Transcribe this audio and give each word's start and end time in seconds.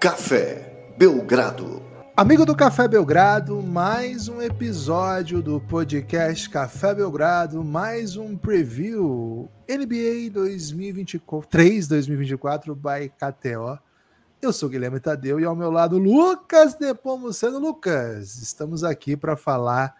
Café 0.00 0.94
Belgrado. 0.96 1.82
Amigo 2.16 2.46
do 2.46 2.56
Café 2.56 2.88
Belgrado, 2.88 3.60
mais 3.60 4.28
um 4.28 4.40
episódio 4.40 5.42
do 5.42 5.60
podcast 5.60 6.48
Café 6.48 6.94
Belgrado, 6.94 7.62
mais 7.62 8.16
um 8.16 8.34
preview 8.34 9.46
NBA 9.68 10.30
2023 10.32 11.86
2024 11.86 12.74
by 12.74 13.10
KTO. 13.10 13.78
Eu 14.40 14.54
sou 14.54 14.70
Guilherme 14.70 15.00
Tadeu 15.00 15.38
e 15.38 15.44
ao 15.44 15.54
meu 15.54 15.70
lado 15.70 15.98
Lucas 15.98 16.78
Nepomuceno. 16.78 17.58
Lucas, 17.58 18.38
estamos 18.38 18.82
aqui 18.82 19.18
para 19.18 19.36
falar 19.36 19.94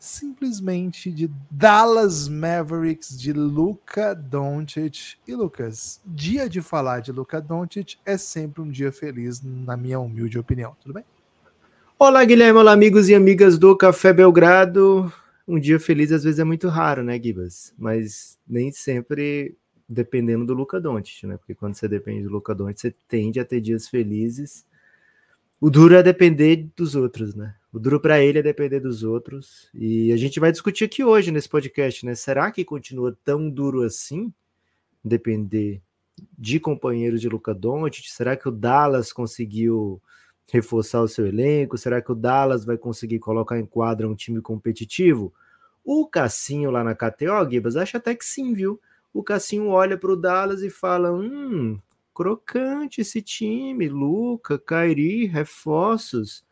simplesmente 0.00 1.12
de 1.12 1.30
Dallas 1.50 2.26
Mavericks 2.26 3.16
de 3.16 3.34
Luca 3.34 4.14
Doncic. 4.14 5.18
E 5.28 5.34
Lucas, 5.34 6.00
dia 6.06 6.48
de 6.48 6.62
falar 6.62 7.00
de 7.00 7.12
Luca 7.12 7.40
Doncic 7.40 7.98
é 8.06 8.16
sempre 8.16 8.62
um 8.62 8.70
dia 8.70 8.90
feliz, 8.90 9.42
na 9.42 9.76
minha 9.76 10.00
humilde 10.00 10.38
opinião. 10.38 10.74
Tudo 10.80 10.94
bem? 10.94 11.04
Olá, 11.98 12.24
Guilherme. 12.24 12.58
Olá, 12.58 12.72
amigos 12.72 13.10
e 13.10 13.14
amigas 13.14 13.58
do 13.58 13.76
Café 13.76 14.10
Belgrado. 14.10 15.12
Um 15.46 15.60
dia 15.60 15.78
feliz 15.78 16.10
às 16.10 16.24
vezes 16.24 16.40
é 16.40 16.44
muito 16.44 16.66
raro, 16.68 17.04
né, 17.04 17.20
Gibas? 17.22 17.74
Mas 17.78 18.38
nem 18.48 18.72
sempre 18.72 19.54
dependendo 19.86 20.46
do 20.46 20.54
Luca 20.54 20.80
Doncic, 20.80 21.24
né? 21.24 21.36
Porque 21.36 21.54
quando 21.54 21.74
você 21.74 21.86
depende 21.86 22.22
do 22.22 22.30
Luca 22.30 22.54
Doncic, 22.54 22.80
você 22.80 22.94
tende 23.06 23.38
a 23.38 23.44
ter 23.44 23.60
dias 23.60 23.86
felizes. 23.86 24.64
O 25.60 25.68
duro 25.68 25.94
é 25.94 26.02
depender 26.02 26.70
dos 26.74 26.94
outros, 26.94 27.34
né? 27.34 27.54
O 27.72 27.78
duro 27.78 28.00
para 28.00 28.20
ele 28.20 28.40
é 28.40 28.42
depender 28.42 28.80
dos 28.80 29.04
outros. 29.04 29.70
E 29.72 30.12
a 30.12 30.16
gente 30.16 30.40
vai 30.40 30.50
discutir 30.50 30.84
aqui 30.84 31.04
hoje 31.04 31.30
nesse 31.30 31.48
podcast, 31.48 32.04
né? 32.04 32.16
Será 32.16 32.50
que 32.50 32.64
continua 32.64 33.16
tão 33.24 33.48
duro 33.48 33.82
assim 33.82 34.32
depender 35.04 35.80
de 36.36 36.58
companheiros 36.58 37.20
de 37.20 37.28
Luca 37.28 37.54
Doncic? 37.54 38.10
Será 38.10 38.36
que 38.36 38.48
o 38.48 38.52
Dallas 38.52 39.12
conseguiu 39.12 40.02
reforçar 40.52 41.00
o 41.00 41.08
seu 41.08 41.26
elenco? 41.26 41.78
Será 41.78 42.02
que 42.02 42.10
o 42.10 42.14
Dallas 42.14 42.64
vai 42.64 42.76
conseguir 42.76 43.20
colocar 43.20 43.56
em 43.56 43.64
quadra 43.64 44.08
um 44.08 44.16
time 44.16 44.40
competitivo? 44.40 45.32
O 45.84 46.08
Cassinho 46.08 46.72
lá 46.72 46.82
na 46.82 46.94
KTO, 46.94 47.48
Gibas, 47.48 47.76
acha 47.76 47.98
até 47.98 48.16
que 48.16 48.24
sim, 48.24 48.52
viu? 48.52 48.80
O 49.14 49.22
Cassinho 49.22 49.68
olha 49.68 49.96
para 49.96 50.10
o 50.12 50.16
Dallas 50.16 50.62
e 50.62 50.70
fala: 50.70 51.12
hum, 51.12 51.78
crocante 52.12 53.00
esse 53.00 53.22
time, 53.22 53.88
Luca, 53.88 54.58
Kairi, 54.58 55.26
reforços 55.26 56.44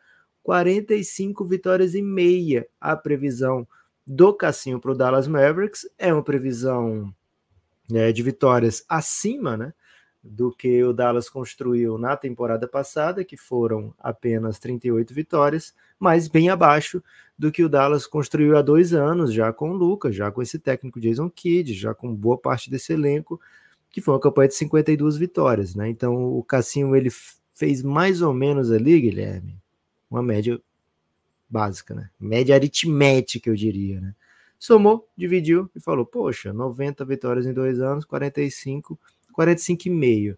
45 0.48 1.44
vitórias 1.44 1.94
e 1.94 2.00
meia 2.00 2.66
a 2.80 2.96
previsão 2.96 3.68
do 4.06 4.32
Cassinho 4.32 4.80
para 4.80 4.92
o 4.92 4.94
Dallas 4.94 5.28
Mavericks. 5.28 5.86
É 5.98 6.10
uma 6.10 6.22
previsão 6.22 7.14
é, 7.92 8.10
de 8.12 8.22
vitórias 8.22 8.82
acima 8.88 9.58
né, 9.58 9.74
do 10.24 10.50
que 10.50 10.82
o 10.82 10.94
Dallas 10.94 11.28
construiu 11.28 11.98
na 11.98 12.16
temporada 12.16 12.66
passada, 12.66 13.22
que 13.26 13.36
foram 13.36 13.92
apenas 13.98 14.58
38 14.58 15.12
vitórias, 15.12 15.74
mas 15.98 16.28
bem 16.28 16.48
abaixo 16.48 17.04
do 17.38 17.52
que 17.52 17.62
o 17.62 17.68
Dallas 17.68 18.06
construiu 18.06 18.56
há 18.56 18.62
dois 18.62 18.94
anos, 18.94 19.34
já 19.34 19.52
com 19.52 19.72
o 19.72 19.76
Lucas, 19.76 20.16
já 20.16 20.30
com 20.30 20.40
esse 20.40 20.58
técnico 20.58 20.98
Jason 20.98 21.28
Kidd, 21.28 21.74
já 21.74 21.92
com 21.92 22.14
boa 22.14 22.38
parte 22.38 22.70
desse 22.70 22.94
elenco, 22.94 23.38
que 23.90 24.00
foi 24.00 24.14
uma 24.14 24.20
campanha 24.20 24.48
de 24.48 24.54
52 24.54 25.18
vitórias. 25.18 25.74
Né? 25.74 25.90
Então 25.90 26.16
o 26.16 26.42
Cassinho 26.42 26.96
ele 26.96 27.10
fez 27.54 27.82
mais 27.82 28.22
ou 28.22 28.32
menos 28.32 28.72
ali, 28.72 28.98
Guilherme, 28.98 29.60
uma 30.10 30.22
média 30.22 30.60
básica, 31.48 31.94
né? 31.94 32.10
Média 32.18 32.54
aritmética, 32.54 33.48
eu 33.48 33.54
diria, 33.54 34.00
né? 34.00 34.14
Somou, 34.58 35.08
dividiu 35.16 35.70
e 35.74 35.80
falou: 35.80 36.04
Poxa, 36.04 36.52
90 36.52 37.04
vitórias 37.04 37.46
em 37.46 37.52
dois 37.52 37.80
anos, 37.80 38.04
45, 38.04 38.98
45,5. 39.32 40.36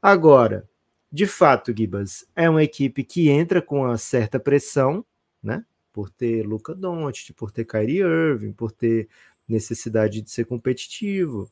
Agora, 0.00 0.68
de 1.10 1.26
fato, 1.26 1.74
Gibas, 1.76 2.26
é 2.34 2.48
uma 2.48 2.62
equipe 2.62 3.04
que 3.04 3.28
entra 3.28 3.60
com 3.60 3.80
uma 3.82 3.98
certa 3.98 4.40
pressão, 4.40 5.04
né? 5.42 5.64
Por 5.92 6.10
ter 6.10 6.46
Luca 6.46 6.74
Doncic, 6.74 7.32
por 7.34 7.50
ter 7.50 7.64
Kyrie 7.64 8.00
Irving, 8.00 8.52
por 8.52 8.72
ter 8.72 9.08
necessidade 9.46 10.20
de 10.20 10.30
ser 10.30 10.44
competitivo, 10.44 11.50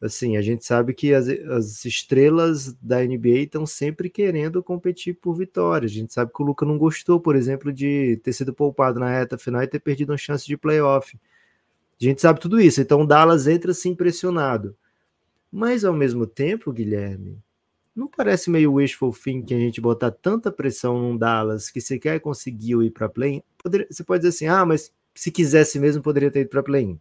assim, 0.00 0.36
a 0.36 0.42
gente 0.42 0.64
sabe 0.64 0.94
que 0.94 1.12
as, 1.12 1.28
as 1.28 1.84
estrelas 1.84 2.72
da 2.74 3.02
NBA 3.04 3.40
estão 3.40 3.66
sempre 3.66 4.08
querendo 4.08 4.62
competir 4.62 5.14
por 5.14 5.34
vitórias. 5.34 5.90
A 5.90 5.94
gente 5.94 6.12
sabe 6.12 6.32
que 6.32 6.42
o 6.42 6.46
Luca 6.46 6.64
não 6.64 6.78
gostou, 6.78 7.20
por 7.20 7.34
exemplo, 7.36 7.72
de 7.72 8.20
ter 8.22 8.32
sido 8.32 8.54
poupado 8.54 9.00
na 9.00 9.10
reta 9.10 9.36
final 9.38 9.62
e 9.62 9.68
ter 9.68 9.80
perdido 9.80 10.10
uma 10.10 10.18
chance 10.18 10.46
de 10.46 10.56
playoff. 10.56 11.18
A 12.00 12.04
gente 12.04 12.20
sabe 12.20 12.40
tudo 12.40 12.60
isso. 12.60 12.80
Então 12.80 13.02
o 13.02 13.06
Dallas 13.06 13.46
entra 13.46 13.72
assim 13.72 13.90
impressionado. 13.90 14.76
Mas 15.50 15.84
ao 15.84 15.94
mesmo 15.94 16.26
tempo, 16.26 16.72
Guilherme, 16.72 17.38
não 17.96 18.06
parece 18.06 18.50
meio 18.50 18.74
wishful 18.74 19.12
thinking 19.12 19.56
a 19.56 19.58
gente 19.58 19.80
botar 19.80 20.10
tanta 20.12 20.52
pressão 20.52 21.00
num 21.00 21.16
Dallas 21.16 21.70
que 21.70 21.80
sequer 21.80 22.20
conseguiu 22.20 22.82
ir 22.82 22.90
para 22.90 23.08
play? 23.08 23.42
Você 23.90 24.04
pode 24.04 24.22
dizer 24.22 24.28
assim: 24.36 24.46
"Ah, 24.46 24.64
mas 24.64 24.92
se 25.14 25.32
quisesse 25.32 25.80
mesmo 25.80 26.02
poderia 26.02 26.30
ter 26.30 26.40
ido 26.42 26.50
para 26.50 26.62
play". 26.62 26.98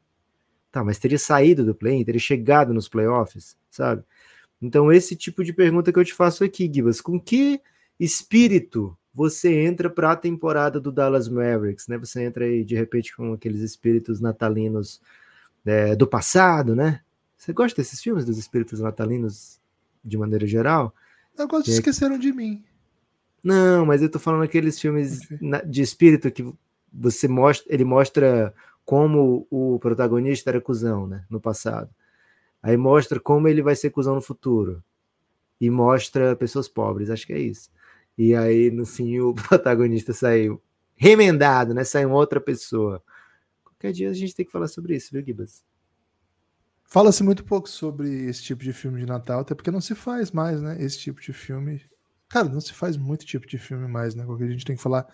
Tá, 0.72 0.84
mas 0.84 1.00
teria 1.00 1.18
saído 1.18 1.64
do 1.66 1.74
play, 1.74 2.04
teria 2.04 2.20
chegado 2.20 2.74
nos 2.74 2.88
playoffs, 2.88 3.58
sabe? 3.70 4.04
Então, 4.62 4.92
esse 4.92 5.16
tipo 5.16 5.44
de 5.44 5.54
pergunta 5.54 5.92
que 5.92 6.00
eu 6.00 6.06
te 6.06 6.14
faço 6.14 6.44
aqui, 6.44 6.70
Gibas, 6.72 7.00
com 7.00 7.20
que 7.20 7.62
espírito 8.00 8.98
você 9.14 9.62
entra 9.62 9.90
para 9.90 10.12
a 10.12 10.16
temporada 10.16 10.80
do 10.80 10.92
Dallas 10.92 11.28
Mavericks, 11.28 11.88
né? 11.88 11.98
Você 11.98 12.24
entra 12.24 12.46
aí 12.46 12.64
de 12.64 12.76
repente 12.76 13.16
com 13.16 13.34
aqueles 13.34 13.62
espíritos 13.62 14.20
natalinos 14.20 15.02
é, 15.66 15.96
do 15.96 16.06
passado, 16.06 16.76
né? 16.76 17.02
Você 17.36 17.52
gosta 17.54 17.82
desses 17.82 18.02
filmes 18.02 18.26
dos 18.26 18.38
espíritos 18.38 18.80
natalinos 18.80 19.60
de 20.04 20.18
maneira 20.18 20.46
geral? 20.46 20.94
Eu 21.38 21.48
gosto 21.48 21.66
de 21.66 21.72
Esqueceram 21.72 22.18
de 22.18 22.32
Mim. 22.32 22.64
Não, 23.44 23.86
mas 23.86 24.02
eu 24.02 24.10
tô 24.10 24.20
falando 24.20 24.44
aqueles 24.44 24.80
filmes 24.80 25.22
de 25.66 25.82
espírito 25.82 26.32
que 26.32 26.52
você 26.92 27.28
mostra, 27.28 27.74
ele 27.74 27.86
mostra 27.86 28.54
como 28.88 29.46
o 29.52 29.78
protagonista 29.80 30.50
era 30.50 30.62
cuzão, 30.62 31.06
né, 31.06 31.26
no 31.30 31.42
passado. 31.42 31.94
Aí 32.64 32.78
mostra 32.78 33.20
como 33.20 33.50
ele 33.50 33.62
vai 33.62 33.76
ser 33.76 33.90
cuzão 33.90 34.16
no 34.16 34.22
futuro. 34.22 34.82
E 35.60 35.70
mostra 35.70 36.38
pessoas 36.38 36.70
pobres, 36.70 37.10
acho 37.10 37.28
que 37.28 37.34
é 37.34 37.40
isso. 37.40 37.70
E 38.18 38.34
aí, 38.34 38.72
no 38.72 38.86
fim, 38.86 39.20
o 39.20 39.34
protagonista 39.36 40.14
saiu 40.14 40.62
remendado, 40.96 41.74
né? 41.74 41.84
Saiu 41.84 42.12
outra 42.12 42.40
pessoa. 42.40 43.04
Qualquer 43.62 43.92
dia 43.92 44.10
a 44.10 44.14
gente 44.14 44.34
tem 44.34 44.46
que 44.46 44.52
falar 44.54 44.70
sobre 44.70 44.96
isso, 44.96 45.10
viu, 45.12 45.22
Gibas? 45.22 45.66
Fala-se 46.86 47.24
muito 47.24 47.44
pouco 47.44 47.68
sobre 47.68 48.10
esse 48.30 48.42
tipo 48.42 48.64
de 48.64 48.72
filme 48.72 49.02
de 49.02 49.06
Natal, 49.06 49.42
até 49.42 49.54
porque 49.54 49.70
não 49.70 49.82
se 49.82 49.96
faz 49.96 50.32
mais, 50.32 50.62
né? 50.62 50.82
Esse 50.82 50.98
tipo 51.00 51.20
de 51.20 51.34
filme. 51.34 51.82
Cara, 52.30 52.48
não 52.48 52.62
se 52.62 52.72
faz 52.72 52.96
muito 52.96 53.26
tipo 53.26 53.46
de 53.48 53.58
filme 53.58 53.86
mais, 53.86 54.16
né? 54.16 54.24
Porque 54.26 54.46
a 54.46 54.50
gente 54.50 54.64
tem 54.64 54.78
que 54.78 54.82
falar 54.82 55.06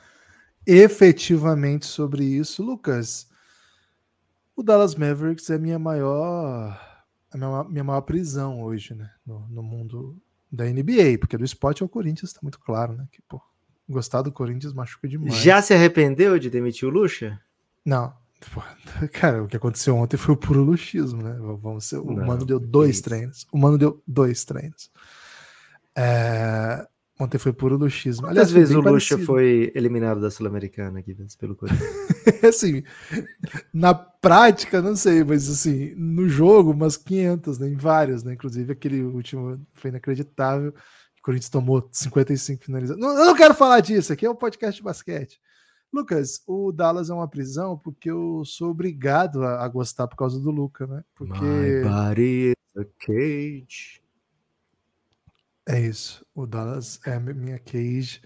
efetivamente 0.64 1.88
sobre 1.88 2.24
isso. 2.24 2.62
Lucas, 2.62 3.33
o 4.56 4.64
Dallas 4.64 4.96
Mavericks 4.96 5.50
é 5.50 5.58
minha 5.58 5.80
maior, 5.80 6.80
a 7.32 7.38
minha, 7.38 7.64
minha 7.66 7.84
maior 7.84 8.02
prisão 8.02 8.62
hoje, 8.62 8.94
né? 8.94 9.10
No, 9.26 9.48
no, 9.50 9.64
mundo 9.64 10.18
da 10.52 10.66
NBA, 10.66 11.18
porque 11.20 11.38
do 11.38 11.46
esporte 11.46 11.82
é 11.82 11.86
o 11.86 11.90
Corinthians, 11.90 12.34
tá 12.34 12.40
muito 12.44 12.60
claro, 12.60 12.94
né? 12.94 13.08
Que, 13.12 13.22
pô, 13.28 13.42
gostar 13.90 14.22
do 14.22 14.32
Corinthians 14.32 14.74
machuca 14.74 15.08
demais. 15.08 15.36
Já 15.36 15.62
se 15.62 15.74
arrependeu 15.74 16.38
de 16.38 16.50
demitir 16.50 16.88
o 16.88 16.92
Lucha? 16.92 17.40
Não. 17.86 18.14
Cara, 19.14 19.44
o 19.44 19.48
que 19.48 19.58
aconteceu 19.58 19.96
ontem 19.96 20.18
foi 20.18 20.34
o 20.34 20.38
puro 20.38 20.64
luxismo, 20.64 21.22
né? 21.22 21.36
Vamos 21.62 21.86
ser, 21.86 21.98
o 21.98 22.12
Não, 22.12 22.26
Mano 22.26 22.46
deu 22.46 22.60
dois 22.60 23.02
treinos. 23.02 23.48
O 23.52 23.58
Mano 23.58 23.78
deu 23.78 24.02
dois 24.06 24.44
treinos. 24.44 24.92
É, 25.96 26.86
Ontem 27.20 27.38
foi 27.38 27.54
puro 27.54 27.78
luxismo. 27.78 28.28
Quantas 28.28 28.52
vezes 28.52 28.76
o 28.76 28.82
Lucha 28.82 29.18
foi 29.20 29.72
eliminado 29.76 30.20
da 30.20 30.32
Sul-Americana 30.32 31.00
aqui 31.00 31.16
pelo 31.40 31.56
Corinthians? 31.56 31.92
assim, 32.44 32.84
na 33.72 33.94
prática, 33.94 34.82
não 34.82 34.96
sei, 34.96 35.24
mas 35.24 35.48
assim, 35.48 35.94
no 35.96 36.28
jogo, 36.28 36.72
umas 36.72 36.98
500, 36.98 37.60
né, 37.60 37.68
em 37.68 37.76
vários, 37.76 38.24
né? 38.24 38.34
Inclusive 38.34 38.74
aquele 38.74 39.04
último 39.04 39.64
foi 39.74 39.92
inacreditável. 39.92 40.70
O 40.70 41.22
Corinthians 41.22 41.50
tomou 41.50 41.88
55 41.92 42.64
finalizações. 42.64 43.02
Não, 43.02 43.18
eu 43.18 43.26
não 43.26 43.36
quero 43.36 43.54
falar 43.54 43.80
disso, 43.80 44.12
aqui 44.12 44.26
é 44.26 44.30
um 44.30 44.36
podcast 44.36 44.76
de 44.76 44.84
basquete. 44.84 45.40
Lucas, 45.94 46.42
o 46.48 46.72
Dallas 46.72 47.12
é 47.12 47.14
uma 47.14 47.28
prisão 47.28 47.78
porque 47.78 48.10
eu 48.10 48.42
sou 48.44 48.72
obrigado 48.72 49.44
a, 49.44 49.64
a 49.64 49.68
gostar 49.68 50.08
por 50.08 50.16
causa 50.16 50.40
do 50.40 50.50
Luca, 50.50 50.88
né? 50.88 51.04
Porque... 51.14 51.40
My 51.40 51.84
body 51.84 52.50
is 52.50 52.56
a 52.76 52.86
cage. 53.00 54.03
É 55.66 55.80
isso. 55.80 56.26
O 56.36 56.46
Dallas 56.46 57.00
é 57.06 57.18
minha 57.20 57.60
cage. 57.60 58.22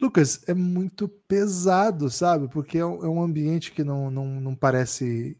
Lucas, 0.00 0.42
é 0.48 0.54
muito 0.54 1.08
pesado, 1.08 2.10
sabe? 2.10 2.48
Porque 2.48 2.78
é 2.78 2.86
um, 2.86 3.04
é 3.04 3.08
um 3.08 3.22
ambiente 3.22 3.72
que 3.72 3.84
não, 3.84 4.10
não, 4.10 4.26
não 4.40 4.54
parece. 4.54 5.38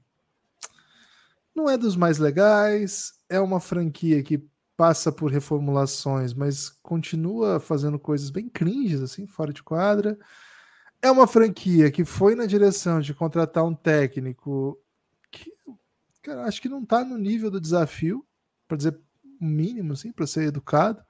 Não 1.54 1.68
é 1.68 1.76
dos 1.76 1.96
mais 1.96 2.18
legais. 2.18 3.14
É 3.28 3.40
uma 3.40 3.58
franquia 3.58 4.22
que 4.22 4.46
passa 4.76 5.12
por 5.12 5.30
reformulações, 5.30 6.32
mas 6.32 6.70
continua 6.82 7.60
fazendo 7.60 7.98
coisas 7.98 8.30
bem 8.30 8.48
cringes, 8.48 9.02
assim, 9.02 9.26
fora 9.26 9.52
de 9.52 9.62
quadra. 9.62 10.18
É 11.02 11.10
uma 11.10 11.26
franquia 11.26 11.90
que 11.90 12.04
foi 12.04 12.34
na 12.34 12.46
direção 12.46 13.00
de 13.00 13.12
contratar 13.12 13.64
um 13.64 13.74
técnico 13.74 14.78
que, 15.30 15.52
cara, 16.22 16.44
acho 16.44 16.62
que 16.62 16.68
não 16.68 16.82
está 16.82 17.04
no 17.04 17.18
nível 17.18 17.50
do 17.50 17.60
desafio, 17.60 18.26
para 18.66 18.76
dizer 18.76 18.98
o 19.40 19.44
mínimo, 19.44 19.92
assim, 19.92 20.12
para 20.12 20.26
ser 20.26 20.44
educado. 20.44 21.02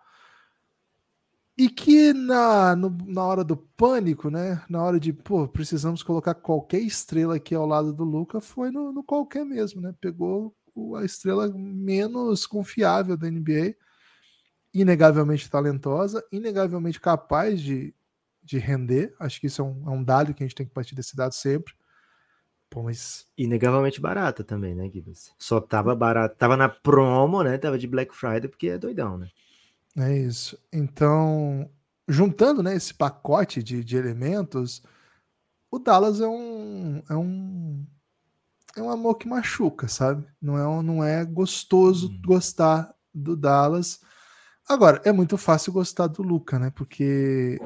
E 1.60 1.68
que 1.68 2.14
na, 2.14 2.74
no, 2.74 2.88
na 3.04 3.22
hora 3.22 3.44
do 3.44 3.54
pânico, 3.54 4.30
né? 4.30 4.64
Na 4.66 4.82
hora 4.82 4.98
de, 4.98 5.12
pô, 5.12 5.46
precisamos 5.46 6.02
colocar 6.02 6.34
qualquer 6.34 6.80
estrela 6.80 7.36
aqui 7.36 7.54
ao 7.54 7.66
lado 7.66 7.92
do 7.92 8.02
Luca, 8.02 8.40
foi 8.40 8.70
no, 8.70 8.90
no 8.90 9.04
qualquer 9.04 9.44
mesmo, 9.44 9.78
né? 9.78 9.94
Pegou 10.00 10.56
a 10.96 11.04
estrela 11.04 11.52
menos 11.54 12.46
confiável 12.46 13.14
da 13.14 13.30
NBA, 13.30 13.74
inegavelmente 14.72 15.50
talentosa, 15.50 16.24
inegavelmente 16.32 16.98
capaz 16.98 17.60
de, 17.60 17.94
de 18.42 18.56
render. 18.56 19.14
Acho 19.20 19.38
que 19.38 19.46
isso 19.46 19.60
é 19.60 19.64
um, 19.66 19.84
é 19.86 19.90
um 19.90 20.02
dado 20.02 20.32
que 20.32 20.42
a 20.42 20.46
gente 20.46 20.56
tem 20.56 20.64
que 20.64 20.72
partir 20.72 20.94
desse 20.94 21.14
dado 21.14 21.34
sempre. 21.34 21.74
Pô, 22.70 22.84
mas... 22.84 23.26
Inegavelmente 23.36 24.00
barata 24.00 24.42
também, 24.42 24.74
né, 24.74 24.88
Gibbs? 24.90 25.34
Só 25.38 25.60
tava 25.60 25.94
barata, 25.94 26.34
tava 26.34 26.56
na 26.56 26.70
promo, 26.70 27.42
né? 27.42 27.58
Tava 27.58 27.78
de 27.78 27.86
Black 27.86 28.16
Friday, 28.16 28.48
porque 28.48 28.68
é 28.68 28.78
doidão, 28.78 29.18
né? 29.18 29.28
É 29.96 30.16
isso. 30.16 30.58
Então, 30.72 31.68
juntando 32.08 32.62
né, 32.62 32.74
esse 32.74 32.94
pacote 32.94 33.62
de, 33.62 33.82
de 33.84 33.96
elementos, 33.96 34.82
o 35.70 35.78
Dallas 35.78 36.20
é 36.20 36.28
um, 36.28 37.02
é 37.08 37.16
um 37.16 37.86
é 38.76 38.82
um 38.82 38.90
amor 38.90 39.16
que 39.16 39.28
machuca, 39.28 39.88
sabe? 39.88 40.26
Não 40.40 40.56
é, 40.56 40.82
não 40.82 41.04
é 41.04 41.24
gostoso 41.24 42.08
hum. 42.08 42.22
gostar 42.24 42.94
do 43.12 43.36
Dallas. 43.36 44.00
Agora, 44.68 45.00
é 45.04 45.12
muito 45.12 45.36
fácil 45.36 45.72
gostar 45.72 46.06
do 46.06 46.22
Luca, 46.22 46.58
né? 46.58 46.70
Porque 46.70 47.58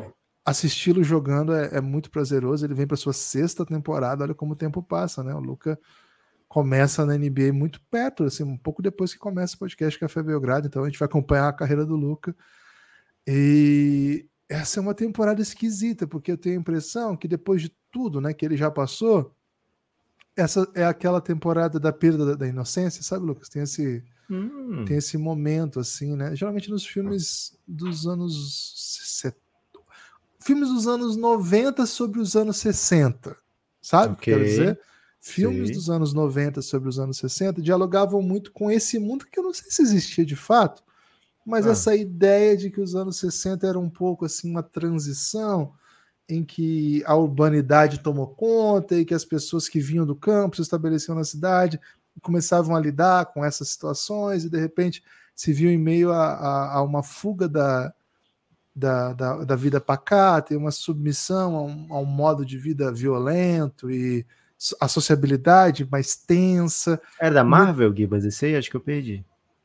assisti-lo 0.45 1.03
jogando 1.03 1.55
é, 1.55 1.77
é, 1.77 1.81
muito 1.81 2.11
prazeroso. 2.11 2.65
Ele 2.65 2.75
vem 2.75 2.87
para 2.87 2.97
sua 2.97 3.13
sexta 3.13 3.65
temporada, 3.67 4.25
olha 4.25 4.35
como 4.35 4.53
o 4.53 4.57
tempo 4.57 4.83
passa, 4.83 5.23
né? 5.23 5.35
O 5.35 5.41
Luca 5.41 5.79
começa 6.55 7.05
na 7.05 7.19
NBA 7.19 7.53
muito 7.53 7.81
perto, 7.91 8.23
assim, 8.23 8.45
um 8.45 8.57
pouco 8.57 8.81
depois 8.81 9.13
que 9.13 9.19
começa 9.19 9.57
o 9.57 9.59
podcast 9.59 9.99
Café 9.99 10.23
Belgrado, 10.23 10.69
então 10.69 10.85
a 10.85 10.87
gente 10.87 11.01
vai 11.01 11.07
acompanhar 11.07 11.49
a 11.49 11.53
carreira 11.53 11.85
do 11.85 11.97
Luca. 11.97 12.33
E 13.27 14.25
essa 14.49 14.79
é 14.79 14.81
uma 14.81 14.95
temporada 14.95 15.43
esquisita, 15.43 16.07
porque 16.07 16.31
eu 16.31 16.39
tenho 16.39 16.57
a 16.57 16.61
impressão 16.61 17.17
que 17.17 17.27
depois 17.27 17.61
de 17.61 17.75
tudo, 17.91 18.21
né, 18.21 18.33
que 18.33 18.45
ele 18.45 18.57
já 18.57 18.71
passou, 18.71 19.35
essa 20.37 20.65
é 20.77 20.85
aquela 20.85 21.21
temporada 21.21 21.81
da 21.81 21.93
perda 21.93 22.25
da, 22.25 22.35
da 22.37 22.47
inocência, 22.47 23.03
sabe, 23.03 23.27
Lucas? 23.27 23.49
Tem 23.49 23.63
esse 23.63 24.05
hum. 24.31 24.85
tem 24.85 24.99
esse 24.99 25.19
momento 25.19 25.81
assim, 25.81 26.15
né? 26.15 26.37
Geralmente 26.37 26.71
nos 26.71 26.87
filmes 26.87 27.59
dos 27.67 28.07
anos 28.07 29.21
filmes 30.39 30.69
dos 30.69 30.87
anos 30.87 31.17
90 31.17 31.85
sobre 31.85 32.21
os 32.21 32.37
anos 32.37 32.59
60, 32.59 33.37
sabe? 33.83 34.13
Okay. 34.13 34.35
Quer 34.35 34.45
dizer, 34.45 34.81
filmes 35.25 35.69
Sim. 35.69 35.75
dos 35.75 35.89
anos 35.89 36.13
90 36.13 36.61
sobre 36.61 36.87
os 36.87 36.99
anos 36.99 37.17
60 37.17 37.63
dialogavam 37.63 38.21
muito 38.21 38.53
com 38.53 38.71
esse 38.71 38.99
mundo 38.99 39.25
que 39.25 39.39
eu 39.39 39.43
não 39.43 39.55
sei 39.55 39.71
se 39.71 39.81
existia 39.81 40.23
de 40.23 40.37
fato, 40.37 40.83
mas 41.47 41.67
ah. 41.67 41.71
essa 41.71 41.97
ideia 41.97 42.55
de 42.55 42.71
que 42.71 42.79
os 42.79 42.95
anos 42.95 43.17
60 43.17 43.67
era 43.67 43.79
um 43.79 43.89
pouco 43.89 44.27
assim 44.27 44.51
uma 44.51 44.63
transição 44.63 45.73
em 46.29 46.45
que 46.45 47.03
a 47.07 47.17
urbanidade 47.17 48.01
tomou 48.01 48.27
conta 48.27 48.97
e 48.97 49.05
que 49.07 49.15
as 49.15 49.25
pessoas 49.25 49.67
que 49.67 49.81
vinham 49.81 50.05
do 50.05 50.15
campo 50.15 50.57
se 50.57 50.63
estabeleciam 50.63 51.17
na 51.17 51.25
cidade 51.25 51.81
começavam 52.21 52.77
a 52.77 52.81
lidar 52.81 53.25
com 53.33 53.43
essas 53.43 53.71
situações 53.71 54.45
e 54.45 54.51
de 54.51 54.61
repente 54.61 55.03
se 55.35 55.55
viu 55.55 55.71
em 55.71 55.79
meio 55.79 56.13
a, 56.13 56.35
a, 56.35 56.75
a 56.75 56.83
uma 56.83 57.03
fuga 57.03 57.49
da, 57.49 57.95
da, 58.77 59.15
da, 59.15 59.45
da, 59.45 59.57
vida 59.57 59.81
pacata 59.81 60.53
e 60.53 60.57
uma 60.57 60.71
submissão 60.71 61.57
a 61.57 61.63
um, 61.63 61.87
a 61.95 61.99
um 61.99 62.05
modo 62.05 62.45
de 62.45 62.59
vida 62.59 62.93
violento 62.93 63.91
e 63.91 64.27
a 64.81 64.89
sociabilidade 64.89 65.87
mais 65.91 66.17
tensa. 66.17 67.01
Era 67.21 67.35
da 67.35 67.45
Marvel, 67.45 67.95
Gibas, 67.95 68.25
esse 68.25 68.47
aí? 68.47 68.57
Acho 68.57 68.71
que 68.71 68.77
eu 68.77 68.81
perdi. 68.81 69.25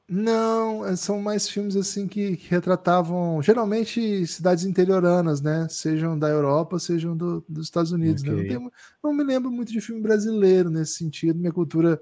Não, 0.09 0.83
é, 0.87 0.95
são 0.95 1.21
mais 1.21 1.47
filmes 1.47 1.75
assim 1.75 2.07
que, 2.07 2.35
que, 2.35 2.49
retratavam 2.49 3.39
geralmente 3.43 4.25
cidades 4.25 4.65
interioranas, 4.65 5.39
né? 5.39 5.67
Sejam 5.69 6.17
da 6.17 6.27
Europa, 6.27 6.79
sejam 6.79 7.15
do, 7.15 7.45
dos 7.47 7.65
Estados 7.65 7.91
Unidos. 7.91 8.23
Okay. 8.23 8.33
Né? 8.33 8.41
Não, 8.41 8.47
tenho, 8.47 8.71
não, 9.03 9.13
me 9.13 9.23
lembro 9.23 9.51
muito 9.51 9.71
de 9.71 9.79
filme 9.79 10.01
brasileiro 10.01 10.71
nesse 10.71 10.93
sentido. 10.93 11.37
Minha 11.37 11.53
cultura 11.53 12.01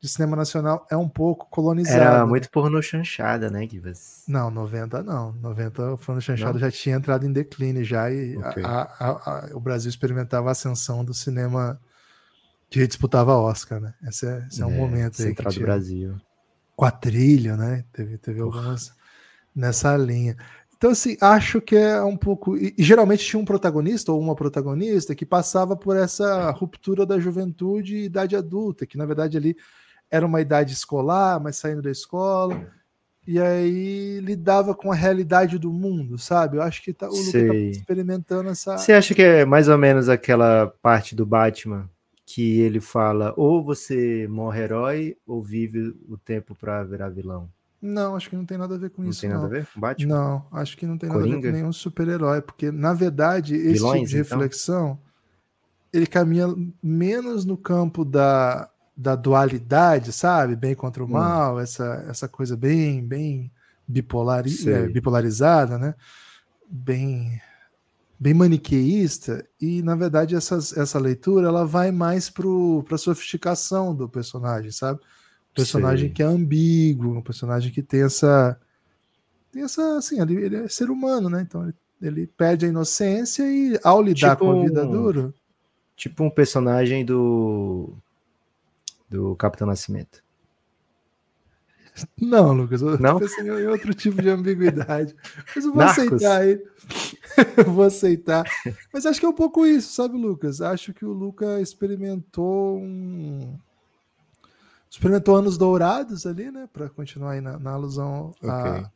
de 0.00 0.08
cinema 0.08 0.34
nacional 0.34 0.86
é 0.90 0.96
um 0.96 1.08
pouco 1.08 1.46
colonizada. 1.50 2.00
Era 2.00 2.26
muito 2.26 2.50
porno 2.50 2.82
chanchada, 2.82 3.50
né, 3.50 3.68
Gibas? 3.68 4.24
Não, 4.26 4.50
90 4.50 5.02
não. 5.02 5.32
90 5.34 5.92
o 5.92 5.98
porno 5.98 6.22
chanchada 6.22 6.58
já 6.58 6.70
tinha 6.70 6.96
entrado 6.96 7.26
em 7.26 7.32
declínio 7.32 7.84
já 7.84 8.10
e 8.10 8.36
okay. 8.38 8.64
a, 8.64 8.88
a, 8.98 9.10
a, 9.10 9.50
o 9.52 9.60
Brasil 9.60 9.90
experimentava 9.90 10.48
a 10.48 10.52
ascensão 10.52 11.04
do 11.04 11.12
cinema 11.12 11.78
que 12.72 12.86
disputava 12.86 13.36
Oscar, 13.36 13.80
né? 13.80 13.92
Esse 14.08 14.26
é, 14.26 14.46
esse 14.50 14.62
é 14.62 14.66
um 14.66 14.72
é, 14.72 14.76
momento 14.76 15.22
aí 15.22 15.34
que 15.34 15.44
tinha 15.44 15.64
Brasil. 15.64 16.16
Quatrilho, 16.74 17.56
né? 17.56 17.84
Teve, 17.92 18.16
teve 18.16 18.40
algumas 18.40 18.92
nessa 19.54 19.94
linha. 19.96 20.36
Então, 20.76 20.90
assim, 20.90 21.16
acho 21.20 21.60
que 21.60 21.76
é 21.76 22.02
um 22.02 22.16
pouco. 22.16 22.56
E, 22.56 22.74
e, 22.76 22.82
geralmente 22.82 23.24
tinha 23.24 23.38
um 23.38 23.44
protagonista 23.44 24.10
ou 24.10 24.18
uma 24.18 24.34
protagonista 24.34 25.14
que 25.14 25.26
passava 25.26 25.76
por 25.76 25.96
essa 25.96 26.50
ruptura 26.50 27.04
da 27.04 27.20
juventude 27.20 27.96
e 27.96 28.04
idade 28.06 28.34
adulta, 28.34 28.86
que 28.86 28.96
na 28.96 29.04
verdade 29.04 29.36
ali 29.36 29.54
era 30.10 30.24
uma 30.26 30.40
idade 30.40 30.72
escolar, 30.72 31.38
mas 31.40 31.56
saindo 31.56 31.82
da 31.82 31.90
escola. 31.90 32.66
E 33.26 33.38
aí 33.38 34.18
lidava 34.20 34.74
com 34.74 34.90
a 34.90 34.94
realidade 34.94 35.58
do 35.58 35.70
mundo, 35.70 36.18
sabe? 36.18 36.56
Eu 36.56 36.62
acho 36.62 36.82
que 36.82 36.92
tá, 36.92 37.08
o 37.08 37.14
Luca 37.14 37.46
tá 37.46 37.54
experimentando 37.54 38.48
essa. 38.48 38.76
Você 38.78 38.92
acha 38.92 39.14
que 39.14 39.22
é 39.22 39.44
mais 39.44 39.68
ou 39.68 39.78
menos 39.78 40.08
aquela 40.08 40.72
parte 40.82 41.14
do 41.14 41.24
Batman 41.24 41.88
que 42.34 42.60
ele 42.60 42.80
fala 42.80 43.34
ou 43.36 43.62
você 43.62 44.26
morre 44.26 44.62
herói 44.62 45.16
ou 45.26 45.42
vive 45.42 45.94
o 46.08 46.16
tempo 46.16 46.54
para 46.54 46.82
virar 46.82 47.10
vilão? 47.10 47.46
Não, 47.80 48.16
acho 48.16 48.30
que 48.30 48.36
não 48.36 48.46
tem 48.46 48.56
nada 48.56 48.74
a 48.74 48.78
ver 48.78 48.88
com 48.88 49.02
não 49.02 49.10
isso. 49.10 49.20
Tem 49.20 49.28
nada 49.28 49.44
a 49.44 49.48
ver 49.48 49.66
com 49.66 49.78
Batman? 49.78 50.14
Não, 50.14 50.46
acho 50.52 50.76
que 50.78 50.86
não 50.86 50.96
tem 50.96 51.10
Coringa? 51.10 51.26
nada 51.28 51.38
a 51.38 51.42
ver 51.42 51.48
com 51.50 51.56
nenhum 51.58 51.72
super-herói, 51.72 52.40
porque 52.40 52.70
na 52.70 52.94
verdade 52.94 53.54
esse 53.54 53.74
Vilões, 53.74 54.00
tipo 54.00 54.06
de 54.08 54.16
então? 54.16 54.38
reflexão 54.38 54.84
então? 54.84 54.98
ele 55.92 56.06
caminha 56.06 56.46
menos 56.82 57.44
no 57.44 57.58
campo 57.58 58.02
da, 58.02 58.70
da 58.96 59.14
dualidade, 59.14 60.10
sabe? 60.10 60.56
Bem 60.56 60.74
contra 60.74 61.02
o 61.02 61.06
hum. 61.06 61.10
mal, 61.10 61.56
hum. 61.56 61.60
essa, 61.60 62.02
essa 62.08 62.26
coisa 62.26 62.56
bem 62.56 63.06
bem 63.06 63.52
bipolari, 63.86 64.56
é, 64.66 64.88
bipolarizada, 64.88 65.76
né? 65.76 65.94
Bem 66.66 67.38
bem 68.22 68.34
maniqueísta 68.34 69.44
e 69.60 69.82
na 69.82 69.96
verdade 69.96 70.36
essas, 70.36 70.76
essa 70.76 70.96
leitura 70.96 71.48
ela 71.48 71.66
vai 71.66 71.90
mais 71.90 72.30
para 72.30 72.46
a 72.92 72.98
sofisticação 72.98 73.92
do 73.92 74.08
personagem, 74.08 74.70
sabe? 74.70 75.00
Um 75.00 75.54
personagem 75.56 76.06
Sim. 76.06 76.14
que 76.14 76.22
é 76.22 76.26
ambíguo, 76.26 77.16
um 77.16 77.20
personagem 77.20 77.72
que 77.72 77.82
tem 77.82 78.04
essa 78.04 78.56
tem 79.50 79.64
essa 79.64 79.98
assim, 79.98 80.20
ele, 80.20 80.36
ele 80.36 80.56
é 80.56 80.68
ser 80.68 80.88
humano, 80.88 81.28
né? 81.28 81.42
Então 81.42 81.64
ele, 81.64 81.74
ele 82.00 82.26
perde 82.28 82.64
a 82.64 82.68
inocência 82.68 83.42
e 83.42 83.76
ao 83.82 84.00
lidar 84.00 84.36
tipo 84.36 84.44
com 84.44 84.60
a 84.60 84.64
vida 84.64 84.86
um, 84.86 84.90
dura, 84.92 85.34
tipo 85.96 86.22
um 86.22 86.30
personagem 86.30 87.04
do 87.04 87.92
do 89.10 89.34
Capitão 89.34 89.66
Nascimento. 89.66 90.21
Não, 92.20 92.52
Lucas, 92.52 92.80
eu 92.80 92.98
não? 92.98 93.18
pensei 93.18 93.44
em 93.44 93.66
outro 93.66 93.92
tipo 93.94 94.22
de 94.22 94.30
ambiguidade. 94.30 95.14
Mas 95.54 95.64
eu 95.64 95.72
vou 95.72 95.84
Narcos. 95.84 96.04
aceitar 96.04 96.40
aí. 96.40 96.62
eu 97.58 97.72
vou 97.72 97.84
aceitar. 97.84 98.44
Mas 98.92 99.04
acho 99.04 99.20
que 99.20 99.26
é 99.26 99.28
um 99.28 99.34
pouco 99.34 99.66
isso, 99.66 99.92
sabe, 99.92 100.16
Lucas? 100.16 100.60
Acho 100.60 100.94
que 100.94 101.04
o 101.04 101.12
Luca 101.12 101.60
experimentou 101.60 102.78
um. 102.78 103.56
Experimentou 104.90 105.36
anos 105.36 105.56
dourados 105.58 106.26
ali, 106.26 106.50
né? 106.50 106.68
Para 106.72 106.88
continuar 106.88 107.32
aí 107.32 107.40
na, 107.40 107.58
na 107.58 107.72
alusão 107.72 108.34
okay. 108.42 108.86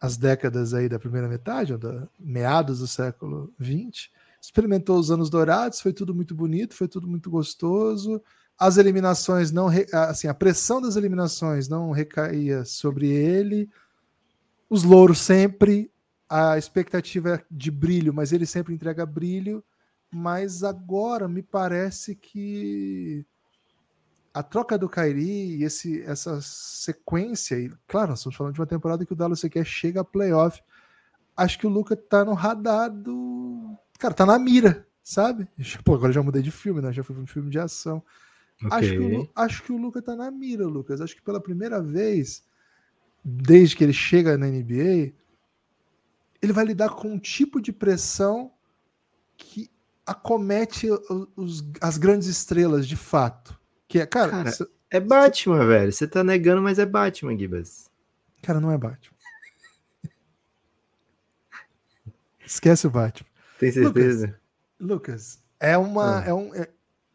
às 0.00 0.16
décadas 0.16 0.74
aí 0.74 0.88
da 0.88 0.98
primeira 0.98 1.28
metade, 1.28 1.72
ou 1.72 1.78
da 1.78 2.08
meados 2.18 2.80
do 2.80 2.86
século 2.86 3.52
XX. 3.60 4.10
Experimentou 4.40 4.98
os 4.98 5.10
anos 5.10 5.30
dourados, 5.30 5.80
foi 5.80 5.92
tudo 5.92 6.14
muito 6.14 6.34
bonito, 6.34 6.74
foi 6.74 6.88
tudo 6.88 7.06
muito 7.06 7.30
gostoso 7.30 8.20
as 8.58 8.76
eliminações 8.76 9.50
não 9.50 9.68
assim 9.92 10.28
a 10.28 10.34
pressão 10.34 10.80
das 10.80 10.96
eliminações 10.96 11.68
não 11.68 11.90
recaía 11.90 12.64
sobre 12.64 13.08
ele 13.08 13.68
os 14.68 14.84
louros 14.84 15.18
sempre 15.18 15.90
a 16.28 16.56
expectativa 16.56 17.34
é 17.34 17.44
de 17.50 17.70
brilho 17.70 18.12
mas 18.14 18.32
ele 18.32 18.46
sempre 18.46 18.74
entrega 18.74 19.04
brilho 19.04 19.64
mas 20.10 20.62
agora 20.62 21.26
me 21.26 21.42
parece 21.42 22.14
que 22.14 23.26
a 24.34 24.42
troca 24.42 24.78
do 24.78 24.88
Kairi 24.88 25.56
e 25.56 25.64
esse, 25.64 26.02
essa 26.02 26.40
sequência, 26.40 27.58
e 27.58 27.70
claro, 27.86 28.10
nós 28.10 28.20
estamos 28.20 28.36
falando 28.36 28.54
de 28.54 28.60
uma 28.60 28.66
temporada 28.66 29.04
que 29.04 29.12
o 29.12 29.16
Dallas 29.16 29.42
quer 29.42 29.64
chega 29.64 30.00
a 30.00 30.04
playoff. 30.04 30.62
Acho 31.36 31.58
que 31.58 31.66
o 31.66 31.70
Luca 31.70 31.96
tá 31.96 32.24
no 32.24 32.32
radar 32.32 32.90
do. 32.90 33.76
Cara, 33.98 34.14
tá 34.14 34.24
na 34.24 34.38
mira, 34.38 34.86
sabe? 35.02 35.48
Pô, 35.84 35.94
agora 35.94 36.12
já 36.12 36.22
mudei 36.22 36.42
de 36.42 36.50
filme, 36.50 36.80
né? 36.80 36.92
Já 36.92 37.02
fui 37.02 37.16
um 37.16 37.26
filme 37.26 37.50
de 37.50 37.58
ação. 37.58 38.02
Okay. 38.66 38.78
Acho, 38.78 38.90
que 38.90 38.98
o, 38.98 39.30
acho 39.34 39.62
que 39.64 39.72
o 39.72 39.76
Lucas 39.76 40.04
tá 40.04 40.14
na 40.14 40.30
mira, 40.30 40.66
Lucas. 40.66 41.00
Acho 41.00 41.16
que 41.16 41.22
pela 41.22 41.40
primeira 41.40 41.82
vez, 41.82 42.44
desde 43.24 43.76
que 43.76 43.84
ele 43.84 43.92
chega 43.92 44.36
na 44.36 44.46
NBA, 44.46 45.12
ele 46.40 46.52
vai 46.52 46.64
lidar 46.64 46.90
com 46.90 47.12
um 47.12 47.18
tipo 47.18 47.60
de 47.60 47.72
pressão 47.72 48.52
que 49.36 49.70
acomete 50.06 50.88
os, 51.36 51.64
as 51.80 51.96
grandes 51.96 52.28
estrelas 52.28 52.86
de 52.86 52.96
fato. 52.96 53.58
Que 53.88 54.00
é, 54.00 54.06
cara, 54.06 54.30
cara 54.30 54.52
cê, 54.52 54.66
é 54.90 55.00
Batman, 55.00 55.60
cê... 55.60 55.66
velho. 55.66 55.92
Você 55.92 56.06
tá 56.06 56.22
negando, 56.24 56.62
mas 56.62 56.78
é 56.78 56.86
Batman, 56.86 57.38
Gibas. 57.38 57.90
Cara, 58.42 58.60
não 58.60 58.70
é 58.70 58.78
Batman. 58.78 59.16
Esquece 62.44 62.86
o 62.86 62.90
Batman. 62.90 63.28
Tem 63.58 63.70
certeza? 63.70 64.38
Lucas, 64.80 65.38
Lucas 65.38 65.42
é 65.60 65.78
uma. 65.78 66.18
Ah. 66.18 66.24
É 66.26 66.34
um, 66.34 66.54
é, 66.54 66.68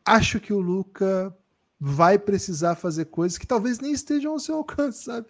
acho 0.08 0.40
que 0.40 0.54
o 0.54 0.60
Luca 0.60 1.36
vai 1.80 2.18
precisar 2.18 2.76
fazer 2.76 3.06
coisas 3.06 3.38
que 3.38 3.46
talvez 3.46 3.80
nem 3.80 3.92
estejam 3.92 4.32
ao 4.32 4.40
seu 4.40 4.56
alcance, 4.56 5.04
sabe? 5.04 5.28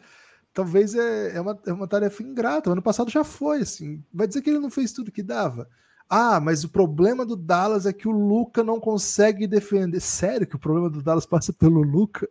Talvez 0.53 0.95
é, 0.95 1.35
é, 1.35 1.41
uma, 1.41 1.59
é 1.65 1.73
uma 1.73 1.87
tarefa 1.87 2.23
ingrata. 2.23 2.69
O 2.69 2.73
ano 2.73 2.81
passado 2.81 3.11
já 3.11 3.23
foi, 3.23 3.61
assim. 3.61 4.03
Vai 4.13 4.27
dizer 4.27 4.41
que 4.41 4.49
ele 4.49 4.59
não 4.59 4.69
fez 4.69 4.91
tudo 4.91 5.11
que 5.11 5.21
dava. 5.21 5.69
Ah, 6.09 6.39
mas 6.39 6.63
o 6.63 6.69
problema 6.69 7.25
do 7.25 7.35
Dallas 7.35 7.85
é 7.85 7.91
que 7.91 8.07
o 8.07 8.11
Luca 8.11 8.63
não 8.63 8.79
consegue 8.79 9.45
defender. 9.45 9.99
Sério 9.99 10.47
que 10.47 10.55
o 10.55 10.59
problema 10.59 10.89
do 10.89 11.03
Dallas 11.03 11.25
passa 11.25 11.51
pelo 11.51 11.81
Luca? 11.81 12.29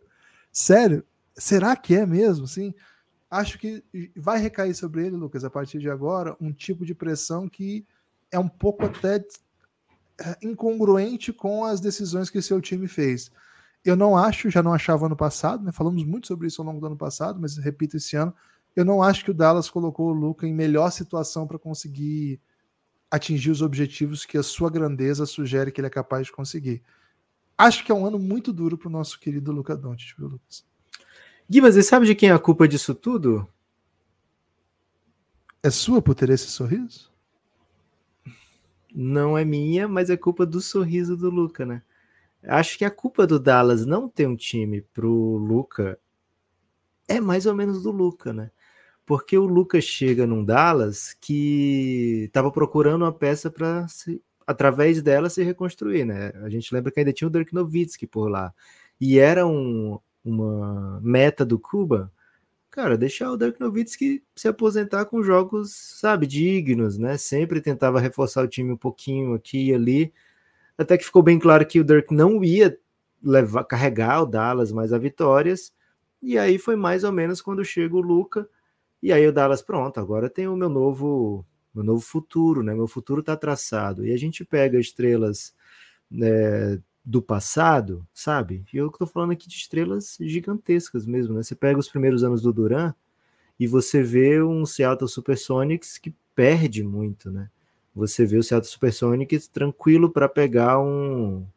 Sério? 0.51 1.05
Será 1.35 1.75
que 1.75 1.95
é 1.95 2.05
mesmo? 2.05 2.45
Assim, 2.45 2.73
acho 3.29 3.59
que 3.59 3.83
vai 4.15 4.39
recair 4.39 4.73
sobre 4.73 5.05
ele, 5.05 5.15
Lucas, 5.15 5.43
a 5.43 5.49
partir 5.49 5.77
de 5.77 5.89
agora, 5.89 6.35
um 6.41 6.51
tipo 6.51 6.85
de 6.85 6.95
pressão 6.95 7.47
que 7.47 7.85
é 8.31 8.39
um 8.39 8.47
pouco 8.47 8.85
até 8.85 9.23
incongruente 10.41 11.31
com 11.31 11.63
as 11.63 11.79
decisões 11.79 12.29
que 12.29 12.41
seu 12.41 12.59
time 12.61 12.87
fez. 12.87 13.31
Eu 13.85 13.95
não 13.95 14.17
acho, 14.17 14.49
já 14.49 14.61
não 14.63 14.73
achava 14.73 15.05
ano 15.05 15.15
passado, 15.15 15.63
né? 15.63 15.71
Falamos 15.71 16.03
muito 16.03 16.27
sobre 16.27 16.47
isso 16.47 16.61
ao 16.61 16.67
longo 16.67 16.79
do 16.79 16.87
ano 16.87 16.97
passado, 16.97 17.39
mas 17.39 17.57
repito 17.57 17.97
esse 17.97 18.15
ano, 18.15 18.33
eu 18.75 18.83
não 18.83 19.01
acho 19.01 19.23
que 19.23 19.31
o 19.31 19.33
Dallas 19.33 19.69
colocou 19.69 20.09
o 20.09 20.13
Luca 20.13 20.47
em 20.47 20.53
melhor 20.53 20.91
situação 20.91 21.47
para 21.47 21.57
conseguir 21.57 22.39
atingir 23.09 23.51
os 23.51 23.61
objetivos 23.61 24.25
que 24.25 24.37
a 24.37 24.43
sua 24.43 24.69
grandeza 24.69 25.25
sugere 25.25 25.71
que 25.71 25.79
ele 25.79 25.87
é 25.87 25.91
capaz 25.91 26.27
de 26.27 26.33
conseguir. 26.33 26.83
Acho 27.57 27.83
que 27.83 27.91
é 27.91 27.95
um 27.95 28.05
ano 28.05 28.19
muito 28.19 28.53
duro 28.53 28.77
para 28.77 28.87
o 28.87 28.91
nosso 28.91 29.19
querido 29.19 29.51
Luca 29.51 29.75
Doncic, 29.75 30.15
viu, 30.17 30.27
Lucas? 30.27 30.65
Gui, 31.49 31.61
mas 31.61 31.75
você 31.75 31.83
sabe 31.83 32.05
de 32.05 32.13
quem 32.13 32.29
é 32.29 32.33
a 32.33 32.39
culpa 32.39 32.67
disso 32.67 32.93
tudo? 32.93 33.47
É 35.63 35.69
sua 35.69 36.01
por 36.01 36.13
ter 36.13 36.29
esse 36.29 36.47
sorriso? 36.47 37.11
Não 38.93 39.37
é 39.37 39.45
minha, 39.45 39.87
mas 39.87 40.09
é 40.09 40.17
culpa 40.17 40.45
do 40.45 40.61
sorriso 40.61 41.15
do 41.17 41.29
Luca, 41.29 41.65
né? 41.65 41.81
Acho 42.43 42.77
que 42.77 42.85
a 42.85 42.91
culpa 42.91 43.27
do 43.27 43.39
Dallas 43.39 43.85
não 43.85 44.07
ter 44.07 44.27
um 44.27 44.35
time 44.35 44.81
pro 44.81 45.11
Luca 45.37 45.99
é 47.07 47.19
mais 47.19 47.45
ou 47.45 47.55
menos 47.55 47.83
do 47.83 47.91
Luca, 47.91 48.33
né? 48.33 48.51
Porque 49.05 49.37
o 49.37 49.45
Lucas 49.45 49.83
chega 49.83 50.27
num 50.27 50.43
Dallas 50.43 51.13
que 51.19 52.25
estava 52.25 52.51
procurando 52.51 53.03
uma 53.03 53.13
peça 53.13 53.49
para 53.49 53.85
através 54.45 55.01
dela 55.01 55.29
se 55.29 55.43
reconstruir, 55.43 56.05
né? 56.05 56.31
A 56.43 56.49
gente 56.49 56.73
lembra 56.73 56.91
que 56.91 56.99
ainda 56.99 57.13
tinha 57.13 57.27
o 57.27 57.31
Dirk 57.31 57.53
Nowitzki 57.53 58.07
por 58.07 58.29
lá. 58.29 58.53
E 58.99 59.19
era 59.19 59.45
um, 59.45 59.99
uma 60.23 60.99
meta 61.01 61.45
do 61.45 61.59
Cuba, 61.59 62.11
cara, 62.71 62.97
deixar 62.97 63.31
o 63.31 63.37
Dirk 63.37 63.59
Nowitzki 63.59 64.23
se 64.35 64.47
aposentar 64.47 65.05
com 65.05 65.23
jogos, 65.23 65.73
sabe, 65.99 66.27
dignos, 66.27 66.97
né? 66.97 67.17
Sempre 67.17 67.61
tentava 67.61 67.99
reforçar 67.99 68.43
o 68.43 68.47
time 68.47 68.71
um 68.71 68.77
pouquinho 68.77 69.33
aqui 69.33 69.69
e 69.69 69.73
ali, 69.73 70.13
até 70.77 70.97
que 70.97 71.05
ficou 71.05 71.23
bem 71.23 71.39
claro 71.39 71.65
que 71.65 71.79
o 71.79 71.83
Dirk 71.83 72.13
não 72.13 72.43
ia 72.43 72.77
levar, 73.23 73.63
carregar 73.63 74.21
o 74.21 74.25
Dallas 74.25 74.71
mais 74.71 74.93
a 74.93 74.97
vitórias, 74.97 75.73
e 76.21 76.37
aí 76.37 76.57
foi 76.57 76.75
mais 76.75 77.03
ou 77.03 77.11
menos 77.11 77.41
quando 77.41 77.63
chega 77.65 77.95
o 77.95 78.01
Luca, 78.01 78.47
e 79.01 79.11
aí 79.13 79.27
o 79.27 79.31
Dallas, 79.31 79.61
pronto, 79.61 79.99
agora 79.99 80.29
tem 80.29 80.47
o 80.47 80.55
meu 80.55 80.69
novo, 80.69 81.45
meu 81.73 81.83
novo 81.83 82.01
futuro, 82.01 82.63
né? 82.63 82.73
Meu 82.73 82.87
futuro 82.87 83.21
está 83.21 83.37
traçado. 83.37 84.05
E 84.05 84.11
a 84.11 84.17
gente 84.17 84.43
pega 84.43 84.79
estrelas 84.79 85.53
né, 86.09 86.81
do 87.07 87.21
passado, 87.21 88.05
sabe? 88.13 88.65
E 88.73 88.75
eu 88.75 88.87
estou 88.87 89.07
falando 89.07 89.31
aqui 89.31 89.47
de 89.47 89.55
estrelas 89.55 90.17
gigantescas 90.19 91.05
mesmo, 91.05 91.33
né? 91.33 91.41
Você 91.41 91.55
pega 91.55 91.79
os 91.79 91.87
primeiros 91.87 92.21
anos 92.21 92.41
do 92.41 92.51
Duran 92.51 92.93
e 93.57 93.65
você 93.65 94.03
vê 94.03 94.43
um 94.43 94.65
Seattle 94.65 95.07
Supersonics 95.07 95.97
que 95.97 96.13
perde 96.35 96.83
muito, 96.83 97.31
né? 97.31 97.49
Você 97.95 98.25
vê 98.25 98.37
o 98.37 98.43
Seattle 98.43 98.69
Supersonics 98.69 99.47
tranquilo 99.47 100.11
para 100.11 100.27
pegar 100.27 100.81
um 100.81 101.47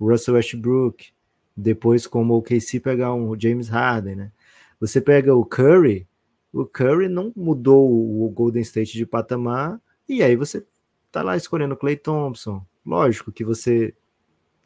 Russell 0.00 0.36
Westbrook, 0.36 1.12
depois 1.54 2.06
como 2.06 2.34
o 2.34 2.42
KC 2.42 2.80
pegar 2.80 3.12
um 3.12 3.38
James 3.38 3.68
Harden, 3.68 4.16
né? 4.16 4.32
Você 4.80 5.02
pega 5.02 5.34
o 5.34 5.44
Curry, 5.44 6.08
o 6.50 6.64
Curry 6.64 7.10
não 7.10 7.30
mudou 7.36 7.90
o 8.24 8.30
Golden 8.30 8.62
State 8.62 8.94
de 8.94 9.04
patamar, 9.04 9.78
e 10.08 10.22
aí 10.22 10.34
você 10.34 10.64
tá 11.12 11.22
lá 11.22 11.36
escolhendo 11.36 11.76
Clay 11.76 11.96
Thompson. 11.96 12.64
Lógico 12.86 13.30
que 13.30 13.44
você, 13.44 13.94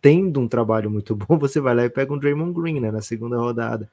tendo 0.01 0.41
um 0.41 0.49
trabalho 0.49 0.91
muito 0.91 1.15
bom, 1.17 1.39
você 1.39 1.61
vai 1.61 1.75
lá 1.75 1.85
e 1.85 1.91
pega 1.91 2.13
um 2.13 2.19
Draymond 2.19 2.53
Green 2.53 2.81
né, 2.81 2.91
na 2.91 3.01
segunda 3.01 3.37
rodada. 3.37 3.91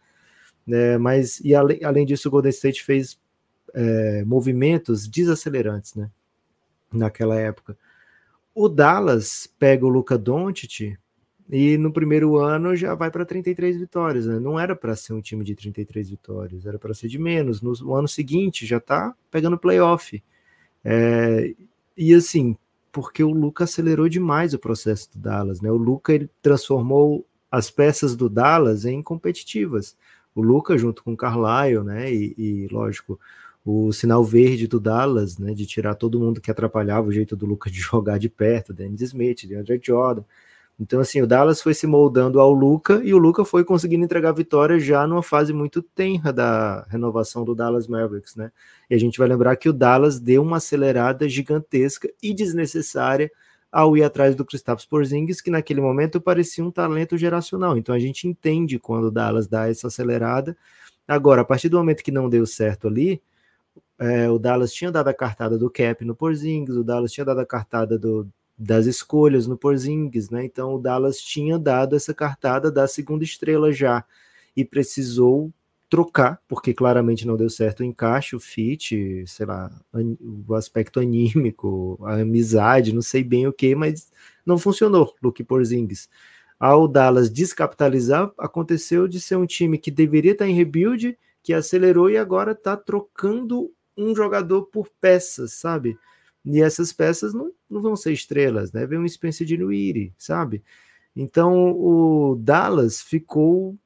É, 0.67 0.97
mas, 0.97 1.39
e 1.41 1.53
além, 1.53 1.83
além 1.83 2.05
disso, 2.05 2.27
o 2.27 2.31
Golden 2.31 2.49
State 2.49 2.83
fez 2.83 3.19
é, 3.73 4.23
movimentos 4.25 5.07
desacelerantes, 5.07 5.93
né? 5.93 6.09
Naquela 6.91 7.35
época. 7.35 7.77
O 8.53 8.69
Dallas 8.69 9.47
pega 9.59 9.85
o 9.85 9.89
Luca 9.89 10.17
Doncic 10.17 10.97
e 11.49 11.77
no 11.77 11.91
primeiro 11.91 12.37
ano 12.37 12.75
já 12.75 12.95
vai 12.95 13.11
para 13.11 13.25
33 13.25 13.77
vitórias. 13.77 14.25
Né? 14.25 14.39
Não 14.39 14.59
era 14.59 14.75
para 14.75 14.95
ser 14.95 15.13
um 15.13 15.21
time 15.21 15.43
de 15.43 15.53
33 15.55 16.09
vitórias, 16.09 16.65
era 16.65 16.79
para 16.79 16.93
ser 16.93 17.07
de 17.07 17.19
menos. 17.19 17.61
No, 17.61 17.73
no, 17.73 17.93
ano 17.93 18.07
seguinte 18.07 18.65
já 18.65 18.77
está 18.77 19.13
pegando 19.29 19.57
playoff. 19.57 20.23
É, 20.83 21.53
e 21.97 22.13
assim, 22.13 22.57
porque 22.95 23.21
o 23.21 23.31
Luca 23.31 23.65
acelerou 23.65 24.07
demais 24.07 24.53
o 24.53 24.57
processo 24.57 25.11
do 25.11 25.19
Dallas. 25.19 25.59
Né? 25.59 25.69
O 25.69 25.75
Luca 25.75 26.13
ele 26.13 26.29
transformou 26.41 27.27
as 27.51 27.69
peças 27.69 28.15
do 28.15 28.29
Dallas 28.29 28.85
em 28.85 29.03
competitivas. 29.03 29.97
O 30.33 30.41
Luca, 30.41 30.77
junto 30.77 31.03
com 31.03 31.11
o 31.11 31.17
Carlisle, 31.17 31.83
né? 31.83 32.09
E, 32.09 32.33
e, 32.37 32.67
lógico, 32.71 33.19
o 33.65 33.91
sinal 33.91 34.23
verde 34.23 34.65
do 34.65 34.79
Dallas, 34.79 35.37
né? 35.37 35.53
De 35.53 35.65
tirar 35.65 35.95
todo 35.95 36.21
mundo 36.21 36.39
que 36.39 36.49
atrapalhava 36.49 37.05
o 37.05 37.11
jeito 37.11 37.35
do 37.35 37.45
Luca 37.45 37.69
de 37.69 37.81
jogar 37.83 38.17
de 38.17 38.29
perto, 38.29 38.73
Dennis 38.73 39.01
Smith, 39.01 39.45
DeAndre 39.45 39.77
Jordan. 39.83 40.23
Então, 40.77 40.99
assim, 40.99 41.21
o 41.21 41.27
Dallas 41.27 41.61
foi 41.61 41.73
se 41.73 41.87
moldando 41.87 42.39
ao 42.39 42.51
Luca 42.51 43.01
e 43.03 43.13
o 43.13 43.17
Luca 43.17 43.45
foi 43.45 43.63
conseguindo 43.63 44.03
entregar 44.03 44.33
vitória 44.33 44.77
já 44.77 45.07
numa 45.07 45.23
fase 45.23 45.53
muito 45.53 45.81
tenra 45.81 46.33
da 46.33 46.85
renovação 46.89 47.45
do 47.45 47.55
Dallas 47.55 47.87
Mavericks, 47.87 48.35
né? 48.35 48.51
E 48.89 48.95
a 48.95 48.97
gente 48.97 49.17
vai 49.17 49.27
lembrar 49.27 49.55
que 49.55 49.69
o 49.69 49.73
Dallas 49.73 50.19
deu 50.19 50.43
uma 50.43 50.57
acelerada 50.57 51.29
gigantesca 51.29 52.09
e 52.21 52.33
desnecessária 52.33 53.31
ao 53.71 53.95
ir 53.95 54.03
atrás 54.03 54.35
do 54.35 54.43
Kristaps 54.45 54.85
Porzingis, 54.85 55.41
que 55.41 55.49
naquele 55.49 55.79
momento 55.79 56.19
parecia 56.19 56.63
um 56.63 56.71
talento 56.71 57.17
geracional. 57.17 57.77
Então 57.77 57.95
a 57.95 57.99
gente 57.99 58.27
entende 58.27 58.77
quando 58.77 59.05
o 59.05 59.11
Dallas 59.11 59.47
dá 59.47 59.69
essa 59.69 59.87
acelerada. 59.87 60.57
Agora, 61.07 61.41
a 61.41 61.45
partir 61.45 61.69
do 61.69 61.77
momento 61.77 62.03
que 62.03 62.11
não 62.11 62.29
deu 62.29 62.45
certo 62.45 62.87
ali, 62.87 63.21
é, 63.99 64.29
o 64.29 64.37
Dallas 64.37 64.73
tinha 64.73 64.91
dado 64.91 65.07
a 65.07 65.13
cartada 65.13 65.57
do 65.57 65.69
cap 65.69 66.03
no 66.03 66.15
Porzingis, 66.15 66.75
o 66.75 66.83
Dallas 66.83 67.11
tinha 67.11 67.25
dado 67.25 67.39
a 67.39 67.45
cartada 67.45 67.97
do, 67.97 68.27
das 68.57 68.85
escolhas 68.85 69.47
no 69.47 69.57
Porzingis, 69.57 70.29
né? 70.29 70.45
Então 70.45 70.75
o 70.75 70.79
Dallas 70.79 71.19
tinha 71.19 71.59
dado 71.59 71.95
essa 71.95 72.13
cartada 72.13 72.71
da 72.71 72.87
segunda 72.87 73.23
estrela 73.23 73.71
já 73.71 74.03
e 74.55 74.63
precisou 74.63 75.51
trocar, 75.89 76.41
porque 76.47 76.73
claramente 76.73 77.27
não 77.27 77.37
deu 77.37 77.49
certo 77.49 77.81
o 77.81 77.83
encaixe, 77.83 78.35
o 78.35 78.39
fit, 78.39 79.23
sei 79.27 79.45
lá, 79.45 79.71
o 80.47 80.55
aspecto 80.55 80.99
anímico, 80.99 81.99
a 82.03 82.15
amizade, 82.15 82.93
não 82.93 83.01
sei 83.01 83.23
bem 83.23 83.47
o 83.47 83.53
que, 83.53 83.75
mas 83.75 84.11
não 84.45 84.57
funcionou, 84.57 85.13
Luke 85.21 85.43
Porzingis. 85.43 86.09
Ao 86.59 86.87
Dallas 86.87 87.29
descapitalizar, 87.29 88.31
aconteceu 88.37 89.07
de 89.07 89.19
ser 89.19 89.35
um 89.35 89.45
time 89.45 89.77
que 89.77 89.91
deveria 89.91 90.31
estar 90.31 90.47
em 90.47 90.55
rebuild, 90.55 91.17
que 91.43 91.53
acelerou 91.53 92.09
e 92.09 92.17
agora 92.17 92.53
está 92.53 92.75
trocando 92.75 93.71
um 93.97 94.15
jogador 94.15 94.63
por 94.63 94.89
peças, 94.99 95.53
sabe? 95.53 95.97
E 96.45 96.61
essas 96.61 96.93
peças 96.93 97.33
não, 97.33 97.51
não 97.69 97.81
vão 97.81 97.95
ser 97.95 98.13
estrelas, 98.13 98.71
né? 98.71 98.85
Vem 98.85 98.99
um 98.99 99.07
Spencer 99.07 99.47
de 99.47 99.57
Nuiri, 99.57 100.13
sabe? 100.17 100.63
Então 101.15 101.71
o 101.71 102.35
Dallas 102.35 103.01
ficou 103.01 103.77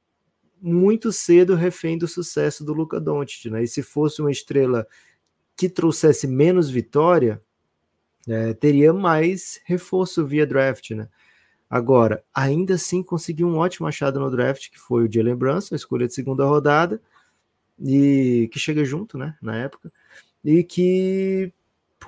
muito 0.62 1.12
cedo 1.12 1.56
refém 1.56 1.98
do 1.98 2.08
sucesso 2.08 2.66
do 2.66 2.74
Luca 2.74 3.00
Doncic, 3.00 3.50
né? 3.50 3.64
E 3.64 3.68
se 3.68 3.82
fosse 3.82 4.22
uma 4.22 4.32
estrela 4.32 4.86
que 5.56 5.70
trouxesse 5.70 6.28
menos 6.28 6.70
vitória, 6.70 7.42
é, 8.28 8.54
teria 8.54 8.94
mais 8.94 9.62
reforço 9.66 10.26
via 10.26 10.46
draft, 10.46 10.92
né? 10.92 11.08
Agora, 11.70 12.24
ainda 12.34 12.74
assim 12.74 13.04
conseguiu 13.04 13.48
um 13.48 13.58
ótimo 13.58 13.88
achado 13.88 14.20
no 14.20 14.32
draft, 14.32 14.70
que 14.72 14.80
foi 14.80 15.06
o 15.06 15.12
Jalen 15.12 15.36
Brunson, 15.36 15.76
a 15.76 15.78
escolha 15.78 16.08
de 16.08 16.14
segunda 16.14 16.44
rodada, 16.44 17.00
e 17.80 18.50
que 18.52 18.60
chega 18.60 18.84
junto, 18.84 19.18
né, 19.18 19.38
na 19.42 19.56
época, 19.56 19.92
e 20.44 20.64
que 20.64 21.54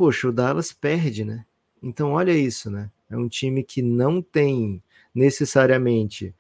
poxa, 0.02 0.30
o 0.30 0.32
Dallas 0.32 0.74
perde, 0.74 1.24
né? 1.24 1.46
Então, 1.80 2.14
olha 2.14 2.32
isso, 2.32 2.72
né? 2.72 2.90
É 3.08 3.16
um 3.16 3.30
time 3.30 3.64
que 3.64 3.84
não 3.84 4.20
tem 4.20 4.82
necessariamente 5.14 6.34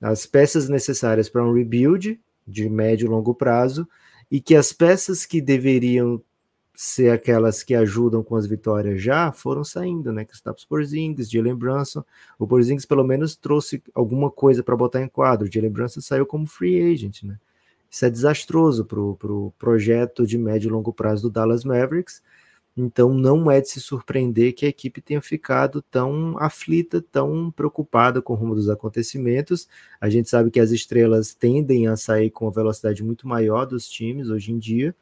as 0.00 0.26
peças 0.26 0.68
necessárias 0.68 1.28
para 1.28 1.44
um 1.44 1.52
rebuild 1.52 2.20
de 2.44 2.68
médio 2.68 3.06
e 3.06 3.08
longo 3.08 3.32
prazo 3.32 3.88
e 4.28 4.40
que 4.40 4.56
as 4.56 4.72
peças 4.72 5.24
que 5.24 5.40
deveriam 5.40 6.20
ser 6.74 7.12
aquelas 7.12 7.62
que 7.62 7.76
ajudam 7.76 8.20
com 8.20 8.34
as 8.34 8.48
vitórias 8.48 9.00
já 9.00 9.30
foram 9.30 9.62
saindo, 9.62 10.12
né? 10.12 10.26
Por 10.42 10.56
Porzingis, 10.68 11.30
Jalen 11.30 11.54
Brunson. 11.54 12.02
O 12.36 12.48
Porzingis 12.48 12.84
pelo 12.84 13.04
menos 13.04 13.36
trouxe 13.36 13.80
alguma 13.94 14.28
coisa 14.28 14.60
para 14.60 14.74
botar 14.74 15.00
em 15.02 15.08
quadro. 15.08 15.48
Jalen 15.48 15.70
Brunson 15.70 16.00
saiu 16.00 16.26
como 16.26 16.48
free 16.48 16.92
agent, 16.92 17.22
né? 17.22 17.38
Isso 17.88 18.04
é 18.06 18.10
desastroso 18.10 18.84
para 18.84 18.98
o 18.98 19.14
pro 19.14 19.52
projeto 19.56 20.26
de 20.26 20.36
médio 20.36 20.66
e 20.66 20.72
longo 20.72 20.92
prazo 20.92 21.22
do 21.22 21.30
Dallas 21.30 21.62
Mavericks 21.62 22.20
Então 22.76 23.14
não 23.14 23.48
é 23.48 23.60
de 23.60 23.68
se 23.68 23.80
surpreender 23.80 24.52
que 24.52 24.66
a 24.66 24.68
equipe 24.68 25.00
tenha 25.00 25.22
ficado 25.22 25.80
tão 25.80 26.36
aflita, 26.38 27.00
tão 27.00 27.50
preocupada 27.50 28.20
com 28.20 28.32
o 28.32 28.36
rumo 28.36 28.54
dos 28.54 28.68
acontecimentos. 28.68 29.68
A 30.00 30.08
gente 30.08 30.28
sabe 30.28 30.50
que 30.50 30.58
as 30.58 30.72
estrelas 30.72 31.34
tendem 31.34 31.86
a 31.86 31.96
sair 31.96 32.30
com 32.30 32.46
uma 32.46 32.50
velocidade 32.50 33.02
muito 33.04 33.28
maior 33.28 33.64
dos 33.64 33.88
times 33.88 34.28
hoje 34.28 34.52
em 34.52 34.58
dia, 34.58 34.94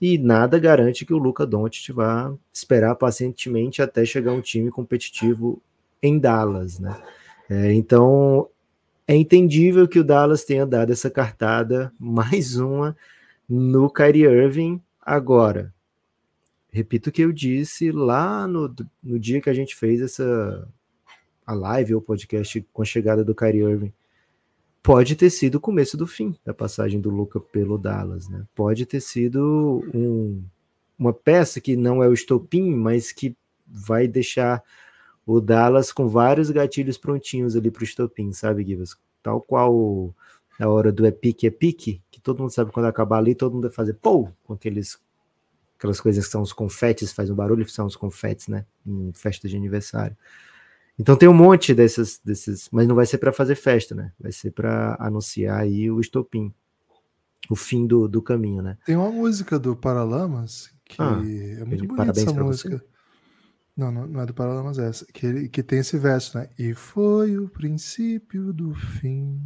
e 0.00 0.16
nada 0.16 0.60
garante 0.60 1.04
que 1.04 1.12
o 1.12 1.18
Luca 1.18 1.44
Doncic 1.44 1.92
vá 1.92 2.32
esperar 2.52 2.94
pacientemente 2.94 3.82
até 3.82 4.04
chegar 4.04 4.32
um 4.32 4.40
time 4.40 4.70
competitivo 4.70 5.60
em 6.00 6.20
Dallas, 6.20 6.78
né? 6.78 7.02
É, 7.50 7.72
então 7.72 8.48
é 9.08 9.16
entendível 9.16 9.88
que 9.88 9.98
o 9.98 10.04
Dallas 10.04 10.44
tenha 10.44 10.64
dado 10.64 10.92
essa 10.92 11.10
cartada, 11.10 11.92
mais 11.98 12.56
uma, 12.56 12.96
no 13.48 13.90
Kyrie 13.90 14.24
Irving 14.24 14.80
agora 15.02 15.74
repito 16.78 17.10
o 17.10 17.12
que 17.12 17.22
eu 17.22 17.32
disse 17.32 17.90
lá 17.90 18.46
no, 18.46 18.72
no 19.02 19.18
dia 19.18 19.40
que 19.40 19.50
a 19.50 19.54
gente 19.54 19.74
fez 19.74 20.00
essa 20.00 20.68
a 21.44 21.54
live 21.54 21.94
ou 21.94 22.00
podcast 22.00 22.64
com 22.72 22.82
a 22.82 22.84
chegada 22.84 23.24
do 23.24 23.34
Kyrie 23.34 23.62
Irving. 23.62 23.92
Pode 24.82 25.16
ter 25.16 25.30
sido 25.30 25.56
o 25.56 25.60
começo 25.60 25.96
do 25.96 26.06
fim 26.06 26.36
da 26.44 26.54
passagem 26.54 27.00
do 27.00 27.10
Luca 27.10 27.40
pelo 27.40 27.76
Dallas, 27.76 28.28
né? 28.28 28.44
Pode 28.54 28.86
ter 28.86 29.00
sido 29.00 29.82
um, 29.92 30.42
uma 30.98 31.12
peça 31.12 31.60
que 31.60 31.74
não 31.74 32.02
é 32.02 32.08
o 32.08 32.12
estopim, 32.12 32.74
mas 32.74 33.12
que 33.12 33.36
vai 33.66 34.06
deixar 34.06 34.62
o 35.26 35.40
Dallas 35.40 35.90
com 35.90 36.06
vários 36.06 36.50
gatilhos 36.50 36.96
prontinhos 36.96 37.56
ali 37.56 37.70
para 37.70 37.80
o 37.80 37.84
estopim, 37.84 38.32
sabe, 38.32 38.64
Givas? 38.64 38.96
Tal 39.22 39.40
qual 39.40 40.14
a 40.60 40.68
hora 40.68 40.92
do 40.92 41.04
é 41.04 41.10
pique, 41.10 41.46
é 41.46 41.50
pique, 41.50 42.00
que 42.10 42.20
todo 42.20 42.40
mundo 42.40 42.52
sabe 42.52 42.70
quando 42.70 42.86
acabar 42.86 43.18
ali, 43.18 43.34
todo 43.34 43.54
mundo 43.54 43.64
vai 43.64 43.72
fazer 43.72 43.94
pou 43.94 44.32
com 44.44 44.52
aqueles 44.52 44.98
aquelas 45.78 46.00
coisas 46.00 46.26
que 46.26 46.32
são 46.32 46.42
os 46.42 46.52
confetes, 46.52 47.12
faz 47.12 47.30
um 47.30 47.34
barulho, 47.34 47.66
são 47.68 47.86
os 47.86 47.96
confetes, 47.96 48.48
né? 48.48 48.66
Em 48.84 49.12
festa 49.12 49.48
de 49.48 49.56
aniversário. 49.56 50.16
Então 50.98 51.16
tem 51.16 51.28
um 51.28 51.34
monte 51.34 51.72
desses, 51.72 52.20
desses 52.24 52.68
mas 52.72 52.88
não 52.88 52.96
vai 52.96 53.06
ser 53.06 53.18
para 53.18 53.32
fazer 53.32 53.54
festa, 53.54 53.94
né? 53.94 54.12
Vai 54.18 54.32
ser 54.32 54.50
para 54.50 54.96
anunciar 54.98 55.60
aí 55.60 55.88
o 55.88 56.00
estopim, 56.00 56.52
o 57.48 57.54
fim 57.54 57.86
do, 57.86 58.08
do 58.08 58.20
caminho, 58.20 58.60
né? 58.60 58.76
Tem 58.84 58.96
uma 58.96 59.10
música 59.10 59.58
do 59.58 59.76
Paralamas 59.76 60.74
que 60.84 61.00
ah, 61.00 61.22
é 61.60 61.64
muito 61.64 61.86
bonita 61.86 62.10
essa 62.10 62.32
música. 62.32 62.78
Você? 62.78 62.84
Não, 63.76 63.92
não, 63.92 64.20
é 64.20 64.26
do 64.26 64.34
Paralamas 64.34 64.76
essa, 64.80 65.06
que, 65.06 65.48
que 65.48 65.62
tem 65.62 65.78
esse 65.78 65.96
verso, 65.96 66.36
né? 66.36 66.50
E 66.58 66.74
foi 66.74 67.38
o 67.38 67.48
princípio 67.48 68.52
do 68.52 68.74
fim. 68.74 69.40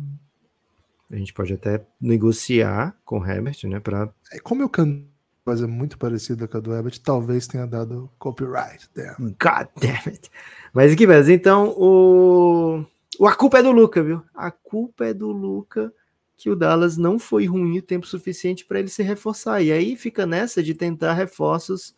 A 1.10 1.16
gente 1.16 1.34
pode 1.34 1.52
até 1.52 1.86
negociar 2.00 2.96
com 3.04 3.18
o 3.18 3.26
Herbert, 3.26 3.58
né? 3.64 3.78
Pra... 3.78 4.10
É, 4.32 4.40
como 4.40 4.62
eu 4.62 4.70
canto 4.70 5.11
coisa 5.44 5.66
muito 5.66 5.98
parecida 5.98 6.46
com 6.46 6.56
a 6.56 6.60
do 6.60 6.72
Abbott, 6.72 7.00
talvez 7.00 7.46
tenha 7.46 7.66
dado 7.66 8.10
copyright. 8.18 8.88
God 9.18 9.68
damn 9.80 10.02
it. 10.06 10.30
Mas 10.72 10.94
que 10.94 11.06
beleza. 11.06 11.32
Então, 11.32 11.74
o... 11.76 12.84
o. 13.18 13.26
A 13.26 13.34
culpa 13.34 13.58
é 13.58 13.62
do 13.62 13.72
Luca, 13.72 14.02
viu? 14.02 14.22
A 14.34 14.50
culpa 14.50 15.06
é 15.06 15.14
do 15.14 15.30
Luca 15.30 15.92
que 16.36 16.50
o 16.50 16.56
Dallas 16.56 16.96
não 16.96 17.20
foi 17.20 17.46
ruim 17.46 17.78
o 17.78 17.82
tempo 17.82 18.04
suficiente 18.04 18.64
para 18.64 18.80
ele 18.80 18.88
se 18.88 19.02
reforçar. 19.02 19.62
E 19.62 19.70
aí 19.70 19.94
fica 19.94 20.26
nessa 20.26 20.60
de 20.60 20.74
tentar 20.74 21.12
reforços 21.12 21.94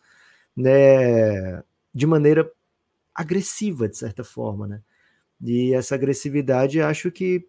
né, 0.55 1.63
de 1.91 2.05
maneira 2.05 2.51
agressiva, 3.13 3.89
de 3.89 3.97
certa 3.97 4.23
forma, 4.23 4.67
né? 4.67 4.81
E 5.41 5.73
essa 5.73 5.95
agressividade 5.95 6.79
acho 6.79 7.11
que 7.11 7.47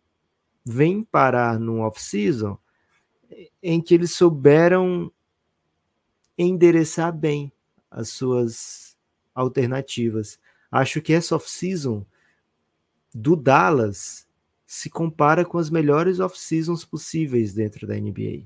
vem 0.64 1.04
parar 1.04 1.60
no 1.60 1.80
off-season 1.80 2.58
em 3.62 3.80
que 3.80 3.94
eles 3.94 4.12
souberam 4.12 5.12
endereçar 6.38 7.12
bem 7.12 7.52
as 7.90 8.10
suas 8.10 8.96
alternativas. 9.34 10.38
Acho 10.70 11.00
que 11.00 11.12
essa 11.12 11.36
off-season 11.36 12.04
do 13.14 13.34
Dallas 13.34 14.26
se 14.66 14.90
compara 14.90 15.44
com 15.44 15.58
as 15.58 15.70
melhores 15.70 16.20
off-seasons 16.20 16.84
possíveis 16.84 17.54
dentro 17.54 17.86
da 17.86 17.94
NBA. 17.94 18.44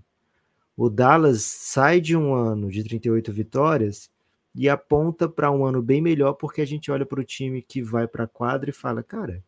O 0.77 0.89
Dallas 0.89 1.43
sai 1.43 2.01
de 2.01 2.17
um 2.17 2.35
ano 2.35 2.71
de 2.71 2.85
38 2.85 3.33
vitórias 3.33 4.11
e 4.55 4.69
aponta 4.69 5.29
para 5.29 5.51
um 5.51 5.65
ano 5.65 5.83
bem 5.83 6.01
melhor 6.01 6.35
porque 6.35 6.61
a 6.61 6.67
gente 6.67 6.91
olha 6.91 7.07
para 7.07 7.21
o 7.21 7.25
time 7.25 7.63
que 7.63 7.83
vai 7.83 8.07
para 8.07 8.25
a 8.25 8.29
quadra 8.29 8.71
e 8.71 8.73
fala, 8.73 9.03
cara, 9.03 9.43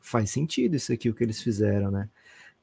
faz 0.00 0.30
sentido 0.30 0.76
isso 0.76 0.92
aqui 0.92 1.08
o 1.08 1.14
que 1.14 1.24
eles 1.24 1.42
fizeram, 1.42 1.90
né? 1.90 2.08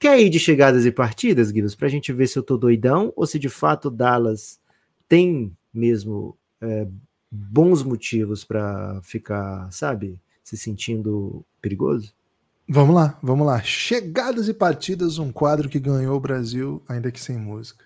Quer 0.04 0.20
ir 0.20 0.30
de 0.30 0.38
chegadas 0.38 0.86
e 0.86 0.92
partidas, 0.92 1.50
Guilherme, 1.50 1.78
para 1.78 1.88
a 1.88 1.90
gente 1.90 2.12
ver 2.12 2.28
se 2.28 2.38
eu 2.38 2.44
tô 2.44 2.58
doidão 2.58 3.14
ou 3.16 3.26
se 3.26 3.40
de 3.40 3.48
fato 3.48 3.90
Dallas 3.90 4.60
tem 5.08 5.56
mesmo 5.74 6.38
é, 6.60 6.86
bons 7.32 7.84
motivos 7.84 8.44
para 8.44 9.00
ficar, 9.02 9.72
sabe, 9.72 10.20
se 10.44 10.58
sentindo 10.58 11.46
perigoso? 11.62 12.14
Vamos 12.68 12.94
lá, 12.94 13.18
vamos 13.24 13.48
lá. 13.48 13.62
Chegadas 13.62 14.50
e 14.50 14.54
partidas, 14.54 15.20
um 15.20 15.32
quadro 15.32 15.70
que 15.70 15.80
ganhou 15.80 16.18
o 16.18 16.20
Brasil, 16.20 16.84
ainda 16.86 17.10
que 17.10 17.22
sem 17.22 17.38
música. 17.38 17.86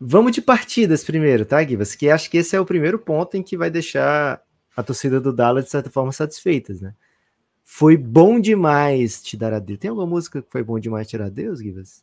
Vamos 0.00 0.32
de 0.32 0.40
partidas 0.40 1.04
primeiro, 1.04 1.44
tá, 1.44 1.62
Givas? 1.62 1.94
Que 1.94 2.08
acho 2.08 2.30
que 2.30 2.38
esse 2.38 2.56
é 2.56 2.60
o 2.60 2.64
primeiro 2.64 2.98
ponto 2.98 3.36
em 3.36 3.42
que 3.42 3.54
vai 3.54 3.68
deixar 3.68 4.40
a 4.74 4.82
torcida 4.82 5.20
do 5.20 5.30
Dallas, 5.30 5.66
de 5.66 5.70
certa 5.72 5.90
forma, 5.90 6.10
satisfeitas, 6.10 6.80
né? 6.80 6.94
Foi 7.70 7.98
bom 7.98 8.40
demais 8.40 9.22
te 9.22 9.36
dar 9.36 9.52
adeus. 9.52 9.78
Tem 9.78 9.90
alguma 9.90 10.06
música 10.06 10.40
que 10.40 10.50
foi 10.50 10.64
bom 10.64 10.80
demais 10.80 11.06
te 11.06 11.18
dar 11.18 11.26
adeus, 11.26 11.60
Givas? 11.60 12.02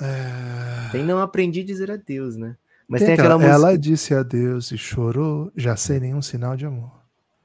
É... 0.00 0.90
Tem 0.90 1.04
Não 1.04 1.20
Aprendi 1.20 1.60
a 1.60 1.64
Dizer 1.64 1.92
Adeus, 1.92 2.36
né? 2.36 2.56
Mas 2.88 2.98
tem, 2.98 3.06
tem 3.06 3.14
aquela, 3.14 3.36
aquela 3.36 3.52
música... 3.52 3.68
Ela 3.68 3.78
disse 3.78 4.12
adeus 4.12 4.72
e 4.72 4.76
chorou, 4.76 5.52
já 5.56 5.76
sem 5.76 6.00
nenhum 6.00 6.20
sinal 6.20 6.56
de 6.56 6.66
amor. 6.66 6.90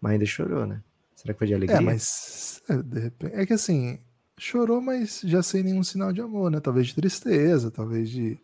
Mas 0.02 0.14
ainda 0.14 0.26
chorou, 0.26 0.66
né? 0.66 0.82
Será 1.16 1.34
que 1.34 1.38
foi 1.38 1.48
de 1.48 1.54
alegria? 1.54 1.78
É, 1.78 1.80
mas 1.80 2.64
é, 2.68 3.00
repente, 3.00 3.36
é 3.36 3.46
que 3.46 3.54
assim, 3.54 4.00
chorou, 4.36 4.82
mas 4.82 5.22
já 5.24 5.44
sem 5.44 5.62
nenhum 5.62 5.84
sinal 5.84 6.12
de 6.12 6.22
amor, 6.22 6.50
né? 6.50 6.60
Talvez 6.60 6.88
de 6.88 6.96
tristeza, 6.96 7.70
talvez 7.70 8.10
de 8.10 8.40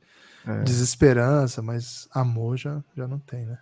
é. 0.45 0.61
desesperança, 0.61 1.59
mas 1.59 2.07
amor 2.11 2.55
já, 2.55 2.83
já 2.95 3.07
não 3.07 3.17
tem, 3.17 3.47
né? 3.47 3.57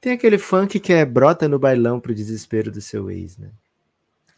Tem 0.00 0.14
aquele 0.14 0.38
funk 0.38 0.80
que 0.80 0.94
é 0.94 1.04
brota 1.04 1.46
no 1.46 1.58
bailão 1.58 2.00
pro 2.00 2.14
desespero 2.14 2.72
do 2.72 2.80
seu 2.80 3.10
ex, 3.10 3.36
né? 3.36 3.50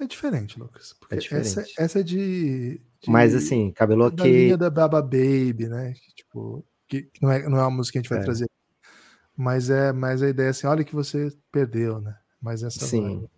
É 0.00 0.06
diferente, 0.06 0.58
Lucas. 0.58 0.94
Porque 0.98 1.16
é 1.16 1.18
diferente. 1.18 1.46
Essa, 1.46 1.64
essa 1.76 2.00
é 2.00 2.02
de, 2.02 2.80
de, 3.00 3.11
Mas 3.11 3.34
assim, 3.34 3.72
cabelo. 3.72 4.11
Da 4.11 4.24
linha 4.24 4.56
da 4.56 4.70
Baba 4.70 5.02
Baby, 5.02 5.68
né? 5.68 5.92
Que, 5.92 6.14
tipo, 6.14 6.64
que, 6.87 7.02
que, 7.02 7.22
não, 7.22 7.30
é, 7.30 7.48
não 7.48 7.58
é 7.58 7.62
uma 7.62 7.70
música 7.70 7.92
que 7.92 7.98
a 7.98 8.02
gente 8.02 8.11
vai 8.11 8.20
é. 8.20 8.24
trazer. 8.24 8.48
Mas 9.37 9.70
é 9.70 9.92
mas 9.92 10.22
a 10.22 10.28
ideia 10.28 10.48
é 10.48 10.50
assim, 10.50 10.66
olha 10.66 10.84
que 10.84 10.94
você 10.94 11.32
perdeu, 11.50 12.00
né? 12.00 12.16
Mas 12.40 12.62
essa 12.62 12.87
Sim. 12.87 13.28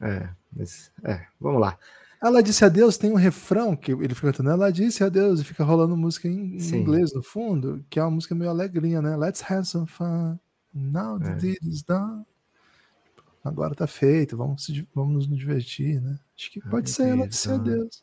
É, 0.00 0.28
mas, 0.52 0.90
é, 1.04 1.26
vamos 1.40 1.60
lá. 1.60 1.78
Ela 2.22 2.42
disse 2.42 2.64
adeus, 2.64 2.96
tem 2.96 3.10
um 3.10 3.16
refrão 3.16 3.76
que 3.76 3.92
ele 3.92 4.14
fica 4.14 4.32
cantando, 4.32 4.50
ela 4.50 4.72
disse 4.72 5.04
adeus, 5.04 5.40
e 5.40 5.44
fica 5.44 5.64
rolando 5.64 5.96
música 5.96 6.26
em, 6.26 6.56
em 6.56 6.76
inglês 6.76 7.12
no 7.12 7.22
fundo, 7.22 7.84
que 7.90 7.98
é 7.98 8.02
uma 8.02 8.10
música 8.10 8.34
meio 8.34 8.50
alegrinha, 8.50 9.02
né? 9.02 9.16
Let's 9.16 9.42
have 9.50 9.66
some 9.66 9.86
fun. 9.86 10.38
Now 10.74 11.18
the 11.18 11.30
é. 11.30 11.34
deed 11.36 11.58
is 11.62 11.82
done 11.82 12.24
agora 13.46 13.74
tá 13.74 13.86
feito, 13.86 14.36
vamos, 14.36 14.66
vamos 14.94 15.26
nos 15.26 15.38
divertir, 15.38 16.00
né? 16.00 16.18
Acho 16.36 16.50
que 16.50 16.60
pode 16.60 16.90
ser 16.90 17.08
ela 17.08 17.26
disse 17.26 17.50
adeus. 17.50 18.02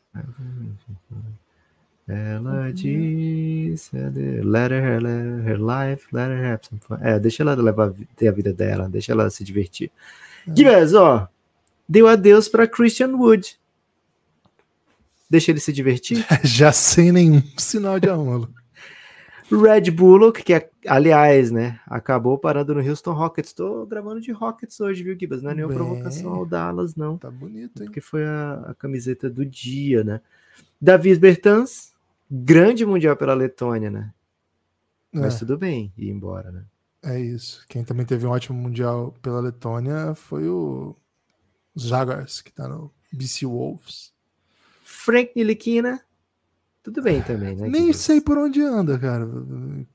Ela 2.06 2.72
disse 2.72 3.96
adeus. 3.96 4.44
Let 4.44 4.72
her 4.72 5.02
live 5.02 5.48
her 5.48 5.58
life, 5.58 6.06
let 6.12 6.28
her 6.28 6.52
have 6.52 6.66
some 6.68 6.80
fun. 6.80 6.98
É, 7.00 7.18
deixa 7.18 7.42
ela 7.42 7.54
levar, 7.54 7.92
ter 8.16 8.28
a 8.28 8.32
vida 8.32 8.52
dela, 8.52 8.88
deixa 8.88 9.12
ela 9.12 9.30
se 9.30 9.44
divertir. 9.44 9.90
É. 10.46 10.96
ó, 10.96 11.26
deu 11.88 12.06
adeus 12.06 12.48
para 12.48 12.66
Christian 12.66 13.16
Wood. 13.16 13.58
Deixa 15.28 15.50
ele 15.50 15.60
se 15.60 15.72
divertir. 15.72 16.24
Já 16.44 16.72
sem 16.72 17.12
nenhum 17.12 17.42
sinal 17.56 17.98
de 17.98 18.08
amor. 18.08 18.48
Red 19.60 19.90
Bullock, 19.90 20.42
que 20.42 20.54
é, 20.54 20.70
aliás, 20.86 21.50
né, 21.50 21.80
acabou 21.86 22.38
parando 22.38 22.74
no 22.74 22.80
Houston 22.80 23.12
Rockets. 23.12 23.50
Estou 23.50 23.86
gravando 23.86 24.20
de 24.20 24.32
Rockets 24.32 24.80
hoje, 24.80 25.02
viu, 25.02 25.18
Gibas? 25.18 25.42
Não 25.42 25.50
é 25.50 25.54
nenhuma 25.54 25.74
Bem, 25.74 25.84
provocação 25.84 26.32
ao 26.32 26.46
Dallas, 26.46 26.94
não. 26.94 27.18
Tá 27.18 27.30
bonito, 27.30 27.82
hein? 27.82 27.86
Porque 27.86 28.00
foi 28.00 28.24
a, 28.24 28.64
a 28.68 28.74
camiseta 28.74 29.28
do 29.28 29.44
dia, 29.44 30.04
né? 30.04 30.20
Davi 30.80 31.14
Bertans, 31.16 31.92
grande 32.30 32.84
mundial 32.84 33.16
pela 33.16 33.34
Letônia, 33.34 33.90
né? 33.90 34.12
É. 35.12 35.18
Mas 35.18 35.38
tudo 35.38 35.56
bem 35.56 35.92
ir 35.96 36.10
embora, 36.10 36.50
né? 36.50 36.64
É 37.02 37.20
isso. 37.20 37.64
Quem 37.68 37.84
também 37.84 38.06
teve 38.06 38.26
um 38.26 38.30
ótimo 38.30 38.58
mundial 38.58 39.14
pela 39.20 39.40
Letônia 39.40 40.14
foi 40.14 40.48
o 40.48 40.96
Jaguars, 41.76 42.40
que 42.40 42.50
tá 42.50 42.66
no 42.66 42.90
BC 43.12 43.46
Wolves. 43.46 44.12
Frank 44.82 45.32
Nilikina, 45.36 46.00
tudo 46.84 47.00
bem 47.00 47.22
também, 47.22 47.56
né? 47.56 47.66
Nem 47.66 47.94
sei 47.94 48.20
por 48.20 48.36
onde 48.36 48.60
anda, 48.60 48.98
cara. 48.98 49.26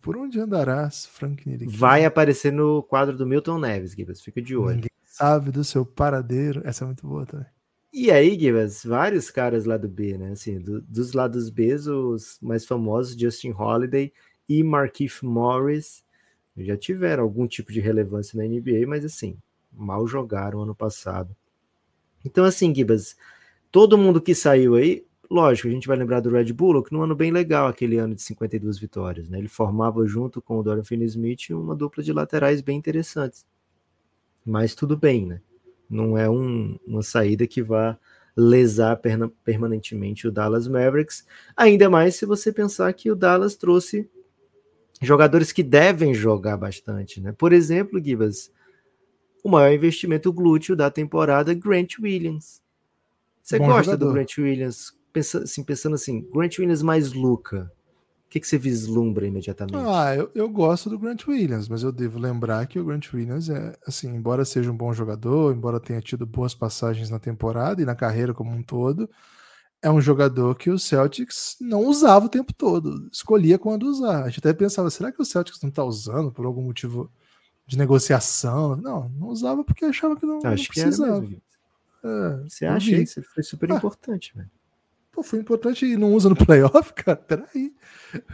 Por 0.02 0.18
onde 0.18 0.40
andarás, 0.40 1.06
Frank 1.06 1.48
Nirick? 1.48 1.72
Vai 1.72 2.04
aparecer 2.04 2.52
no 2.52 2.82
quadro 2.82 3.16
do 3.16 3.28
Milton 3.28 3.60
Neves, 3.60 3.92
Gibas. 3.92 4.20
Fica 4.20 4.42
de 4.42 4.58
olho. 4.58 4.78
Ninguém 4.78 4.90
sabe 5.06 5.52
do 5.52 5.64
seu 5.64 5.86
paradeiro. 5.86 6.64
Essa 6.66 6.84
é 6.84 6.88
muito 6.88 7.06
boa 7.06 7.28
também. 7.28 7.46
E 7.94 8.10
aí, 8.10 8.38
Gibas, 8.40 8.84
vários 8.84 9.30
caras 9.30 9.66
lá 9.66 9.78
do 9.78 9.88
B, 9.88 10.18
né? 10.18 10.32
Assim, 10.32 10.58
do, 10.60 10.82
dos 10.82 11.14
lados 11.14 11.52
B, 11.52 11.76
os 11.76 12.40
mais 12.42 12.66
famosos, 12.66 13.16
Justin 13.16 13.52
Holiday 13.52 14.12
e 14.48 14.64
Markif 14.64 15.24
Morris. 15.24 16.04
Já 16.58 16.76
tiveram 16.76 17.22
algum 17.22 17.46
tipo 17.48 17.72
de 17.72 17.80
relevância 17.80 18.36
na 18.36 18.50
NBA, 18.50 18.88
mas 18.88 19.06
assim, 19.06 19.38
mal 19.72 20.08
jogaram 20.08 20.64
ano 20.64 20.74
passado. 20.74 21.36
Então, 22.26 22.46
assim, 22.46 22.74
Gibas, 22.74 23.16
todo 23.72 23.96
mundo 23.96 24.20
que 24.20 24.34
saiu 24.34 24.74
aí, 24.74 25.06
lógico, 25.30 25.68
a 25.68 25.72
gente 25.72 25.88
vai 25.88 25.98
lembrar 25.98 26.20
do 26.20 26.30
Red 26.30 26.52
Bull, 26.54 26.84
que 26.84 26.92
num 26.92 27.04
ano 27.04 27.16
bem 27.16 27.32
legal, 27.32 27.68
aquele 27.68 27.98
ano 27.98 28.16
de 28.16 28.22
52 28.22 28.80
vitórias, 28.80 29.30
né? 29.30 29.38
Ele 29.38 29.48
formava 29.48 30.06
junto 30.08 30.42
com 30.42 30.58
o 30.58 30.64
Dorian 30.64 30.84
Finney-Smith 30.84 31.52
uma 31.52 31.76
dupla 31.76 32.04
de 32.04 32.12
laterais 32.12 32.62
bem 32.62 32.78
interessantes. 32.78 33.46
Mas 34.46 34.74
tudo 34.74 34.98
bem, 34.98 35.26
né? 35.26 35.42
Não 35.90 36.18
é 36.18 36.30
um, 36.30 36.78
uma 36.86 37.04
saída 37.04 37.46
que 37.46 37.62
vá 37.62 37.98
lesar 38.36 39.00
permanentemente 39.44 40.28
o 40.28 40.32
Dallas 40.32 40.68
Mavericks, 40.68 41.26
ainda 41.58 41.90
mais 41.90 42.16
se 42.16 42.26
você 42.26 42.54
pensar 42.54 42.92
que 42.94 43.12
o 43.12 43.16
Dallas 43.16 43.56
trouxe 43.56 44.10
jogadores 45.02 45.52
que 45.52 45.64
devem 45.64 46.14
jogar 46.14 46.58
bastante, 46.58 47.22
né? 47.22 47.32
Por 47.32 47.54
exemplo, 47.54 48.04
Gibas, 48.04 48.52
o 49.44 49.50
maior 49.50 49.74
investimento 49.74 50.32
glúteo 50.32 50.76
da 50.76 50.90
temporada, 50.90 51.54
Grant 51.54 52.00
Williams. 52.00 52.62
Você 53.42 53.58
Bom 53.58 53.68
gosta 53.68 53.92
jogador. 53.92 54.06
do 54.06 54.14
Grant 54.14 54.38
Williams? 54.38 54.99
Pensa, 55.20 55.40
assim, 55.40 55.64
pensando 55.66 55.96
assim, 55.96 56.22
Grant 56.34 56.58
Williams 56.58 56.82
mais 56.82 57.12
Luca. 57.12 57.70
O 58.26 58.30
que, 58.30 58.40
que 58.40 58.48
você 58.48 58.58
vislumbra 58.58 59.28
imediatamente? 59.28 59.76
Ah, 59.86 60.16
eu, 60.16 60.32
eu 60.34 60.48
gosto 60.48 60.90
do 60.90 60.98
Grant 60.98 61.28
Williams, 61.28 61.68
mas 61.68 61.84
eu 61.84 61.92
devo 61.92 62.18
lembrar 62.18 62.66
que 62.68 62.80
o 62.80 62.86
Grant 62.86 63.12
Williams 63.14 63.50
é, 63.50 63.76
assim, 63.86 64.08
embora 64.08 64.46
seja 64.46 64.72
um 64.72 64.78
bom 64.78 64.94
jogador, 64.94 65.54
embora 65.54 65.78
tenha 65.78 66.00
tido 66.00 66.26
boas 66.26 66.56
passagens 66.56 67.10
na 67.10 67.20
temporada 67.20 67.82
e 67.82 67.86
na 67.86 67.96
carreira 67.96 68.34
como 68.34 68.52
um 68.52 68.64
todo, 68.64 69.10
é 69.82 69.92
um 69.92 70.00
jogador 70.00 70.56
que 70.56 70.70
o 70.70 70.80
Celtics 70.80 71.58
não 71.60 71.86
usava 71.86 72.28
o 72.28 72.30
tempo 72.30 72.54
todo, 72.54 73.10
escolhia 73.12 73.60
quando 73.60 73.84
usar. 73.84 74.24
A 74.24 74.30
gente 74.30 74.40
até 74.40 74.54
pensava, 74.54 74.90
será 74.90 75.12
que 75.12 75.22
o 75.22 75.26
Celtics 75.26 75.62
não 75.62 75.70
está 75.70 75.84
usando 75.84 76.32
por 76.32 76.46
algum 76.46 76.62
motivo 76.62 77.12
de 77.68 77.78
negociação? 77.78 78.78
Não, 78.78 79.10
não 79.10 79.28
usava 79.28 79.66
porque 79.66 79.84
achava 79.84 80.16
que 80.16 80.26
não, 80.26 80.38
Acho 80.38 80.64
não 80.64 80.84
precisava. 80.86 81.26
Que 81.26 81.42
é, 82.04 82.44
Você 82.48 82.66
acha 82.66 82.92
isso? 82.92 83.22
Foi 83.34 83.44
super 83.44 83.72
ah, 83.72 83.76
importante, 83.76 84.34
velho. 84.34 84.50
Pô, 85.20 85.24
foi 85.24 85.40
importante 85.40 85.86
e 85.86 85.98
não 85.98 86.14
usa 86.14 86.30
no 86.30 86.36
playoff, 86.46 86.94
cara. 86.94 87.18
Peraí. 87.18 87.74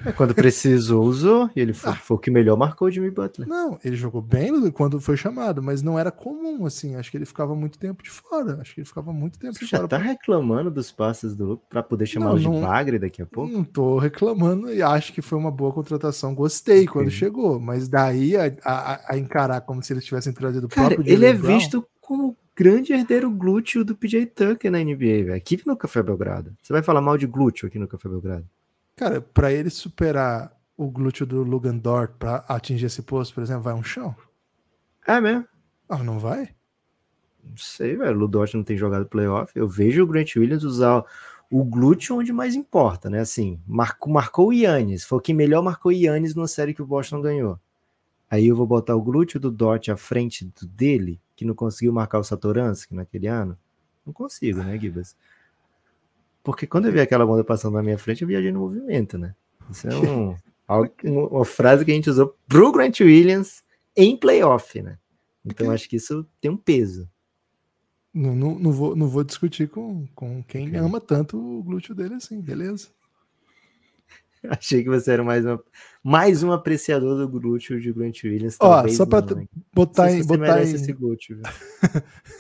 É, 0.05 0.11
quando 0.11 0.35
precisou, 0.35 1.03
usou. 1.03 1.49
E 1.55 1.59
ele 1.59 1.73
foi, 1.73 1.91
ah. 1.91 1.95
foi, 1.95 2.15
o 2.15 2.19
que 2.19 2.29
melhor 2.29 2.55
marcou 2.55 2.87
o 2.87 2.91
Jimmy 2.91 3.09
Butler. 3.09 3.47
Não, 3.47 3.79
ele 3.83 3.95
jogou 3.95 4.21
bem 4.21 4.69
quando 4.71 5.01
foi 5.01 5.17
chamado, 5.17 5.63
mas 5.63 5.81
não 5.81 5.97
era 5.97 6.11
comum, 6.11 6.65
assim. 6.65 6.95
Acho 6.95 7.09
que 7.09 7.17
ele 7.17 7.25
ficava 7.25 7.55
muito 7.55 7.79
tempo 7.79 8.03
de 8.03 8.09
fora. 8.11 8.59
Acho 8.61 8.75
que 8.75 8.81
ele 8.81 8.87
ficava 8.87 9.11
muito 9.11 9.39
tempo 9.39 9.53
Você 9.53 9.65
de 9.65 9.71
já 9.71 9.77
fora. 9.77 9.89
tá 9.89 9.97
reclamando 9.97 10.69
dos 10.69 10.91
passes 10.91 11.35
do 11.35 11.59
pra 11.69 11.81
poder 11.81 12.05
chamá-lo 12.05 12.39
de 12.39 12.47
bagre 12.47 12.99
daqui 12.99 13.21
a 13.21 13.25
pouco? 13.25 13.51
Não 13.51 13.63
tô 13.63 13.97
reclamando 13.97 14.71
e 14.71 14.81
acho 14.83 15.11
que 15.11 15.21
foi 15.21 15.37
uma 15.37 15.51
boa 15.51 15.73
contratação. 15.73 16.35
Gostei 16.35 16.81
okay. 16.81 16.87
quando 16.87 17.09
chegou, 17.09 17.59
mas 17.59 17.89
daí 17.89 18.37
a, 18.37 18.55
a, 18.63 19.13
a, 19.13 19.17
encarar 19.17 19.61
como 19.61 19.81
se 19.81 19.91
eles 19.91 20.05
tivessem 20.05 20.31
trazido 20.31 20.67
o 20.67 20.69
Cara, 20.69 20.95
próprio 20.95 21.11
Ele 21.11 21.25
é 21.25 21.33
Brown, 21.33 21.57
visto 21.57 21.85
como 21.99 22.37
grande 22.55 22.93
herdeiro 22.93 23.29
glúteo 23.29 23.83
do 23.83 23.95
PJ 23.95 24.27
Tucker 24.27 24.71
na 24.71 24.79
NBA, 24.79 24.95
velho. 25.25 25.35
Aqui 25.35 25.61
no 25.65 25.75
Café 25.75 26.01
Belgrado. 26.01 26.55
Você 26.61 26.71
vai 26.71 26.81
falar 26.81 27.01
mal 27.01 27.17
de 27.17 27.27
glúteo 27.27 27.67
aqui 27.67 27.77
no 27.77 27.87
Café 27.87 28.07
Belgrado? 28.07 28.47
Cara, 28.95 29.19
para 29.19 29.51
ele 29.51 29.69
superar 29.69 30.55
o 30.77 30.89
glúteo 30.89 31.25
do 31.25 31.43
Lugan 31.43 31.77
Dort 31.77 32.13
para 32.17 32.37
atingir 32.47 32.85
esse 32.85 33.01
posto, 33.01 33.33
por 33.33 33.43
exemplo, 33.43 33.63
vai 33.63 33.73
um 33.73 33.83
chão? 33.83 34.15
É 35.05 35.19
mesmo? 35.19 35.45
Ah, 35.89 36.03
não 36.03 36.17
vai? 36.17 36.49
Não 37.43 37.57
sei, 37.57 37.95
velho. 37.97 38.15
O 38.15 38.19
Ludort 38.19 38.55
não 38.55 38.63
tem 38.63 38.77
jogado 38.77 39.05
playoff. 39.05 39.51
Eu 39.53 39.67
vejo 39.67 40.03
o 40.03 40.07
Grant 40.07 40.35
Williams 40.35 40.63
usar 40.63 41.03
o 41.51 41.63
glúteo 41.63 42.17
onde 42.17 42.33
mais 42.33 42.55
importa, 42.55 43.09
né? 43.09 43.19
Assim, 43.19 43.59
marcou, 43.67 44.11
marcou 44.11 44.47
o 44.47 44.53
Yannis. 44.53 45.03
Foi 45.03 45.19
o 45.19 45.21
que 45.21 45.33
melhor 45.33 45.61
marcou 45.61 45.91
o 45.91 45.95
Yannis 45.95 46.33
numa 46.33 46.47
série 46.47 46.73
que 46.73 46.81
o 46.81 46.87
Boston 46.87 47.21
ganhou. 47.21 47.59
Aí 48.29 48.47
eu 48.47 48.55
vou 48.55 48.65
botar 48.65 48.95
o 48.95 49.01
glúteo 49.01 49.39
do 49.39 49.51
Dort 49.51 49.89
à 49.89 49.97
frente 49.97 50.45
do 50.45 50.65
dele 50.65 51.21
que 51.35 51.45
não 51.45 51.53
conseguiu 51.53 51.91
marcar 51.91 52.19
o 52.19 52.23
Satoransky 52.23 52.95
naquele 52.95 53.27
ano? 53.27 53.57
Não 54.05 54.13
consigo, 54.13 54.63
né, 54.63 54.77
Gibas? 54.77 55.15
Porque 56.43 56.67
quando 56.67 56.85
eu 56.85 56.91
vi 56.91 56.99
aquela 56.99 57.25
bola 57.25 57.43
passando 57.43 57.73
na 57.73 57.83
minha 57.83 57.97
frente, 57.97 58.21
eu 58.21 58.27
viajei 58.27 58.51
no 58.51 58.59
movimento, 58.59 59.17
né? 59.17 59.35
Isso 59.69 59.87
é 59.87 59.95
um, 59.97 60.35
uma 61.07 61.45
frase 61.45 61.83
que 61.83 61.91
a 61.91 61.95
gente 61.95 62.09
usou 62.09 62.37
pro 62.47 62.71
Grant 62.71 62.99
Williams 62.99 63.63
em 63.95 64.15
playoff, 64.15 64.81
né? 64.81 64.97
Então 65.43 65.71
acho 65.71 65.89
que 65.89 65.95
isso 65.95 66.25
tem 66.39 66.51
um 66.51 66.57
peso. 66.57 67.09
Não, 68.13 68.33
não, 68.35 68.57
não, 68.57 68.71
vou, 68.71 68.95
não 68.95 69.07
vou 69.07 69.23
discutir 69.23 69.67
com, 69.67 70.07
com 70.15 70.41
quem 70.43 70.69
okay. 70.69 70.79
ama 70.79 71.01
tanto 71.01 71.37
o 71.37 71.61
glúteo 71.61 71.93
dele 71.93 72.15
assim, 72.15 72.39
beleza? 72.39 72.87
Achei 74.57 74.83
que 74.83 74.89
você 74.89 75.11
era 75.11 75.23
mais, 75.23 75.45
uma, 75.45 75.63
mais 76.03 76.43
um 76.43 76.51
apreciador 76.51 77.17
do 77.17 77.27
glúteo 77.27 77.79
de 77.79 77.91
Grant 77.91 78.23
Williams. 78.23 78.57
Ó, 78.59 78.87
só 78.87 79.05
para 79.05 79.21
botar 79.21 79.41
em. 80.11 80.23
Botar 80.23 80.63
em... 80.63 80.71
esse 80.73 80.93
glúteo, 80.93 81.41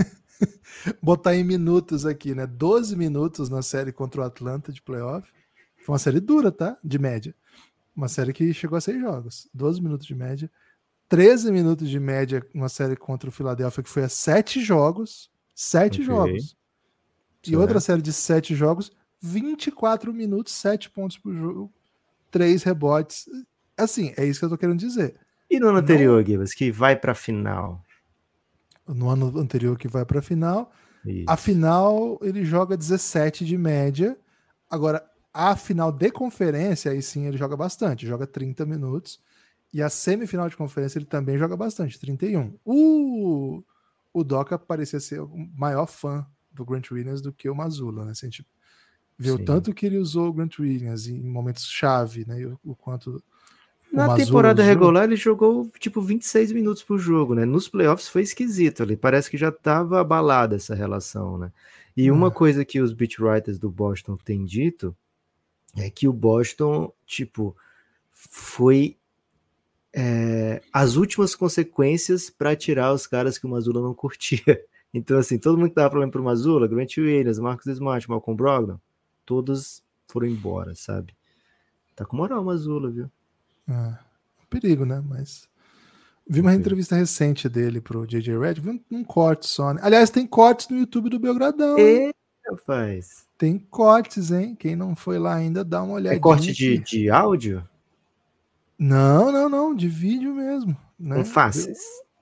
botar 1.01 1.35
em 1.35 1.43
minutos 1.43 2.05
aqui, 2.05 2.35
né? 2.35 2.45
12 2.45 2.95
minutos 2.95 3.49
na 3.49 3.61
série 3.61 3.91
contra 3.91 4.21
o 4.21 4.23
Atlanta 4.23 4.71
de 4.71 4.81
playoff. 4.81 5.27
Foi 5.77 5.93
uma 5.93 5.99
série 5.99 6.19
dura, 6.19 6.51
tá? 6.51 6.77
De 6.83 6.97
média. 6.97 7.35
Uma 7.95 8.07
série 8.07 8.33
que 8.33 8.53
chegou 8.53 8.77
a 8.77 8.81
seis 8.81 8.99
jogos. 8.99 9.47
12 9.53 9.81
minutos 9.81 10.05
de 10.05 10.15
média. 10.15 10.51
13 11.07 11.51
minutos 11.51 11.89
de 11.89 11.99
média 11.99 12.45
uma 12.53 12.67
série 12.67 12.95
contra 12.95 13.29
o 13.29 13.31
Philadelphia, 13.31 13.83
que 13.83 13.89
foi 13.89 14.03
a 14.03 14.09
sete 14.09 14.59
jogos. 14.61 15.29
Sete 15.53 16.01
okay. 16.01 16.05
jogos. 16.05 16.57
E 17.47 17.55
outra 17.55 17.79
série 17.79 18.01
de 18.01 18.11
sete 18.11 18.55
jogos, 18.55 18.91
24 19.25 20.13
minutos, 20.13 20.53
7 20.53 20.89
pontos 20.89 21.17
por 21.17 21.33
jogo, 21.33 21.73
três 22.35 22.63
rebotes. 22.63 23.29
Assim, 23.77 24.13
é 24.17 24.25
isso 24.25 24.39
que 24.39 24.45
eu 24.45 24.49
tô 24.49 24.57
querendo 24.57 24.77
dizer. 24.77 25.15
E 25.49 25.57
no 25.57 25.69
ano 25.69 25.77
anterior. 25.77 26.21
Gibas, 26.21 26.53
que 26.53 26.69
vai 26.69 26.93
para 26.93 27.13
a 27.13 27.15
final? 27.15 27.81
No 28.85 29.07
ano 29.09 29.39
anterior 29.39 29.77
que 29.77 29.87
vai 29.87 30.03
para 30.03 30.19
a 30.19 30.21
final. 30.21 30.69
Isso. 31.05 31.23
A 31.29 31.37
final 31.37 32.19
ele 32.21 32.43
joga 32.43 32.75
17 32.75 33.45
de 33.45 33.57
média. 33.57 34.17
Agora, 34.69 35.01
a 35.33 35.55
final 35.55 35.93
de 35.93 36.11
conferência, 36.11 36.91
aí 36.91 37.01
sim 37.01 37.25
ele 37.25 37.37
joga 37.37 37.55
bastante, 37.55 38.05
joga 38.05 38.27
30 38.27 38.65
minutos. 38.65 39.21
E 39.73 39.81
a 39.81 39.89
semifinal 39.89 40.49
de 40.49 40.57
conferência 40.57 40.97
ele 40.99 41.05
também 41.05 41.37
joga 41.37 41.55
bastante, 41.55 41.97
31. 41.97 42.53
O, 42.65 43.63
o 44.13 44.23
Doca 44.25 44.59
parecia 44.59 44.99
ser 44.99 45.21
o 45.21 45.37
maior 45.55 45.85
fã 45.85 46.27
do 46.51 46.65
Grant 46.65 46.91
Williams 46.91 47.21
do 47.21 47.31
que 47.31 47.49
o 47.49 47.55
Mazula, 47.55 48.03
né? 48.03 48.13
Se 48.13 48.25
a 48.25 48.29
gente 48.29 48.45
Ver 49.17 49.31
o 49.31 49.39
tanto 49.39 49.73
que 49.73 49.85
ele 49.85 49.97
usou 49.97 50.27
o 50.27 50.33
Grant 50.33 50.59
Williams 50.59 51.07
em 51.07 51.21
momentos 51.21 51.65
chave, 51.65 52.25
né? 52.27 52.45
O, 52.45 52.71
o 52.71 52.75
quanto. 52.75 53.23
Na 53.91 54.13
temporada 54.15 54.61
usou. 54.61 54.69
regular 54.69 55.05
ele 55.05 55.15
jogou 55.15 55.71
tipo 55.79 56.01
26 56.01 56.51
minutos 56.51 56.83
por 56.83 56.99
jogo, 56.99 57.33
né? 57.33 57.45
Nos 57.45 57.69
playoffs 57.69 58.09
foi 58.09 58.23
esquisito 58.23 58.83
ali, 58.83 58.97
parece 58.97 59.29
que 59.29 59.37
já 59.37 59.49
estava 59.49 60.01
abalada 60.01 60.55
essa 60.57 60.75
relação, 60.75 61.37
né? 61.37 61.51
E 61.95 62.11
uma 62.11 62.29
coisa 62.29 62.65
que 62.65 62.81
os 62.81 62.91
beat 62.91 63.19
writers 63.19 63.57
do 63.57 63.69
Boston 63.69 64.17
têm 64.17 64.43
dito 64.43 64.93
é 65.77 65.89
que 65.89 66.09
o 66.09 66.13
Boston, 66.13 66.91
tipo, 67.05 67.55
foi 68.11 68.97
é, 69.93 70.61
as 70.73 70.97
últimas 70.97 71.33
consequências 71.33 72.29
para 72.29 72.53
tirar 72.53 72.91
os 72.91 73.07
caras 73.07 73.37
que 73.37 73.45
o 73.45 73.49
Mazula 73.49 73.81
não 73.81 73.93
curtia. 73.93 74.39
Então, 74.97 75.17
assim, 75.17 75.37
todo 75.37 75.57
mundo 75.57 75.71
que 75.71 75.75
dava 75.75 75.89
problema 75.89 76.09
pro 76.09 76.23
Mazula, 76.23 76.69
Grant 76.69 76.95
Williams, 76.95 77.37
Marcos 77.37 77.65
Smart, 77.65 78.09
Malcolm 78.09 78.37
Brogdon, 78.37 78.79
todas 79.25 79.83
foram 80.07 80.27
embora, 80.27 80.75
sabe? 80.75 81.15
Tá 81.95 82.05
com 82.05 82.17
moral 82.17 82.41
o 82.41 82.45
Mazula, 82.45 82.91
viu? 82.91 83.09
É, 83.69 83.97
perigo, 84.49 84.85
né? 84.85 85.01
Mas. 85.05 85.47
Vi 86.27 86.41
uma 86.41 86.55
entrevista 86.55 86.95
recente 86.95 87.47
dele 87.47 87.79
pro 87.79 88.05
JJ 88.05 88.37
Red, 88.39 88.55
vi 88.55 88.69
um, 88.71 88.79
um, 88.91 89.03
corte 89.03 89.47
só. 89.47 89.73
Né? 89.73 89.79
Aliás, 89.83 90.09
tem 90.09 90.25
cortes 90.25 90.67
no 90.69 90.77
YouTube 90.77 91.09
do 91.09 91.19
Belgradão. 91.19 91.77
É, 91.77 92.11
faz. 92.65 93.27
Tem 93.37 93.59
cortes, 93.59 94.31
hein? 94.31 94.55
Quem 94.55 94.75
não 94.75 94.95
foi 94.95 95.19
lá 95.19 95.35
ainda, 95.35 95.63
dá 95.63 95.83
uma 95.83 95.93
olhada. 95.93 96.15
É 96.15 96.19
corte 96.19 96.51
de, 96.51 96.79
de 96.79 97.09
áudio? 97.11 97.67
Não, 98.77 99.31
não, 99.31 99.47
não, 99.47 99.75
de 99.75 99.87
vídeo 99.87 100.33
mesmo. 100.33 100.75
Né? 100.99 101.17
Com 101.17 101.25
faces. 101.25 101.77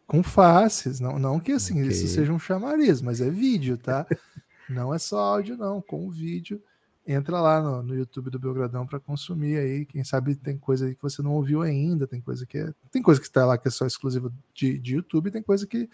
Com 0.06 0.22
faces. 0.22 1.00
Não, 1.00 1.18
não 1.18 1.40
que 1.40 1.54
assim, 1.54 1.80
okay. 1.80 1.88
isso 1.88 2.08
seja 2.08 2.34
um 2.34 2.40
chamariz, 2.40 3.02
mas 3.02 3.22
é 3.22 3.30
vídeo, 3.30 3.78
tá? 3.78 4.06
não 4.70 4.94
é 4.94 5.00
só 5.00 5.18
áudio, 5.18 5.56
não, 5.56 5.82
com 5.82 6.10
vídeo 6.10 6.62
entra 7.06 7.40
lá 7.42 7.62
no, 7.62 7.84
no 7.84 7.96
YouTube 7.96 8.30
do 8.30 8.40
Belgradão 8.40 8.88
para 8.88 9.00
consumir 9.00 9.58
aí. 9.58 9.86
Quem 9.86 10.04
sabe 10.04 10.36
tem 10.36 10.58
coisa 10.58 10.86
aí 10.86 10.96
que 10.96 11.02
você 11.02 11.22
não 11.22 11.34
ouviu 11.34 11.62
ainda, 11.62 12.08
tem 12.08 12.22
coisa 12.22 12.46
que 12.46 12.58
é, 12.58 12.74
tem 12.92 13.02
coisa 13.02 13.20
que 13.20 13.28
está 13.28 13.46
lá 13.46 13.58
que 13.58 13.68
é 13.68 13.72
só 13.72 13.86
exclusiva 13.86 14.32
de, 14.54 14.78
de 14.80 14.96
YouTube, 14.96 15.32
tem 15.32 15.44
coisa 15.44 15.68
que 15.68 15.90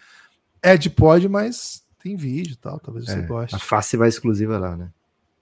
é 0.62 0.76
de 0.76 0.88
pod, 0.88 1.28
mas 1.28 1.84
tem 2.02 2.16
vídeo 2.16 2.52
e 2.52 2.56
tal, 2.56 2.78
talvez 2.78 3.06
você 3.06 3.18
é, 3.18 3.22
goste. 3.22 3.54
A 3.54 3.58
face 3.58 3.96
vai 3.96 4.08
exclusiva 4.08 4.58
lá, 4.58 4.76
né? 4.76 4.90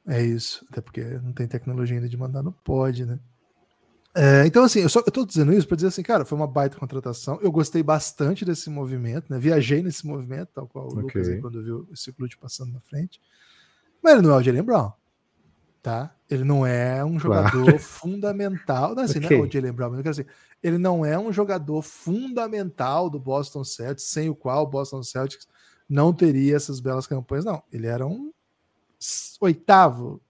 É 0.06 0.22
isso, 0.24 0.66
até 0.70 0.80
porque 0.80 1.02
não 1.22 1.32
tem 1.32 1.46
tecnologia 1.46 1.96
ainda 1.96 2.08
de 2.08 2.16
mandar 2.16 2.42
no 2.42 2.52
pod, 2.52 3.04
né? 3.04 3.18
É, 4.14 4.46
então, 4.46 4.64
assim, 4.64 4.80
eu 4.80 4.88
só 4.88 5.00
eu 5.00 5.12
tô 5.12 5.24
dizendo 5.24 5.52
isso 5.52 5.68
para 5.68 5.76
dizer 5.76 5.88
assim, 5.88 6.02
cara, 6.02 6.24
foi 6.24 6.36
uma 6.36 6.46
baita 6.46 6.78
contratação. 6.78 7.38
Eu 7.42 7.52
gostei 7.52 7.82
bastante 7.82 8.44
desse 8.44 8.70
movimento, 8.70 9.26
né? 9.30 9.38
Viajei 9.38 9.82
nesse 9.82 10.04
movimento, 10.06 10.48
tal 10.54 10.66
qual 10.66 10.86
o 10.86 10.88
okay. 10.88 11.02
Lucas 11.02 11.28
aí, 11.28 11.40
quando 11.40 11.62
viu 11.62 11.88
esse 11.92 12.10
glúteo 12.10 12.38
passando 12.40 12.72
na 12.72 12.80
frente. 12.80 13.20
Mas 14.02 14.14
ele 14.14 14.22
não 14.22 14.32
é 14.32 14.36
o 14.38 14.42
Jalen 14.42 14.62
Brown 14.62 14.92
tá? 15.88 16.14
Ele 16.28 16.44
não 16.44 16.66
é 16.66 17.02
um 17.02 17.18
jogador 17.18 17.64
claro. 17.64 17.78
fundamental. 17.80 18.94
Não, 18.94 19.04
assim, 19.04 19.18
okay. 19.18 19.38
não 19.38 19.44
é 19.44 19.48
o 19.48 19.50
Jalen 19.50 19.72
Brown, 19.72 19.88
mas 19.88 19.98
eu 19.98 20.02
quero 20.02 20.16
dizer, 20.16 20.26
ele 20.62 20.76
não 20.76 21.02
é 21.02 21.18
um 21.18 21.32
jogador 21.32 21.80
fundamental 21.80 23.08
do 23.08 23.18
Boston 23.18 23.64
Celtics, 23.64 24.04
sem 24.04 24.28
o 24.28 24.34
qual 24.34 24.64
o 24.64 24.66
Boston 24.66 25.02
Celtics 25.02 25.48
não 25.88 26.12
teria 26.12 26.54
essas 26.54 26.78
belas 26.78 27.06
campanhas. 27.06 27.46
Não, 27.46 27.62
ele 27.72 27.86
era 27.86 28.06
um 28.06 28.30
oitavo 29.40 30.20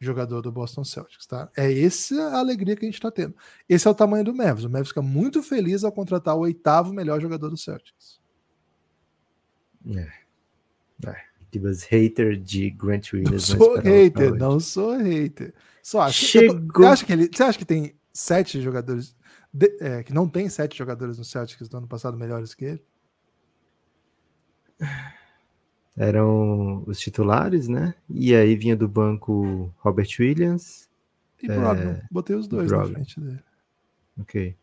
jogador 0.00 0.42
do 0.42 0.50
Boston 0.50 0.82
Celtics, 0.82 1.24
tá? 1.24 1.48
É 1.56 1.72
essa 1.84 2.20
a 2.30 2.40
alegria 2.40 2.74
que 2.74 2.84
a 2.84 2.88
gente 2.88 2.98
está 2.98 3.10
tendo. 3.12 3.36
Esse 3.68 3.86
é 3.86 3.90
o 3.90 3.94
tamanho 3.94 4.24
do 4.24 4.34
Mavis. 4.34 4.64
O 4.64 4.70
Mavis 4.70 4.88
fica 4.88 5.02
muito 5.02 5.40
feliz 5.40 5.84
ao 5.84 5.92
contratar 5.92 6.34
o 6.34 6.40
oitavo 6.40 6.92
melhor 6.92 7.20
jogador 7.20 7.48
do 7.48 7.56
Celtics. 7.56 8.20
É. 9.88 10.10
é. 11.08 11.35
Hater 11.84 12.36
de 12.36 12.70
Grant 12.70 13.12
Williams. 13.12 13.50
Não 13.50 13.58
sou 13.58 13.78
hater, 13.78 14.34
não 14.34 14.60
sou 14.60 14.96
hater. 14.96 15.54
Só 15.82 16.00
acho. 16.02 16.24
Chegou. 16.24 16.84
Você 16.84 16.86
acha 16.86 17.06
que 17.06 17.12
ele, 17.12 17.30
você 17.32 17.42
acha 17.42 17.58
que 17.58 17.64
tem 17.64 17.94
sete 18.12 18.60
jogadores 18.60 19.14
de, 19.52 19.76
é, 19.80 20.02
que 20.02 20.12
não 20.12 20.28
tem 20.28 20.48
sete 20.48 20.76
jogadores 20.76 21.16
no 21.16 21.24
Celtics 21.24 21.68
do 21.68 21.78
ano 21.78 21.86
passado 21.86 22.16
melhores 22.16 22.54
que 22.54 22.64
ele? 22.64 22.84
Eram 25.96 26.84
os 26.86 26.98
titulares, 26.98 27.68
né? 27.68 27.94
E 28.10 28.34
aí 28.34 28.54
vinha 28.54 28.76
do 28.76 28.86
banco 28.86 29.72
Robert 29.78 30.08
Williams. 30.20 30.90
E 31.42 31.50
é, 31.50 31.56
Brogdon. 31.56 32.00
Botei 32.10 32.36
os 32.36 32.46
dois 32.46 32.68
Brogdon. 32.68 32.88
na 32.88 32.94
frente 32.96 33.20
dele. 33.20 33.40
Ok. 34.20 34.56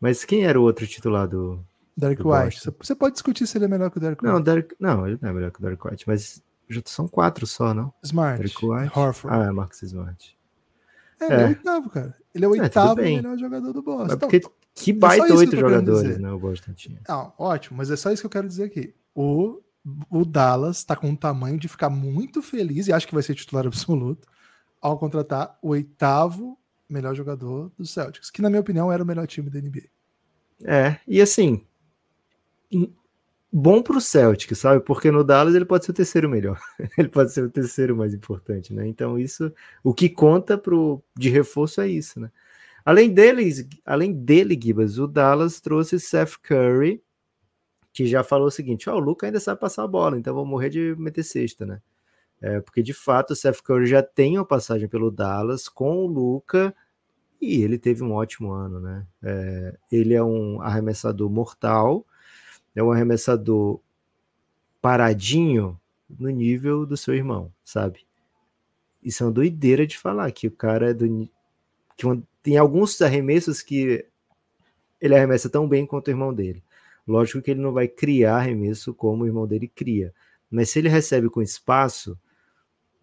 Mas 0.00 0.24
quem 0.24 0.44
era 0.44 0.58
o 0.58 0.62
outro 0.62 0.86
titular 0.86 1.28
do, 1.28 1.62
Derek 1.98 2.22
White. 2.24 2.60
Você 2.78 2.94
pode 2.94 3.14
discutir 3.14 3.46
se 3.46 3.58
ele 3.58 3.64
é 3.64 3.68
melhor 3.68 3.90
que 3.90 3.98
o 3.98 4.00
Derek 4.00 4.24
White. 4.24 4.32
Não, 4.32 4.40
Derek, 4.40 4.74
não, 4.78 5.06
ele 5.06 5.18
não 5.20 5.30
é 5.30 5.32
melhor 5.32 5.50
que 5.50 5.58
o 5.58 5.62
Derek 5.62 5.84
White, 5.84 6.04
mas 6.06 6.42
já 6.68 6.80
são 6.84 7.08
quatro 7.08 7.46
só, 7.46 7.74
não? 7.74 7.92
Smart. 8.04 8.38
Derek 8.38 8.64
White. 8.64 8.96
Horford. 8.96 9.36
Ah, 9.36 9.46
é 9.46 9.50
Marcus 9.50 9.82
Smart. 9.82 10.38
É, 11.20 11.24
ele 11.24 11.34
é, 11.34 11.40
é 11.40 11.44
o 11.44 11.48
oitavo, 11.48 11.90
cara. 11.90 12.16
Ele 12.32 12.44
é 12.44 12.48
o 12.48 12.54
é, 12.54 12.60
oitavo 12.60 13.00
é, 13.00 13.04
melhor 13.04 13.36
jogador 13.36 13.72
do 13.72 13.82
Boston. 13.82 14.06
Mas 14.06 14.16
porque, 14.16 14.40
que 14.74 14.92
baita 14.92 15.34
oito 15.34 15.56
jogadores, 15.56 16.18
né? 16.18 16.30
O 16.30 16.38
Boston 16.38 16.72
tinha. 16.72 17.00
Não, 17.08 17.32
ótimo, 17.36 17.76
mas 17.78 17.90
é 17.90 17.96
só 17.96 18.12
isso 18.12 18.22
que 18.22 18.26
eu 18.26 18.30
quero 18.30 18.46
dizer 18.46 18.64
aqui. 18.64 18.94
O, 19.12 19.60
o 20.08 20.24
Dallas 20.24 20.84
tá 20.84 20.94
com 20.94 21.08
um 21.08 21.16
tamanho 21.16 21.58
de 21.58 21.66
ficar 21.66 21.90
muito 21.90 22.40
feliz, 22.40 22.86
e 22.86 22.92
acho 22.92 23.08
que 23.08 23.14
vai 23.14 23.24
ser 23.24 23.34
titular 23.34 23.66
absoluto, 23.66 24.28
ao 24.80 24.96
contratar 24.96 25.58
o 25.60 25.70
oitavo 25.70 26.56
melhor 26.88 27.14
jogador 27.16 27.72
do 27.76 27.84
Celtics, 27.84 28.30
que 28.30 28.40
na 28.40 28.48
minha 28.48 28.60
opinião 28.60 28.92
era 28.92 29.02
o 29.02 29.06
melhor 29.06 29.26
time 29.26 29.50
da 29.50 29.60
NBA. 29.60 29.88
É, 30.64 30.96
e 31.06 31.20
assim, 31.20 31.66
bom 33.52 33.82
para 33.82 33.96
o 33.96 34.00
Celtic, 34.00 34.54
sabe? 34.54 34.84
Porque 34.84 35.10
no 35.10 35.24
Dallas 35.24 35.54
ele 35.54 35.64
pode 35.64 35.84
ser 35.84 35.90
o 35.90 35.94
terceiro 35.94 36.28
melhor, 36.28 36.60
ele 36.96 37.08
pode 37.08 37.32
ser 37.32 37.44
o 37.44 37.50
terceiro 37.50 37.96
mais 37.96 38.14
importante, 38.14 38.72
né? 38.72 38.86
Então 38.86 39.18
isso, 39.18 39.52
o 39.82 39.94
que 39.94 40.08
conta 40.08 40.56
pro 40.58 41.02
de 41.16 41.28
reforço 41.30 41.80
é 41.80 41.88
isso, 41.88 42.20
né? 42.20 42.30
Além 42.84 43.12
deles, 43.12 43.68
além 43.84 44.12
dele, 44.12 44.58
Gibas, 44.60 44.98
o 44.98 45.06
Dallas 45.06 45.60
trouxe 45.60 46.00
Seth 46.00 46.36
Curry, 46.42 47.02
que 47.92 48.06
já 48.06 48.22
falou 48.22 48.46
o 48.48 48.50
seguinte: 48.50 48.88
ó, 48.88 48.94
oh, 48.94 48.96
o 48.96 49.00
Luca 49.00 49.26
ainda 49.26 49.40
sabe 49.40 49.60
passar 49.60 49.84
a 49.84 49.88
bola, 49.88 50.18
então 50.18 50.34
vou 50.34 50.46
morrer 50.46 50.70
de 50.70 50.94
meter 50.98 51.22
cesta, 51.22 51.66
né? 51.66 51.80
É, 52.40 52.60
porque 52.60 52.82
de 52.82 52.94
fato 52.94 53.32
o 53.32 53.36
Seth 53.36 53.60
Curry 53.62 53.86
já 53.86 54.02
tem 54.02 54.38
uma 54.38 54.44
passagem 54.44 54.88
pelo 54.88 55.10
Dallas 55.10 55.68
com 55.68 56.04
o 56.04 56.06
Luca 56.06 56.74
e 57.40 57.62
ele 57.62 57.78
teve 57.78 58.02
um 58.02 58.12
ótimo 58.12 58.52
ano, 58.52 58.80
né? 58.80 59.06
É, 59.22 59.76
ele 59.90 60.14
é 60.14 60.22
um 60.22 60.60
arremessador 60.62 61.28
mortal 61.28 62.06
é 62.78 62.82
um 62.82 62.92
arremessador 62.92 63.80
paradinho 64.80 65.78
no 66.08 66.28
nível 66.28 66.86
do 66.86 66.96
seu 66.96 67.12
irmão, 67.12 67.52
sabe? 67.64 68.06
Isso 69.02 69.24
é 69.24 69.26
uma 69.26 69.32
doideira 69.32 69.84
de 69.84 69.98
falar, 69.98 70.30
que 70.30 70.46
o 70.46 70.50
cara 70.50 70.90
é 70.90 70.94
do. 70.94 71.28
que 71.96 72.06
tem 72.40 72.56
alguns 72.56 73.00
arremessos 73.02 73.62
que 73.62 74.06
ele 75.00 75.14
arremessa 75.14 75.50
tão 75.50 75.68
bem 75.68 75.84
quanto 75.84 76.06
o 76.06 76.10
irmão 76.12 76.32
dele. 76.32 76.62
Lógico 77.06 77.42
que 77.42 77.50
ele 77.50 77.60
não 77.60 77.72
vai 77.72 77.88
criar 77.88 78.36
arremesso 78.36 78.94
como 78.94 79.24
o 79.24 79.26
irmão 79.26 79.46
dele 79.46 79.66
cria, 79.66 80.14
mas 80.48 80.70
se 80.70 80.78
ele 80.78 80.88
recebe 80.88 81.28
com 81.28 81.42
espaço, 81.42 82.16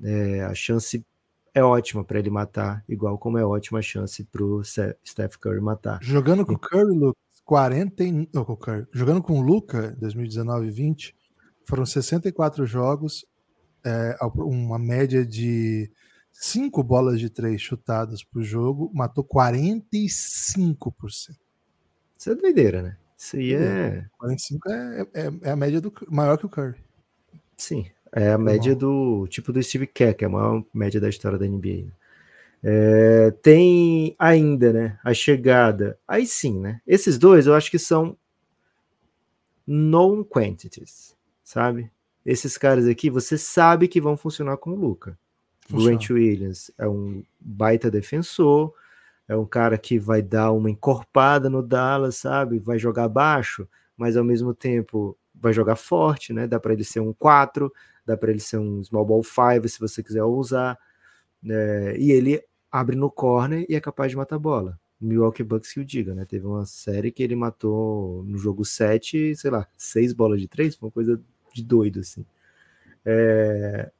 é, 0.01 0.41
a 0.43 0.55
chance 0.55 1.05
é 1.53 1.61
ótima 1.61 2.03
para 2.03 2.19
ele 2.19 2.29
matar, 2.29 2.81
igual 2.87 3.17
como 3.17 3.37
é 3.37 3.45
ótima 3.45 3.79
a 3.79 3.81
chance 3.81 4.23
para 4.23 4.43
o 4.43 4.63
Steph 4.63 5.35
Curry 5.37 5.59
matar. 5.59 5.99
Jogando 6.01 6.45
com 6.45 6.53
o 6.53 6.59
Curry, 6.59 6.97
Lucas, 6.97 7.24
40 7.45 8.03
em, 8.03 8.27
oh, 8.35 8.57
jogando 8.91 9.21
com 9.21 9.39
o 9.39 9.41
Luca 9.41 9.95
2019 9.99 10.67
e 10.67 10.71
20 10.71 11.15
foram 11.63 11.85
64 11.85 12.65
jogos, 12.65 13.25
é, 13.83 14.17
uma 14.35 14.77
média 14.77 15.25
de 15.25 15.89
5 16.31 16.83
bolas 16.83 17.19
de 17.19 17.29
3 17.29 17.59
chutadas 17.61 18.23
por 18.23 18.43
jogo, 18.43 18.91
matou 18.93 19.23
45%. 19.23 21.35
Isso 22.17 22.31
é 22.31 22.35
doideira, 22.35 22.81
né? 22.81 22.97
Isso 23.17 23.37
aí 23.37 23.53
é. 23.53 24.05
45 24.17 24.69
é, 24.69 25.07
é, 25.13 25.31
é 25.43 25.51
a 25.51 25.55
média 25.55 25.79
do 25.79 25.93
maior 26.09 26.37
que 26.37 26.45
o 26.45 26.49
Curry. 26.49 26.75
Sim, 27.55 27.85
é 28.11 28.31
a 28.31 28.37
média 28.37 28.75
do 28.75 29.27
tipo 29.27 29.53
do 29.53 29.61
Steve 29.61 29.87
Kerr, 29.87 30.15
que 30.15 30.25
é 30.25 30.27
a 30.27 30.31
maior 30.31 30.63
média 30.73 30.99
da 30.99 31.09
história 31.09 31.37
da 31.37 31.47
NBA. 31.47 31.91
É, 32.67 33.29
tem 33.43 34.15
ainda, 34.17 34.73
né, 34.73 34.99
a 35.03 35.13
chegada. 35.13 35.99
Aí 36.07 36.25
sim, 36.25 36.59
né? 36.59 36.81
Esses 36.87 37.19
dois 37.19 37.45
eu 37.45 37.53
acho 37.53 37.69
que 37.69 37.77
são 37.77 38.17
known 39.67 40.23
quantities, 40.23 41.15
sabe? 41.43 41.91
Esses 42.25 42.57
caras 42.57 42.87
aqui, 42.87 43.07
você 43.07 43.37
sabe 43.37 43.87
que 43.87 44.01
vão 44.01 44.17
funcionar 44.17 44.57
com 44.57 44.71
o 44.71 44.75
Luca. 44.75 45.15
Funciona. 45.67 45.91
Grant 45.91 46.09
Williams 46.09 46.71
é 46.75 46.87
um 46.87 47.23
baita 47.39 47.91
defensor, 47.91 48.73
é 49.27 49.37
um 49.37 49.45
cara 49.45 49.77
que 49.77 49.99
vai 49.99 50.23
dar 50.23 50.51
uma 50.51 50.71
encorpada 50.71 51.51
no 51.51 51.61
Dallas, 51.61 52.15
sabe? 52.15 52.57
Vai 52.57 52.79
jogar 52.79 53.07
baixo, 53.07 53.67
mas 53.95 54.17
ao 54.17 54.23
mesmo 54.23 54.55
tempo 54.55 55.15
vai 55.35 55.53
jogar 55.53 55.75
forte, 55.75 56.33
né? 56.33 56.47
Dá 56.47 56.59
para 56.59 56.73
ele 56.73 56.83
ser 56.83 56.99
um 56.99 57.13
4, 57.13 57.71
dá 58.03 58.17
para 58.17 58.31
ele 58.31 58.39
ser 58.39 58.57
um 58.57 58.83
small 58.83 59.05
ball 59.05 59.23
5 59.23 59.69
se 59.69 59.79
você 59.79 60.01
quiser 60.01 60.23
usar. 60.23 60.79
É, 61.47 61.95
e 61.99 62.11
ele 62.11 62.43
abre 62.75 62.95
no 62.95 63.09
corner 63.09 63.65
e 63.69 63.75
é 63.75 63.79
capaz 63.79 64.11
de 64.11 64.17
matar 64.17 64.35
a 64.35 64.39
bola. 64.39 64.77
Milwaukee 64.99 65.43
Bucks 65.43 65.71
que 65.71 65.79
o 65.79 65.85
diga, 65.85 66.13
né? 66.13 66.25
Teve 66.25 66.45
uma 66.45 66.65
série 66.65 67.09
que 67.09 67.23
ele 67.23 67.35
matou 67.35 68.23
no 68.25 68.37
jogo 68.37 68.65
7, 68.65 69.33
sei 69.35 69.51
lá, 69.51 69.65
seis 69.77 70.11
bolas 70.11 70.41
de 70.41 70.47
três, 70.47 70.77
uma 70.81 70.91
coisa 70.91 71.21
de 71.53 71.63
doido, 71.63 72.01
assim. 72.01 72.25
É... 73.05 73.91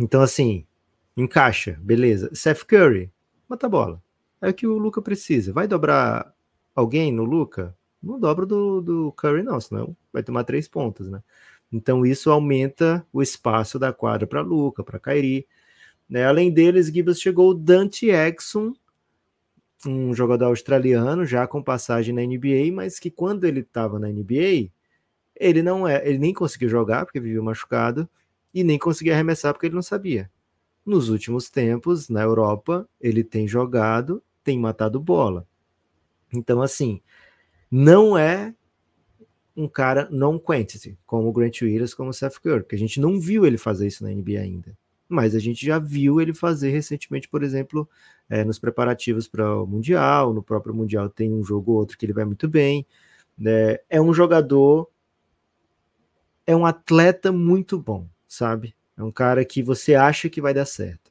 Então, 0.00 0.22
assim, 0.22 0.66
encaixa, 1.14 1.78
beleza. 1.82 2.30
Seth 2.34 2.64
Curry, 2.64 3.12
mata 3.46 3.66
a 3.66 3.70
bola. 3.70 4.02
É 4.40 4.48
o 4.48 4.54
que 4.54 4.66
o 4.66 4.78
Luca 4.78 5.02
precisa. 5.02 5.52
Vai 5.52 5.68
dobrar 5.68 6.34
alguém 6.74 7.12
no 7.12 7.24
Luca? 7.24 7.76
Não 8.02 8.18
dobra 8.18 8.46
do, 8.46 8.80
do 8.80 9.12
Curry, 9.12 9.42
não, 9.42 9.60
senão 9.60 9.94
vai 10.12 10.22
tomar 10.22 10.44
três 10.44 10.66
pontos, 10.68 11.08
né? 11.08 11.22
Então, 11.70 12.06
isso 12.06 12.30
aumenta 12.30 13.06
o 13.12 13.20
espaço 13.20 13.78
da 13.78 13.92
quadra 13.92 14.26
para 14.26 14.40
Luca, 14.40 14.82
para 14.82 14.98
Kairi. 14.98 15.46
Né? 16.08 16.24
Além 16.24 16.50
deles, 16.50 16.86
Gibbs 16.86 17.20
chegou 17.20 17.50
o 17.50 17.54
Dante 17.54 18.10
Exum, 18.10 18.74
um 19.86 20.14
jogador 20.14 20.46
australiano 20.46 21.26
já 21.26 21.46
com 21.46 21.62
passagem 21.62 22.14
na 22.14 22.22
NBA, 22.22 22.72
mas 22.72 22.98
que 22.98 23.10
quando 23.10 23.44
ele 23.44 23.60
estava 23.60 23.98
na 23.98 24.08
NBA, 24.08 24.70
ele 25.36 25.62
não 25.62 25.86
é, 25.86 26.06
ele 26.08 26.18
nem 26.18 26.32
conseguiu 26.32 26.68
jogar 26.68 27.04
porque 27.04 27.20
viveu 27.20 27.42
machucado 27.42 28.08
e 28.52 28.64
nem 28.64 28.78
conseguia 28.78 29.14
arremessar 29.14 29.52
porque 29.52 29.66
ele 29.66 29.74
não 29.74 29.82
sabia. 29.82 30.30
Nos 30.86 31.08
últimos 31.08 31.50
tempos, 31.50 32.08
na 32.08 32.22
Europa, 32.22 32.88
ele 33.00 33.24
tem 33.24 33.48
jogado, 33.48 34.22
tem 34.42 34.58
matado 34.58 35.00
bola. 35.00 35.46
Então, 36.32 36.62
assim, 36.62 37.00
não 37.70 38.16
é 38.16 38.54
um 39.56 39.68
cara 39.68 40.08
não 40.10 40.38
quantity, 40.38 40.98
como 41.06 41.28
o 41.28 41.32
Grant 41.32 41.62
Williams, 41.62 41.94
como 41.94 42.10
o 42.10 42.12
Seth 42.12 42.38
Curry, 42.38 42.64
que 42.64 42.74
a 42.74 42.78
gente 42.78 43.00
não 43.00 43.20
viu 43.20 43.46
ele 43.46 43.56
fazer 43.56 43.86
isso 43.86 44.04
na 44.04 44.10
NBA 44.10 44.40
ainda 44.40 44.76
mas 45.08 45.34
a 45.34 45.38
gente 45.38 45.64
já 45.64 45.78
viu 45.78 46.20
ele 46.20 46.32
fazer 46.32 46.70
recentemente, 46.70 47.28
por 47.28 47.42
exemplo, 47.42 47.88
é, 48.28 48.44
nos 48.44 48.58
preparativos 48.58 49.28
para 49.28 49.62
o 49.62 49.66
Mundial, 49.66 50.32
no 50.32 50.42
próprio 50.42 50.74
Mundial 50.74 51.08
tem 51.08 51.32
um 51.32 51.44
jogo 51.44 51.72
ou 51.72 51.78
outro 51.78 51.98
que 51.98 52.06
ele 52.06 52.12
vai 52.12 52.24
muito 52.24 52.48
bem. 52.48 52.86
Né? 53.36 53.78
É 53.88 54.00
um 54.00 54.14
jogador, 54.14 54.88
é 56.46 56.54
um 56.54 56.64
atleta 56.64 57.30
muito 57.32 57.78
bom, 57.78 58.08
sabe? 58.26 58.74
É 58.96 59.02
um 59.02 59.10
cara 59.10 59.44
que 59.44 59.62
você 59.62 59.94
acha 59.94 60.28
que 60.28 60.40
vai 60.40 60.54
dar 60.54 60.64
certo. 60.64 61.03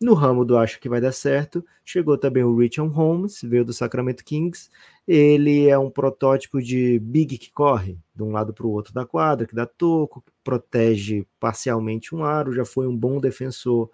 No 0.00 0.14
ramo 0.14 0.44
do 0.44 0.56
acho 0.56 0.78
que 0.78 0.88
vai 0.88 1.00
dar 1.00 1.10
certo, 1.10 1.64
chegou 1.84 2.16
também 2.16 2.44
o 2.44 2.56
Richard 2.56 2.92
Holmes, 2.94 3.40
veio 3.42 3.64
do 3.64 3.72
Sacramento 3.72 4.24
Kings. 4.24 4.70
Ele 5.06 5.68
é 5.68 5.76
um 5.76 5.90
protótipo 5.90 6.62
de 6.62 7.00
big 7.00 7.36
que 7.36 7.50
corre 7.50 7.98
de 8.14 8.22
um 8.22 8.30
lado 8.30 8.54
para 8.54 8.64
o 8.64 8.70
outro 8.70 8.94
da 8.94 9.04
quadra, 9.04 9.46
que 9.46 9.56
dá 9.56 9.66
toco, 9.66 10.20
que 10.20 10.30
protege 10.44 11.26
parcialmente 11.40 12.14
um 12.14 12.24
aro, 12.24 12.52
já 12.52 12.64
foi 12.64 12.86
um 12.86 12.96
bom 12.96 13.20
defensor 13.20 13.90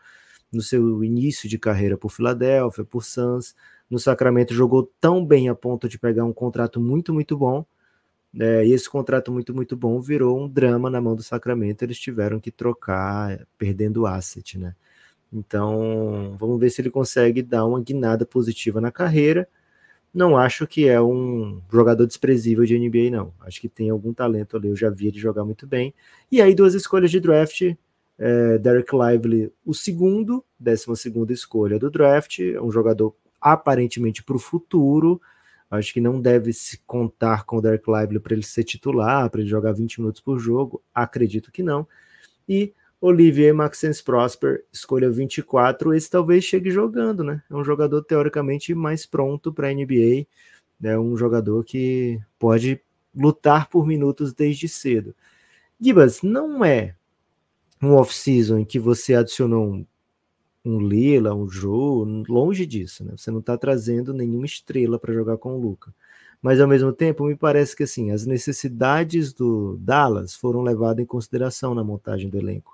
no 0.52 0.60
seu 0.60 1.02
início 1.02 1.48
de 1.48 1.58
carreira 1.58 1.96
por 1.96 2.10
Filadélfia, 2.10 2.84
por 2.84 3.02
Suns. 3.02 3.54
No 3.88 3.98
Sacramento 3.98 4.52
jogou 4.52 4.90
tão 5.00 5.24
bem 5.24 5.48
a 5.48 5.54
ponto 5.54 5.88
de 5.88 5.98
pegar 5.98 6.24
um 6.24 6.32
contrato 6.34 6.80
muito, 6.80 7.14
muito 7.14 7.36
bom. 7.36 7.64
É, 8.38 8.66
e 8.66 8.72
esse 8.72 8.90
contrato 8.90 9.32
muito, 9.32 9.54
muito 9.54 9.76
bom 9.76 10.00
virou 10.00 10.38
um 10.40 10.48
drama 10.48 10.90
na 10.90 11.00
mão 11.00 11.14
do 11.16 11.22
Sacramento. 11.22 11.82
Eles 11.82 11.98
tiveram 11.98 12.40
que 12.40 12.50
trocar, 12.50 13.46
perdendo 13.56 14.06
asset, 14.06 14.58
né? 14.58 14.74
Então, 15.34 16.36
vamos 16.38 16.60
ver 16.60 16.70
se 16.70 16.80
ele 16.80 16.90
consegue 16.90 17.42
dar 17.42 17.66
uma 17.66 17.80
guinada 17.80 18.24
positiva 18.24 18.80
na 18.80 18.92
carreira. 18.92 19.48
Não 20.12 20.36
acho 20.36 20.64
que 20.64 20.88
é 20.88 21.00
um 21.00 21.60
jogador 21.72 22.06
desprezível 22.06 22.64
de 22.64 22.78
NBA, 22.78 23.10
não. 23.10 23.34
Acho 23.40 23.60
que 23.60 23.68
tem 23.68 23.90
algum 23.90 24.14
talento 24.14 24.56
ali. 24.56 24.68
Eu 24.68 24.76
já 24.76 24.88
vi 24.88 25.08
ele 25.08 25.18
jogar 25.18 25.44
muito 25.44 25.66
bem. 25.66 25.92
E 26.30 26.40
aí, 26.40 26.54
duas 26.54 26.74
escolhas 26.74 27.10
de 27.10 27.18
draft. 27.18 27.62
É, 28.16 28.58
Derek 28.58 28.90
Lively, 28.94 29.52
o 29.66 29.74
segundo, 29.74 30.44
décima 30.58 30.94
segunda 30.94 31.32
escolha 31.32 31.80
do 31.80 31.90
draft. 31.90 32.38
É 32.38 32.60
um 32.62 32.70
jogador 32.70 33.12
aparentemente 33.40 34.22
para 34.22 34.36
o 34.36 34.38
futuro. 34.38 35.20
Acho 35.68 35.92
que 35.92 36.00
não 36.00 36.20
deve 36.20 36.52
se 36.52 36.78
contar 36.86 37.44
com 37.44 37.56
o 37.56 37.60
Derek 37.60 37.84
Lively 37.90 38.20
para 38.20 38.34
ele 38.34 38.44
ser 38.44 38.62
titular, 38.62 39.28
para 39.28 39.40
ele 39.40 39.50
jogar 39.50 39.72
20 39.72 40.00
minutos 40.00 40.20
por 40.20 40.38
jogo. 40.38 40.80
Acredito 40.94 41.50
que 41.50 41.62
não. 41.64 41.88
E 42.48 42.72
Olivier 43.06 43.52
Maxence 43.52 44.02
Prosper, 44.02 44.64
escolha 44.72 45.10
24, 45.10 45.92
esse 45.92 46.08
talvez 46.08 46.42
chegue 46.42 46.70
jogando, 46.70 47.22
né? 47.22 47.42
É 47.50 47.54
um 47.54 47.62
jogador 47.62 48.02
teoricamente 48.02 48.74
mais 48.74 49.04
pronto 49.04 49.52
para 49.52 49.68
a 49.68 49.74
NBA, 49.74 50.26
é 50.82 50.98
um 50.98 51.14
jogador 51.14 51.62
que 51.64 52.18
pode 52.38 52.80
lutar 53.14 53.68
por 53.68 53.86
minutos 53.86 54.32
desde 54.32 54.66
cedo. 54.70 55.14
Gibas, 55.78 56.22
não 56.22 56.64
é 56.64 56.96
um 57.82 57.92
off-season 57.92 58.60
em 58.60 58.64
que 58.64 58.78
você 58.78 59.14
adicionou 59.14 59.66
um, 59.66 59.86
um 60.64 60.80
Lila, 60.80 61.34
um 61.34 61.46
Joe, 61.46 62.24
longe 62.26 62.64
disso, 62.64 63.04
né? 63.04 63.12
Você 63.18 63.30
não 63.30 63.40
está 63.40 63.58
trazendo 63.58 64.14
nenhuma 64.14 64.46
estrela 64.46 64.98
para 64.98 65.12
jogar 65.12 65.36
com 65.36 65.54
o 65.54 65.60
Luca. 65.60 65.94
Mas 66.40 66.58
ao 66.58 66.66
mesmo 66.66 66.90
tempo, 66.90 67.26
me 67.26 67.36
parece 67.36 67.76
que 67.76 67.82
assim, 67.82 68.12
as 68.12 68.24
necessidades 68.24 69.34
do 69.34 69.76
Dallas 69.76 70.34
foram 70.34 70.62
levadas 70.62 71.02
em 71.02 71.06
consideração 71.06 71.74
na 71.74 71.84
montagem 71.84 72.30
do 72.30 72.38
elenco. 72.38 72.73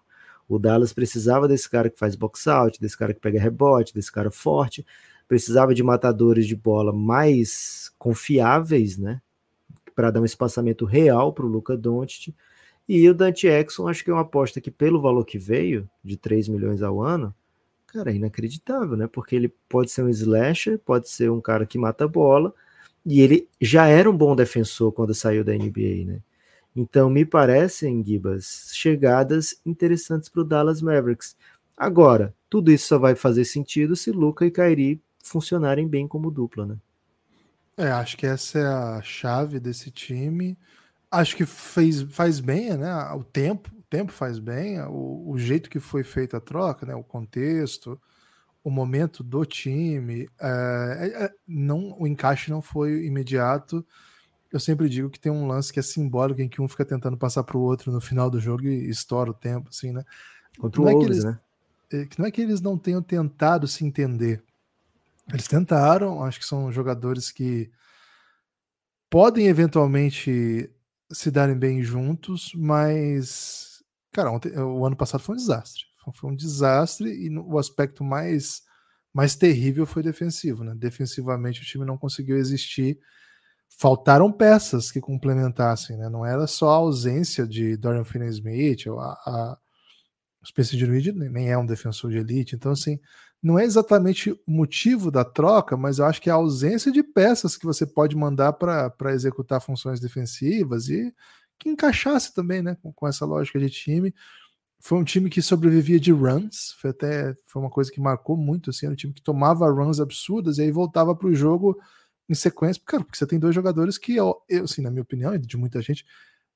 O 0.51 0.59
Dallas 0.59 0.93
precisava 0.93 1.47
desse 1.47 1.71
cara 1.71 1.89
que 1.89 1.97
faz 1.97 2.17
box 2.17 2.49
out, 2.49 2.81
desse 2.81 2.99
cara 2.99 3.15
que 3.15 3.21
pega 3.21 3.39
rebote, 3.39 3.95
desse 3.95 4.11
cara 4.11 4.33
forte, 4.33 4.85
precisava 5.29 5.73
de 5.73 5.81
matadores 5.81 6.45
de 6.45 6.57
bola 6.57 6.93
mais 6.93 7.93
confiáveis, 7.97 8.99
né? 8.99 9.23
Para 9.95 10.11
dar 10.11 10.21
um 10.21 10.25
espaçamento 10.25 10.85
real 10.85 11.33
para 11.33 11.47
o 11.47 11.49
Luca 11.49 11.77
Doncic. 11.77 12.35
E 12.89 13.09
o 13.09 13.15
Dante 13.15 13.47
Exxon, 13.47 13.87
acho 13.87 14.03
que 14.03 14.11
é 14.11 14.13
uma 14.13 14.23
aposta 14.23 14.61
que, 14.61 14.73
pelo 14.73 15.01
valor 15.01 15.25
que 15.25 15.39
veio, 15.39 15.89
de 16.03 16.17
3 16.17 16.49
milhões 16.49 16.83
ao 16.83 17.01
ano, 17.01 17.33
cara, 17.87 18.11
é 18.11 18.17
inacreditável, 18.17 18.97
né? 18.97 19.07
Porque 19.07 19.37
ele 19.37 19.55
pode 19.69 19.93
ser 19.93 20.03
um 20.03 20.09
slasher, 20.09 20.81
pode 20.81 21.09
ser 21.09 21.31
um 21.31 21.41
cara 21.41 21.65
que 21.65 21.79
mata 21.79 22.09
bola, 22.09 22.53
e 23.07 23.21
ele 23.21 23.49
já 23.61 23.87
era 23.87 24.11
um 24.11 24.17
bom 24.17 24.35
defensor 24.35 24.91
quando 24.91 25.15
saiu 25.15 25.45
da 25.45 25.53
NBA, 25.53 26.07
né? 26.07 26.21
Então, 26.75 27.11
me 27.11 27.25
parecem, 27.25 28.05
Gibas, 28.05 28.71
chegadas 28.73 29.61
interessantes 29.67 30.29
para 30.29 30.43
o 30.43 30.45
Dallas 30.45 30.81
Mavericks. 30.81 31.37
Agora, 31.77 32.35
tudo 32.49 32.71
isso 32.71 32.89
só 32.89 32.99
vai 32.99 33.15
fazer 33.15 33.45
sentido 33.45 33.97
se 33.97 34.11
Luca 34.11 34.47
e 34.47 34.51
Kairi 34.51 35.03
funcionarem 35.23 35.89
bem 35.89 36.07
como 36.07 36.31
dupla, 36.31 36.67
né? 36.67 36.77
É, 37.77 37.91
acho 37.91 38.17
que 38.17 38.27
essa 38.27 38.59
é 38.59 38.67
a 38.67 39.03
chave 39.03 39.59
desse 39.59 39.91
time. 39.91 40.57
Acho 41.11 41.37
que 41.37 41.47
fez, 41.47 42.03
faz 42.03 42.39
bem, 42.39 42.77
né? 42.77 42.95
O 43.15 43.25
tempo, 43.25 43.71
o 43.77 43.83
tempo 43.89 44.13
faz 44.13 44.39
bem, 44.39 44.81
o, 44.83 45.31
o 45.31 45.39
jeito 45.39 45.71
que 45.71 45.81
foi 45.81 46.05
feita 46.05 46.37
a 46.37 46.41
troca, 46.41 46.87
né? 46.87 46.95
O 46.95 47.03
contexto, 47.03 48.01
o 48.63 48.71
momento 48.71 49.25
do 49.25 49.45
time, 49.45 50.29
é, 50.39 50.99
é, 51.01 51.25
é 51.25 51.31
não, 51.49 51.97
o 51.99 52.07
encaixe 52.07 52.51
não 52.51 52.61
foi 52.61 53.07
imediato 53.07 53.85
eu 54.53 54.59
sempre 54.59 54.89
digo 54.89 55.09
que 55.09 55.21
tem 55.21 55.31
um 55.31 55.47
lance 55.47 55.73
que 55.73 55.79
é 55.79 55.83
simbólico 55.83 56.41
em 56.41 56.49
que 56.49 56.61
um 56.61 56.69
fica 56.69 56.85
tentando 56.85 57.17
passar 57.17 57.45
para 57.45 57.57
o 57.57 57.63
outro 57.63 57.93
no 57.93 58.01
final 58.01 58.29
do 58.29 58.41
jogo 58.41 58.65
e 58.65 58.91
estoura 58.91 59.31
o 59.31 59.35
tempo, 59.35 59.69
assim, 59.69 59.93
né? 59.93 60.05
Contra 60.59 60.83
o 60.83 60.89
é 60.89 60.93
Wolves, 60.93 61.25
né? 61.25 61.39
É, 61.93 62.05
que 62.07 62.19
não 62.19 62.27
é 62.27 62.31
que 62.31 62.41
eles 62.41 62.61
não 62.61 62.77
tenham 62.77 63.03
tentado 63.03 63.69
se 63.69 63.85
entender. 63.85 64.43
Eles 65.33 65.47
tentaram, 65.47 66.25
acho 66.25 66.41
que 66.41 66.47
são 66.47 66.73
jogadores 66.73 67.31
que 67.31 67.71
podem 69.09 69.47
eventualmente 69.47 70.71
se 71.13 71.31
darem 71.31 71.57
bem 71.57 71.83
juntos, 71.83 72.53
mas, 72.55 73.83
cara, 74.13 74.31
ontem, 74.31 74.57
o 74.59 74.85
ano 74.85 74.97
passado 74.97 75.21
foi 75.21 75.35
um 75.35 75.39
desastre. 75.39 75.85
Foi 76.15 76.31
um 76.31 76.35
desastre 76.35 77.09
e 77.09 77.39
o 77.39 77.57
aspecto 77.59 78.03
mais, 78.03 78.63
mais 79.13 79.37
terrível 79.37 79.87
foi 79.87 80.03
defensivo, 80.03 80.65
né? 80.65 80.75
Defensivamente 80.75 81.61
o 81.61 81.65
time 81.65 81.85
não 81.85 81.97
conseguiu 81.97 82.37
existir 82.37 82.99
faltaram 83.79 84.31
peças 84.31 84.91
que 84.91 85.01
complementassem, 85.01 85.97
né? 85.97 86.09
Não 86.09 86.25
era 86.27 86.47
só 86.47 86.69
a 86.71 86.75
ausência 86.75 87.47
de 87.47 87.77
Dorian 87.77 88.05
Finney-Smith, 88.05 88.87
ou 88.89 89.01
a, 89.01 89.13
a 89.13 89.59
Spencer 90.45 90.79
Dinwiddie 90.79 91.13
nem 91.13 91.51
é 91.51 91.57
um 91.57 91.67
defensor 91.67 92.11
de 92.11 92.19
elite, 92.19 92.55
então 92.55 92.73
assim, 92.73 92.99
não 93.43 93.59
é 93.59 93.65
exatamente 93.65 94.31
o 94.31 94.39
motivo 94.47 95.11
da 95.11 95.25
troca, 95.25 95.77
mas 95.77 95.99
eu 95.99 96.05
acho 96.05 96.21
que 96.21 96.29
é 96.29 96.33
a 96.33 96.37
ausência 96.37 96.93
de 96.93 97.03
peças 97.03 97.57
que 97.57 97.65
você 97.65 97.87
pode 97.87 98.15
mandar 98.15 98.53
para 98.55 99.13
executar 99.13 99.63
funções 99.63 99.99
defensivas 99.99 100.89
e 100.89 101.13
que 101.59 101.69
encaixasse 101.69 102.35
também, 102.35 102.63
né, 102.63 102.77
com, 102.83 102.93
com, 102.93 103.07
essa 103.07 103.25
lógica 103.25 103.59
de 103.59 103.69
time. 103.71 104.15
Foi 104.79 104.99
um 104.99 105.05
time 105.05 105.29
que 105.29 105.43
sobrevivia 105.43 106.01
de 106.01 106.11
runs, 106.11 106.75
foi 106.81 106.91
até 106.91 107.35
foi 107.47 107.61
uma 107.63 107.71
coisa 107.71 107.91
que 107.91 108.01
marcou 108.01 108.37
muito, 108.37 108.71
assim, 108.71 108.87
era 108.87 108.93
um 108.93 108.97
time 108.97 109.13
que 109.13 109.23
tomava 109.23 109.71
runs 109.71 110.01
absurdas 110.01 110.59
e 110.59 110.63
aí 110.63 110.71
voltava 110.71 111.15
para 111.15 111.29
o 111.29 111.35
jogo 111.35 111.79
em 112.31 112.35
sequência, 112.35 112.81
cara, 112.87 113.03
porque 113.03 113.19
você 113.19 113.27
tem 113.27 113.39
dois 113.39 113.55
jogadores 113.55 113.99
que, 113.99 114.15
eu, 114.15 114.41
assim, 114.63 114.81
na 114.81 114.91
minha 114.91 115.03
opinião, 115.03 115.35
e 115.35 115.39
de 115.39 115.57
muita 115.57 115.83
gente, 115.83 116.07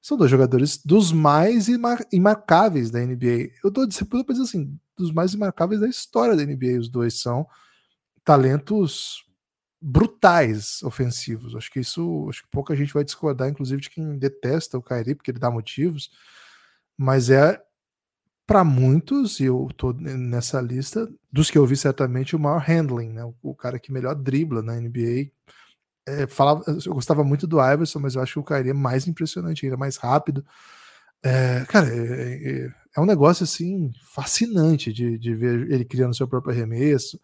são 0.01 0.17
dois 0.17 0.31
jogadores 0.31 0.79
dos 0.85 1.11
mais 1.11 1.67
imarcáveis 2.13 2.91
da 2.91 3.01
NBA. 3.01 3.51
Eu 3.63 3.71
dou 3.71 3.89
para 4.09 4.35
dizer 4.35 4.43
assim, 4.43 4.79
dos 4.97 5.11
mais 5.11 5.35
imarcáveis 5.35 5.81
da 5.81 5.89
história 5.89 6.37
da 6.37 6.45
NBA. 6.45 6.79
Os 6.79 6.89
dois 6.89 7.21
são 7.21 7.47
talentos 8.23 9.25
brutais 9.81 10.83
ofensivos. 10.83 11.57
Acho 11.57 11.71
que 11.71 11.81
isso, 11.81 12.27
acho 12.29 12.43
que 12.43 12.49
pouca 12.51 12.77
gente 12.77 12.95
vai 12.95 13.03
discordar, 13.03 13.49
inclusive 13.49 13.83
de 13.83 13.91
quem 13.91 14.17
detesta 14.17 14.79
o 14.79 14.83
Kyrie, 14.83 15.15
porque 15.15 15.31
ele 15.31 15.39
dá 15.39 15.51
motivos. 15.51 16.11
Mas 16.97 17.31
é 17.31 17.61
para 18.47 18.63
muitos, 18.63 19.41
e 19.41 19.45
eu 19.45 19.69
tô 19.77 19.93
nessa 19.95 20.61
lista, 20.61 21.11
dos 21.33 21.51
que 21.51 21.57
eu 21.57 21.65
vi 21.67 21.77
certamente, 21.77 22.37
o 22.37 22.39
maior 22.39 22.61
handling, 22.61 23.09
né? 23.09 23.23
O 23.43 23.55
cara 23.55 23.79
que 23.79 23.91
melhor 23.91 24.15
dribla 24.15 24.63
na 24.63 24.79
NBA, 24.79 25.31
é, 26.07 26.27
falava, 26.27 26.63
eu 26.67 26.95
gostava 26.95 27.25
muito 27.25 27.47
do 27.47 27.59
Iverson, 27.61 27.99
mas 27.99 28.15
eu 28.15 28.23
acho 28.23 28.35
que 28.35 28.39
o 28.39 28.45
Kyrie 28.45 28.71
é 28.71 28.75
mais 28.75 29.07
impressionante, 29.07 29.65
ainda 29.65 29.77
mais 29.77 29.97
rápido. 29.97 30.45
É, 31.23 31.65
cara, 31.67 31.89
é, 31.89 32.67
é, 32.67 32.75
é, 32.97 33.01
um 33.01 33.07
negócio 33.07 33.45
assim 33.45 33.91
fascinante 34.13 34.93
de, 34.93 35.19
de 35.19 35.35
ver 35.35 35.71
ele 35.71 35.85
criando 35.85 36.15
seu 36.15 36.29
próprio 36.29 36.53
arremesso, 36.53 37.19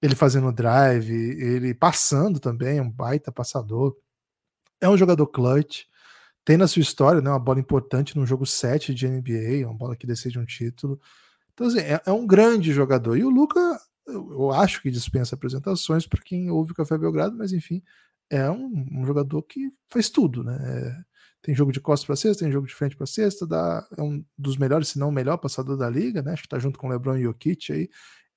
ele 0.00 0.14
fazendo 0.14 0.52
drive, 0.52 1.12
ele 1.12 1.74
passando 1.74 2.40
também, 2.40 2.80
um 2.80 2.90
baita 2.90 3.30
passador. 3.32 3.96
É 4.80 4.88
um 4.88 4.96
jogador 4.96 5.26
clutch, 5.26 5.84
tem 6.44 6.56
na 6.56 6.68
sua 6.68 6.80
história 6.80 7.20
né, 7.20 7.28
uma 7.28 7.38
bola 7.38 7.60
importante 7.60 8.16
no 8.16 8.24
jogo 8.24 8.46
7 8.46 8.94
de 8.94 9.08
NBA, 9.08 9.66
uma 9.66 9.74
bola 9.74 9.96
que 9.96 10.06
decide 10.06 10.38
um 10.38 10.44
título. 10.46 11.00
Então, 11.52 11.66
assim, 11.66 11.80
é, 11.80 12.00
é 12.06 12.12
um 12.12 12.26
grande 12.26 12.72
jogador. 12.72 13.16
E 13.16 13.24
o 13.24 13.30
Luca, 13.30 13.60
eu, 14.06 14.30
eu 14.32 14.52
acho 14.52 14.80
que 14.80 14.90
dispensa 14.90 15.34
apresentações 15.34 16.06
para 16.06 16.22
quem 16.22 16.50
ouve 16.50 16.72
o 16.72 16.74
Café 16.74 16.96
Belgrado, 16.96 17.36
mas 17.36 17.52
enfim, 17.52 17.82
é 18.30 18.50
um, 18.50 18.86
um, 18.92 19.06
jogador 19.06 19.42
que 19.42 19.70
faz 19.88 20.08
tudo, 20.10 20.42
né? 20.42 20.56
É, 20.62 20.96
tem 21.42 21.54
jogo 21.54 21.72
de 21.72 21.80
costas 21.80 22.06
para 22.06 22.16
cesta, 22.16 22.44
tem 22.44 22.52
jogo 22.52 22.66
de 22.66 22.74
frente 22.74 22.96
para 22.96 23.06
cesta, 23.06 23.46
dá, 23.46 23.86
é 23.96 24.02
um 24.02 24.24
dos 24.36 24.56
melhores, 24.56 24.88
se 24.88 24.98
não 24.98 25.10
o 25.10 25.12
melhor 25.12 25.36
passador 25.36 25.76
da 25.76 25.88
liga, 25.88 26.22
né? 26.22 26.32
Acho 26.32 26.42
que 26.42 26.48
tá 26.48 26.58
junto 26.58 26.78
com 26.78 26.88
o 26.88 26.90
LeBron 26.90 27.16
e 27.16 27.22
Jokic 27.22 27.72
aí, 27.72 27.88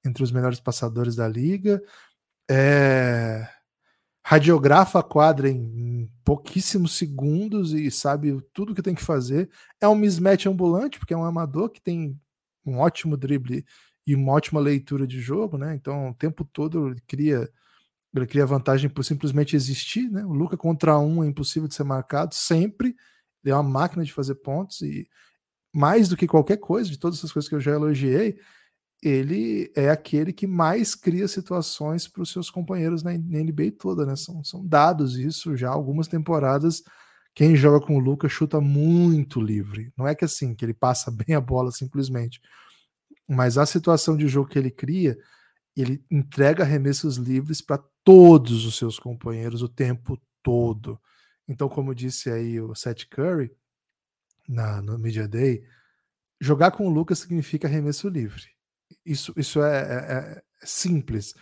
entre 0.05 0.23
os 0.23 0.31
melhores 0.31 0.59
passadores 0.59 1.15
da 1.15 1.27
liga. 1.27 1.81
É, 2.49 3.47
radiografa 4.23 4.99
a 4.99 5.03
quadra 5.03 5.49
em 5.49 6.07
pouquíssimos 6.23 6.97
segundos 6.97 7.73
e 7.73 7.89
sabe 7.89 8.39
tudo 8.53 8.75
que 8.75 8.81
tem 8.81 8.93
que 8.93 9.03
fazer. 9.03 9.49
É 9.81 9.87
um 9.87 9.95
mismatch 9.95 10.45
ambulante, 10.45 10.99
porque 10.99 11.13
é 11.13 11.17
um 11.17 11.25
amador 11.25 11.69
que 11.69 11.81
tem 11.81 12.19
um 12.65 12.77
ótimo 12.77 13.17
drible 13.17 13.65
e 14.05 14.15
uma 14.15 14.33
ótima 14.33 14.59
leitura 14.59 15.07
de 15.07 15.19
jogo, 15.19 15.57
né? 15.57 15.73
Então, 15.73 16.09
o 16.09 16.13
tempo 16.13 16.43
todo 16.45 16.89
ele 16.89 17.01
cria 17.07 17.49
ele 18.13 18.27
cria 18.27 18.45
vantagem 18.45 18.89
por 18.89 19.03
simplesmente 19.03 19.55
existir, 19.55 20.09
né? 20.09 20.25
O 20.25 20.33
Luca 20.33 20.57
contra 20.57 20.97
um 20.97 21.23
é 21.23 21.27
impossível 21.27 21.67
de 21.67 21.75
ser 21.75 21.83
marcado 21.83 22.33
sempre. 22.33 22.95
Ele 23.43 23.51
é 23.51 23.55
uma 23.55 23.63
máquina 23.63 24.03
de 24.03 24.11
fazer 24.11 24.35
pontos 24.35 24.81
e 24.81 25.07
mais 25.73 26.09
do 26.09 26.17
que 26.17 26.27
qualquer 26.27 26.57
coisa, 26.57 26.89
de 26.89 26.97
todas 26.97 27.19
essas 27.19 27.31
coisas 27.31 27.47
que 27.47 27.55
eu 27.55 27.59
já 27.59 27.71
elogiei, 27.71 28.39
ele 29.01 29.71
é 29.75 29.89
aquele 29.89 30.33
que 30.33 30.45
mais 30.45 30.93
cria 30.93 31.27
situações 31.27 32.07
para 32.07 32.21
os 32.21 32.31
seus 32.31 32.49
companheiros 32.49 33.01
na, 33.01 33.13
NBA 33.13 33.71
toda, 33.79 34.05
né? 34.05 34.15
São, 34.15 34.43
são 34.43 34.65
dados 34.65 35.17
isso 35.17 35.55
já 35.55 35.69
algumas 35.69 36.07
temporadas. 36.07 36.83
Quem 37.33 37.55
joga 37.55 37.85
com 37.85 37.95
o 37.95 37.99
Luca 37.99 38.27
chuta 38.27 38.59
muito 38.59 39.39
livre. 39.39 39.93
Não 39.97 40.07
é 40.07 40.13
que 40.13 40.25
assim, 40.25 40.53
que 40.53 40.65
ele 40.65 40.73
passa 40.73 41.09
bem 41.11 41.35
a 41.35 41.41
bola 41.41 41.71
simplesmente. 41.71 42.41
Mas 43.27 43.57
a 43.57 43.65
situação 43.65 44.17
de 44.17 44.27
jogo 44.27 44.49
que 44.49 44.59
ele 44.59 44.71
cria, 44.71 45.17
ele 45.77 46.03
entrega 46.11 46.63
arremessos 46.63 47.15
livres 47.15 47.61
para 47.61 47.81
todos 48.09 48.65
os 48.65 48.75
seus 48.75 48.97
companheiros 48.97 49.61
o 49.61 49.69
tempo 49.69 50.19
todo. 50.41 50.99
Então, 51.47 51.69
como 51.69 51.93
disse 51.93 52.31
aí 52.31 52.59
o 52.59 52.73
Seth 52.73 53.07
Curry 53.07 53.55
na, 54.47 54.81
no 54.81 54.97
Media 54.97 55.27
Day, 55.27 55.63
jogar 56.41 56.71
com 56.71 56.87
o 56.87 56.89
Lucas 56.89 57.19
significa 57.19 57.67
arremesso 57.67 58.09
livre. 58.09 58.47
Isso, 59.05 59.31
isso 59.37 59.61
é, 59.61 59.77
é, 59.77 60.41
é 60.63 60.65
simples. 60.65 61.35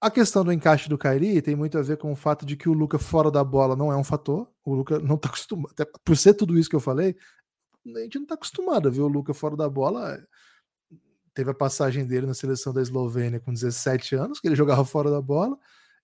A 0.00 0.12
questão 0.12 0.44
do 0.44 0.52
encaixe 0.52 0.88
do 0.88 0.96
Kairi 0.96 1.42
tem 1.42 1.56
muito 1.56 1.76
a 1.76 1.82
ver 1.82 1.96
com 1.96 2.12
o 2.12 2.16
fato 2.16 2.46
de 2.46 2.56
que 2.56 2.68
o 2.68 2.72
Luca 2.72 2.96
fora 2.96 3.28
da 3.28 3.42
bola 3.42 3.74
não 3.74 3.90
é 3.90 3.96
um 3.96 4.04
fator. 4.04 4.48
O 4.64 4.74
Luca 4.74 5.00
não 5.00 5.16
está 5.16 5.28
acostumado. 5.28 5.72
Até 5.72 5.84
por 6.04 6.16
ser 6.16 6.34
tudo 6.34 6.56
isso 6.56 6.70
que 6.70 6.76
eu 6.76 6.80
falei, 6.80 7.16
a 7.84 7.98
gente 7.98 8.14
não 8.14 8.22
está 8.22 8.36
acostumado 8.36 8.86
a 8.86 8.92
ver 8.92 9.00
o 9.00 9.08
Luca 9.08 9.34
fora 9.34 9.56
da 9.56 9.68
bola. 9.68 10.24
Teve 11.34 11.50
a 11.50 11.54
passagem 11.54 12.06
dele 12.06 12.28
na 12.28 12.34
seleção 12.34 12.72
da 12.72 12.80
Eslovênia 12.80 13.40
com 13.40 13.52
17 13.52 14.14
anos, 14.14 14.38
que 14.38 14.46
ele 14.46 14.54
jogava 14.54 14.84
fora 14.84 15.10
da 15.10 15.20
bola. 15.20 15.58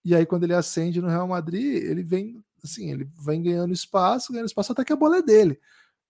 E 0.07 0.15
aí, 0.15 0.25
quando 0.25 0.45
ele 0.45 0.55
acende 0.55 1.03
no 1.03 1.09
Real 1.09 1.27
Madrid, 1.27 1.83
ele 1.83 2.05
vem 2.05 2.41
assim, 2.63 2.93
ele 2.93 3.11
vem 3.25 3.43
ganhando 3.43 3.73
espaço, 3.73 4.33
ganhando 4.33 4.47
espaço 4.47 4.71
até 4.71 4.85
que 4.85 4.93
a 4.93 4.97
bola 4.97 5.19
é 5.19 5.23
dele. 5.23 5.59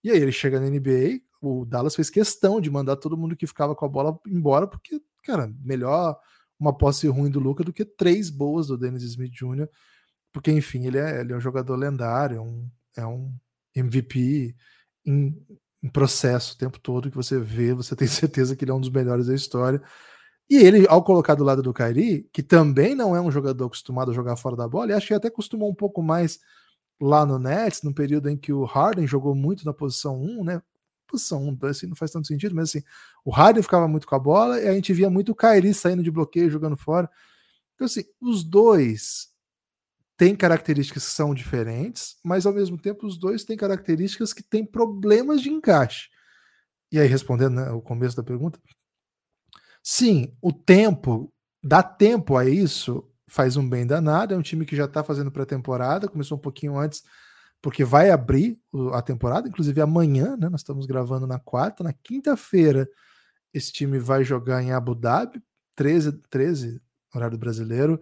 E 0.03 0.11
aí 0.11 0.19
ele 0.19 0.31
chega 0.31 0.59
na 0.59 0.69
NBA, 0.69 1.19
o 1.41 1.65
Dallas 1.65 1.95
fez 1.95 2.07
questão 2.07 2.61
de 2.61 2.69
mandar 2.69 2.97
todo 2.97 3.17
mundo 3.17 3.35
que 3.35 3.47
ficava 3.47 3.75
com 3.75 3.85
a 3.85 3.89
bola 3.89 4.19
embora, 4.27 4.67
porque, 4.67 5.01
cara, 5.23 5.51
melhor 5.63 6.15
uma 6.59 6.77
posse 6.77 7.07
ruim 7.07 7.31
do 7.31 7.39
Luca 7.39 7.63
do 7.63 7.73
que 7.73 7.83
três 7.83 8.29
boas 8.29 8.67
do 8.67 8.77
Dennis 8.77 9.01
Smith 9.01 9.31
Jr., 9.31 9.67
porque, 10.31 10.51
enfim, 10.51 10.85
ele 10.85 10.99
é, 10.99 11.21
ele 11.21 11.33
é 11.33 11.35
um 11.35 11.41
jogador 11.41 11.75
lendário, 11.75 12.37
é 12.37 12.41
um, 12.41 12.69
é 12.97 13.07
um 13.07 13.33
MVP 13.75 14.55
em, 15.03 15.35
em, 15.81 15.89
processo 15.89 16.53
o 16.53 16.57
tempo 16.59 16.79
todo 16.79 17.09
que 17.09 17.17
você 17.17 17.39
vê, 17.39 17.73
você 17.73 17.95
tem 17.97 18.07
certeza 18.07 18.55
que 18.55 18.63
ele 18.63 18.69
é 18.69 18.75
um 18.75 18.79
dos 18.79 18.91
melhores 18.91 19.25
da 19.25 19.33
história. 19.33 19.81
E 20.49 20.55
ele, 20.55 20.85
ao 20.87 21.03
colocar 21.03 21.35
do 21.35 21.43
lado 21.43 21.61
do 21.61 21.73
Kairi, 21.73 22.29
que 22.31 22.41
também 22.41 22.95
não 22.95 23.15
é 23.15 23.19
um 23.21 23.29
jogador 23.31 23.65
acostumado 23.65 24.11
a 24.11 24.13
jogar 24.13 24.37
fora 24.37 24.55
da 24.55 24.67
bola, 24.67 24.91
e 24.91 24.93
acho 24.93 25.07
que 25.07 25.13
até 25.13 25.29
costumou 25.29 25.69
um 25.69 25.75
pouco 25.75 26.01
mais 26.01 26.39
lá 26.99 27.25
no 27.25 27.37
Nets, 27.37 27.83
no 27.83 27.93
período 27.93 28.29
em 28.29 28.37
que 28.37 28.53
o 28.53 28.63
Harden 28.63 29.05
jogou 29.05 29.35
muito 29.35 29.65
na 29.65 29.73
posição 29.73 30.19
1, 30.21 30.43
né? 30.43 30.61
Posição 31.05 31.43
1, 31.43 31.65
assim, 31.67 31.87
não 31.87 31.95
faz 31.95 32.11
tanto 32.11 32.27
sentido, 32.27 32.55
mas 32.55 32.69
assim, 32.69 32.83
o 33.23 33.31
Harden 33.31 33.61
ficava 33.61 33.87
muito 33.87 34.07
com 34.07 34.15
a 34.15 34.19
bola 34.19 34.59
e 34.59 34.67
a 34.67 34.73
gente 34.73 34.93
via 34.93 35.09
muito 35.09 35.31
o 35.31 35.35
Kairi 35.35 35.73
saindo 35.73 36.03
de 36.03 36.11
bloqueio, 36.11 36.49
jogando 36.49 36.77
fora. 36.77 37.09
Então, 37.75 37.85
assim, 37.85 38.03
os 38.19 38.43
dois 38.43 39.29
têm 40.17 40.35
características 40.35 41.05
que 41.05 41.11
são 41.11 41.33
diferentes, 41.33 42.17
mas 42.23 42.45
ao 42.45 42.53
mesmo 42.53 42.77
tempo 42.77 43.05
os 43.05 43.17
dois 43.17 43.43
têm 43.43 43.55
características 43.55 44.33
que 44.33 44.43
têm 44.43 44.65
problemas 44.65 45.41
de 45.41 45.49
encaixe. 45.49 46.09
E 46.91 46.99
aí, 46.99 47.07
respondendo 47.07 47.55
né, 47.55 47.71
o 47.71 47.81
começo 47.81 48.15
da 48.15 48.23
pergunta, 48.23 48.59
Sim, 49.89 50.33
o 50.41 50.51
tempo, 50.51 51.33
dá 51.63 51.81
tempo 51.81 52.35
a 52.35 52.43
isso, 52.43 53.09
faz 53.25 53.55
um 53.55 53.67
bem 53.67 53.87
danado. 53.87 54.33
É 54.33 54.37
um 54.37 54.41
time 54.41 54.65
que 54.65 54.75
já 54.75 54.83
está 54.83 55.01
fazendo 55.01 55.31
pré-temporada, 55.31 56.09
começou 56.09 56.37
um 56.37 56.41
pouquinho 56.41 56.77
antes, 56.77 57.03
porque 57.61 57.85
vai 57.85 58.09
abrir 58.11 58.59
a 58.91 59.01
temporada, 59.01 59.47
inclusive 59.47 59.79
amanhã, 59.79 60.35
né? 60.35 60.49
Nós 60.49 60.59
estamos 60.59 60.85
gravando 60.85 61.25
na 61.25 61.39
quarta, 61.39 61.85
na 61.85 61.93
quinta-feira, 61.93 62.85
esse 63.53 63.71
time 63.71 63.97
vai 63.97 64.25
jogar 64.25 64.61
em 64.61 64.73
Abu 64.73 64.93
Dhabi, 64.93 65.41
13, 65.73 66.11
13 66.29 66.81
horário 67.15 67.37
brasileiro, 67.37 67.97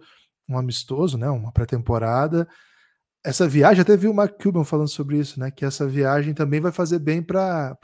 um 0.48 0.58
amistoso, 0.58 1.16
né? 1.16 1.30
Uma 1.30 1.52
pré-temporada. 1.52 2.48
Essa 3.24 3.46
viagem, 3.46 3.82
até 3.82 3.96
vi 3.96 4.08
o 4.08 4.14
Mark 4.14 4.42
Cuban 4.42 4.64
falando 4.64 4.88
sobre 4.88 5.18
isso, 5.18 5.38
né? 5.38 5.52
Que 5.52 5.64
essa 5.64 5.86
viagem 5.86 6.34
também 6.34 6.60
vai 6.60 6.72
fazer 6.72 6.98
bem 6.98 7.22
para 7.22 7.78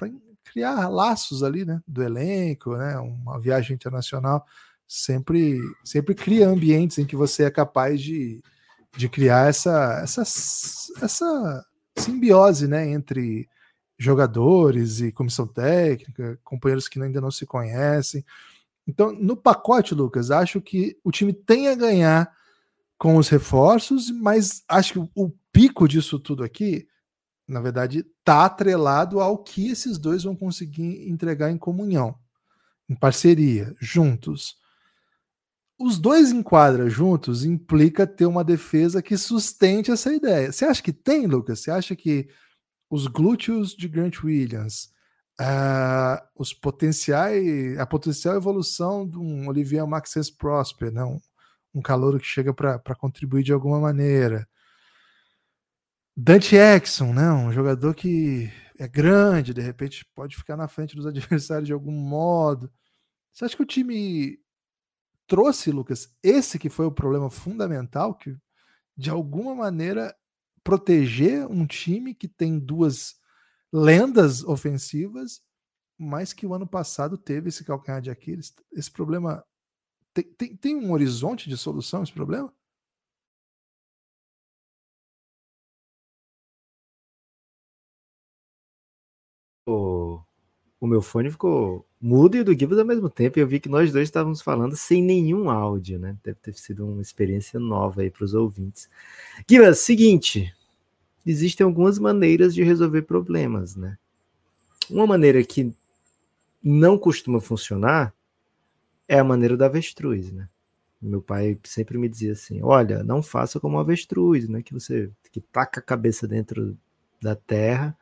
criar 0.44 0.88
laços 0.88 1.42
ali, 1.42 1.64
né, 1.64 1.80
do 1.86 2.02
elenco, 2.02 2.76
né, 2.76 2.98
uma 2.98 3.40
viagem 3.40 3.74
internacional 3.74 4.46
sempre 4.86 5.58
sempre 5.84 6.14
cria 6.14 6.48
ambientes 6.48 6.98
em 6.98 7.06
que 7.06 7.16
você 7.16 7.44
é 7.44 7.50
capaz 7.50 8.00
de, 8.00 8.42
de 8.96 9.08
criar 9.08 9.48
essa, 9.48 10.00
essa 10.02 10.22
essa 11.02 11.66
simbiose, 11.96 12.68
né, 12.68 12.88
entre 12.90 13.48
jogadores 13.98 15.00
e 15.00 15.12
comissão 15.12 15.46
técnica, 15.46 16.38
companheiros 16.44 16.88
que 16.88 17.00
ainda 17.00 17.20
não 17.20 17.30
se 17.30 17.46
conhecem. 17.46 18.24
Então, 18.86 19.12
no 19.12 19.36
pacote, 19.36 19.94
Lucas, 19.94 20.30
acho 20.30 20.60
que 20.60 20.98
o 21.04 21.12
time 21.12 21.32
tem 21.32 21.68
a 21.68 21.74
ganhar 21.74 22.32
com 22.98 23.16
os 23.16 23.28
reforços, 23.28 24.10
mas 24.10 24.64
acho 24.68 24.92
que 24.92 25.10
o 25.14 25.32
pico 25.52 25.86
disso 25.86 26.18
tudo 26.18 26.42
aqui 26.42 26.86
na 27.46 27.60
verdade, 27.60 28.06
está 28.18 28.44
atrelado 28.46 29.20
ao 29.20 29.38
que 29.38 29.68
esses 29.68 29.98
dois 29.98 30.24
vão 30.24 30.36
conseguir 30.36 31.08
entregar 31.08 31.50
em 31.50 31.58
comunhão, 31.58 32.14
em 32.88 32.94
parceria, 32.94 33.74
juntos. 33.80 34.56
Os 35.78 35.98
dois 35.98 36.30
enquadra 36.30 36.88
juntos 36.88 37.44
implica 37.44 38.06
ter 38.06 38.26
uma 38.26 38.44
defesa 38.44 39.02
que 39.02 39.16
sustente 39.16 39.90
essa 39.90 40.14
ideia. 40.14 40.52
Você 40.52 40.64
acha 40.64 40.82
que 40.82 40.92
tem, 40.92 41.26
Lucas? 41.26 41.60
Você 41.60 41.70
acha 41.70 41.96
que 41.96 42.28
os 42.88 43.06
glúteos 43.06 43.74
de 43.74 43.88
Grant 43.88 44.22
Williams, 44.22 44.92
uh, 45.40 46.22
os 46.36 46.52
potenciais, 46.52 47.78
a 47.78 47.86
potencial 47.86 48.36
evolução 48.36 49.08
de 49.08 49.18
um 49.18 49.48
Olivier 49.48 49.86
Maxence 49.86 50.32
Prosper, 50.36 50.92
né? 50.92 51.02
um, 51.02 51.18
um 51.74 51.82
calor 51.82 52.18
que 52.20 52.26
chega 52.26 52.52
para 52.54 52.94
contribuir 52.94 53.42
de 53.42 53.52
alguma 53.52 53.80
maneira, 53.80 54.46
Dante 56.16 56.56
Exxon, 56.56 57.12
né? 57.14 57.30
Um 57.32 57.52
jogador 57.52 57.94
que 57.94 58.50
é 58.78 58.86
grande, 58.86 59.54
de 59.54 59.60
repente 59.60 60.04
pode 60.14 60.36
ficar 60.36 60.56
na 60.56 60.68
frente 60.68 60.94
dos 60.94 61.06
adversários 61.06 61.66
de 61.66 61.72
algum 61.72 61.92
modo. 61.92 62.70
Você 63.32 63.44
acha 63.44 63.56
que 63.56 63.62
o 63.62 63.66
time 63.66 64.38
trouxe, 65.26 65.70
Lucas, 65.70 66.14
esse 66.22 66.58
que 66.58 66.68
foi 66.68 66.86
o 66.86 66.92
problema 66.92 67.30
fundamental, 67.30 68.14
que 68.14 68.36
de 68.96 69.10
alguma 69.10 69.54
maneira 69.54 70.14
proteger 70.62 71.46
um 71.46 71.66
time 71.66 72.14
que 72.14 72.28
tem 72.28 72.58
duas 72.58 73.16
lendas 73.72 74.44
ofensivas, 74.44 75.42
mas 75.98 76.32
que 76.32 76.46
o 76.46 76.54
ano 76.54 76.66
passado 76.66 77.16
teve 77.18 77.48
esse 77.48 77.64
calcanhar 77.64 78.02
de 78.02 78.10
Aquiles. 78.10 78.54
Esse 78.72 78.90
problema 78.90 79.44
tem, 80.14 80.24
tem, 80.24 80.56
tem 80.56 80.76
um 80.76 80.92
horizonte 80.92 81.48
de 81.48 81.56
solução 81.56 82.02
esse 82.02 82.12
problema? 82.12 82.52
O 90.82 90.86
meu 90.88 91.00
fone 91.00 91.30
ficou 91.30 91.86
mudo 92.00 92.36
e 92.36 92.42
do 92.42 92.58
Gibbs 92.58 92.76
ao 92.76 92.84
mesmo 92.84 93.08
tempo. 93.08 93.38
E 93.38 93.42
eu 93.42 93.46
vi 93.46 93.60
que 93.60 93.68
nós 93.68 93.92
dois 93.92 94.08
estávamos 94.08 94.42
falando 94.42 94.74
sem 94.74 95.00
nenhum 95.00 95.48
áudio, 95.48 95.96
né? 95.96 96.16
Deve 96.24 96.38
ter 96.42 96.54
sido 96.54 96.84
uma 96.84 97.00
experiência 97.00 97.60
nova 97.60 98.02
aí 98.02 98.10
para 98.10 98.24
os 98.24 98.34
ouvintes. 98.34 98.90
Gibbs, 99.48 99.78
seguinte: 99.78 100.52
existem 101.24 101.64
algumas 101.64 102.00
maneiras 102.00 102.52
de 102.52 102.64
resolver 102.64 103.02
problemas, 103.02 103.76
né? 103.76 103.96
Uma 104.90 105.06
maneira 105.06 105.44
que 105.44 105.72
não 106.60 106.98
costuma 106.98 107.40
funcionar 107.40 108.12
é 109.06 109.20
a 109.20 109.24
maneira 109.24 109.56
da 109.56 109.66
avestruz, 109.66 110.32
né? 110.32 110.48
Meu 111.00 111.22
pai 111.22 111.56
sempre 111.62 111.96
me 111.96 112.08
dizia 112.08 112.32
assim: 112.32 112.60
olha, 112.60 113.04
não 113.04 113.22
faça 113.22 113.60
como 113.60 113.78
avestruz, 113.78 114.48
né? 114.48 114.62
Que 114.64 114.74
você 114.74 115.08
que 115.30 115.40
taca 115.40 115.78
a 115.78 115.82
cabeça 115.82 116.26
dentro 116.26 116.76
da 117.22 117.36
terra 117.36 117.96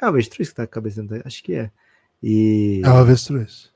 é 0.00 0.06
o 0.06 0.08
avestruz 0.08 0.48
que 0.48 0.56
com 0.56 0.62
a 0.62 0.66
cabeça 0.66 1.00
dentro 1.00 1.24
Acho 1.24 1.44
que 1.44 1.54
é. 1.54 1.70
E... 2.22 2.80
É 2.84 2.88
o 2.88 2.96
avestruz. 2.96 3.72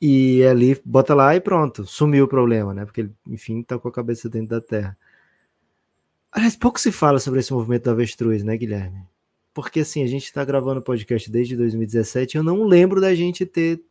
E 0.00 0.42
ali, 0.44 0.80
bota 0.84 1.14
lá 1.14 1.36
e 1.36 1.40
pronto. 1.40 1.84
Sumiu 1.84 2.24
o 2.24 2.28
problema, 2.28 2.72
né? 2.72 2.86
Porque 2.86 3.02
ele, 3.02 3.12
enfim, 3.26 3.62
tá 3.62 3.78
com 3.78 3.88
a 3.88 3.92
cabeça 3.92 4.30
dentro 4.30 4.48
da 4.48 4.60
terra. 4.60 4.96
Aliás, 6.32 6.56
pouco 6.56 6.80
se 6.80 6.90
fala 6.90 7.18
sobre 7.18 7.40
esse 7.40 7.52
movimento 7.52 7.84
do 7.84 7.90
avestruz, 7.90 8.42
né, 8.42 8.56
Guilherme? 8.56 9.02
Porque 9.52 9.80
assim, 9.80 10.02
a 10.02 10.06
gente 10.06 10.24
está 10.24 10.44
gravando 10.44 10.80
o 10.80 10.84
podcast 10.84 11.30
desde 11.30 11.56
2017 11.56 12.36
eu 12.36 12.42
não 12.42 12.64
lembro 12.64 13.00
da 13.00 13.14
gente 13.14 13.44
ter 13.44 13.82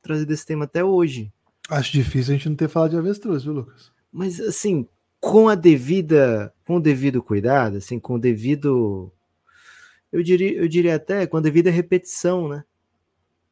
trazido 0.00 0.32
esse 0.32 0.46
tema 0.46 0.64
até 0.64 0.82
hoje. 0.84 1.32
Acho 1.68 1.92
difícil 1.92 2.32
a 2.32 2.36
gente 2.36 2.48
não 2.48 2.56
ter 2.56 2.68
falado 2.68 2.92
de 2.92 2.96
avestruz, 2.96 3.42
viu, 3.42 3.52
Lucas? 3.52 3.90
Mas 4.12 4.40
assim, 4.40 4.86
com 5.20 5.48
a 5.48 5.56
devida, 5.56 6.54
com 6.64 6.76
o 6.76 6.80
devido 6.80 7.20
cuidado, 7.20 7.78
assim, 7.78 7.98
com 7.98 8.14
o 8.14 8.18
devido 8.18 9.12
eu 10.10 10.22
diria, 10.22 10.56
eu 10.56 10.68
diria 10.68 10.94
até 10.94 11.26
com 11.26 11.36
a 11.36 11.40
devida 11.40 11.70
repetição, 11.70 12.48
né? 12.48 12.64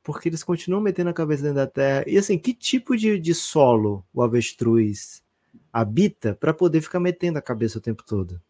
Porque 0.06 0.28
eles 0.28 0.44
continuam 0.44 0.80
metendo 0.80 1.10
a 1.10 1.12
cabeça 1.12 1.42
dentro 1.42 1.56
da 1.56 1.66
terra. 1.66 2.04
E 2.06 2.16
assim, 2.16 2.38
que 2.38 2.54
tipo 2.54 2.96
de, 2.96 3.18
de 3.18 3.34
solo 3.34 4.04
o 4.14 4.22
avestruz 4.22 5.20
habita 5.72 6.32
para 6.38 6.54
poder 6.54 6.80
ficar 6.80 7.00
metendo 7.00 7.40
a 7.40 7.42
cabeça 7.42 7.78
o 7.78 7.80
tempo 7.80 8.04
todo? 8.06 8.40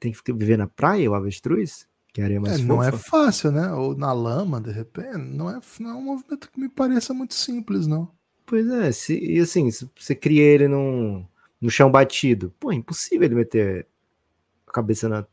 Tem 0.00 0.10
que 0.10 0.16
ficar, 0.16 0.32
viver 0.32 0.58
na 0.58 0.66
praia 0.66 1.08
o 1.08 1.14
avestruz? 1.14 1.86
Que 2.12 2.20
areia 2.20 2.40
mais 2.40 2.58
é, 2.58 2.62
não 2.64 2.82
é 2.82 2.90
fácil, 2.90 3.52
né? 3.52 3.72
Ou 3.72 3.96
na 3.96 4.12
lama, 4.12 4.60
de 4.60 4.72
repente. 4.72 5.18
Não 5.18 5.48
é, 5.48 5.60
não 5.78 5.90
é 5.90 5.94
um 5.94 6.02
movimento 6.02 6.50
que 6.50 6.58
me 6.58 6.68
pareça 6.68 7.14
muito 7.14 7.34
simples, 7.34 7.86
não. 7.86 8.10
Pois 8.44 8.68
é, 8.68 8.90
se, 8.90 9.16
e 9.16 9.38
assim, 9.38 9.70
se 9.70 9.88
você 9.96 10.16
cria 10.16 10.42
ele 10.42 10.66
num, 10.66 11.24
no 11.60 11.70
chão 11.70 11.88
batido, 11.88 12.52
pô, 12.58 12.72
é 12.72 12.74
impossível 12.74 13.24
ele 13.24 13.36
meter 13.36 13.86
a 14.66 14.72
cabeça 14.72 15.08
na, 15.08 15.24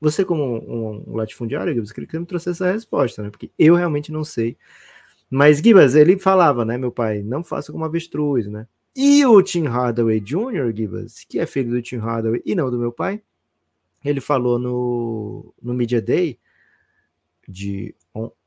você, 0.00 0.24
como 0.24 0.42
um, 0.44 1.04
um 1.06 1.16
latifundiário, 1.16 1.74
Gibas, 1.74 1.92
queria 1.92 2.08
que 2.08 2.18
me 2.18 2.26
trouxesse 2.26 2.62
essa 2.62 2.72
resposta, 2.72 3.22
né? 3.22 3.30
Porque 3.30 3.50
eu 3.58 3.74
realmente 3.74 4.12
não 4.12 4.24
sei. 4.24 4.56
Mas 5.30 5.58
Gibas, 5.58 5.94
ele 5.94 6.18
falava, 6.18 6.64
né, 6.64 6.78
meu 6.78 6.90
pai, 6.92 7.22
não 7.22 7.42
faça 7.42 7.72
como 7.72 7.84
avestruz, 7.84 8.46
né? 8.46 8.66
E 8.96 9.24
o 9.26 9.42
Tim 9.42 9.64
Hardaway 9.64 10.20
Jr., 10.20 10.74
Gibas, 10.74 11.24
que 11.28 11.38
é 11.38 11.46
filho 11.46 11.70
do 11.70 11.82
Tim 11.82 11.98
Hardaway 11.98 12.42
e 12.44 12.54
não 12.54 12.70
do 12.70 12.78
meu 12.78 12.92
pai, 12.92 13.22
ele 14.04 14.20
falou 14.20 14.58
no, 14.58 15.54
no 15.60 15.74
Media 15.74 16.00
Day 16.00 16.38
de 17.46 17.94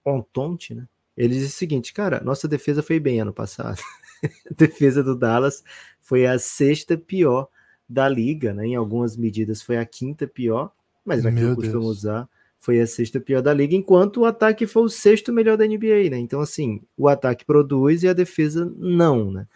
Ontonte, 0.06 0.74
né? 0.74 0.88
Ele 1.16 1.36
disse 1.36 1.48
o 1.48 1.58
seguinte, 1.58 1.94
cara, 1.94 2.22
nossa 2.24 2.48
defesa 2.48 2.82
foi 2.82 3.00
bem 3.00 3.20
ano 3.20 3.34
passado. 3.34 3.80
a 4.24 4.54
defesa 4.56 5.04
do 5.04 5.16
Dallas 5.16 5.64
foi 6.02 6.26
a 6.26 6.40
sexta 6.40 6.98
pior 6.98 7.48
da 7.88 8.08
liga, 8.08 8.54
né? 8.54 8.68
Em 8.68 8.76
algumas 8.76 9.18
medidas 9.18 9.62
foi 9.62 9.78
a 9.78 9.86
quinta 9.86 10.28
pior, 10.28 10.72
mas 11.06 11.24
naquilo 11.24 11.56
que 11.56 11.64
costumamos 11.64 11.98
usar 11.98 12.30
foi 12.60 12.80
a 12.80 12.86
sexta 12.86 13.20
pior 13.20 13.42
da 13.42 13.54
liga, 13.54 13.76
enquanto 13.76 14.18
o 14.18 14.26
ataque 14.26 14.68
foi 14.68 14.84
o 14.84 14.90
sexto 14.90 15.34
melhor 15.34 15.58
da 15.58 15.66
NBA, 15.66 16.12
né? 16.12 16.20
Então, 16.20 16.40
assim, 16.40 16.82
o 16.96 17.08
ataque 17.08 17.44
produz 17.44 18.04
e 18.04 18.08
a 18.08 18.14
defesa 18.14 18.72
não, 18.78 19.32
né? 19.32 19.48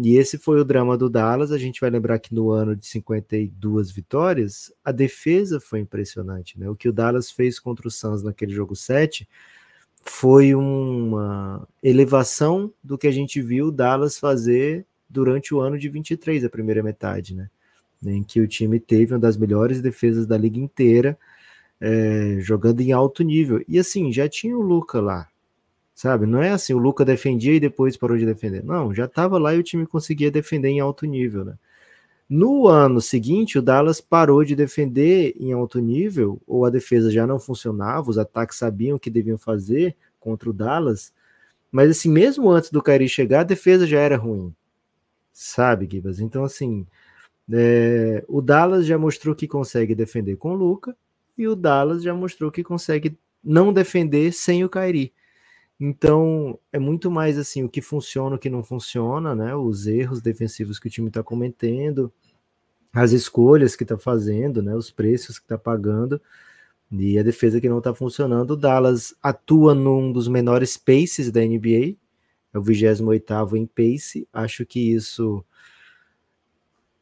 E 0.00 0.16
esse 0.16 0.38
foi 0.38 0.60
o 0.60 0.64
drama 0.64 0.96
do 0.96 1.10
Dallas. 1.10 1.50
A 1.50 1.58
gente 1.58 1.80
vai 1.80 1.90
lembrar 1.90 2.18
que 2.20 2.32
no 2.32 2.50
ano 2.50 2.74
de 2.76 2.86
52 2.86 3.90
vitórias, 3.90 4.72
a 4.84 4.92
defesa 4.92 5.60
foi 5.60 5.80
impressionante, 5.80 6.58
né? 6.58 6.70
O 6.70 6.76
que 6.76 6.88
o 6.88 6.92
Dallas 6.92 7.30
fez 7.30 7.58
contra 7.58 7.88
o 7.88 7.90
Suns 7.90 8.22
naquele 8.22 8.52
jogo 8.52 8.74
7 8.74 9.28
foi 10.04 10.54
uma 10.54 11.68
elevação 11.82 12.72
do 12.82 12.96
que 12.96 13.06
a 13.06 13.10
gente 13.10 13.42
viu 13.42 13.66
o 13.66 13.72
Dallas 13.72 14.18
fazer 14.18 14.86
durante 15.08 15.54
o 15.54 15.60
ano 15.60 15.78
de 15.78 15.88
23, 15.88 16.44
a 16.44 16.50
primeira 16.50 16.82
metade, 16.82 17.34
né? 17.34 17.50
Em 18.04 18.22
que 18.22 18.40
o 18.40 18.46
time 18.46 18.78
teve 18.78 19.14
uma 19.14 19.18
das 19.18 19.36
melhores 19.36 19.80
defesas 19.80 20.26
da 20.26 20.38
liga 20.38 20.58
inteira 20.58 21.18
é, 21.80 22.36
jogando 22.40 22.80
em 22.80 22.92
alto 22.92 23.22
nível. 23.22 23.64
E 23.68 23.78
assim, 23.78 24.12
já 24.12 24.28
tinha 24.28 24.56
o 24.56 24.62
Luca 24.62 25.00
lá, 25.00 25.28
sabe? 25.94 26.26
Não 26.26 26.42
é 26.42 26.50
assim, 26.50 26.74
o 26.74 26.78
Luca 26.78 27.04
defendia 27.04 27.54
e 27.54 27.60
depois 27.60 27.96
parou 27.96 28.16
de 28.16 28.26
defender. 28.26 28.64
Não, 28.64 28.94
já 28.94 29.04
estava 29.04 29.38
lá 29.38 29.54
e 29.54 29.58
o 29.58 29.62
time 29.62 29.86
conseguia 29.86 30.30
defender 30.30 30.68
em 30.68 30.80
alto 30.80 31.06
nível, 31.06 31.44
né? 31.44 31.54
No 32.28 32.68
ano 32.68 33.00
seguinte, 33.00 33.58
o 33.58 33.62
Dallas 33.62 34.02
parou 34.02 34.44
de 34.44 34.54
defender 34.54 35.34
em 35.40 35.52
alto 35.54 35.80
nível, 35.80 36.38
ou 36.46 36.66
a 36.66 36.70
defesa 36.70 37.10
já 37.10 37.26
não 37.26 37.40
funcionava, 37.40 38.10
os 38.10 38.18
ataques 38.18 38.58
sabiam 38.58 38.96
o 38.96 39.00
que 39.00 39.08
deviam 39.08 39.38
fazer 39.38 39.96
contra 40.20 40.50
o 40.50 40.52
Dallas, 40.52 41.10
mas 41.72 41.90
assim, 41.90 42.10
mesmo 42.10 42.50
antes 42.50 42.70
do 42.70 42.82
Kyrie 42.82 43.08
chegar, 43.08 43.40
a 43.40 43.44
defesa 43.44 43.86
já 43.86 44.00
era 44.00 44.18
ruim, 44.18 44.54
sabe, 45.32 45.88
Gibas? 45.90 46.20
Então, 46.20 46.44
assim, 46.44 46.86
é, 47.50 48.24
o 48.28 48.40
Dallas 48.40 48.86
já 48.86 48.98
mostrou 48.98 49.34
que 49.34 49.48
consegue 49.48 49.94
defender 49.94 50.36
com 50.36 50.52
o 50.52 50.56
Luca, 50.56 50.96
e 51.36 51.46
o 51.46 51.54
Dallas 51.54 52.02
já 52.02 52.14
mostrou 52.14 52.50
que 52.50 52.64
consegue 52.64 53.18
não 53.42 53.72
defender 53.72 54.32
sem 54.32 54.64
o 54.64 54.68
Kairi. 54.68 55.12
Então, 55.80 56.58
é 56.72 56.78
muito 56.78 57.10
mais 57.10 57.38
assim 57.38 57.62
o 57.62 57.68
que 57.68 57.80
funciona, 57.80 58.34
o 58.34 58.38
que 58.38 58.50
não 58.50 58.64
funciona, 58.64 59.34
né? 59.34 59.54
Os 59.54 59.86
erros 59.86 60.20
defensivos 60.20 60.78
que 60.78 60.88
o 60.88 60.90
time 60.90 61.08
está 61.08 61.22
cometendo, 61.22 62.12
as 62.92 63.12
escolhas 63.12 63.76
que 63.76 63.84
está 63.84 63.96
fazendo, 63.96 64.60
né? 64.60 64.74
Os 64.74 64.90
preços 64.90 65.38
que 65.38 65.44
está 65.44 65.56
pagando 65.56 66.20
e 66.90 67.18
a 67.18 67.22
defesa 67.22 67.60
que 67.60 67.68
não 67.68 67.78
está 67.78 67.94
funcionando. 67.94 68.52
O 68.52 68.56
Dallas 68.56 69.14
atua 69.22 69.74
num 69.74 70.12
dos 70.12 70.26
menores 70.26 70.76
paces 70.76 71.30
da 71.30 71.40
NBA, 71.40 71.96
é 72.52 72.58
o 72.58 72.62
28 72.62 73.56
em 73.56 73.66
pace. 73.66 74.28
Acho 74.32 74.66
que 74.66 74.92
isso 74.92 75.44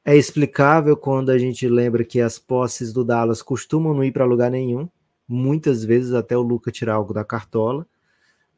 é 0.07 0.17
explicável 0.17 0.97
quando 0.97 1.31
a 1.31 1.37
gente 1.37 1.69
lembra 1.69 2.05
que 2.05 2.21
as 2.21 2.39
posses 2.39 2.93
do 2.93 3.05
Dallas 3.05 3.43
costumam 3.43 3.93
não 3.93 4.05
ir 4.05 4.13
para 4.13 4.25
lugar 4.25 4.53
nenhum, 4.53 4.89
muitas 5.27 5.85
vezes 5.85 6.13
até 6.15 6.37
o 6.37 6.43
Luca 6.43 6.71
tirar 6.71 6.95
algo 6.95 7.13
da 7.13 7.25
cartola, 7.25 7.85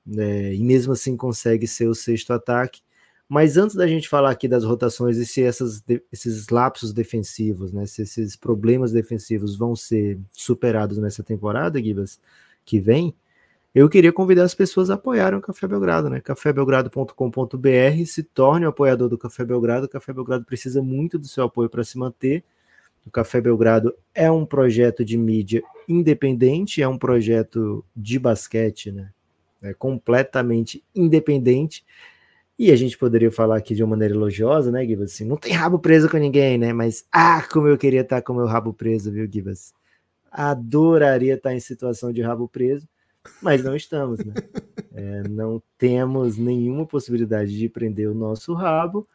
né, 0.06 0.54
e 0.54 0.62
mesmo 0.62 0.92
assim 0.92 1.16
consegue 1.16 1.66
ser 1.66 1.88
o 1.88 1.94
sexto 1.94 2.34
ataque. 2.34 2.82
Mas 3.26 3.56
antes 3.56 3.74
da 3.74 3.86
gente 3.86 4.10
falar 4.10 4.30
aqui 4.30 4.46
das 4.46 4.62
rotações 4.62 5.16
e 5.16 5.24
se 5.24 5.42
essas, 5.42 5.82
esses 6.12 6.50
lapsos 6.50 6.92
defensivos, 6.92 7.72
né, 7.72 7.86
se 7.86 8.02
esses 8.02 8.36
problemas 8.36 8.92
defensivos 8.92 9.56
vão 9.56 9.74
ser 9.74 10.20
superados 10.30 10.98
nessa 10.98 11.22
temporada, 11.22 11.82
Gibas, 11.82 12.20
que 12.62 12.78
vem, 12.78 13.14
eu 13.74 13.88
queria 13.88 14.12
convidar 14.12 14.44
as 14.44 14.54
pessoas 14.54 14.90
a 14.90 14.94
apoiarem 14.94 15.38
o 15.38 15.42
Café 15.42 15.66
Belgrado, 15.66 16.08
né? 16.08 16.20
cafébelgrado.com.br, 16.20 18.06
se 18.06 18.22
torne 18.22 18.66
um 18.66 18.70
apoiador 18.70 19.08
do 19.08 19.18
Café 19.18 19.44
Belgrado. 19.44 19.86
O 19.86 19.88
Café 19.88 20.12
Belgrado 20.12 20.44
precisa 20.44 20.82
muito 20.82 21.18
do 21.18 21.28
seu 21.28 21.44
apoio 21.44 21.68
para 21.68 21.84
se 21.84 21.98
manter. 21.98 22.42
O 23.06 23.10
Café 23.10 23.40
Belgrado 23.40 23.94
é 24.14 24.30
um 24.30 24.44
projeto 24.44 25.04
de 25.04 25.16
mídia 25.16 25.62
independente, 25.88 26.82
é 26.82 26.88
um 26.88 26.98
projeto 26.98 27.84
de 27.94 28.18
basquete, 28.18 28.90
né? 28.90 29.10
É 29.62 29.74
completamente 29.74 30.82
independente. 30.94 31.84
E 32.58 32.72
a 32.72 32.76
gente 32.76 32.98
poderia 32.98 33.30
falar 33.30 33.56
aqui 33.56 33.74
de 33.74 33.82
uma 33.82 33.90
maneira 33.90 34.14
elogiosa, 34.14 34.72
né, 34.72 34.84
Gibas? 34.84 35.12
Assim, 35.12 35.24
não 35.24 35.36
tem 35.36 35.52
rabo 35.52 35.78
preso 35.78 36.08
com 36.08 36.16
ninguém, 36.16 36.58
né? 36.58 36.72
Mas, 36.72 37.06
ah, 37.12 37.46
como 37.50 37.68
eu 37.68 37.78
queria 37.78 38.00
estar 38.00 38.22
com 38.22 38.32
o 38.32 38.36
meu 38.36 38.46
rabo 38.46 38.72
preso, 38.72 39.12
viu, 39.12 39.28
Gibas? 39.30 39.72
Adoraria 40.30 41.34
estar 41.34 41.54
em 41.54 41.60
situação 41.60 42.12
de 42.12 42.22
rabo 42.22 42.48
preso 42.48 42.88
mas 43.42 43.62
não 43.62 43.74
estamos, 43.76 44.24
né? 44.24 44.34
É, 44.92 45.22
não 45.28 45.62
temos 45.76 46.36
nenhuma 46.36 46.86
possibilidade 46.86 47.56
de 47.56 47.68
prender 47.68 48.10
o 48.10 48.14
nosso 48.14 48.52
rabo 48.54 49.06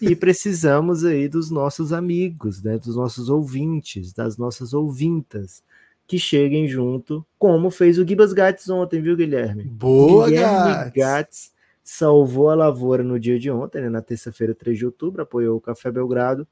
e 0.00 0.14
precisamos 0.14 1.04
aí 1.04 1.28
dos 1.28 1.50
nossos 1.50 1.92
amigos, 1.92 2.62
né, 2.62 2.78
dos 2.78 2.94
nossos 2.96 3.28
ouvintes, 3.28 4.12
das 4.12 4.36
nossas 4.36 4.72
ouvintas, 4.72 5.62
que 6.06 6.18
cheguem 6.18 6.68
junto, 6.68 7.26
como 7.38 7.70
fez 7.70 7.98
o 7.98 8.06
Gibas 8.06 8.32
Gats 8.32 8.68
ontem, 8.68 9.00
viu, 9.00 9.16
Guilherme? 9.16 9.64
Boa, 9.64 10.28
Guilherme 10.28 10.90
Gats. 10.94 11.52
salvou 11.82 12.50
a 12.50 12.54
lavoura 12.54 13.02
no 13.02 13.18
dia 13.18 13.38
de 13.38 13.50
ontem, 13.50 13.82
né, 13.82 13.88
na 13.88 14.02
terça-feira, 14.02 14.54
3 14.54 14.78
de 14.78 14.86
outubro, 14.86 15.22
apoiou 15.22 15.56
o 15.56 15.60
Café 15.60 15.90
Belgrado, 15.90 16.46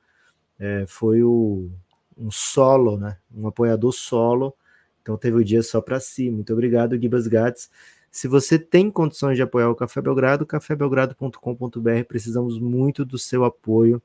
é, 0.59 0.85
foi 0.87 1.23
o, 1.23 1.71
um 2.17 2.31
solo, 2.31 2.97
né, 2.97 3.19
um 3.35 3.47
apoiador 3.47 3.93
solo, 3.93 4.55
então 5.03 5.17
teve 5.17 5.37
o 5.37 5.45
dia 5.45 5.63
só 5.63 5.81
para 5.81 6.01
si. 6.01 6.31
Muito 6.31 6.53
obrigado, 6.53 6.99
Gibas 6.99 7.27
Gats. 7.27 7.69
Se 8.11 8.29
você 8.29 8.59
tem 8.59 8.91
condições 8.91 9.37
de 9.37 9.43
apoiar 9.43 9.71
o 9.71 9.75
Café 9.75 10.01
Belgrado, 10.01 10.47
cafébelgrado.com.br, 10.47 12.05
precisamos 12.07 12.59
muito 12.59 13.05
do 13.05 13.19
seu 13.19 13.45
apoio. 13.45 14.01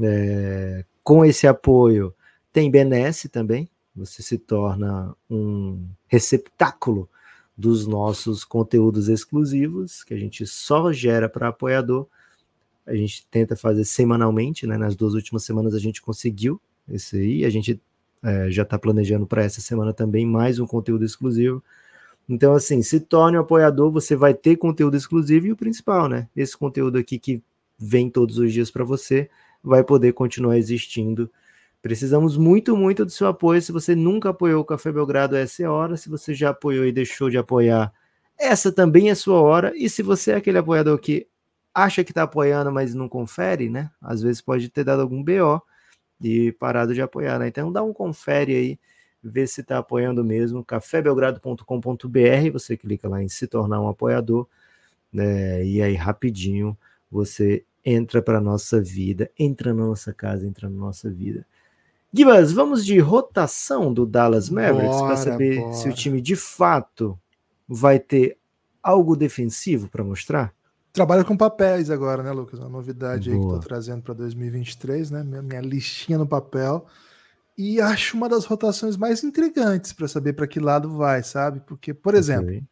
É, 0.00 0.84
com 1.02 1.24
esse 1.24 1.46
apoio, 1.46 2.14
tem 2.52 2.70
Benesse 2.70 3.28
também. 3.28 3.68
Você 3.94 4.22
se 4.22 4.38
torna 4.38 5.14
um 5.28 5.88
receptáculo 6.06 7.08
dos 7.56 7.86
nossos 7.86 8.44
conteúdos 8.44 9.08
exclusivos, 9.08 10.04
que 10.04 10.14
a 10.14 10.18
gente 10.18 10.46
só 10.46 10.92
gera 10.92 11.28
para 11.28 11.48
apoiador. 11.48 12.06
A 12.86 12.94
gente 12.94 13.26
tenta 13.28 13.56
fazer 13.56 13.84
semanalmente, 13.84 14.66
né? 14.66 14.76
Nas 14.76 14.94
duas 14.94 15.14
últimas 15.14 15.44
semanas 15.44 15.74
a 15.74 15.78
gente 15.78 16.00
conseguiu 16.00 16.60
isso 16.88 17.16
aí. 17.16 17.44
A 17.44 17.50
gente 17.50 17.80
é, 18.22 18.50
já 18.50 18.62
está 18.62 18.78
planejando 18.78 19.26
para 19.26 19.42
essa 19.42 19.60
semana 19.60 19.92
também 19.92 20.26
mais 20.26 20.58
um 20.58 20.66
conteúdo 20.66 21.04
exclusivo. 21.04 21.62
Então, 22.28 22.54
assim, 22.54 22.82
se 22.82 22.98
torne 22.98 23.38
um 23.38 23.40
apoiador, 23.40 23.90
você 23.90 24.16
vai 24.16 24.34
ter 24.34 24.56
conteúdo 24.56 24.96
exclusivo 24.96 25.46
e 25.46 25.52
o 25.52 25.56
principal, 25.56 26.08
né? 26.08 26.28
Esse 26.34 26.56
conteúdo 26.56 26.98
aqui 26.98 27.18
que 27.18 27.42
vem 27.78 28.10
todos 28.10 28.38
os 28.38 28.52
dias 28.52 28.70
para 28.70 28.84
você 28.84 29.30
vai 29.62 29.84
poder 29.84 30.12
continuar 30.12 30.58
existindo. 30.58 31.30
Precisamos 31.80 32.36
muito, 32.36 32.76
muito 32.76 33.04
do 33.04 33.10
seu 33.12 33.28
apoio. 33.28 33.62
Se 33.62 33.70
você 33.70 33.94
nunca 33.94 34.30
apoiou 34.30 34.60
o 34.60 34.64
Café 34.64 34.90
Belgrado, 34.90 35.36
essa 35.36 35.62
é 35.62 35.66
a 35.66 35.72
hora. 35.72 35.96
Se 35.96 36.08
você 36.08 36.34
já 36.34 36.50
apoiou 36.50 36.84
e 36.84 36.90
deixou 36.90 37.30
de 37.30 37.38
apoiar, 37.38 37.92
essa 38.38 38.72
também 38.72 39.08
é 39.08 39.14
sua 39.14 39.40
hora. 39.40 39.72
E 39.76 39.88
se 39.88 40.02
você 40.02 40.32
é 40.32 40.36
aquele 40.36 40.58
apoiador 40.58 40.98
que 40.98 41.28
acha 41.72 42.02
que 42.02 42.10
está 42.10 42.24
apoiando, 42.24 42.72
mas 42.72 42.94
não 42.94 43.08
confere, 43.08 43.68
né? 43.68 43.90
Às 44.00 44.22
vezes 44.22 44.40
pode 44.40 44.68
ter 44.68 44.82
dado 44.82 45.02
algum 45.02 45.22
BO 45.22 45.62
e 46.20 46.52
parado 46.52 46.94
de 46.94 47.02
apoiar, 47.02 47.38
né? 47.38 47.48
Então 47.48 47.72
dá 47.72 47.82
um 47.82 47.92
confere 47.92 48.54
aí, 48.54 48.78
vê 49.22 49.46
se 49.46 49.60
está 49.60 49.78
apoiando 49.78 50.24
mesmo, 50.24 50.64
cafébelgrado.com.br, 50.64 52.50
você 52.52 52.76
clica 52.76 53.08
lá 53.08 53.22
em 53.22 53.28
se 53.28 53.46
tornar 53.46 53.80
um 53.80 53.88
apoiador, 53.88 54.46
né? 55.12 55.64
E 55.64 55.82
aí 55.82 55.94
rapidinho 55.94 56.76
você 57.10 57.64
entra 57.84 58.20
para 58.20 58.40
nossa 58.40 58.80
vida, 58.80 59.30
entra 59.38 59.72
na 59.72 59.86
nossa 59.86 60.12
casa, 60.12 60.46
entra 60.46 60.68
na 60.68 60.76
nossa 60.76 61.08
vida. 61.08 61.46
Gibas, 62.12 62.52
vamos 62.52 62.84
de 62.84 62.98
rotação 62.98 63.92
do 63.92 64.06
Dallas 64.06 64.48
Mavericks 64.48 65.00
para 65.02 65.16
saber 65.16 65.60
bora. 65.60 65.72
se 65.74 65.88
o 65.88 65.92
time 65.92 66.20
de 66.20 66.34
fato 66.34 67.18
vai 67.68 67.98
ter 67.98 68.38
algo 68.82 69.16
defensivo 69.16 69.88
para 69.88 70.02
mostrar? 70.02 70.54
Trabalha 70.96 71.24
com 71.24 71.36
papéis 71.36 71.90
agora, 71.90 72.22
né, 72.22 72.32
Lucas? 72.32 72.58
Uma 72.58 72.70
novidade 72.70 73.28
Boa. 73.28 73.36
aí 73.36 73.38
que 73.38 73.54
estou 73.54 73.68
trazendo 73.68 74.02
para 74.02 74.14
2023, 74.14 75.10
né? 75.10 75.22
Minha, 75.22 75.42
minha, 75.42 75.60
listinha 75.60 76.16
no 76.16 76.26
papel. 76.26 76.86
E 77.56 77.82
acho 77.82 78.16
uma 78.16 78.30
das 78.30 78.46
rotações 78.46 78.96
mais 78.96 79.22
intrigantes 79.22 79.92
para 79.92 80.08
saber 80.08 80.32
para 80.32 80.46
que 80.46 80.58
lado 80.58 80.96
vai, 80.96 81.22
sabe? 81.22 81.60
Porque, 81.60 81.92
por 81.92 82.14
exemplo, 82.14 82.46
okay. 82.46 82.62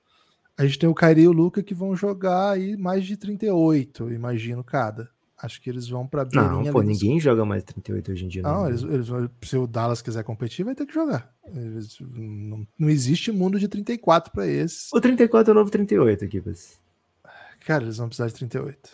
a 0.57 0.65
gente 0.65 0.79
tem 0.79 0.89
o 0.89 0.95
Kairi 0.95 1.25
e 1.25 1.29
o 1.29 1.33
Luca 1.33 1.63
que 1.63 1.75
vão 1.75 1.95
jogar 1.95 2.53
aí 2.53 2.79
mais 2.79 3.05
de 3.05 3.15
38, 3.15 4.11
imagino, 4.11 4.65
cada. 4.65 5.11
Acho 5.37 5.61
que 5.61 5.69
eles 5.69 5.87
vão 5.87 6.07
para 6.07 6.27
Não, 6.33 6.65
pô, 6.73 6.81
ninguém 6.81 7.21
joga 7.21 7.45
mais 7.45 7.63
38 7.63 8.11
hoje 8.11 8.25
em 8.25 8.29
dia. 8.29 8.43
Não, 8.43 8.63
não 8.63 8.69
eles, 8.69 8.83
eles, 8.85 9.09
se 9.43 9.59
o 9.59 9.67
Dallas 9.67 10.01
quiser 10.01 10.25
competir, 10.25 10.65
vai 10.65 10.75
ter 10.75 10.87
que 10.87 10.95
jogar. 10.95 11.31
Eles, 11.47 11.99
não, 12.01 12.67
não 12.79 12.89
existe 12.89 13.31
mundo 13.31 13.59
de 13.59 13.69
34 13.69 14.33
para 14.33 14.47
esses. 14.47 14.91
O 14.95 14.99
34 14.99 15.51
é 15.51 15.53
o 15.53 15.55
novo 15.55 15.71
38 15.71 16.25
aqui, 16.25 16.43
mas... 16.45 16.83
Cara, 17.67 17.85
eles 17.85 17.97
vão 17.97 18.09
precisar 18.09 18.29
de 18.29 18.35
38. 18.35 18.91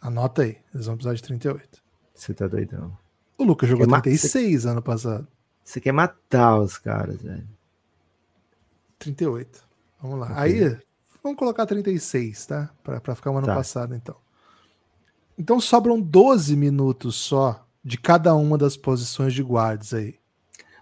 Anota 0.00 0.42
aí, 0.42 0.58
eles 0.74 0.86
vão 0.86 0.96
precisar 0.96 1.14
de 1.14 1.22
38. 1.22 1.82
Você 2.14 2.34
tá 2.34 2.46
doidão. 2.46 2.96
O 3.36 3.44
Lucas 3.44 3.68
jogou 3.68 3.86
36 3.86 4.66
ano 4.66 4.82
passado. 4.82 5.26
Você 5.64 5.80
quer 5.80 5.92
matar 5.92 6.58
os 6.58 6.78
caras, 6.78 7.20
velho. 7.22 7.48
38. 8.98 9.64
Vamos 10.00 10.18
lá. 10.20 10.26
Okay. 10.32 10.64
Aí, 10.64 10.78
Vamos 11.22 11.38
colocar 11.38 11.66
36, 11.66 12.46
tá? 12.46 12.70
Para 12.82 13.14
ficar 13.14 13.30
um 13.30 13.38
ano 13.38 13.46
Tá. 13.46 13.54
passado, 13.54 13.94
então. 13.94 14.16
Então 15.36 15.60
sobram 15.60 16.00
12 16.00 16.56
minutos 16.56 17.16
só 17.16 17.66
de 17.84 17.98
cada 17.98 18.34
uma 18.34 18.56
das 18.56 18.76
posições 18.76 19.34
de 19.34 19.42
guards 19.42 19.92
aí. 19.92 20.18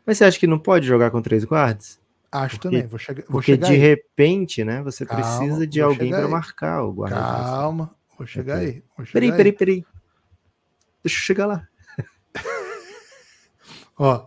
Mas 0.07 0.18
você 0.18 0.24
acha 0.24 0.38
que 0.38 0.47
não 0.47 0.59
pode 0.59 0.86
jogar 0.86 1.11
com 1.11 1.20
três 1.20 1.44
guardas? 1.44 1.99
Acho 2.43 2.57
Porque- 2.57 2.68
também. 2.76 2.87
Vou, 2.89 2.99
chega, 2.99 3.22
vou 3.22 3.30
Porque 3.32 3.53
chegar 3.53 3.66
de 3.68 3.72
aí. 3.74 3.78
repente, 3.78 4.64
né, 4.64 4.82
você 4.82 5.07
Calma, 5.07 5.22
precisa 5.22 5.66
de 5.66 5.80
alguém 5.80 6.11
para 6.11 6.28
marcar 6.28 6.82
o 6.84 6.93
guarda. 6.93 7.16
Calma, 7.16 7.95
vou 8.18 8.26
chegar 8.26 8.57
Ok. 8.59 8.66
aí. 8.66 8.82
Vou 8.97 9.07
chegar 9.07 9.12
Peraí, 9.12 9.30
aí. 9.30 9.37
peraí, 9.37 9.53
peraí. 9.53 9.84
Deixa 11.03 11.18
eu 11.18 11.22
chegar 11.22 11.47
lá. 11.47 11.66
Ó, 13.99 14.26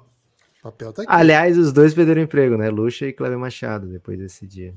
papel 0.64 0.94
tá 0.94 1.04
aqui. 1.04 1.12
Aliás, 1.12 1.58
os 1.58 1.72
dois 1.72 1.94
perderam 1.94 2.22
emprego, 2.22 2.58
né? 2.58 2.70
Lucha 2.70 3.06
e 3.06 3.14
Cleber 3.14 3.38
Machado, 3.38 3.88
depois 3.88 4.18
desse 4.18 4.48
dia. 4.48 4.74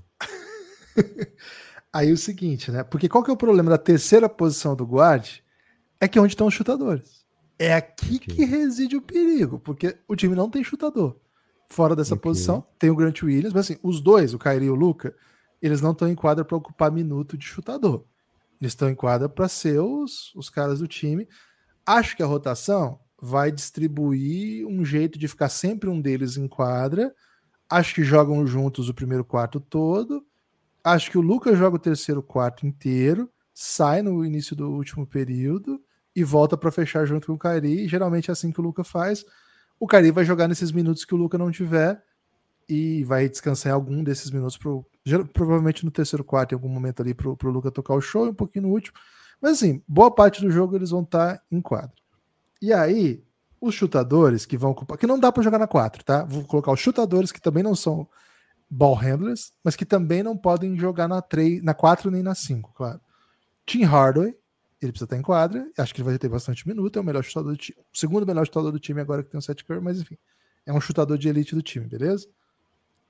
Aí 1.92 2.10
o 2.10 2.16
seguinte, 2.16 2.70
né? 2.70 2.82
Porque 2.84 3.08
qual 3.08 3.22
que 3.22 3.30
é 3.30 3.34
o 3.34 3.36
problema 3.36 3.70
da 3.70 3.78
terceira 3.78 4.28
posição 4.28 4.74
do 4.74 4.84
guard? 4.84 5.28
É 6.00 6.08
que 6.08 6.18
é 6.18 6.22
onde 6.22 6.32
estão 6.32 6.46
os 6.46 6.54
chutadores. 6.54 7.22
É 7.58 7.74
aqui 7.74 8.16
Ok. 8.16 8.34
que 8.34 8.44
reside 8.44 8.96
o 8.96 9.02
perigo, 9.02 9.58
porque 9.60 9.96
o 10.08 10.16
time 10.16 10.34
não 10.34 10.50
tem 10.50 10.64
chutador. 10.64 11.16
Fora 11.72 11.96
dessa 11.96 12.12
Ok. 12.12 12.22
posição, 12.22 12.66
tem 12.78 12.90
o 12.90 12.94
Grant 12.94 13.22
Williams, 13.22 13.54
mas 13.54 13.64
assim, 13.64 13.78
os 13.82 13.98
dois, 13.98 14.34
o 14.34 14.38
Kyrie 14.38 14.66
e 14.66 14.70
o 14.70 14.74
Luca, 14.74 15.14
eles 15.62 15.80
não 15.80 15.92
estão 15.92 16.06
em 16.06 16.14
quadra 16.14 16.44
para 16.44 16.54
ocupar 16.54 16.92
minuto 16.92 17.34
de 17.34 17.46
chutador. 17.46 18.04
Eles 18.60 18.72
estão 18.72 18.90
em 18.90 18.94
quadra 18.94 19.26
para 19.26 19.48
ser 19.48 19.80
os, 19.80 20.34
os 20.34 20.50
caras 20.50 20.80
do 20.80 20.86
time. 20.86 21.26
Acho 21.86 22.14
que 22.14 22.22
a 22.22 22.26
rotação 22.26 23.00
vai 23.20 23.50
distribuir 23.50 24.66
um 24.66 24.84
jeito 24.84 25.18
de 25.18 25.26
ficar 25.26 25.48
sempre 25.48 25.88
um 25.88 25.98
deles 25.98 26.36
em 26.36 26.46
quadra. 26.46 27.14
Acho 27.70 27.94
que 27.94 28.04
jogam 28.04 28.46
juntos 28.46 28.90
o 28.90 28.94
primeiro 28.94 29.24
quarto 29.24 29.58
todo. 29.58 30.22
Acho 30.84 31.10
que 31.10 31.16
o 31.16 31.22
Lucas 31.22 31.56
joga 31.56 31.76
o 31.76 31.80
terceiro 31.80 32.22
quarto 32.22 32.66
inteiro, 32.66 33.30
sai 33.54 34.02
no 34.02 34.22
início 34.26 34.54
do 34.54 34.70
último 34.70 35.06
período 35.06 35.80
e 36.14 36.22
volta 36.22 36.54
para 36.54 36.70
fechar 36.70 37.06
junto 37.06 37.28
com 37.28 37.32
o 37.32 37.38
Kairi. 37.38 37.88
Geralmente 37.88 38.30
é 38.30 38.32
assim 38.32 38.52
que 38.52 38.60
o 38.60 38.62
Lucas 38.62 38.88
faz. 38.88 39.24
O 39.82 39.86
Kairi 39.88 40.12
vai 40.12 40.24
jogar 40.24 40.46
nesses 40.46 40.70
minutos 40.70 41.04
que 41.04 41.12
o 41.12 41.16
Lucas 41.16 41.40
não 41.40 41.50
tiver 41.50 42.00
e 42.68 43.02
vai 43.02 43.28
descansar 43.28 43.72
em 43.72 43.74
algum 43.74 44.04
desses 44.04 44.30
minutos, 44.30 44.56
pro, 44.56 44.86
provavelmente 45.32 45.84
no 45.84 45.90
terceiro 45.90 46.22
quarto, 46.22 46.52
em 46.52 46.54
algum 46.54 46.68
momento 46.68 47.02
ali, 47.02 47.12
para 47.12 47.28
o 47.28 47.50
Lucas 47.50 47.72
tocar 47.72 47.94
o 47.94 48.00
show 48.00 48.24
e 48.24 48.30
um 48.30 48.34
pouquinho 48.34 48.68
no 48.68 48.72
último. 48.72 48.96
Mas 49.40 49.54
assim, 49.54 49.82
boa 49.88 50.08
parte 50.08 50.40
do 50.40 50.52
jogo 50.52 50.76
eles 50.76 50.90
vão 50.90 51.02
estar 51.02 51.42
em 51.50 51.60
quadra. 51.60 51.90
E 52.62 52.72
aí, 52.72 53.24
os 53.60 53.74
chutadores 53.74 54.46
que 54.46 54.56
vão 54.56 54.70
ocupar, 54.70 54.96
que 54.96 55.04
não 55.04 55.18
dá 55.18 55.32
para 55.32 55.42
jogar 55.42 55.58
na 55.58 55.66
4, 55.66 56.04
tá? 56.04 56.22
Vou 56.22 56.44
colocar 56.44 56.70
os 56.70 56.78
chutadores 56.78 57.32
que 57.32 57.40
também 57.40 57.64
não 57.64 57.74
são 57.74 58.06
ball 58.70 58.94
handlers, 58.94 59.52
mas 59.64 59.74
que 59.74 59.84
também 59.84 60.22
não 60.22 60.36
podem 60.36 60.78
jogar 60.78 61.08
na 61.08 61.20
3, 61.20 61.60
na 61.60 61.74
4 61.74 62.08
nem 62.08 62.22
na 62.22 62.36
5, 62.36 62.72
claro. 62.72 63.00
Tim 63.66 63.82
Hardaway, 63.82 64.32
ele 64.84 64.92
precisa 64.92 65.06
estar 65.06 65.16
em 65.16 65.22
quadra, 65.22 65.70
acho 65.78 65.94
que 65.94 66.00
ele 66.00 66.08
vai 66.08 66.18
ter 66.18 66.28
bastante 66.28 66.66
minuto, 66.66 66.98
é 66.98 67.02
o 67.02 67.04
melhor 67.04 67.22
chutador 67.22 67.52
do 67.52 67.56
time, 67.56 67.78
o 67.78 67.96
segundo 67.96 68.26
melhor 68.26 68.44
chutador 68.44 68.72
do 68.72 68.80
time 68.80 69.00
agora 69.00 69.22
que 69.22 69.30
tem 69.30 69.38
o 69.38 69.42
Seth 69.42 69.62
Curry, 69.62 69.80
mas 69.80 70.00
enfim, 70.00 70.18
é 70.66 70.72
um 70.72 70.80
chutador 70.80 71.16
de 71.16 71.28
elite 71.28 71.54
do 71.54 71.62
time, 71.62 71.86
beleza? 71.86 72.28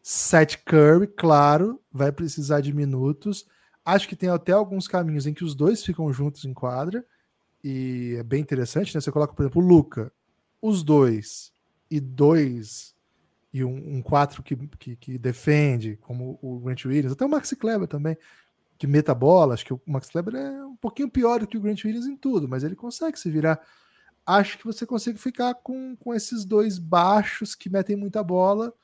Seth 0.02 0.56
Curry, 0.64 1.06
claro, 1.06 1.80
vai 1.90 2.10
precisar 2.10 2.60
de 2.60 2.72
minutos. 2.72 3.46
Acho 3.84 4.08
que 4.08 4.16
tem 4.16 4.28
até 4.28 4.52
alguns 4.52 4.88
caminhos 4.88 5.26
em 5.26 5.34
que 5.34 5.44
os 5.44 5.54
dois 5.54 5.84
ficam 5.84 6.12
juntos 6.12 6.44
em 6.44 6.52
quadra, 6.52 7.04
e 7.62 8.16
é 8.18 8.22
bem 8.22 8.40
interessante, 8.40 8.94
né? 8.94 9.00
Você 9.00 9.12
coloca, 9.12 9.32
por 9.32 9.42
exemplo, 9.42 9.62
o 9.62 9.64
Luca, 9.64 10.12
os 10.60 10.82
dois 10.82 11.52
e 11.90 12.00
dois 12.00 12.94
e 13.52 13.62
um, 13.62 13.96
um 13.96 14.02
quatro 14.02 14.42
que, 14.42 14.56
que, 14.56 14.96
que 14.96 15.18
defende, 15.18 15.98
como 16.00 16.38
o 16.42 16.58
Grant 16.60 16.86
Williams, 16.86 17.12
até 17.12 17.24
o 17.24 17.28
Maxi 17.28 17.54
Kleber 17.54 17.86
também, 17.86 18.16
que 18.82 18.86
meta 18.88 19.14
bola. 19.14 19.54
Acho 19.54 19.64
que 19.64 19.72
o 19.72 19.80
Max 19.86 20.10
Kleber 20.10 20.34
é 20.34 20.64
um 20.66 20.74
pouquinho 20.74 21.08
pior 21.08 21.38
do 21.38 21.46
que 21.46 21.56
o 21.56 21.60
Grant 21.60 21.84
Williams 21.84 22.04
em 22.04 22.16
tudo, 22.16 22.48
mas 22.48 22.64
ele 22.64 22.74
consegue 22.74 23.16
se 23.16 23.30
virar. 23.30 23.60
Acho 24.26 24.58
que 24.58 24.64
você 24.64 24.84
consegue 24.84 25.20
ficar 25.20 25.54
com, 25.54 25.94
com 25.94 26.12
esses 26.12 26.44
dois 26.44 26.80
baixos 26.80 27.54
que 27.54 27.70
metem 27.70 27.94
muita 27.94 28.24
bola 28.24 28.74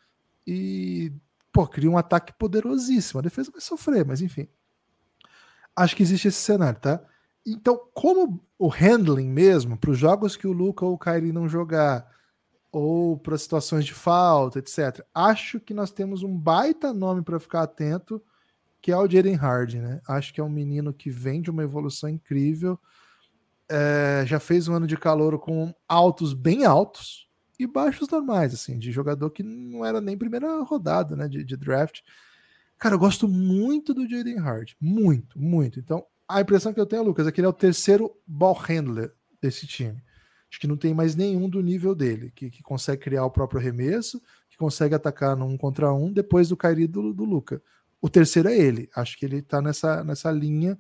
e 0.46 1.12
pô, 1.52 1.66
cria 1.66 1.90
um 1.90 1.98
ataque 1.98 2.32
poderosíssimo. 2.38 3.18
A 3.18 3.22
defesa 3.24 3.50
vai 3.50 3.60
sofrer, 3.60 4.06
mas 4.06 4.22
enfim. 4.22 4.46
Acho 5.74 5.96
que 5.96 6.02
existe 6.04 6.28
esse 6.28 6.38
cenário, 6.38 6.78
tá? 6.78 7.02
Então, 7.44 7.80
como 7.92 8.40
o 8.56 8.68
handling 8.68 9.28
mesmo, 9.28 9.76
para 9.76 9.90
os 9.90 9.98
jogos 9.98 10.36
que 10.36 10.46
o 10.46 10.52
Luca 10.52 10.86
ou 10.86 10.92
o 10.92 10.98
Kyrie 10.98 11.32
não 11.32 11.48
jogar, 11.48 12.08
ou 12.70 13.18
para 13.18 13.36
situações 13.36 13.84
de 13.84 13.94
falta, 13.94 14.60
etc., 14.60 15.04
acho 15.12 15.58
que 15.58 15.74
nós 15.74 15.90
temos 15.90 16.22
um 16.22 16.38
baita 16.38 16.92
nome 16.92 17.22
para 17.22 17.40
ficar 17.40 17.62
atento, 17.62 18.22
que 18.80 18.92
é 18.92 18.96
o 18.96 19.08
Jaden 19.08 19.34
Harden, 19.34 19.80
né? 19.80 20.00
Acho 20.08 20.32
que 20.32 20.40
é 20.40 20.44
um 20.44 20.50
menino 20.50 20.92
que 20.92 21.10
vem 21.10 21.42
de 21.42 21.50
uma 21.50 21.62
evolução 21.62 22.08
incrível. 22.08 22.78
É, 23.68 24.24
já 24.26 24.40
fez 24.40 24.68
um 24.68 24.74
ano 24.74 24.86
de 24.86 24.96
calor 24.96 25.38
com 25.38 25.74
altos 25.86 26.32
bem 26.32 26.64
altos 26.64 27.28
e 27.58 27.66
baixos 27.66 28.08
normais, 28.08 28.54
assim, 28.54 28.78
de 28.78 28.92
jogador 28.92 29.30
que 29.30 29.42
não 29.42 29.84
era 29.84 30.00
nem 30.00 30.16
primeira 30.16 30.62
rodada, 30.62 31.16
né, 31.16 31.28
de, 31.28 31.42
de 31.42 31.56
draft. 31.56 32.00
Cara, 32.78 32.94
eu 32.94 32.98
gosto 32.98 33.26
muito 33.26 33.92
do 33.92 34.08
Jaden 34.08 34.38
Harden, 34.38 34.76
muito, 34.80 35.38
muito. 35.38 35.80
Então, 35.80 36.06
a 36.28 36.40
impressão 36.40 36.72
que 36.72 36.78
eu 36.78 36.86
tenho, 36.86 37.02
Lucas, 37.02 37.26
é 37.26 37.32
que 37.32 37.40
ele 37.40 37.46
é 37.46 37.50
o 37.50 37.52
terceiro 37.52 38.14
ball 38.24 38.54
handler 38.54 39.12
desse 39.42 39.66
time. 39.66 40.00
Acho 40.50 40.60
que 40.60 40.66
não 40.66 40.76
tem 40.76 40.94
mais 40.94 41.16
nenhum 41.16 41.48
do 41.48 41.60
nível 41.60 41.94
dele, 41.94 42.30
que, 42.34 42.50
que 42.50 42.62
consegue 42.62 43.02
criar 43.02 43.24
o 43.24 43.30
próprio 43.30 43.60
arremesso, 43.60 44.22
que 44.48 44.56
consegue 44.56 44.94
atacar 44.94 45.36
no 45.36 45.46
um 45.46 45.58
contra 45.58 45.92
um, 45.92 46.12
depois 46.12 46.48
do 46.48 46.56
Kairi 46.56 46.86
do, 46.86 47.12
do 47.12 47.24
Luca. 47.24 47.60
O 48.00 48.08
terceiro 48.08 48.48
é 48.48 48.56
ele. 48.56 48.88
Acho 48.94 49.18
que 49.18 49.24
ele 49.24 49.42
tá 49.42 49.60
nessa, 49.60 50.04
nessa 50.04 50.30
linha. 50.30 50.78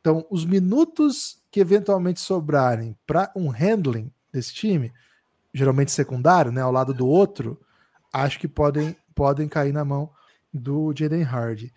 Então, 0.00 0.26
os 0.30 0.44
minutos 0.44 1.42
que 1.50 1.60
eventualmente 1.60 2.20
sobrarem 2.20 2.96
para 3.06 3.30
um 3.36 3.48
handling 3.48 4.10
desse 4.32 4.52
time, 4.52 4.92
geralmente 5.52 5.92
secundário, 5.92 6.50
né, 6.50 6.60
ao 6.60 6.72
lado 6.72 6.92
do 6.92 7.06
outro, 7.06 7.60
acho 8.12 8.38
que 8.38 8.48
podem, 8.48 8.96
podem 9.14 9.48
cair 9.48 9.72
na 9.72 9.84
mão 9.84 10.10
do 10.52 10.92
Jaden 10.94 11.22
Hardy. 11.22 11.72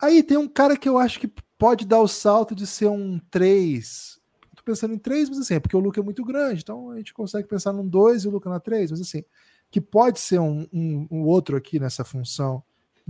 Aí 0.00 0.22
tem 0.22 0.36
um 0.36 0.48
cara 0.48 0.76
que 0.76 0.88
eu 0.88 0.98
acho 0.98 1.20
que 1.20 1.28
pode 1.58 1.86
dar 1.86 2.00
o 2.00 2.08
salto 2.08 2.54
de 2.54 2.66
ser 2.66 2.88
um 2.88 3.18
3. 3.30 4.20
Tô 4.56 4.62
pensando 4.64 4.94
em 4.94 4.98
3, 4.98 5.28
mas 5.28 5.38
assim, 5.38 5.54
é 5.54 5.60
porque 5.60 5.76
o 5.76 5.80
Luca 5.80 6.00
é 6.00 6.02
muito 6.02 6.24
grande, 6.24 6.62
então 6.62 6.90
a 6.90 6.96
gente 6.96 7.12
consegue 7.12 7.48
pensar 7.48 7.72
num 7.72 7.86
2 7.86 8.24
e 8.24 8.28
o 8.28 8.30
Luca 8.30 8.48
na 8.48 8.60
3, 8.60 8.90
mas 8.90 9.00
assim, 9.00 9.24
que 9.70 9.80
pode 9.80 10.20
ser 10.20 10.40
um, 10.40 10.66
um, 10.72 11.06
um 11.10 11.22
outro 11.22 11.56
aqui 11.56 11.78
nessa 11.78 12.04
função 12.04 12.62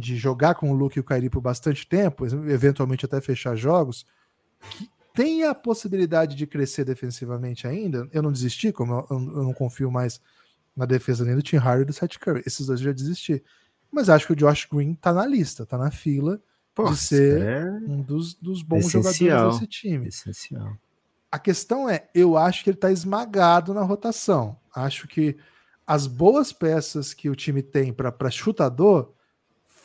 de 0.02 0.16
jogar 0.16 0.54
com 0.56 0.70
o 0.70 0.74
Luke 0.74 0.98
e 0.98 1.00
o 1.00 1.04
Kairi 1.04 1.30
por 1.30 1.40
bastante 1.40 1.86
tempo, 1.86 2.26
eventualmente 2.26 3.04
até 3.04 3.20
fechar 3.20 3.54
jogos, 3.56 4.04
que 4.70 4.90
tem 5.14 5.44
a 5.44 5.54
possibilidade 5.54 6.34
de 6.34 6.46
crescer 6.46 6.84
defensivamente 6.84 7.66
ainda. 7.66 8.08
Eu 8.12 8.22
não 8.22 8.32
desisti, 8.32 8.72
como 8.72 8.92
eu, 8.92 9.06
eu 9.10 9.42
não 9.44 9.52
confio 9.52 9.90
mais 9.90 10.20
na 10.76 10.84
defesa 10.86 11.24
nem 11.24 11.34
do 11.34 11.42
Tim 11.42 11.56
Hardy 11.56 11.82
e 11.82 11.86
do 11.86 11.92
Seth 11.92 12.18
Curry. 12.18 12.42
Esses 12.46 12.66
dois 12.66 12.80
eu 12.80 12.86
já 12.86 12.92
desisti. 12.92 13.42
Mas 13.90 14.08
acho 14.08 14.26
que 14.26 14.32
o 14.32 14.36
Josh 14.36 14.66
Green 14.72 14.94
tá 14.94 15.12
na 15.12 15.26
lista, 15.26 15.66
tá 15.66 15.76
na 15.76 15.90
fila 15.90 16.40
Pô, 16.74 16.90
de 16.90 16.96
ser 16.96 17.42
é 17.42 17.70
um 17.86 18.00
dos, 18.00 18.34
dos 18.34 18.62
bons 18.62 18.86
Essencial. 18.86 19.12
jogadores 19.12 19.60
desse 19.60 19.66
time. 19.70 20.08
essencial. 20.08 20.76
A 21.30 21.38
questão 21.38 21.88
é, 21.88 22.08
eu 22.14 22.36
acho 22.36 22.64
que 22.64 22.70
ele 22.70 22.76
tá 22.78 22.90
esmagado 22.90 23.72
na 23.72 23.82
rotação. 23.82 24.56
Acho 24.74 25.06
que 25.06 25.36
as 25.86 26.06
boas 26.06 26.52
peças 26.52 27.12
que 27.12 27.28
o 27.28 27.34
time 27.36 27.62
tem 27.62 27.92
para 27.92 28.30
chutador 28.30 29.12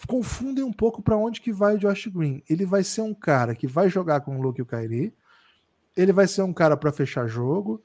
confundem 0.05 0.63
um 0.63 0.71
pouco 0.73 1.01
para 1.01 1.17
onde 1.17 1.41
que 1.41 1.51
vai 1.51 1.75
o 1.75 1.79
Josh 1.79 2.07
Green. 2.07 2.43
Ele 2.49 2.65
vai 2.65 2.83
ser 2.83 3.01
um 3.01 3.13
cara 3.13 3.55
que 3.55 3.65
vai 3.65 3.89
jogar 3.89 4.21
com 4.21 4.37
o 4.37 4.41
Luke 4.41 4.59
e 4.59 4.61
o 4.61 4.65
Kyrie. 4.65 5.13
Ele 5.95 6.11
vai 6.13 6.27
ser 6.27 6.41
um 6.43 6.53
cara 6.53 6.75
para 6.77 6.91
fechar 6.91 7.27
jogo. 7.27 7.81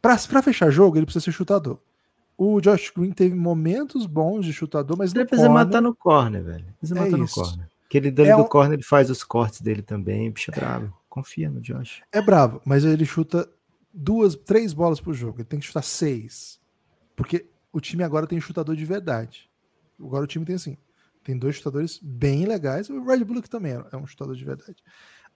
Para 0.00 0.16
fechar 0.42 0.70
jogo, 0.70 0.96
ele 0.96 1.06
precisa 1.06 1.24
ser 1.24 1.32
chutador. 1.32 1.78
O 2.38 2.60
Josh 2.60 2.90
Green 2.96 3.10
teve 3.12 3.34
momentos 3.34 4.06
bons 4.06 4.46
de 4.46 4.52
chutador, 4.52 4.96
mas 4.96 5.12
Ele 5.12 5.24
no 5.24 5.26
precisa 5.28 5.48
corner, 5.48 5.64
matar 5.66 5.80
no 5.82 5.94
corner, 5.94 6.42
velho. 6.42 6.66
Precisa 6.78 6.98
É 6.98 7.04
matar 7.04 7.16
no 7.18 7.24
isso. 7.24 7.34
corner. 7.42 7.68
Aquele 7.86 8.10
dele 8.10 8.30
É 8.30 8.36
do 8.36 8.42
um- 8.42 8.48
corner, 8.48 8.74
ele 8.74 8.82
faz 8.84 9.10
os 9.10 9.24
cortes 9.24 9.60
dele 9.60 9.82
também. 9.82 10.30
Bicho 10.30 10.50
é 10.50 10.54
bravo. 10.54 10.96
Confia 11.08 11.50
no 11.50 11.60
Josh. 11.60 12.02
é 12.12 12.22
bravo, 12.22 12.62
mas 12.64 12.84
ele 12.84 13.04
chuta 13.04 13.46
duas, 13.92 14.36
três 14.36 14.72
bolas 14.72 15.00
por 15.00 15.12
jogo. 15.12 15.38
Ele 15.38 15.44
tem 15.44 15.58
que 15.58 15.66
chutar 15.66 15.82
seis. 15.82 16.60
Porque 17.16 17.46
o 17.72 17.80
time 17.80 18.04
agora 18.04 18.26
tem 18.28 18.40
chutador 18.40 18.76
de 18.76 18.84
verdade. 18.84 19.50
Agora 19.98 20.22
o 20.24 20.26
time 20.28 20.44
tem 20.46 20.54
assim. 20.54 20.78
Tem 21.22 21.36
dois 21.38 21.56
chutadores 21.56 21.98
bem 22.02 22.46
legais. 22.46 22.88
O 22.88 23.02
Red 23.04 23.24
Bull 23.24 23.42
que 23.42 23.50
também 23.50 23.72
é 23.92 23.96
um 23.96 24.06
chutador 24.06 24.34
de 24.34 24.44
verdade. 24.44 24.76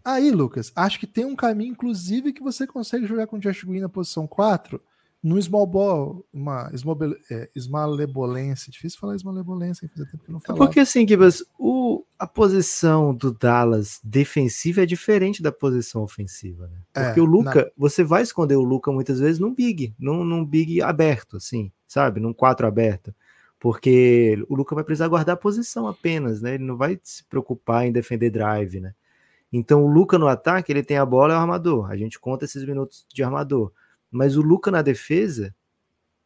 Aí, 0.05 0.31
Lucas, 0.31 0.71
acho 0.77 0.99
que 1.01 1.07
tem 1.07 1.25
um 1.25 1.37
caminho, 1.37 1.73
inclusive, 1.73 2.33
que 2.33 2.43
você 2.43 2.67
consegue 2.67 3.07
jogar 3.07 3.27
com 3.27 3.37
o 3.37 3.41
Josh 3.41 3.65
Green 3.65 3.81
na 3.81 3.89
posição 3.89 4.27
4 4.27 4.81
no 5.23 5.41
small 5.41 5.67
ball, 5.67 6.27
uma 6.31 6.69
esmobel- 6.75 7.17
é, 7.31 7.49
esmalebolência. 7.57 8.71
Difícil 8.71 8.99
falar 9.01 9.15
esmalebolência, 9.17 9.89
fazia 9.89 10.05
tempo 10.05 10.23
que 10.23 10.31
eu 10.31 10.33
não 10.35 10.39
É 10.39 10.43
falava. 10.43 10.67
porque 10.67 10.81
assim, 10.81 11.09
Gibas, 11.09 11.43
o, 11.59 12.05
a 12.19 12.27
posição 12.27 13.15
do 13.15 13.33
Dallas 13.33 14.01
defensiva 14.05 14.83
é 14.83 14.87
diferente 14.87 15.43
da 15.43 15.51
posição 15.51 16.03
ofensiva, 16.03 16.67
né? 16.69 16.77
É, 16.95 17.05
Porque 17.07 17.21
o 17.23 17.25
Luca, 17.25 17.73
você 17.75 18.05
vai 18.05 18.23
esconder 18.23 18.57
o 18.57 18.63
Luca 18.63 18.93
muitas 18.93 19.19
vezes 19.19 19.39
num 19.39 19.55
big, 19.55 19.95
num, 19.99 20.23
num 20.25 20.45
big 20.45 20.83
aberto, 20.83 21.39
assim, 21.39 21.73
sabe? 21.89 22.21
Num 22.21 22.35
4 22.35 22.67
aberto. 22.67 23.15
Porque 23.65 24.45
o 24.47 24.55
Luca 24.55 24.75
vai 24.75 24.85
precisar 24.85 25.09
guardar 25.09 25.33
a 25.33 25.39
posição 25.39 25.89
apenas, 25.89 26.43
né? 26.43 26.57
Ele 26.57 26.65
não 26.65 26.77
vai 26.77 27.01
se 27.03 27.25
preocupar 27.25 27.87
em 27.87 27.93
defender 27.93 28.29
drive, 28.29 28.79
né? 28.79 28.95
Então 29.51 29.83
o 29.83 29.89
Luca 29.89 30.19
no 30.19 30.29
ataque, 30.29 30.71
ele 30.71 30.83
tem 30.83 30.99
a 30.99 31.07
bola 31.07 31.33
é 31.33 31.37
o 31.39 31.41
armador. 31.41 31.91
A 31.91 31.97
gente 31.97 32.21
conta 32.21 32.45
esses 32.45 32.63
minutos 32.63 33.07
de 33.11 33.23
armador. 33.23 33.73
Mas 34.11 34.37
o 34.37 34.43
Luca 34.43 34.71
na 34.71 34.83
defesa, 34.83 35.55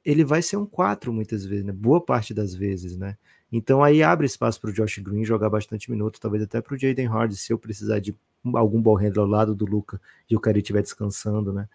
ele 0.05 0.25
vai 0.25 0.43
ser 0.43 0.57
um 0.57 0.67
4 0.67 1.13
muitas 1.13 1.45
vezes, 1.45 1.65
né? 1.65 1.71
Boa 1.71 2.01
parte 2.01 2.35
das 2.35 2.57
vezes, 2.57 2.97
né? 2.97 3.17
Então 3.53 3.85
aí 3.85 4.03
abre 4.03 4.27
espaço 4.27 4.61
para 4.61 4.71
o 4.71 4.73
Josh 4.73 4.99
Green 4.99 5.25
jogar 5.25 5.49
bastante 5.49 5.93
minuto, 5.93 6.19
talvez 6.19 6.43
até 6.43 6.61
para 6.61 6.75
o 6.75 6.77
Jaden 6.77 7.07
Hardy, 7.07 7.37
se 7.37 7.53
eu 7.53 7.59
precisar 7.59 8.01
de 8.01 8.17
algum 8.53 8.83
ball 8.83 8.97
handler 8.97 9.21
ao 9.21 9.31
lado 9.31 9.55
do 9.55 9.65
Luca 9.65 10.01
e 10.29 10.35
o 10.35 10.41
cara 10.41 10.59
estiver 10.59 10.83
descansando, 10.83 11.53
né? 11.53 11.69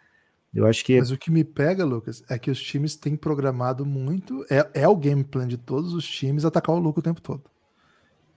Eu 0.54 0.68
acho 0.68 0.86
que. 0.86 1.00
Mas 1.00 1.10
o 1.10 1.18
que 1.18 1.32
me 1.32 1.44
pega, 1.44 1.84
Lucas, 1.84 2.24
é 2.30 2.38
que 2.38 2.52
os 2.52 2.62
times 2.62 2.96
têm 2.96 3.16
programado 3.16 3.86
muito. 3.86 4.46
É, 4.50 4.82
é 4.82 4.88
o 4.88 4.96
game 4.96 5.24
plan 5.24 5.48
de 5.48 5.58
todos 5.58 5.94
os 5.94 6.08
times 6.08 6.46
atacar 6.46 6.76
o 6.76 6.80
Luca 6.80 7.00
o 7.00 7.04
tempo 7.04 7.22
todo. 7.22 7.44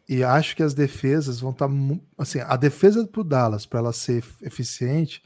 E 0.09 0.25
acho 0.25 0.57
que 0.57 0.63
as 0.63 0.73
defesas 0.73 1.41
vão 1.41 1.51
estar. 1.51 1.69
Tá, 1.69 1.75
assim, 2.17 2.41
a 2.41 2.57
defesa 2.57 3.07
pro 3.07 3.23
Dallas, 3.23 3.67
para 3.67 3.81
ela 3.81 3.93
ser 3.93 4.25
eficiente, 4.41 5.23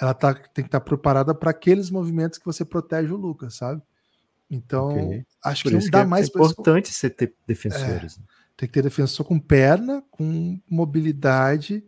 ela 0.00 0.12
tá, 0.12 0.34
tem 0.34 0.64
que 0.64 0.68
estar 0.68 0.80
tá 0.80 0.84
preparada 0.84 1.34
para 1.34 1.50
aqueles 1.50 1.88
movimentos 1.90 2.38
que 2.38 2.44
você 2.44 2.64
protege 2.64 3.12
o 3.12 3.16
Lucas, 3.16 3.54
sabe? 3.54 3.80
Então, 4.50 4.90
okay. 4.90 5.24
acho 5.44 5.62
Por 5.62 5.70
que 5.70 5.78
não 5.78 5.90
dá 5.90 6.00
é 6.00 6.04
mais. 6.04 6.26
É 6.26 6.28
importante 6.30 6.92
você 6.92 7.08
ter 7.08 7.34
defensores. 7.46 8.18
É, 8.18 8.22
tem 8.56 8.68
que 8.68 8.72
ter 8.72 8.82
defensor 8.82 9.24
com 9.24 9.38
perna, 9.38 10.02
com 10.10 10.60
mobilidade 10.68 11.84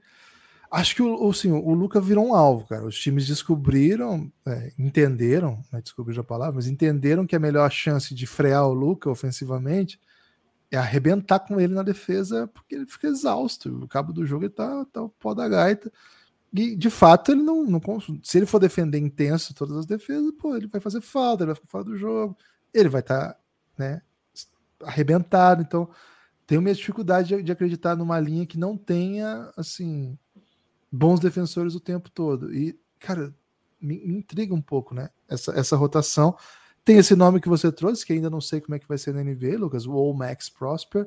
Acho 0.71 0.97
que 0.97 1.03
o, 1.03 1.29
assim, 1.29 1.51
o 1.53 1.73
Luca 1.75 2.01
virou 2.01 2.27
um 2.29 2.35
alvo, 2.35 2.67
cara. 2.67 2.85
Os 2.85 2.99
times 2.99 3.27
descobriram, 3.27 4.31
é, 4.47 4.73
entenderam, 4.79 5.63
não 5.73 5.79
é 5.79 6.19
a 6.19 6.25
palavra, 6.25 6.57
mas 6.57 6.67
entenderam 6.67 7.27
que 7.27 7.37
a 7.37 7.41
melhor 7.41 7.71
chance 7.71 8.15
de 8.15 8.27
frear 8.27 8.67
o 8.67 8.75
Luca 8.75 9.11
ofensivamente 9.11 10.01
é 10.71 10.77
arrebentar 10.77 11.41
com 11.41 11.61
ele 11.61 11.73
na 11.75 11.83
defesa, 11.83 12.49
porque 12.49 12.75
ele 12.75 12.87
fica 12.87 13.09
exausto. 13.09 13.85
O 13.85 13.89
cabo 13.89 14.13
do 14.13 14.27
jogo 14.27 14.45
ele 14.45 14.53
tá, 14.53 14.85
tá 14.87 15.03
o 15.03 15.09
pó 15.09 15.35
da 15.35 15.49
gaita. 15.49 15.93
E 16.53 16.75
de 16.75 16.91
fato 16.91 17.33
ele 17.33 17.43
não, 17.43 17.65
não. 17.65 17.81
Se 18.23 18.39
ele 18.39 18.47
for 18.47 18.59
defender 18.59 18.99
intenso 18.99 19.55
todas 19.55 19.77
as 19.77 19.87
defesas, 19.87 20.33
pô, 20.39 20.57
ele 20.57 20.67
vai 20.67 20.81
fazer 20.81 21.01
falta, 21.01 21.43
ele 21.43 21.49
vai 21.49 21.55
ficar 21.55 21.69
fora 21.69 21.85
do 21.85 21.97
jogo, 21.97 22.37
ele 22.73 22.89
vai 22.89 23.01
estar 23.01 23.35
tá, 23.35 23.41
né, 23.79 24.03
arrebentado. 24.83 25.63
Então, 25.63 25.89
tenho 26.47 26.63
minha 26.63 26.75
dificuldade 26.75 27.29
de, 27.29 27.43
de 27.43 27.53
acreditar 27.53 27.97
numa 27.97 28.19
linha 28.19 28.47
que 28.47 28.59
não 28.59 28.77
tenha 28.77 29.53
assim 29.57 30.19
bons 30.97 31.21
defensores 31.21 31.75
o 31.75 31.81
tempo 31.81 32.11
todo. 32.11 32.53
E, 32.55 32.79
cara, 32.99 33.35
me, 33.81 34.05
me, 34.07 34.19
intriga 34.19 34.55
um 34.55 34.63
pouco, 34.63 34.95
né? 34.95 35.11
Essa, 35.29 35.53
essa 35.53 35.77
rotação. 35.77 36.37
Tem 36.85 36.99
esse 36.99 37.15
nome 37.15 37.41
que 37.41 37.49
você 37.49 37.71
trouxe, 37.71 38.07
que 38.07 38.13
ainda 38.13 38.31
não 38.31 38.41
sei 38.41 38.61
como 38.61 38.75
é 38.75 38.79
que 38.79 38.89
vai 38.89 38.97
ser 38.97 39.13
na 39.13 39.23
NBA, 39.23 39.59
Lucas, 39.59 39.87
o 39.87 40.13
Max 40.13 40.49
Prosper, 40.49 41.07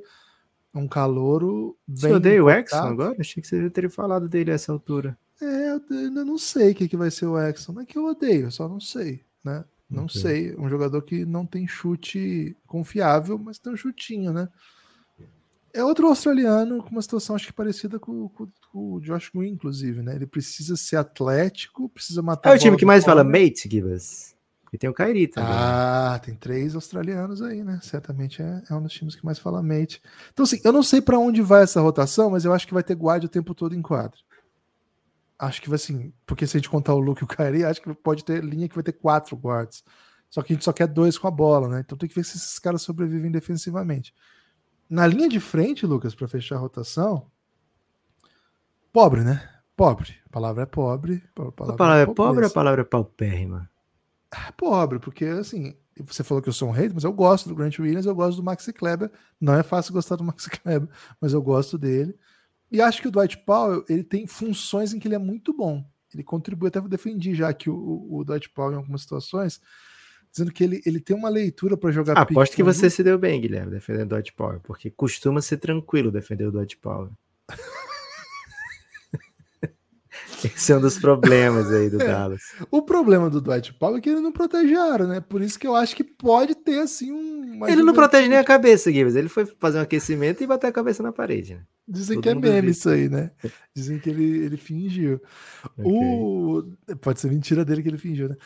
um 0.73 0.87
calouro 0.87 1.77
bem. 1.87 1.97
Você 1.97 2.13
odeia 2.13 2.43
o 2.43 2.49
Exxon 2.49 2.77
agora? 2.77 3.15
Achei 3.19 3.41
que 3.41 3.47
você 3.47 3.61
já 3.63 3.69
teria 3.69 3.89
falado 3.89 4.27
dele 4.27 4.51
a 4.51 4.55
essa 4.55 4.71
altura. 4.71 5.17
É, 5.41 5.71
eu 5.71 5.81
ainda 5.89 6.25
não 6.25 6.37
sei 6.37 6.71
o 6.71 6.75
que, 6.75 6.89
que 6.89 6.97
vai 6.97 7.09
ser 7.09 7.25
o 7.25 7.39
Exxon. 7.39 7.73
Não 7.73 7.81
é 7.81 7.85
que 7.85 7.97
eu 7.97 8.05
odeio, 8.05 8.47
eu 8.47 8.51
só 8.51 8.67
não 8.67 8.79
sei, 8.79 9.23
né? 9.43 9.63
Não 9.89 10.05
okay. 10.05 10.21
sei. 10.21 10.55
Um 10.57 10.69
jogador 10.69 11.01
que 11.01 11.25
não 11.25 11.45
tem 11.45 11.67
chute 11.67 12.55
confiável, 12.67 13.37
mas 13.39 13.57
tem 13.57 13.73
um 13.73 13.77
chutinho, 13.77 14.31
né? 14.31 14.49
É 15.73 15.83
outro 15.83 16.07
australiano 16.07 16.83
com 16.83 16.89
uma 16.89 17.01
situação 17.01 17.35
acho 17.35 17.47
que 17.47 17.53
parecida 17.53 17.99
com, 17.99 18.29
com, 18.29 18.47
com, 18.71 18.93
o 18.93 18.99
Josh 18.99 19.29
Green, 19.33 19.51
inclusive, 19.51 20.01
né? 20.01 20.15
Ele 20.15 20.25
precisa 20.25 20.75
ser 20.75 20.95
atlético, 20.95 21.89
precisa 21.89 22.21
matar. 22.21 22.51
É 22.51 22.55
o 22.55 22.59
time 22.59 22.77
que 22.77 22.85
mais 22.85 23.05
fala 23.05 23.23
mate, 23.23 23.69
Givas. 23.69 24.35
E 24.71 24.77
tem 24.77 24.89
o 24.89 24.93
Kairi 24.93 25.27
também. 25.27 25.49
Ah, 25.51 26.19
tem 26.23 26.35
três 26.35 26.75
australianos 26.75 27.41
aí, 27.41 27.63
né? 27.63 27.79
Certamente 27.81 28.41
é, 28.41 28.61
é, 28.69 28.75
um 28.75 28.83
dos 28.83 28.93
times 28.93 29.15
que 29.15 29.25
mais 29.25 29.39
fala 29.39 29.63
mate. 29.63 30.01
Então, 30.31 30.43
assim, 30.43 30.59
eu 30.63 30.71
não 30.71 30.83
sei 30.83 31.01
para 31.01 31.17
onde 31.17 31.41
vai 31.41 31.63
essa 31.63 31.81
rotação, 31.81 32.29
mas 32.29 32.45
eu 32.45 32.53
acho 32.53 32.67
que 32.67 32.73
vai 32.73 32.83
ter 32.83 32.95
guarda 32.95 33.25
o 33.25 33.29
tempo 33.29 33.55
todo 33.55 33.75
em 33.75 33.81
quadro. 33.81 34.19
Acho 35.39 35.61
que 35.61 35.69
vai 35.69 35.77
assim, 35.77 36.13
porque 36.25 36.45
se 36.45 36.57
a 36.57 36.59
gente 36.59 36.69
contar 36.69 36.93
o 36.93 36.99
Luke 36.99 37.23
e 37.23 37.25
o 37.25 37.27
Kairi, 37.27 37.63
acho 37.63 37.81
que 37.81 37.93
pode 37.95 38.23
ter 38.23 38.43
linha 38.43 38.67
que 38.67 38.75
vai 38.75 38.83
ter 38.83 38.91
quatro 38.91 39.35
guards. 39.35 39.83
Só 40.29 40.43
que 40.43 40.53
a 40.53 40.55
gente 40.55 40.65
só 40.65 40.71
quer 40.71 40.87
dois 40.87 41.17
com 41.17 41.27
a 41.27 41.31
bola, 41.31 41.67
né? 41.67 41.81
Então 41.83 41.97
tem 41.97 42.07
que 42.07 42.13
ver 42.13 42.23
se 42.23 42.37
esses 42.37 42.59
caras 42.59 42.81
sobrevivem 42.81 43.31
defensivamente. 43.31 44.13
Na 44.89 45.05
linha 45.05 45.29
de 45.29 45.39
frente, 45.39 45.85
Lucas, 45.85 46.15
para 46.15 46.27
fechar 46.27 46.55
a 46.55 46.59
rotação, 46.59 47.29
pobre, 48.91 49.21
né? 49.21 49.47
Pobre. 49.75 50.15
A 50.25 50.29
palavra 50.29 50.63
é 50.63 50.65
pobre. 50.65 51.23
A 51.35 51.51
palavra, 51.51 51.73
a 51.73 51.77
palavra 51.77 51.99
é, 51.99 52.03
é 52.03 52.13
pobre 52.13 52.43
ou 52.45 52.49
a 52.49 52.53
palavra 52.53 52.81
é 52.81 52.85
paupérrima? 52.85 53.69
Ah, 54.31 54.51
pobre, 54.51 54.99
porque 54.99 55.25
assim, 55.25 55.75
você 56.05 56.23
falou 56.23 56.41
que 56.41 56.49
eu 56.49 56.53
sou 56.53 56.69
um 56.69 56.71
hater, 56.71 56.93
mas 56.93 57.03
eu 57.03 57.13
gosto 57.13 57.49
do 57.49 57.55
Grant 57.55 57.77
Williams, 57.79 58.05
eu 58.05 58.15
gosto 58.15 58.37
do 58.37 58.43
Maxi 58.43 58.71
Kleber. 58.73 59.11
Não 59.39 59.53
é 59.53 59.63
fácil 59.63 59.93
gostar 59.93 60.15
do 60.15 60.23
Maxi 60.23 60.49
Kleber, 60.61 60.89
mas 61.19 61.33
eu 61.33 61.41
gosto 61.41 61.77
dele. 61.77 62.15
E 62.71 62.81
acho 62.81 63.01
que 63.01 63.07
o 63.07 63.11
Dwight 63.11 63.37
Powell, 63.39 63.83
ele 63.89 64.03
tem 64.03 64.27
funções 64.27 64.93
em 64.93 64.99
que 64.99 65.07
ele 65.07 65.15
é 65.15 65.19
muito 65.19 65.53
bom. 65.53 65.83
Ele 66.13 66.23
contribui, 66.23 66.69
até 66.69 66.81
defendi 66.81 67.35
já 67.35 67.53
que 67.53 67.69
o, 67.69 68.07
o 68.09 68.23
Dwight 68.23 68.49
Powell 68.49 68.73
em 68.73 68.77
algumas 68.77 69.01
situações, 69.01 69.59
dizendo 70.31 70.51
que 70.51 70.63
ele, 70.63 70.81
ele 70.85 70.99
tem 70.99 71.15
uma 71.15 71.29
leitura 71.29 71.75
para 71.75 71.91
jogar 71.91 72.17
ah, 72.17 72.21
Aposto 72.21 72.55
que 72.55 72.63
você 72.63 72.89
se 72.89 73.03
deu 73.03 73.17
bem, 73.17 73.41
Guilherme, 73.41 73.71
defendendo 73.71 74.07
o 74.07 74.09
Dwight 74.09 74.33
Power, 74.33 74.59
porque 74.61 74.89
costuma 74.89 75.41
ser 75.41 75.57
tranquilo 75.57 76.11
defender 76.11 76.45
o 76.45 76.51
Dwight 76.51 76.77
Power. 76.77 77.09
Esse 80.43 80.71
é 80.71 80.77
um 80.77 80.81
dos 80.81 80.97
problemas 80.97 81.71
aí 81.71 81.89
do 81.89 82.01
é. 82.01 82.05
Dallas. 82.05 82.41
O 82.71 82.81
problema 82.81 83.29
do 83.29 83.41
Dwight 83.41 83.73
Powell 83.73 83.97
é 83.97 84.01
que 84.01 84.09
ele 84.09 84.21
não 84.21 84.31
protege 84.31 84.73
a 84.75 84.83
área, 84.83 85.05
né? 85.05 85.19
Por 85.19 85.41
isso 85.41 85.59
que 85.59 85.67
eu 85.67 85.75
acho 85.75 85.95
que 85.95 86.03
pode 86.03 86.55
ter, 86.55 86.79
assim, 86.79 87.11
um... 87.11 87.67
Ele 87.67 87.83
não 87.83 87.93
protege 87.93 88.29
nem 88.29 88.37
a 88.37 88.43
cabeça, 88.43 88.91
Gibbs. 88.91 89.15
Ele 89.15 89.27
foi 89.27 89.45
fazer 89.45 89.79
um 89.79 89.81
aquecimento 89.81 90.41
e 90.41 90.47
bater 90.47 90.67
a 90.67 90.71
cabeça 90.71 91.03
na 91.03 91.11
parede, 91.11 91.55
né? 91.55 91.61
Dizem 91.85 92.17
Todo 92.17 92.23
que 92.23 92.29
é 92.29 92.35
meme 92.35 92.61
viu. 92.61 92.71
isso 92.71 92.89
aí, 92.89 93.09
né? 93.09 93.31
Dizem 93.75 93.99
que 93.99 94.09
ele, 94.09 94.45
ele 94.45 94.57
fingiu. 94.57 95.21
Okay. 95.77 95.91
O... 95.91 96.63
Pode 97.01 97.19
ser 97.19 97.29
mentira 97.29 97.65
dele 97.65 97.81
que 97.81 97.89
ele 97.89 97.97
fingiu, 97.97 98.29
né? 98.29 98.37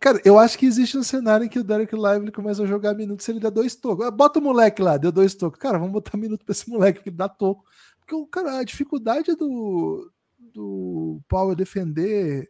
Cara, 0.00 0.20
eu 0.24 0.38
acho 0.38 0.56
que 0.56 0.64
existe 0.64 0.96
um 0.96 1.02
cenário 1.02 1.44
em 1.44 1.48
que 1.48 1.58
o 1.58 1.64
Derek 1.64 1.94
Lively 1.94 2.30
começa 2.30 2.62
a 2.62 2.66
jogar 2.66 2.94
minutos 2.94 3.24
se 3.24 3.32
ele 3.32 3.40
der 3.40 3.50
dois 3.50 3.74
tocos. 3.74 4.06
Ah, 4.06 4.10
bota 4.10 4.38
o 4.38 4.42
moleque 4.42 4.80
lá, 4.80 4.96
deu 4.96 5.10
dois 5.10 5.34
tocos. 5.34 5.58
Cara, 5.58 5.76
vamos 5.76 5.92
botar 5.92 6.16
minuto 6.16 6.44
pra 6.44 6.52
esse 6.52 6.70
moleque, 6.70 6.98
porque 6.98 7.10
ele 7.10 7.16
dá 7.16 7.28
toco. 7.28 7.64
Porque, 7.98 8.30
cara, 8.30 8.58
a 8.58 8.64
dificuldade 8.64 9.34
do, 9.34 10.10
do 10.38 11.20
Power 11.28 11.56
defender 11.56 12.48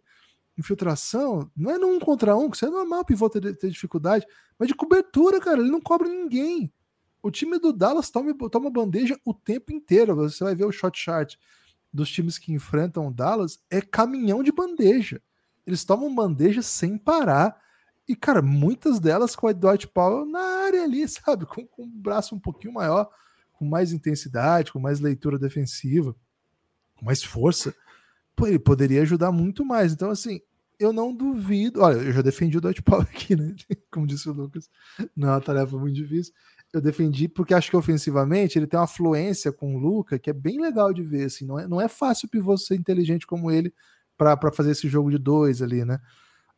infiltração 0.59 1.51
não 1.57 1.71
é 1.71 1.79
num 1.79 1.99
contra 1.99 2.37
um, 2.37 2.51
que 2.51 2.57
isso 2.57 2.67
é 2.67 2.71
normal 2.71 3.01
o 3.01 3.05
pivô 3.05 3.31
ter, 3.31 3.57
ter 3.57 3.71
dificuldade, 3.71 4.27
mas 4.59 4.69
de 4.69 4.75
cobertura, 4.75 5.41
cara, 5.41 5.61
ele 5.61 5.71
não 5.71 5.81
cobra 5.81 6.09
ninguém. 6.09 6.71
O 7.23 7.31
time 7.31 7.59
do 7.59 7.73
Dallas 7.73 8.11
toma, 8.11 8.35
toma 8.51 8.71
bandeja 8.71 9.19
o 9.25 9.33
tempo 9.33 9.73
inteiro. 9.73 10.15
Você 10.17 10.45
vai 10.45 10.55
ver 10.55 10.65
o 10.65 10.73
shot 10.73 10.99
chart 10.99 11.37
dos 11.93 12.11
times 12.11 12.39
que 12.39 12.53
enfrentam 12.53 13.07
o 13.07 13.13
Dallas, 13.13 13.59
é 13.71 13.81
caminhão 13.81 14.43
de 14.43 14.53
bandeja 14.53 15.23
eles 15.69 15.85
tomam 15.85 16.13
bandeja 16.13 16.63
sem 16.63 16.97
parar. 16.97 17.61
E, 18.09 18.17
cara, 18.17 18.41
muitas 18.41 18.99
delas 18.99 19.37
com 19.37 19.47
a 19.47 19.53
Dwight 19.53 19.87
Powell 19.87 20.25
na 20.25 20.41
área 20.41 20.83
ali, 20.83 21.07
sabe? 21.07 21.45
Com, 21.45 21.67
com 21.67 21.85
um 21.85 22.01
braço 22.01 22.35
um 22.35 22.41
pouquinho 22.41 22.73
maior, 22.73 23.11
com 23.53 23.67
mais 23.67 23.93
intensidade, 23.93 24.73
com 24.73 24.81
mais 24.81 24.99
leitura 24.99 25.39
defensiva, 25.39 26.17
com 26.97 27.05
mais 27.05 27.23
força. 27.23 27.75
Pô, 28.35 28.47
ele 28.47 28.59
poderia 28.59 29.03
ajudar 29.03 29.31
muito 29.31 29.63
mais. 29.63 29.93
Então, 29.93 30.11
assim, 30.11 30.41
eu 30.79 30.91
não 30.91 31.15
duvido. 31.15 31.83
Olha, 31.83 31.99
eu 31.99 32.13
já 32.13 32.23
defendi 32.23 32.57
o 32.57 32.61
Dwight 32.63 32.81
Powell 32.81 33.03
aqui, 33.13 33.37
né? 33.37 33.55
Como 33.91 34.07
disse 34.07 34.27
o 34.27 34.33
Lucas, 34.33 34.71
não 35.15 35.29
é 35.29 35.33
uma 35.33 35.41
tarefa 35.43 35.77
muito 35.77 35.97
difícil. 35.97 36.33
Eu 36.73 36.81
defendi 36.81 37.29
porque 37.29 37.53
acho 37.53 37.69
que 37.69 37.77
ofensivamente 37.77 38.59
ele 38.59 38.67
tem 38.67 38.81
uma 38.81 38.87
fluência 38.87 39.53
com 39.53 39.77
o 39.77 39.79
Luca 39.79 40.19
que 40.19 40.31
é 40.31 40.33
bem 40.33 40.61
legal 40.61 40.95
de 40.95 41.03
ver. 41.03 41.27
Assim, 41.27 41.45
não, 41.45 41.59
é, 41.59 41.69
não 41.69 41.79
é 41.79 41.89
fácil 41.89 42.27
o 42.27 42.31
pivô 42.31 42.57
ser 42.57 42.75
inteligente 42.75 43.27
como 43.27 43.51
ele 43.51 43.73
para 44.19 44.53
fazer 44.53 44.73
esse 44.73 44.89
jogo 44.89 45.11
de 45.11 45.19
dois 45.19 45.63
ali, 45.63 45.85
né? 45.85 46.01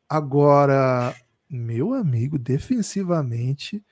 Agora, 0.09 1.15
meu 1.49 1.95
amigo, 1.95 2.39
defensivamente. 2.39 3.85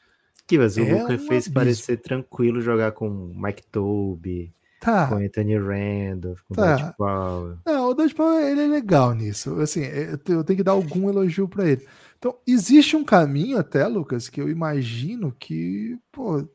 Que 0.46 0.58
mas 0.58 0.76
o 0.78 0.80
é 0.80 0.92
Luca 0.94 1.18
fez 1.18 1.30
abismo. 1.30 1.54
parecer 1.54 1.96
tranquilo 1.98 2.62
jogar 2.62 2.92
com 2.92 3.08
Mike 3.36 3.64
Toby, 3.70 4.50
tá. 4.80 5.06
com 5.06 5.16
Anthony 5.16 5.58
Randolph, 5.58 6.40
com 6.48 6.54
tá. 6.54 6.76
Dutch 6.76 6.96
Powell. 6.96 7.58
Não, 7.66 7.90
o 7.90 7.94
Dutch 7.94 8.14
Powell 8.14 8.48
ele 8.48 8.62
é 8.62 8.66
legal 8.66 9.14
nisso. 9.14 9.60
Assim, 9.60 9.82
é, 9.82 10.14
eu 10.14 10.42
tenho 10.42 10.56
que 10.56 10.62
dar 10.62 10.72
algum 10.72 11.10
elogio 11.10 11.46
para 11.46 11.68
ele. 11.68 11.86
Então, 12.18 12.34
existe 12.46 12.96
um 12.96 13.04
caminho 13.04 13.58
até, 13.58 13.86
Lucas, 13.86 14.28
que 14.28 14.40
eu 14.40 14.48
imagino 14.48 15.32
que, 15.38 15.96
pô, 16.10 16.48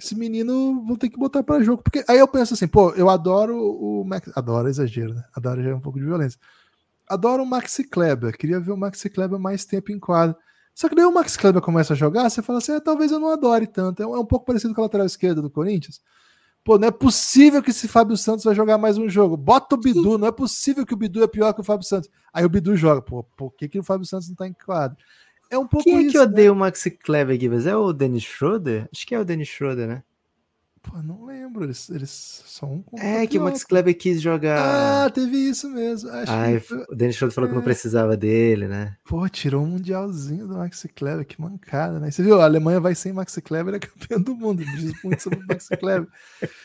esse 0.00 0.14
menino 0.14 0.84
vou 0.86 0.96
ter 0.96 1.08
que 1.08 1.18
botar 1.18 1.42
para 1.42 1.62
jogo. 1.62 1.82
Porque 1.82 2.04
aí 2.08 2.18
eu 2.18 2.28
penso 2.28 2.54
assim, 2.54 2.68
pô, 2.68 2.90
eu 2.92 3.10
adoro 3.10 3.56
o 3.56 4.04
Max. 4.04 4.30
Adoro 4.36 4.68
exagero, 4.68 5.14
né? 5.14 5.24
Adoro 5.34 5.62
já 5.62 5.70
é 5.70 5.74
um 5.74 5.80
pouco 5.80 5.98
de 5.98 6.04
violência. 6.04 6.38
Adoro 7.08 7.42
o 7.42 7.46
Maxi 7.46 7.82
Kleber. 7.82 8.36
Queria 8.36 8.60
ver 8.60 8.70
o 8.70 8.76
Maxi 8.76 9.10
Kleber 9.10 9.38
mais 9.38 9.64
tempo 9.64 9.90
em 9.90 9.98
quadra. 9.98 10.36
Só 10.72 10.88
que 10.88 10.94
daí 10.94 11.04
o 11.04 11.12
Max 11.12 11.36
Kleber 11.36 11.60
começa 11.60 11.92
a 11.92 11.96
jogar, 11.96 12.30
você 12.30 12.40
fala 12.40 12.60
assim, 12.60 12.70
é, 12.70 12.78
talvez 12.78 13.10
eu 13.10 13.18
não 13.18 13.30
adore 13.30 13.66
tanto. 13.66 14.00
É 14.00 14.06
um, 14.06 14.14
é 14.14 14.20
um 14.20 14.24
pouco 14.24 14.46
parecido 14.46 14.72
com 14.72 14.80
a 14.80 14.84
lateral 14.84 15.06
esquerda 15.06 15.42
do 15.42 15.50
Corinthians. 15.50 16.00
Pô, 16.62 16.78
não 16.78 16.86
é 16.86 16.90
possível 16.92 17.60
que 17.60 17.70
esse 17.70 17.88
Fábio 17.88 18.16
Santos 18.16 18.44
vai 18.44 18.54
jogar 18.54 18.78
mais 18.78 18.96
um 18.96 19.08
jogo. 19.08 19.36
Bota 19.36 19.74
o 19.74 19.78
Bidu, 19.78 20.16
não 20.16 20.28
é 20.28 20.30
possível 20.30 20.86
que 20.86 20.94
o 20.94 20.96
Bidu 20.96 21.24
é 21.24 21.26
pior 21.26 21.52
que 21.52 21.60
o 21.60 21.64
Fábio 21.64 21.84
Santos. 21.84 22.08
Aí 22.32 22.44
o 22.44 22.48
Bidu 22.48 22.76
joga. 22.76 23.02
Pô, 23.02 23.24
por 23.24 23.50
que, 23.56 23.68
que 23.68 23.80
o 23.80 23.82
Fábio 23.82 24.06
Santos 24.06 24.28
não 24.28 24.36
tá 24.36 24.46
em 24.46 24.52
quadra? 24.52 24.96
É 25.50 25.58
um 25.58 25.66
pouco 25.66 25.84
Quem 25.84 25.96
é 25.96 26.02
isso, 26.02 26.12
que 26.12 26.18
né? 26.24 26.24
odeia 26.24 26.52
o 26.52 26.56
Maxi 26.56 26.90
Kleber, 26.90 27.38
Gibas? 27.40 27.66
É 27.66 27.76
o 27.76 27.92
Dennis 27.92 28.24
Schroeder? 28.24 28.88
Acho 28.92 29.06
que 29.06 29.14
é 29.14 29.18
o 29.20 29.24
Dennis 29.24 29.48
Schroeder, 29.48 29.88
né? 29.88 30.04
Pô, 30.82 31.02
não 31.02 31.24
lembro. 31.24 31.64
Eles, 31.64 31.88
eles 31.90 32.42
são 32.46 32.84
um 32.92 32.98
É 32.98 33.26
que 33.26 33.38
o 33.38 33.42
Max. 33.42 33.64
Kleber 33.64 33.96
quis 33.96 34.20
jogar. 34.20 35.06
Ah, 35.06 35.10
teve 35.10 35.36
isso 35.36 35.68
mesmo. 35.68 36.10
Acho 36.10 36.32
Ai, 36.32 36.60
que 36.60 36.74
o 36.74 36.94
Dennis 36.94 37.16
Schroeder 37.16 37.34
falou 37.34 37.48
que 37.48 37.54
não 37.54 37.62
é. 37.62 37.64
precisava 37.64 38.16
dele, 38.16 38.68
né? 38.68 38.96
Pô, 39.04 39.28
tirou 39.28 39.62
um 39.62 39.66
mundialzinho 39.66 40.46
do 40.46 40.56
Maxi 40.56 40.88
Kleber, 40.88 41.26
que 41.26 41.40
mancada, 41.40 41.98
né? 41.98 42.10
Você 42.10 42.22
viu, 42.22 42.40
a 42.40 42.44
Alemanha 42.44 42.80
vai 42.80 42.94
sem 42.94 43.12
Maxi 43.12 43.40
Kleber, 43.42 43.74
é 43.74 43.78
campeão 43.78 44.20
do 44.20 44.34
mundo. 44.34 44.64
Diz 44.64 44.92
muito 45.02 45.22
sobre 45.22 45.40
o 45.40 45.46
Maxi 45.46 45.74
Kleber. 45.76 46.08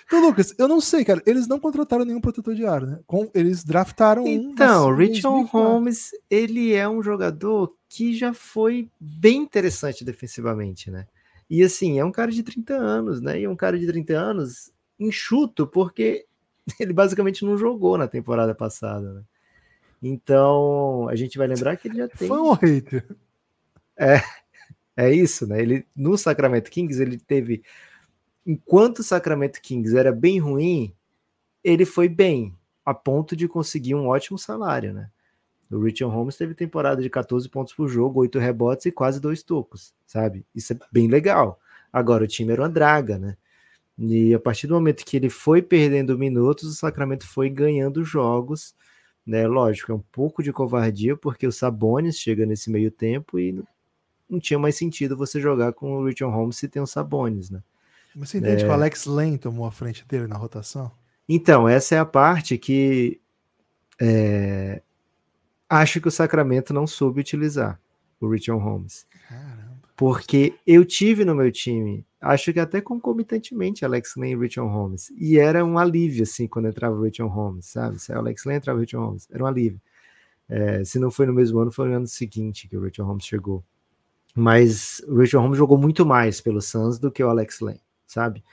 Então, 0.06 0.22
Lucas, 0.22 0.54
eu 0.58 0.68
não 0.68 0.80
sei, 0.80 1.04
cara. 1.04 1.22
Eles 1.26 1.48
não 1.48 1.60
contrataram 1.60 2.06
nenhum 2.06 2.22
protetor 2.22 2.56
de 2.56 2.66
aro, 2.66 2.86
né? 2.86 3.00
Com, 3.08 3.30
eles 3.34 3.64
draftaram 3.64 4.24
um. 4.24 4.28
Então, 4.28 4.96
Richard 4.96 5.22
2004. 5.22 5.60
Holmes, 5.60 6.12
ele 6.30 6.74
é 6.74 6.88
um 6.88 7.02
jogador 7.02 7.74
que 7.90 8.16
já 8.16 8.34
foi 8.34 8.90
bem 9.00 9.38
interessante 9.38 10.04
defensivamente, 10.04 10.90
né? 10.90 11.06
E 11.50 11.64
assim, 11.64 12.00
é 12.00 12.06
um 12.06 12.12
cara 12.12 12.32
de 12.32 12.44
30 12.44 12.76
anos, 12.76 13.22
né? 13.22 13.40
E 13.40 13.44
é 13.44 13.50
um 13.50 13.56
cara 13.56 13.78
de 13.78 13.86
30 13.86 14.14
anos 14.14 14.72
enxuto, 15.00 15.68
porque 15.68 16.26
ele 16.80 16.94
basicamente 16.94 17.46
não 17.46 17.58
jogou 17.58 17.98
na 17.98 18.08
temporada 18.08 18.54
passada, 18.56 19.14
né? 19.14 19.24
Então, 20.02 21.08
a 21.08 21.16
gente 21.16 21.38
vai 21.38 21.48
lembrar 21.48 21.78
que 21.78 21.88
ele 21.88 21.98
já 21.98 22.08
tem. 22.10 22.28
Foi 22.28 22.38
um 22.38 22.52
hater. 22.52 23.06
É 24.96 25.12
isso, 25.12 25.48
né? 25.48 25.62
Ele 25.62 25.88
no 25.96 26.18
Sacramento 26.18 26.70
Kings, 26.70 27.02
ele 27.02 27.18
teve 27.18 27.64
enquanto 28.46 29.00
o 29.00 29.04
Sacramento 29.04 29.62
Kings 29.62 29.98
era 29.98 30.12
bem 30.12 30.40
ruim, 30.40 30.94
ele 31.64 31.86
foi 31.86 32.10
bem, 32.10 32.56
a 32.86 32.94
ponto 32.94 33.36
de 33.36 33.48
conseguir 33.48 33.96
um 33.96 34.08
ótimo 34.08 34.38
salário, 34.38 34.94
né? 34.94 35.10
O 35.76 35.84
Richard 35.84 36.14
Holmes 36.16 36.36
teve 36.38 36.54
temporada 36.54 37.02
de 37.02 37.10
14 37.10 37.48
pontos 37.50 37.74
por 37.74 37.88
jogo, 37.88 38.20
8 38.22 38.40
rebotes 38.40 38.86
e 38.86 38.92
quase 38.92 39.20
dois 39.20 39.44
tocos, 39.44 39.94
sabe? 40.06 40.46
Isso 40.54 40.74
é 40.74 40.78
bem 40.92 41.08
legal. 41.08 41.60
Agora 41.92 42.24
o 42.24 42.28
time 42.28 42.54
era 42.54 42.62
uma 42.62 42.70
draga, 42.70 43.18
né? 43.18 43.38
E 43.98 44.34
a 44.34 44.40
partir 44.40 44.68
do 44.68 44.74
momento 44.74 45.06
que 45.06 45.16
ele 45.16 45.30
foi 45.30 45.62
perdendo 45.62 46.18
minutos, 46.18 46.68
o 46.70 46.74
Sacramento 46.74 47.28
foi 47.28 47.50
ganhando 47.50 48.04
jogos, 48.04 48.74
né? 49.26 49.48
Lógico, 49.48 49.92
é 49.92 49.96
um 49.96 50.04
pouco 50.12 50.42
de 50.42 50.52
covardia, 50.52 51.16
porque 51.16 51.46
o 51.46 51.52
Sabonis 51.52 52.18
chega 52.18 52.46
nesse 52.46 52.72
meio 52.72 52.90
tempo 52.90 53.40
e 53.40 53.64
não 54.30 54.40
tinha 54.40 54.58
mais 54.58 54.76
sentido 54.76 55.16
você 55.16 55.40
jogar 55.40 55.74
com 55.74 55.94
o 55.94 56.06
Richard 56.06 56.36
Holmes 56.36 56.58
se 56.58 56.68
tem 56.68 56.82
o 56.82 56.88
Sabonis, 56.88 57.50
né? 57.50 57.62
Mas 58.16 58.30
você 58.30 58.38
entende 58.38 58.64
que 58.64 58.70
o 58.70 58.74
Alex 58.74 59.06
Lane 59.06 59.38
tomou 59.38 59.66
a 59.66 59.72
frente 59.72 60.06
dele 60.08 60.28
na 60.28 60.38
rotação? 60.38 60.92
Então, 61.28 61.68
essa 61.68 61.96
é 61.96 62.00
a 62.00 62.06
parte 62.06 62.58
que 62.58 63.20
é, 64.00 64.82
acho 65.74 66.00
que 66.00 66.08
o 66.08 66.12
Sacramento 66.12 66.74
não 66.74 66.86
soube 66.86 67.22
utilizar 67.22 67.80
o 68.20 68.30
Richard 68.30 68.64
Holmes. 68.64 69.08
Caramba. 69.28 69.74
Porque 69.96 70.56
eu 70.66 70.84
tive 70.86 71.24
no 71.24 71.36
meu 71.36 71.52
time, 71.52 72.06
acho 72.20 72.52
que 72.52 72.60
até 72.60 72.82
concomitantemente, 72.82 73.86
Alex 73.86 74.16
Lane 74.16 74.34
e 74.34 74.38
Richard 74.38 74.72
Holmes. 74.72 75.12
E 75.18 75.38
era 75.38 75.64
um 75.64 75.78
alívio, 75.78 76.24
assim, 76.24 76.48
quando 76.48 76.68
entrava 76.68 76.96
o 76.96 77.04
Richard 77.04 77.34
Holmes, 77.34 77.68
sabe? 77.68 78.00
Se 78.00 78.12
o 78.12 78.18
Alex 78.18 78.46
Lane 78.46 78.58
entrava 78.58 78.78
o 78.78 78.82
Richard 78.82 79.06
Holmes, 79.06 79.28
era 79.32 79.44
um 79.44 79.48
alívio. 79.48 79.80
É, 80.50 80.84
se 80.84 81.00
não 81.00 81.10
foi 81.10 81.26
no 81.26 81.34
mesmo 81.34 81.60
ano, 81.60 81.72
foi 81.72 81.88
no 81.88 81.96
ano 81.96 82.08
seguinte 82.08 82.68
que 82.68 82.76
o 82.76 82.82
Richard 82.82 83.08
Holmes 83.08 83.26
chegou. 83.26 83.64
Mas 84.36 85.00
o 85.08 85.18
Richard 85.18 85.44
Holmes 85.44 85.58
jogou 85.58 85.78
muito 85.78 86.06
mais 86.06 86.42
pelo 86.42 86.62
Suns 86.62 86.98
do 86.98 87.12
que 87.12 87.24
o 87.24 87.30
Alex 87.30 87.60
Lane, 87.60 87.82
sabe? 88.08 88.44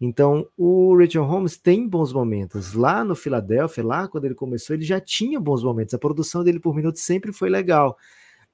Então, 0.00 0.46
o 0.56 0.94
Richard 0.96 1.28
Holmes 1.28 1.56
tem 1.56 1.88
bons 1.88 2.12
momentos. 2.12 2.74
Lá 2.74 3.02
no 3.02 3.14
Philadelphia, 3.14 3.84
lá 3.84 4.06
quando 4.06 4.26
ele 4.26 4.34
começou, 4.34 4.76
ele 4.76 4.84
já 4.84 5.00
tinha 5.00 5.40
bons 5.40 5.62
momentos. 5.62 5.94
A 5.94 5.98
produção 5.98 6.44
dele 6.44 6.60
por 6.60 6.74
minuto 6.74 6.98
sempre 6.98 7.32
foi 7.32 7.48
legal. 7.48 7.96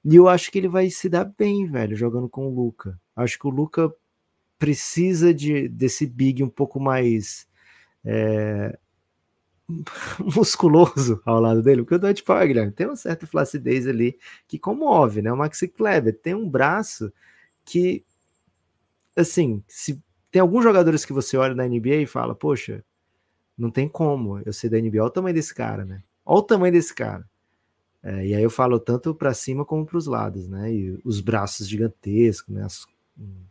E 0.05 0.15
eu 0.15 0.27
acho 0.27 0.51
que 0.51 0.57
ele 0.57 0.67
vai 0.69 0.89
se 0.89 1.09
dar 1.09 1.25
bem, 1.25 1.65
velho, 1.65 1.95
jogando 1.95 2.29
com 2.29 2.47
o 2.47 2.53
Luca. 2.53 2.99
Acho 3.15 3.37
que 3.37 3.47
o 3.47 3.49
Luca 3.49 3.93
precisa 4.57 5.33
de, 5.33 5.67
desse 5.67 6.05
big 6.05 6.43
um 6.43 6.49
pouco 6.49 6.79
mais 6.79 7.47
é, 8.05 8.77
musculoso 10.35 11.21
ao 11.25 11.39
lado 11.39 11.61
dele, 11.61 11.81
porque 11.81 11.95
o 11.95 11.99
Dutch 11.99 12.23
Power, 12.23 12.47
Guilherme, 12.47 12.71
tem 12.71 12.87
uma 12.87 12.95
certa 12.95 13.27
flacidez 13.27 13.87
ali 13.87 14.17
que 14.47 14.59
comove, 14.59 15.21
né? 15.21 15.31
O 15.31 15.37
Maxi 15.37 15.67
Kleber 15.67 16.17
tem 16.21 16.33
um 16.33 16.49
braço 16.49 17.11
que, 17.65 18.05
assim, 19.15 19.63
se 19.67 20.01
tem 20.33 20.41
alguns 20.41 20.63
jogadores 20.63 21.05
que 21.05 21.13
você 21.13 21.37
olha 21.37 21.53
na 21.53 21.67
NBA 21.67 21.97
e 21.97 22.05
fala, 22.07 22.33
poxa, 22.33 22.83
não 23.55 23.69
tem 23.69 23.87
como 23.87 24.41
eu 24.43 24.51
ser 24.51 24.67
da 24.67 24.79
NBA, 24.79 24.97
olha 24.97 25.05
o 25.05 25.09
tamanho 25.11 25.35
desse 25.35 25.53
cara, 25.53 25.85
né? 25.85 26.01
Olha 26.25 26.39
o 26.39 26.41
tamanho 26.41 26.73
desse 26.73 26.91
cara. 26.91 27.23
É, 28.01 28.25
e 28.25 28.33
aí 28.33 28.41
eu 28.41 28.49
falo 28.49 28.79
tanto 28.79 29.13
para 29.13 29.31
cima 29.35 29.63
como 29.63 29.85
para 29.85 29.95
os 29.95 30.07
lados, 30.07 30.47
né? 30.47 30.73
E 30.73 30.99
os 31.05 31.21
braços 31.21 31.69
gigantescos, 31.69 32.51
né? 32.51 32.63
As, 32.63 32.83
um, 33.15 33.43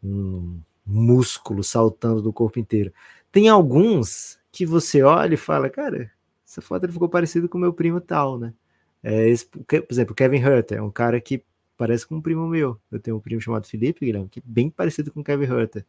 um 0.00 0.60
músculo 0.86 1.64
saltando 1.64 2.22
do 2.22 2.32
corpo 2.32 2.60
inteiro. 2.60 2.92
Tem 3.32 3.48
alguns 3.48 4.38
que 4.52 4.64
você 4.64 5.02
olha 5.02 5.34
e 5.34 5.36
fala, 5.36 5.68
cara, 5.68 6.08
essa 6.46 6.62
foto 6.62 6.84
ele 6.84 6.92
ficou 6.92 7.08
parecido 7.08 7.48
com 7.48 7.58
meu 7.58 7.72
primo 7.72 8.00
tal, 8.00 8.38
né? 8.38 8.54
É, 9.02 9.28
esse, 9.28 9.44
por 9.44 9.86
exemplo, 9.90 10.14
Kevin 10.14 10.38
Herter 10.38 10.78
é 10.78 10.82
um 10.82 10.90
cara 10.90 11.20
que 11.20 11.44
parece 11.76 12.06
com 12.06 12.14
um 12.14 12.22
primo 12.22 12.46
meu. 12.46 12.80
Eu 12.92 13.00
tenho 13.00 13.16
um 13.16 13.20
primo 13.20 13.40
chamado 13.40 13.66
Felipe, 13.66 14.06
Guilherme, 14.06 14.28
que 14.28 14.38
é 14.38 14.42
bem 14.46 14.70
parecido 14.70 15.10
com 15.10 15.24
Kevin 15.24 15.52
Herter, 15.52 15.84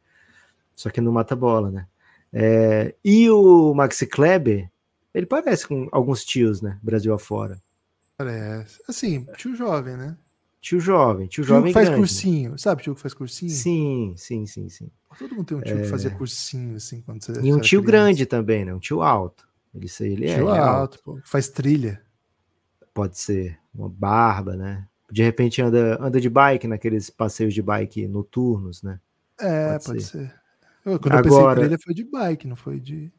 só 0.75 0.89
que 0.89 1.01
não 1.01 1.11
mata 1.11 1.35
bola, 1.35 1.71
né? 1.71 1.87
É, 2.31 2.95
e 3.03 3.29
o 3.29 3.73
Maxi 3.73 4.07
Kleber, 4.07 4.69
ele 5.13 5.25
parece 5.25 5.67
com 5.67 5.87
alguns 5.91 6.23
tios, 6.25 6.61
né? 6.61 6.79
Brasil 6.81 7.13
afora. 7.13 7.61
Parece. 8.17 8.79
Assim, 8.87 9.25
tio 9.37 9.55
jovem, 9.55 9.95
né? 9.97 10.17
Tio 10.61 10.79
jovem, 10.79 11.27
tio, 11.27 11.43
Tio 11.43 11.55
jovem 11.55 11.67
que 11.67 11.73
faz 11.73 11.87
grande. 11.89 12.01
cursinho. 12.01 12.57
Sabe 12.57 12.81
tio 12.83 12.95
que 12.95 13.01
faz 13.01 13.13
cursinho? 13.13 13.51
Sim, 13.51 14.13
sim, 14.17 14.45
sim, 14.45 14.69
sim. 14.69 14.89
Todo 15.19 15.35
mundo 15.35 15.45
tem 15.45 15.57
um 15.57 15.61
tio 15.61 15.75
que 15.77 15.83
fazia 15.85 16.09
cursinho, 16.09 16.75
assim, 16.77 17.01
quando 17.01 17.21
você 17.23 17.33
E 17.33 17.53
um 17.53 17.59
tio 17.59 17.81
criança. 17.81 18.03
grande 18.05 18.25
também, 18.25 18.65
né? 18.65 18.73
Um 18.73 18.79
tio 18.79 19.01
alto. 19.01 19.47
Ele, 19.75 19.87
ele 20.01 20.25
é, 20.29 20.35
Tio 20.35 20.49
é 20.49 20.59
alto, 20.59 20.99
pô, 21.03 21.15
que 21.17 21.27
faz 21.29 21.49
trilha. 21.49 22.01
Pode 22.93 23.17
ser. 23.19 23.59
Uma 23.73 23.89
barba, 23.89 24.55
né? 24.55 24.87
De 25.11 25.21
repente 25.23 25.61
anda, 25.61 25.97
anda 26.01 26.19
de 26.21 26.29
bike 26.29 26.67
naqueles 26.67 27.09
passeios 27.09 27.53
de 27.53 27.61
bike 27.61 28.07
noturnos, 28.07 28.81
né? 28.83 28.99
É, 29.39 29.73
Pode 29.73 29.85
pode, 29.85 30.03
ser. 30.03 30.11
ser. 30.27 30.42
Eu, 30.85 30.99
quando 30.99 31.15
eu 31.15 31.23
pensei 31.23 31.37
Agora- 31.39 31.59
em 31.59 31.63
trilha 31.63 31.79
foi 31.83 31.93
de 31.93 32.03
bike, 32.03 32.47
não 32.47 32.55
foi 32.55 32.79
de. 32.79 33.11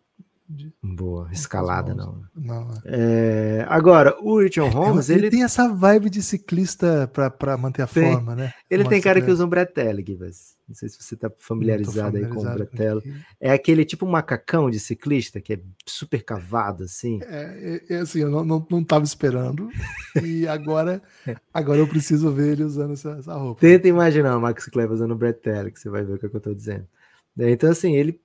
de 0.49 0.73
Boa, 0.83 1.29
escalada 1.33 1.95
não. 1.95 2.23
não, 2.35 2.71
é. 2.85 3.61
É, 3.61 3.67
agora, 3.69 4.15
o 4.21 4.39
Richard 4.41 4.75
Holmes, 4.75 5.09
ele, 5.09 5.23
ele, 5.23 5.31
tem 5.31 5.43
essa 5.45 5.69
vibe 5.69 6.11
de 6.11 6.23
ciclista 6.23 7.11
pra 7.39 7.57
manter 7.57 7.83
a 7.83 7.87
Tem. 7.87 8.13
forma, 8.13 8.35
né? 8.35 8.53
ele 8.71 8.85
tem 8.85 9.01
cara 9.01 9.21
que 9.21 9.31
usa 9.31 9.45
um 9.45 9.49
Bretelli, 9.49 10.05
Gibas. 10.07 10.55
Não 10.67 10.75
sei 10.75 10.89
se 10.89 11.03
você 11.03 11.15
tá 11.15 11.29
Não 11.29 11.37
tô 11.37 11.43
familiarizado 11.43 12.17
aí 12.17 12.25
com 12.27 12.39
o 12.39 12.43
familiarizado 12.43 12.71
com 12.71 12.83
aquilo. 13.03 13.15
É 13.39 13.53
aquele 13.53 13.85
tipo 13.85 14.07
macacão 14.07 14.71
de 14.71 14.81
ciclista 14.81 15.39
que 15.39 15.53
é 15.53 15.61
super 15.87 16.23
cavado, 16.25 16.85
assim. 16.85 17.21
É, 17.23 17.83
é, 17.91 17.95
é 17.95 17.99
assim, 17.99 18.21
eu 18.21 18.31
não, 18.31 18.43
não, 18.45 18.67
não 18.71 18.83
tava 18.83 19.05
esperando. 19.05 19.69
e 20.23 20.49
agora, 20.49 21.03
agora 21.53 21.79
eu 21.79 21.87
preciso 21.87 22.31
ver 22.33 22.53
ele 22.53 22.65
usando 22.65 22.95
essa, 22.95 23.11
essa 23.19 23.35
roupa. 23.35 23.61
Tenta 23.61 23.89
imaginar 23.89 24.39
o 24.39 24.41
Max 24.41 24.65
Kleber 24.67 24.93
usando 24.93 25.11
o 25.11 25.17
Bretelli, 25.19 25.71
que 25.71 25.79
você 25.79 25.91
vai 25.91 26.03
ver 26.03 26.15
o 26.15 26.19
que, 26.19 26.27
é 26.27 26.29
que 26.31 26.37
eu 26.37 26.41
tô 26.41 26.55
dizendo. 26.55 26.87
É, 27.39 27.51
Então, 27.51 27.71
assim, 27.71 27.97
ele 27.97 28.21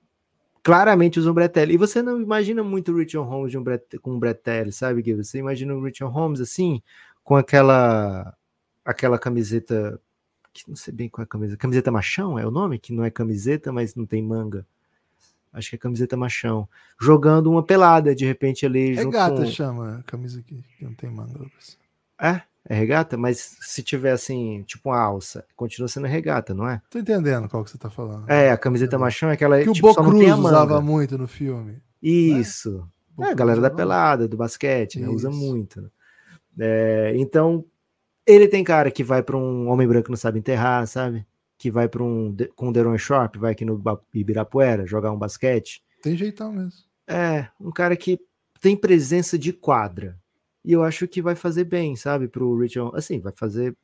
claramente 0.64 1.20
usa 1.20 1.32
um 1.32 1.34
Bretelli. 1.34 1.74
E 1.74 1.78
você 1.78 2.02
não 2.02 2.22
imagina 2.22 2.64
muito 2.64 2.92
o 2.92 2.98
Richard 2.98 3.28
Holmes 3.28 3.56
um 3.56 3.64
Bret, 3.64 3.98
com 4.00 4.12
um 4.12 4.20
Bretelli, 4.20 4.72
sabe, 4.72 5.02
Gui? 5.02 5.16
Você 5.16 5.40
imagina 5.40 5.74
o 5.74 5.84
Richard 5.84 6.14
Holmes, 6.14 6.42
assim, 6.42 6.82
com 7.24 7.36
aquela 7.36 8.36
aquela 8.86 9.20
camiseta, 9.20 10.02
que 10.52 10.68
não 10.68 10.76
sei 10.76 10.94
bem 10.94 11.10
qual 11.10 11.24
é 11.24 11.26
a 11.26 11.28
camiseta, 11.28 11.58
camiseta 11.58 11.92
machão 11.92 12.40
é 12.40 12.46
o 12.46 12.52
nome? 12.52 12.80
Que 12.80 12.92
não 12.92 13.04
é 13.04 13.12
camiseta, 13.12 13.72
mas 13.72 13.94
não 13.94 14.06
tem 14.06 14.22
manga. 14.22 14.66
Acho 15.52 15.70
que 15.70 15.76
é 15.76 15.80
camiseta 15.80 16.16
machão. 16.16 16.68
Jogando 17.00 17.50
uma 17.52 17.64
pelada, 17.64 18.16
de 18.16 18.26
repente, 18.26 18.66
ali 18.66 18.94
Regata 18.94 19.44
com... 19.44 19.46
chama 19.46 20.00
a 20.00 20.04
camisa 20.04 20.40
aqui, 20.40 20.64
que 20.78 20.86
não 20.86 20.94
tem 20.94 21.10
manga. 21.10 21.40
É? 22.22 22.42
É 22.68 22.76
regata? 22.76 23.18
Mas 23.18 23.58
se 23.62 23.82
tiver, 23.82 24.12
assim, 24.12 24.64
tipo 24.64 24.90
uma 24.90 25.00
alça, 25.00 25.46
continua 25.56 25.88
sendo 25.88 26.08
regata, 26.08 26.54
não 26.54 26.68
é? 26.68 26.82
Tô 26.90 27.00
entendendo 27.00 27.48
qual 27.48 27.64
que 27.64 27.72
você 27.72 27.78
tá 27.78 27.90
falando. 27.90 28.30
É, 28.30 28.52
a 28.52 28.58
camiseta 28.58 28.98
machão 28.98 29.30
é 29.30 29.34
aquela 29.34 29.62
que 29.62 29.70
o 29.70 29.74
tipo, 29.74 29.88
Bo 29.88 29.94
só 29.94 30.04
não 30.04 30.10
Cruz 30.10 30.24
tem 30.24 30.32
a 30.32 30.38
manga. 30.38 30.48
usava 30.48 30.82
muito 30.82 31.18
no 31.18 31.28
filme. 31.28 31.82
Isso. 32.02 32.88
Bo 33.16 33.24
É, 33.24 33.32
a 33.32 33.34
galera 33.34 33.62
da 33.62 33.70
pelada, 33.70 34.28
do 34.28 34.38
basquete, 34.38 35.00
né? 35.00 35.08
Usa 35.08 35.30
Isso. 35.30 35.40
muito. 35.40 35.82
né? 35.82 35.90
É, 36.60 37.14
então, 37.16 37.66
ele 38.26 38.48
tem 38.48 38.64
cara 38.64 38.92
que 38.92 39.04
vai 39.04 39.24
para 39.24 39.38
um 39.38 39.68
homem 39.70 39.88
branco 39.88 40.06
que 40.06 40.12
não 40.12 40.18
sabe 40.18 40.40
enterrar, 40.40 40.86
sabe? 40.88 41.26
Que 41.58 41.72
vai 41.72 41.88
para 41.88 42.04
um 42.04 42.36
com 42.56 42.70
o 42.70 42.74
Deron 42.74 42.98
Sharp, 42.98 43.38
vai 43.38 43.54
aqui 43.54 43.66
no 43.66 43.82
Ibirapuera 44.14 44.86
jogar 44.86 45.12
um 45.12 45.18
basquete. 45.18 45.82
Tem 46.02 46.16
jeitão 46.16 46.52
mesmo. 46.52 46.82
É, 47.08 47.48
um 47.60 47.72
cara 47.72 47.96
que 47.98 48.20
tem 48.62 48.76
presença 48.78 49.38
de 49.38 49.52
quadra. 49.52 50.18
E 50.64 50.72
eu 50.74 50.84
acho 50.84 51.08
que 51.08 51.22
vai 51.22 51.36
fazer 51.36 51.64
bem, 51.66 51.96
sabe, 51.96 52.28
pro 52.28 52.58
Richard. 52.58 52.96
Assim, 52.98 53.20
vai 53.20 53.34
fazer. 53.36 53.76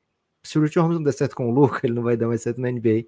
Se 0.44 0.60
o 0.60 0.62
Richard 0.62 0.80
Holmes 0.80 0.98
não 0.98 1.04
der 1.04 1.14
certo 1.14 1.36
com 1.36 1.50
o 1.50 1.54
Luca, 1.54 1.82
ele 1.86 1.94
não 1.94 2.04
vai 2.04 2.18
dar 2.18 2.28
mais 2.28 2.42
certo 2.42 2.62
na 2.62 2.72
NBA. 2.72 3.06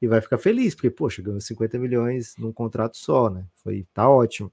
E 0.00 0.06
vai 0.08 0.20
ficar 0.20 0.38
feliz, 0.38 0.74
porque, 0.74 0.90
poxa, 0.90 1.22
ganhou 1.22 1.40
50 1.40 1.78
milhões 1.78 2.34
num 2.38 2.52
contrato 2.52 2.96
só, 2.96 3.28
né? 3.30 3.44
Foi, 3.62 3.86
tá 3.92 4.08
ótimo. 4.08 4.52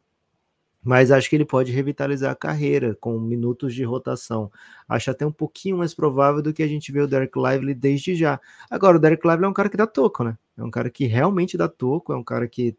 mas 0.83 1.11
acho 1.11 1.29
que 1.29 1.35
ele 1.35 1.45
pode 1.45 1.71
revitalizar 1.71 2.31
a 2.31 2.35
carreira 2.35 2.95
com 2.99 3.19
minutos 3.19 3.73
de 3.73 3.83
rotação. 3.83 4.51
Acho 4.87 5.11
até 5.11 5.25
um 5.25 5.31
pouquinho 5.31 5.77
mais 5.77 5.95
provável 5.95 6.41
do 6.43 6.53
que 6.53 6.61
a 6.63 6.67
gente 6.67 6.91
vê 6.91 7.01
o 7.01 7.07
Derek 7.07 7.33
Lively 7.39 7.73
desde 7.73 8.15
já. 8.15 8.39
Agora, 8.69 8.97
o 8.97 8.99
Derek 8.99 9.27
Lively 9.27 9.45
é 9.45 9.47
um 9.49 9.53
cara 9.53 9.69
que 9.69 9.77
dá 9.77 9.87
toco, 9.87 10.23
né? 10.23 10.37
É 10.57 10.63
um 10.63 10.69
cara 10.71 10.89
que 10.89 11.05
realmente 11.05 11.57
dá 11.57 11.67
toco, 11.67 12.13
é 12.13 12.15
um 12.17 12.23
cara 12.23 12.47
que 12.47 12.77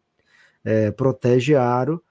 é, 0.63 0.91
protege 0.91 1.55
aro. 1.55 2.03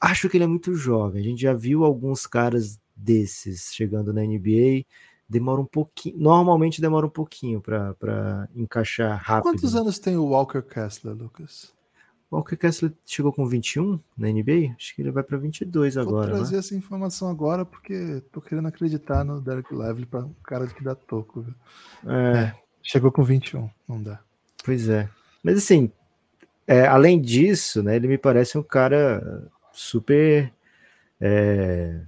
Acho 0.00 0.28
que 0.28 0.36
ele 0.36 0.44
é 0.44 0.46
muito 0.46 0.74
jovem. 0.74 1.20
A 1.20 1.24
gente 1.24 1.42
já 1.42 1.52
viu 1.52 1.84
alguns 1.84 2.26
caras 2.26 2.80
desses 2.96 3.72
chegando 3.72 4.12
na 4.12 4.22
NBA. 4.22 4.84
Demora 5.28 5.60
um 5.60 5.66
pouquinho, 5.66 6.18
normalmente 6.18 6.80
demora 6.80 7.06
um 7.06 7.10
pouquinho 7.10 7.60
para 7.60 8.48
encaixar 8.54 9.20
rápido. 9.22 9.52
Quantos 9.52 9.76
anos 9.76 9.98
tem 9.98 10.16
o 10.16 10.24
Walker 10.24 10.62
Kessler, 10.62 11.14
Lucas? 11.14 11.72
O 12.30 12.36
Walker 12.36 12.56
Kessler 12.56 12.92
chegou 13.04 13.32
com 13.32 13.46
21 13.46 14.00
na 14.16 14.28
NBA? 14.28 14.74
Acho 14.76 14.94
que 14.94 15.02
ele 15.02 15.10
vai 15.10 15.22
para 15.22 15.36
22 15.36 15.94
Vou 15.94 16.02
agora. 16.02 16.28
Vou 16.28 16.36
trazer 16.36 16.54
né? 16.54 16.58
essa 16.58 16.74
informação 16.74 17.28
agora 17.28 17.64
porque 17.64 18.22
tô 18.32 18.40
querendo 18.40 18.68
acreditar 18.68 19.24
no 19.24 19.40
Derek 19.40 19.72
Lively 19.72 20.06
para 20.06 20.24
um 20.24 20.34
cara 20.42 20.66
que 20.66 20.82
dá 20.82 20.94
toco. 20.94 21.42
Viu? 21.42 21.54
É. 22.12 22.38
é. 22.38 22.54
Chegou 22.82 23.12
com 23.12 23.22
21, 23.22 23.68
não 23.86 24.02
dá. 24.02 24.20
Pois 24.64 24.88
é. 24.88 25.08
Mas 25.42 25.58
assim, 25.58 25.92
é, 26.66 26.86
além 26.86 27.20
disso, 27.20 27.82
né, 27.82 27.96
ele 27.96 28.08
me 28.08 28.18
parece 28.18 28.56
um 28.56 28.62
cara 28.62 29.50
super 29.80 30.52
é, 31.20 32.00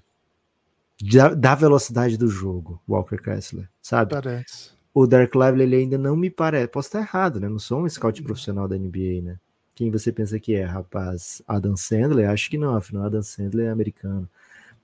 da, 1.01 1.35
da, 1.35 1.55
velocidade 1.55 2.19
do 2.19 2.29
jogo, 2.29 2.81
Walker 2.87 3.17
Kessler, 3.17 3.69
sabe? 3.81 4.13
Parece. 4.15 4.71
O 4.95 5.07
Dark 5.07 5.35
Lively 5.35 5.63
ele 5.63 5.77
ainda 5.77 5.97
não 5.97 6.15
me 6.15 6.29
parece. 6.29 6.69
Posso 6.69 6.89
estar 6.89 7.01
errado, 7.01 7.41
né? 7.41 7.49
Não 7.49 7.59
sou 7.59 7.83
um 7.83 7.89
scout 7.89 8.23
profissional 8.23 8.69
da 8.69 8.77
NBA, 8.77 9.23
né? 9.23 9.39
Quem 9.75 9.91
você 9.91 10.13
pensa 10.13 10.39
que 10.39 10.55
é, 10.55 10.65
rapaz? 10.65 11.41
Adam 11.49 11.75
Sandler? 11.77 12.29
Acho 12.29 12.51
que 12.51 12.59
não, 12.59 12.77
afinal, 12.77 13.07
Adam 13.07 13.23
Sandler 13.23 13.69
é 13.69 13.71
americano. 13.71 14.29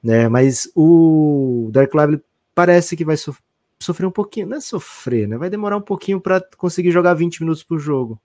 Né? 0.03 0.29
Mas 0.29 0.71
o 0.75 1.69
Dark 1.71 1.93
Lively 1.95 2.23
parece 2.55 2.97
que 2.97 3.05
vai 3.05 3.17
so 3.17 3.37
sofrer 3.79 4.07
um 4.07 4.11
pouquinho, 4.11 4.49
não 4.49 4.57
é 4.57 4.61
sofrer, 4.61 5.29
né? 5.29 5.37
Vai 5.37 5.49
demorar 5.49 5.77
um 5.77 5.83
pouquinho 5.83 6.21
para 6.21 6.41
conseguir 6.57 6.91
jogar 6.91 7.15
20 7.15 7.43
minutos 7.43 7.63
por 7.63 7.79
jogo. 7.79 8.21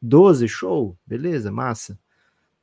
12, 0.00 0.48
show, 0.48 0.96
beleza, 1.06 1.52
massa. 1.52 1.98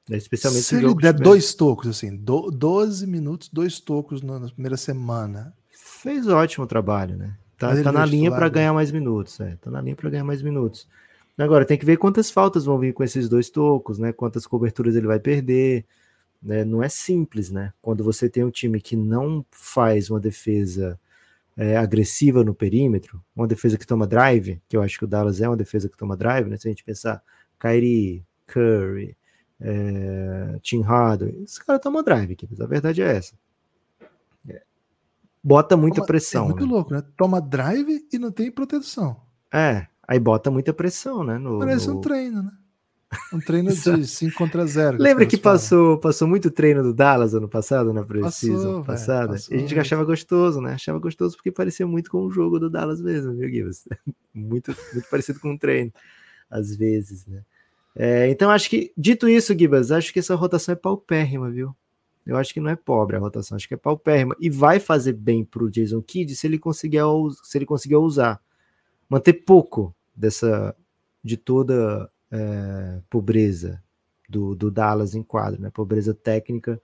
É, 0.10 0.18
especialmente 0.18 0.64
se 0.64 0.76
ele 0.76 0.94
der 0.96 1.14
dois 1.14 1.54
tocos, 1.56 1.88
assim, 1.88 2.16
do, 2.16 2.52
12 2.52 3.08
minutos, 3.08 3.50
dois 3.50 3.80
tocos 3.80 4.22
na, 4.22 4.40
na 4.40 4.50
primeira 4.50 4.78
semana. 4.78 5.54
Fez 5.72 6.28
ótimo 6.28 6.68
trabalho, 6.68 7.18
né? 7.18 7.36
Tá, 7.58 7.82
tá 7.82 7.92
na 7.92 8.06
linha 8.06 8.30
para 8.30 8.50
ganhar 8.50 8.74
mais 8.74 8.92
minutos, 8.92 9.40
é. 9.40 9.56
Tá 9.62 9.72
na 9.72 9.82
linha 9.82 9.96
para 9.96 10.10
ganhar 10.10 10.24
mais 10.24 10.42
minutos. 10.42 10.88
Agora 11.38 11.66
tem 11.66 11.78
que 11.78 11.86
ver 11.86 11.98
quantas 11.98 12.30
faltas 12.30 12.66
vão 12.66 12.78
vir 12.78 12.94
com 12.94 13.04
esses 13.04 13.28
dois 13.28 13.50
tocos, 13.50 13.98
né? 13.98 14.14
Quantas 14.14 14.46
coberturas 14.46 14.96
ele 14.96 15.08
vai 15.08 15.20
perder. 15.20 15.86
Né? 16.42 16.64
Não 16.64 16.84
é 16.84 16.88
simples, 16.88 17.50
né? 17.50 17.74
Quando 17.82 18.04
você 18.04 18.30
tem 18.30 18.44
um 18.44 18.52
time 18.52 18.80
que 18.80 18.96
não 18.96 19.46
faz 19.50 20.10
uma 20.10 20.20
defesa 20.20 21.00
é, 21.58 21.76
agressiva 21.78 22.44
no 22.44 22.54
perímetro, 22.54 23.22
uma 23.36 23.48
defesa 23.48 23.78
que 23.78 23.88
toma 23.88 24.06
drive, 24.06 24.62
que 24.68 24.78
eu 24.78 24.82
acho 24.82 24.98
que 24.98 25.06
o 25.06 25.08
Dallas 25.08 25.42
é 25.42 25.48
uma 25.48 25.58
defesa 25.58 25.90
que 25.90 25.98
toma 25.98 26.16
drive, 26.16 26.48
né? 26.48 26.58
Se 26.58 26.68
a 26.68 26.72
gente 26.72 26.84
pensar 26.84 27.22
Kyrie, 27.60 28.24
Curry, 28.48 29.18
é, 29.60 30.60
Tim 30.62 30.82
Hardaway, 30.82 31.44
esse 31.44 31.64
cara 31.64 31.80
toma 31.80 32.04
drive, 32.04 32.34
aqui, 32.34 32.48
a 32.60 32.66
verdade 32.66 33.02
é 33.02 33.16
essa. 33.16 33.36
É. 34.48 34.62
Bota 35.44 35.78
muita 35.78 35.98
toma, 35.98 36.08
pressão. 36.08 36.44
É 36.44 36.48
muito 36.48 36.66
né? 36.66 36.72
louco, 36.72 36.94
né? 36.94 37.04
Toma 37.18 37.42
drive 37.42 38.08
e 38.12 38.20
não 38.20 38.32
tem 38.32 38.52
proteção. 38.52 39.22
É, 39.54 39.88
aí 40.08 40.20
bota 40.20 40.52
muita 40.52 40.74
pressão, 40.74 41.24
né? 41.24 41.38
No, 41.38 41.60
Parece 41.60 41.88
no... 41.88 41.98
um 41.98 42.02
treino, 42.02 42.44
né? 42.44 42.52
Um 43.32 43.40
treino 43.40 43.70
de 43.72 44.08
5 44.08 44.36
contra 44.36 44.66
0. 44.66 44.98
Lembra 45.00 45.26
que 45.26 45.38
passou, 45.38 45.98
passou 46.00 46.28
muito 46.28 46.52
treino 46.52 46.84
do 46.84 46.94
Dallas 46.94 47.34
ano 47.34 47.48
passado, 47.48 47.94
na 47.94 48.04
precisão 48.04 48.84
passada? 48.84 49.34
passou, 49.34 49.56
e 49.56 49.58
a 49.58 49.62
gente 49.62 49.80
achava 49.80 50.04
gostoso, 50.04 50.60
né? 50.60 50.74
Achava 50.74 51.00
gostoso 51.00 51.36
porque 51.36 51.52
parecia 51.52 51.88
muito 51.88 52.12
com 52.12 52.26
o 52.26 52.32
jogo 52.32 52.60
do 52.60 52.70
Dallas 52.70 53.02
mesmo, 53.02 53.34
viu, 53.34 53.50
Gibbs? 53.50 53.88
muito, 54.34 54.76
muito 54.94 55.10
parecido 55.10 55.40
com 55.40 55.52
um 55.52 55.58
treino, 55.58 55.94
às 56.50 56.76
vezes, 56.76 57.26
né? 57.26 57.42
É, 57.96 58.30
então, 58.30 58.52
acho 58.52 58.70
que, 58.70 58.92
dito 58.98 59.28
isso, 59.30 59.58
Gibas, 59.58 59.92
acho 59.92 60.12
que 60.12 60.20
essa 60.20 60.36
rotação 60.36 60.74
é 60.74 60.76
paupérrima, 60.76 61.50
viu? 61.50 61.76
Eu 62.26 62.38
acho 62.38 62.54
que 62.54 62.60
não 62.60 62.70
é 62.70 62.76
pobre 62.76 63.16
a 63.16 63.20
rotação, 63.20 63.56
acho 63.56 63.68
que 63.68 63.74
é 63.76 63.78
paupérrima. 63.78 64.36
E 64.40 64.50
vai 64.50 64.80
fazer 64.80 65.14
bem 65.14 65.46
pro 65.46 65.70
Jason 65.70 66.02
Kidd 66.02 66.36
se 66.36 66.48
ele 66.48 66.58
conseguir, 66.58 67.00
se 67.44 67.58
ele 67.58 67.66
conseguir 67.66 67.96
usar. 67.96 68.42
Manter 69.08 69.34
pouco 69.34 69.96
dessa, 70.16 70.76
de 71.24 71.38
toda 71.38 72.10
é, 72.32 73.00
pobreza 73.10 73.82
do, 74.28 74.56
do 74.56 74.72
Dallas 74.72 75.14
em 75.14 75.22
quadro, 75.22 75.62
né? 75.62 75.70
Pobreza 75.70 76.14
técnica 76.14 76.82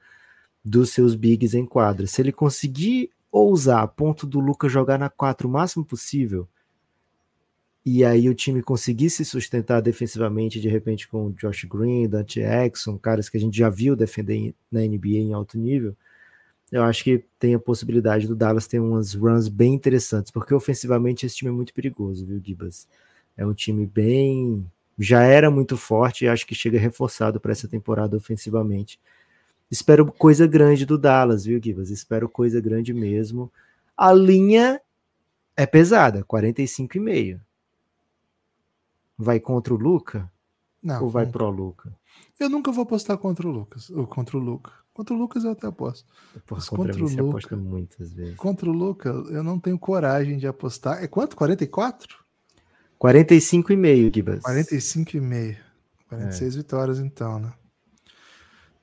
dos 0.64 0.92
seus 0.92 1.16
bigs 1.16 1.56
em 1.56 1.66
quadra. 1.66 2.06
Se 2.06 2.22
ele 2.22 2.32
conseguir 2.32 3.10
ousar 3.32 3.82
a 3.82 3.88
ponto 3.88 4.28
do 4.28 4.40
Lucas 4.40 4.72
jogar 4.72 5.00
na 5.00 5.10
4 5.10 5.48
o 5.48 5.52
máximo 5.52 5.84
possível, 5.84 6.48
e 7.86 8.06
aí 8.06 8.30
o 8.30 8.36
time 8.36 8.62
conseguir 8.62 9.10
se 9.10 9.26
sustentar 9.26 9.82
defensivamente, 9.82 10.60
de 10.60 10.70
repente 10.70 11.08
com 11.08 11.28
o 11.28 11.32
Josh 11.34 11.66
Green, 11.66 12.08
Dante 12.08 12.40
Exxon, 12.40 12.98
caras 12.98 13.28
que 13.28 13.38
a 13.38 13.40
gente 13.40 13.58
já 13.58 13.70
viu 13.70 13.96
defender 13.96 14.54
na 14.72 14.82
NBA 14.82 15.18
em 15.18 15.34
alto 15.34 15.58
nível, 15.58 15.96
eu 16.72 16.84
acho 16.84 17.04
que 17.04 17.24
tem 17.38 17.54
a 17.54 17.60
possibilidade 17.60 18.28
do 18.28 18.36
Dallas 18.36 18.66
ter 18.66 18.80
umas 18.80 19.14
runs 19.14 19.50
bem 19.50 19.74
interessantes, 19.74 20.32
porque 20.32 20.54
ofensivamente 20.54 21.26
esse 21.26 21.36
time 21.36 21.50
é 21.50 21.54
muito 21.54 21.74
perigoso, 21.74 22.26
viu, 22.26 22.42
Gibas? 22.42 22.88
É 23.36 23.46
um 23.46 23.54
time 23.54 23.86
bem. 23.86 24.66
Já 24.98 25.24
era 25.24 25.52
muito 25.52 25.76
forte 25.76 26.24
e 26.24 26.28
acho 26.30 26.46
que 26.48 26.56
chega 26.56 26.80
reforçado 26.80 27.42
para 27.42 27.52
essa 27.52 27.68
temporada 27.68 28.16
ofensivamente. 28.16 29.00
Espero 29.70 30.06
coisa 30.12 30.48
grande 30.48 30.86
do 30.86 30.98
Dallas, 30.98 31.44
viu, 31.44 31.60
Gibas? 31.62 31.90
Espero 31.90 32.30
coisa 32.30 32.62
grande 32.62 32.94
mesmo. 32.94 33.52
A 33.98 34.14
linha 34.14 34.80
é 35.58 35.66
pesada, 35.66 36.24
45,5 36.24 37.42
vai 39.22 39.40
contra 39.40 39.74
o 39.74 39.78
Luca? 39.78 40.30
Não. 40.82 41.04
Ou 41.04 41.10
vai 41.10 41.26
nunca. 41.26 41.38
pro 41.38 41.50
Luca? 41.50 41.96
Eu 42.40 42.50
nunca 42.50 42.72
vou 42.72 42.84
apostar 42.84 43.18
contra 43.18 43.48
o 43.48 43.52
Lucas. 43.52 43.90
Ou 43.92 44.08
contra 44.08 44.36
o 44.38 44.40
Luca. 44.40 44.72
Contra 44.94 45.14
o 45.14 45.18
Lucas 45.18 45.44
eu 45.44 45.52
até 45.52 45.68
aposto. 45.68 46.06
Porra, 46.46 46.62
contra 46.66 46.94
contra 46.94 47.06
o 47.06 47.08
Luca- 47.10 47.22
aposta 47.30 47.56
muitas 47.56 48.12
vezes. 48.14 48.36
Contra 48.36 48.70
o 48.70 48.74
Luca, 48.74 49.10
eu 49.10 49.44
não 49.44 49.60
tenho 49.60 49.78
coragem 49.80 50.38
de 50.38 50.48
apostar. 50.48 51.04
É 51.04 51.08
quanto? 51.08 51.36
44? 51.36 52.18
45,5, 53.00 54.14
Gibas. 54.14 54.42
45,5. 54.44 55.58
46 56.10 56.56
vitórias, 56.56 57.00
então, 57.00 57.40
né? 57.40 57.54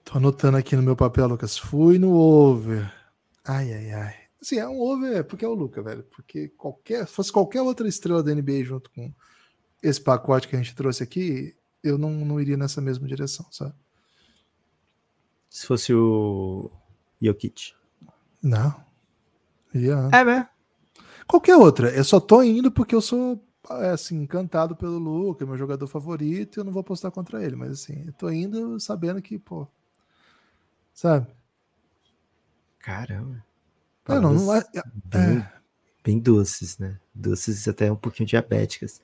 Tô 0.04 0.16
anotando 0.16 0.56
aqui 0.56 0.74
no 0.74 0.82
meu 0.82 0.96
papel, 0.96 1.28
Lucas. 1.28 1.58
Fui 1.58 1.98
no 1.98 2.12
over. 2.14 2.90
Ai, 3.44 3.72
ai, 3.72 3.90
ai. 3.92 4.14
Assim, 4.40 4.56
é 4.58 4.66
um 4.66 4.80
over 4.80 5.24
porque 5.24 5.44
é 5.44 5.48
o 5.48 5.52
Luca, 5.54 5.82
velho. 5.82 6.04
Porque 6.04 6.48
qualquer, 6.56 7.06
se 7.06 7.12
fosse 7.12 7.30
qualquer 7.30 7.60
outra 7.60 7.86
estrela 7.86 8.22
da 8.22 8.34
NBA 8.34 8.64
junto 8.64 8.90
com 8.90 9.12
esse 9.82 10.00
pacote 10.00 10.48
que 10.48 10.56
a 10.56 10.58
gente 10.58 10.74
trouxe 10.74 11.02
aqui, 11.02 11.56
eu 11.82 11.96
não, 11.96 12.10
não 12.10 12.40
iria 12.40 12.56
nessa 12.56 12.80
mesma 12.80 13.06
direção, 13.06 13.46
sabe? 13.50 13.74
Se 15.48 15.66
fosse 15.66 15.94
o 15.94 16.70
Jokic. 17.20 17.74
Não. 18.42 18.74
Iria, 19.74 20.08
É, 20.12 20.24
né? 20.24 20.48
Qualquer 21.26 21.56
outra. 21.56 21.90
Eu 21.90 22.04
só 22.04 22.20
tô 22.20 22.42
indo 22.42 22.70
porque 22.70 22.94
eu 22.94 23.00
sou 23.00 23.42
é, 23.70 23.90
assim, 23.90 24.22
encantado 24.22 24.74
pelo 24.74 24.98
Luca, 24.98 25.44
meu 25.44 25.56
jogador 25.56 25.86
favorito, 25.86 26.56
e 26.56 26.60
eu 26.60 26.64
não 26.64 26.72
vou 26.72 26.80
apostar 26.80 27.10
contra 27.10 27.44
ele. 27.44 27.56
Mas 27.56 27.70
assim, 27.72 28.04
eu 28.06 28.12
tô 28.12 28.30
indo 28.30 28.78
sabendo 28.80 29.20
que, 29.20 29.38
pô. 29.38 29.66
Sabe? 30.94 31.26
Caramba. 32.78 33.44
É, 34.08 34.18
não, 34.18 34.32
não 34.32 34.54
é, 34.54 34.64
Bem, 35.04 35.46
bem 36.02 36.18
doces, 36.18 36.78
né? 36.78 36.98
Doces 37.14 37.68
até 37.68 37.92
um 37.92 37.96
pouquinho 37.96 38.26
diabéticas. 38.26 39.02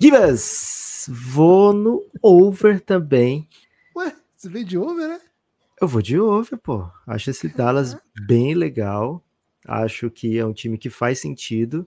Gibas, 0.00 1.08
vou 1.10 1.72
no 1.72 2.04
over 2.22 2.80
também. 2.80 3.48
Ué, 3.96 4.14
você 4.36 4.48
veio 4.48 4.64
de 4.64 4.78
over, 4.78 5.08
né? 5.08 5.20
Eu 5.80 5.88
vou 5.88 6.00
de 6.00 6.18
over, 6.20 6.56
pô. 6.56 6.88
Acho 7.04 7.30
esse 7.30 7.48
Dallas 7.48 7.96
bem 8.26 8.54
legal. 8.54 9.24
Acho 9.66 10.08
que 10.08 10.38
é 10.38 10.46
um 10.46 10.52
time 10.52 10.78
que 10.78 10.88
faz 10.88 11.18
sentido. 11.18 11.84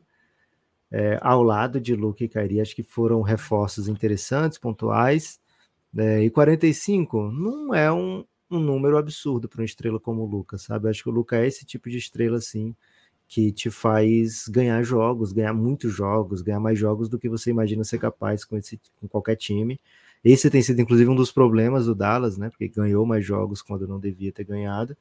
É, 0.91 1.17
ao 1.21 1.41
lado 1.41 1.79
de 1.79 1.95
Luke 1.95 2.21
e 2.21 2.27
Kairi, 2.27 2.59
acho 2.59 2.75
que 2.75 2.83
foram 2.83 3.21
reforços 3.21 3.87
interessantes, 3.87 4.57
pontuais. 4.57 5.39
né? 5.93 6.21
e 6.21 6.29
45 6.29 7.31
não 7.31 7.73
é 7.73 7.89
um, 7.89 8.25
um 8.49 8.59
número 8.59 8.97
absurdo 8.97 9.47
para 9.47 9.61
uma 9.61 9.65
estrela 9.65 10.01
como 10.01 10.23
o 10.23 10.25
Lucas, 10.25 10.63
sabe? 10.63 10.89
Acho 10.89 11.03
que 11.03 11.09
o 11.09 11.13
Lucas 11.13 11.39
é 11.39 11.47
esse 11.47 11.65
tipo 11.65 11.89
de 11.89 11.97
estrela, 11.97 12.39
assim, 12.39 12.75
que 13.31 13.49
te 13.49 13.69
faz 13.69 14.45
ganhar 14.49 14.83
jogos, 14.83 15.31
ganhar 15.31 15.53
muitos 15.53 15.93
jogos, 15.93 16.41
ganhar 16.41 16.59
mais 16.59 16.77
jogos 16.77 17.07
do 17.07 17.17
que 17.17 17.29
você 17.29 17.49
imagina 17.49 17.81
ser 17.85 17.97
capaz 17.97 18.43
com, 18.43 18.57
esse, 18.57 18.77
com 18.99 19.07
qualquer 19.07 19.37
time. 19.37 19.79
Esse 20.21 20.49
tem 20.49 20.61
sido, 20.61 20.81
inclusive, 20.81 21.09
um 21.09 21.15
dos 21.15 21.31
problemas 21.31 21.85
do 21.85 21.95
Dallas, 21.95 22.37
né? 22.37 22.49
Porque 22.49 22.67
ganhou 22.67 23.05
mais 23.05 23.25
jogos 23.25 23.61
quando 23.61 23.87
não 23.87 24.01
devia 24.01 24.33
ter 24.33 24.43
ganhado. 24.43 24.97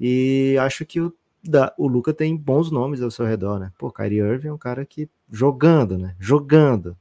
E 0.00 0.56
acho 0.58 0.86
que 0.86 0.98
o, 0.98 1.12
da, 1.44 1.74
o 1.76 1.86
Luca 1.86 2.14
tem 2.14 2.34
bons 2.34 2.70
nomes 2.70 3.02
ao 3.02 3.10
seu 3.10 3.26
redor, 3.26 3.58
né? 3.58 3.70
Pô, 3.78 3.92
Kyrie 3.92 4.20
Irving 4.20 4.48
é 4.48 4.52
um 4.54 4.56
cara 4.56 4.86
que 4.86 5.06
jogando, 5.30 5.98
né? 5.98 6.16
Jogando. 6.18 6.96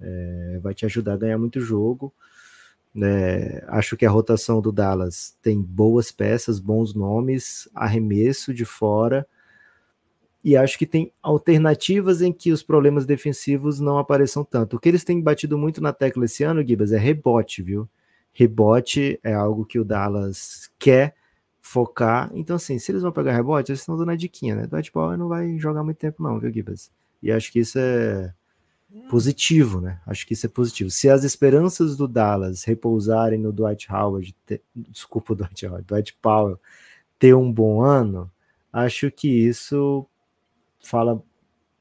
É, 0.00 0.60
vai 0.62 0.72
te 0.72 0.86
ajudar 0.86 1.14
a 1.14 1.18
ganhar 1.18 1.38
muito 1.38 1.60
jogo. 1.60 2.14
É, 3.02 3.64
acho 3.66 3.96
que 3.96 4.06
a 4.06 4.10
rotação 4.10 4.60
do 4.60 4.70
Dallas 4.70 5.36
tem 5.42 5.60
boas 5.60 6.12
peças, 6.12 6.60
bons 6.60 6.94
nomes, 6.94 7.68
arremesso 7.74 8.54
de 8.54 8.64
fora. 8.64 9.26
E 10.46 10.56
acho 10.56 10.78
que 10.78 10.86
tem 10.86 11.12
alternativas 11.20 12.22
em 12.22 12.32
que 12.32 12.52
os 12.52 12.62
problemas 12.62 13.04
defensivos 13.04 13.80
não 13.80 13.98
apareçam 13.98 14.44
tanto. 14.44 14.76
O 14.76 14.78
que 14.78 14.88
eles 14.88 15.02
têm 15.02 15.20
batido 15.20 15.58
muito 15.58 15.82
na 15.82 15.92
tecla 15.92 16.24
esse 16.24 16.44
ano, 16.44 16.64
Gibas, 16.64 16.92
é 16.92 16.98
rebote, 16.98 17.64
viu? 17.64 17.88
Rebote 18.32 19.18
é 19.24 19.34
algo 19.34 19.66
que 19.66 19.76
o 19.76 19.84
Dallas 19.84 20.70
quer 20.78 21.16
focar. 21.60 22.30
Então, 22.32 22.54
assim, 22.54 22.78
se 22.78 22.92
eles 22.92 23.02
vão 23.02 23.10
pegar 23.10 23.32
rebote, 23.32 23.72
eles 23.72 23.80
estão 23.80 23.96
dando 23.96 24.12
a 24.12 24.14
diquinha, 24.14 24.54
né? 24.54 24.68
Dwight 24.68 24.92
Powell 24.92 25.18
não 25.18 25.26
vai 25.26 25.58
jogar 25.58 25.82
muito 25.82 25.98
tempo, 25.98 26.22
não, 26.22 26.38
viu, 26.38 26.52
Gibas? 26.52 26.92
E 27.20 27.32
acho 27.32 27.50
que 27.50 27.58
isso 27.58 27.80
é 27.80 28.32
positivo, 29.10 29.80
né? 29.80 30.00
Acho 30.06 30.24
que 30.24 30.34
isso 30.34 30.46
é 30.46 30.48
positivo. 30.48 30.92
Se 30.92 31.10
as 31.10 31.24
esperanças 31.24 31.96
do 31.96 32.06
Dallas 32.06 32.62
repousarem 32.62 33.40
no 33.40 33.52
Dwight 33.52 33.92
Howard, 33.92 34.32
desculpa 34.76 35.32
o 35.32 35.36
Dwight 35.36 35.66
Howard, 35.66 35.84
Dwight 35.88 36.16
Powell 36.22 36.60
ter 37.18 37.34
um 37.34 37.52
bom 37.52 37.80
ano, 37.82 38.30
acho 38.72 39.10
que 39.10 39.26
isso 39.28 40.08
fala 40.80 41.22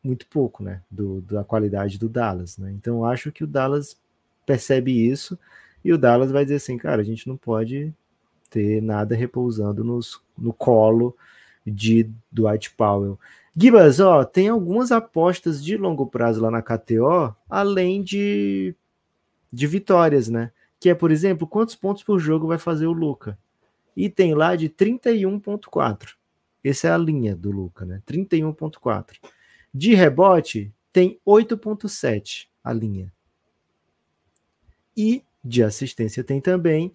muito 0.04 0.28
pouco, 0.28 0.64
né? 0.64 0.82
Do, 0.90 1.22
da 1.22 1.44
qualidade 1.44 1.98
do 1.98 2.08
Dallas, 2.08 2.58
né? 2.58 2.72
Então 2.72 3.04
acho 3.06 3.32
que 3.32 3.44
o 3.44 3.48
Dallas 3.48 4.00
percebe 4.46 4.92
isso 4.92 5.38
e 5.84 5.92
o 5.92 5.98
Dallas 5.98 6.32
vai 6.32 6.44
dizer 6.44 6.56
assim, 6.56 6.78
cara, 6.78 7.02
a 7.02 7.06
gente 7.06 7.28
não 7.28 7.36
pode 7.36 7.94
ter 8.50 8.82
nada 8.82 9.16
repousando 9.16 9.84
nos, 9.84 10.22
no 10.38 10.54
colo 10.54 11.16
de 11.66 12.10
Dwight 12.32 12.72
Powell. 12.72 13.20
Gibas, 13.56 14.00
ó, 14.00 14.24
tem 14.24 14.50
algumas 14.50 14.92
apostas 14.92 15.64
de 15.64 15.78
longo 15.78 16.06
prazo 16.06 16.42
lá 16.42 16.52
na 16.52 16.62
KTO, 16.62 17.36
além 17.50 18.04
de, 18.04 18.76
de 19.52 19.66
vitórias, 19.66 20.28
né? 20.28 20.52
Que 20.80 20.90
é, 20.90 20.96
por 20.96 21.10
exemplo, 21.10 21.48
quantos 21.48 21.76
pontos 21.76 22.04
por 22.04 22.20
jogo 22.20 22.48
vai 22.48 22.58
fazer 22.58 22.86
o 22.86 22.92
Luca? 22.92 23.38
E 23.96 24.10
tem 24.10 24.34
lá 24.34 24.56
de 24.56 24.70
31.4. 24.70 26.16
Essa 26.70 26.88
é 26.88 26.92
a 26.92 26.98
linha 26.98 27.36
do 27.36 27.52
Luca, 27.52 27.86
né? 27.86 28.02
31.4. 28.08 29.18
De 29.74 29.94
rebote, 29.94 30.74
tem 30.92 31.20
8.7 31.26 32.48
a 32.64 32.74
linha. 32.74 33.12
E 34.96 35.24
de 35.44 35.64
assistência 35.64 36.24
tem 36.24 36.42
também. 36.42 36.94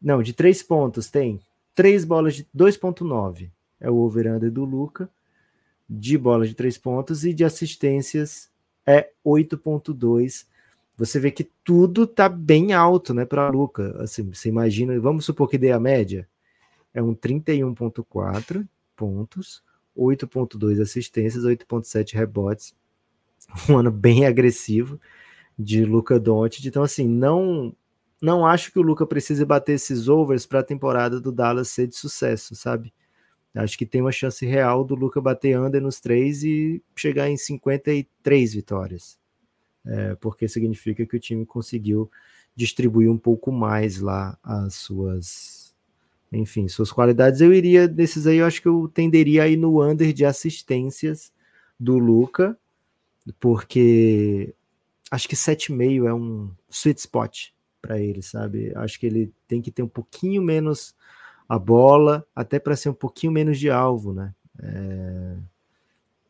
Não, 0.00 0.22
de 0.22 0.32
três 0.32 0.62
pontos 0.62 1.10
tem 1.10 1.40
três 1.74 2.04
bolas 2.04 2.34
de 2.34 2.46
2.9. 2.56 3.50
É 3.80 3.90
o 3.90 3.96
over-under 3.96 4.50
do 4.50 4.64
Luca 4.64 5.08
de 5.88 6.16
bola 6.16 6.46
de 6.46 6.54
três 6.54 6.78
pontos 6.78 7.24
e 7.24 7.32
de 7.32 7.44
assistências 7.44 8.50
é 8.86 9.10
8.2. 9.24 10.46
Você 10.96 11.18
vê 11.18 11.30
que 11.30 11.48
tudo 11.64 12.06
tá 12.06 12.28
bem 12.28 12.72
alto, 12.72 13.12
né, 13.12 13.24
para 13.24 13.48
Luca. 13.48 14.02
Assim, 14.02 14.32
você 14.32 14.48
imagina, 14.48 14.98
vamos 15.00 15.24
supor 15.24 15.48
que 15.48 15.58
dê 15.58 15.72
a 15.72 15.80
média, 15.80 16.28
é 16.92 17.02
um 17.02 17.14
31.4 17.14 18.66
pontos, 18.96 19.62
8.2 19.96 20.80
assistências, 20.80 21.44
8.7 21.44 22.14
rebotes. 22.14 22.74
Um 23.68 23.76
ano 23.76 23.90
bem 23.90 24.24
agressivo 24.24 24.98
de 25.58 25.84
Luca 25.84 26.18
Doncic. 26.18 26.66
Então 26.66 26.82
assim, 26.82 27.06
não 27.06 27.76
não 28.22 28.46
acho 28.46 28.72
que 28.72 28.78
o 28.78 28.82
Luca 28.82 29.06
precise 29.06 29.44
bater 29.44 29.74
esses 29.74 30.08
overs 30.08 30.46
para 30.46 30.60
a 30.60 30.64
temporada 30.64 31.20
do 31.20 31.30
Dallas 31.30 31.68
ser 31.68 31.86
de 31.86 31.94
sucesso, 31.94 32.54
sabe? 32.54 32.92
Acho 33.54 33.78
que 33.78 33.86
tem 33.86 34.00
uma 34.00 34.10
chance 34.10 34.44
real 34.44 34.82
do 34.82 34.94
Luca 34.94 35.20
bater 35.20 35.58
under 35.58 35.80
nos 35.80 36.00
três 36.00 36.42
e 36.42 36.82
chegar 36.96 37.28
em 37.28 37.36
53 37.36 38.54
vitórias. 38.54 39.18
É, 39.86 40.14
porque 40.16 40.48
significa 40.48 41.04
que 41.06 41.16
o 41.16 41.20
time 41.20 41.44
conseguiu 41.44 42.10
distribuir 42.56 43.10
um 43.10 43.18
pouco 43.18 43.52
mais 43.52 44.00
lá 44.00 44.38
as 44.42 44.74
suas, 44.74 45.63
enfim, 46.32 46.68
suas 46.68 46.90
qualidades. 46.92 47.40
Eu 47.40 47.52
iria 47.52 47.86
desses 47.86 48.26
aí, 48.26 48.38
eu 48.38 48.46
acho 48.46 48.60
que 48.60 48.68
eu 48.68 48.90
tenderia 48.92 49.44
aí 49.44 49.56
no 49.56 49.82
under 49.82 50.12
de 50.12 50.24
assistências 50.24 51.32
do 51.78 51.98
Luca, 51.98 52.56
porque 53.40 54.54
acho 55.10 55.28
que 55.28 55.36
7,5 55.36 56.06
é 56.06 56.14
um 56.14 56.50
sweet 56.70 57.00
spot 57.00 57.48
para 57.80 58.00
ele, 58.00 58.22
sabe? 58.22 58.72
Acho 58.76 58.98
que 58.98 59.06
ele 59.06 59.32
tem 59.46 59.60
que 59.60 59.70
ter 59.70 59.82
um 59.82 59.88
pouquinho 59.88 60.42
menos 60.42 60.94
a 61.48 61.58
bola, 61.58 62.26
até 62.34 62.58
para 62.58 62.76
ser 62.76 62.88
um 62.88 62.94
pouquinho 62.94 63.32
menos 63.32 63.58
de 63.58 63.70
alvo, 63.70 64.12
né? 64.12 64.34
É, 64.62 65.36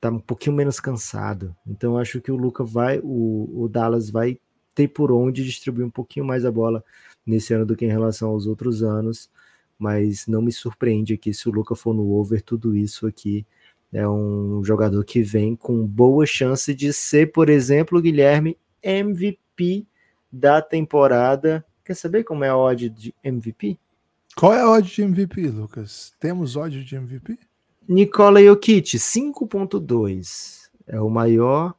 tá 0.00 0.10
um 0.10 0.18
pouquinho 0.18 0.56
menos 0.56 0.80
cansado. 0.80 1.54
Então 1.66 1.96
acho 1.96 2.20
que 2.20 2.32
o 2.32 2.36
Luca 2.36 2.64
vai, 2.64 3.00
o, 3.02 3.64
o 3.64 3.68
Dallas 3.68 4.10
vai 4.10 4.38
ter 4.74 4.88
por 4.88 5.12
onde 5.12 5.44
distribuir 5.44 5.86
um 5.86 5.90
pouquinho 5.90 6.26
mais 6.26 6.44
a 6.44 6.50
bola 6.50 6.84
nesse 7.24 7.54
ano 7.54 7.64
do 7.64 7.76
que 7.76 7.84
em 7.84 7.90
relação 7.90 8.30
aos 8.30 8.46
outros 8.46 8.82
anos, 8.82 9.30
mas 9.78 10.26
não 10.26 10.42
me 10.42 10.52
surpreende 10.52 11.14
aqui 11.14 11.32
se 11.32 11.48
o 11.48 11.52
Luca 11.52 11.74
for 11.74 11.94
no 11.94 12.12
over 12.12 12.42
tudo 12.42 12.76
isso 12.76 13.06
aqui. 13.06 13.46
É 13.92 14.08
um 14.08 14.62
jogador 14.64 15.04
que 15.04 15.22
vem 15.22 15.54
com 15.54 15.86
boa 15.86 16.26
chance 16.26 16.74
de 16.74 16.92
ser, 16.92 17.32
por 17.32 17.48
exemplo, 17.48 18.00
Guilherme, 18.00 18.58
MVP 18.82 19.86
da 20.30 20.60
temporada. 20.60 21.64
Quer 21.84 21.94
saber 21.94 22.24
como 22.24 22.44
é 22.44 22.48
a 22.48 22.56
odd 22.56 22.88
de 22.88 23.14
MVP? 23.22 23.78
Qual 24.34 24.52
é 24.52 24.60
a 24.60 24.68
odd 24.68 24.92
de 24.92 25.02
MVP, 25.02 25.48
Lucas? 25.48 26.12
Temos 26.18 26.56
odd 26.56 26.84
de 26.84 26.96
MVP? 26.96 27.38
Nikola 27.88 28.42
Jokic, 28.42 28.96
5.2. 28.96 30.70
É 30.86 31.00
o 31.00 31.08
maior 31.08 31.74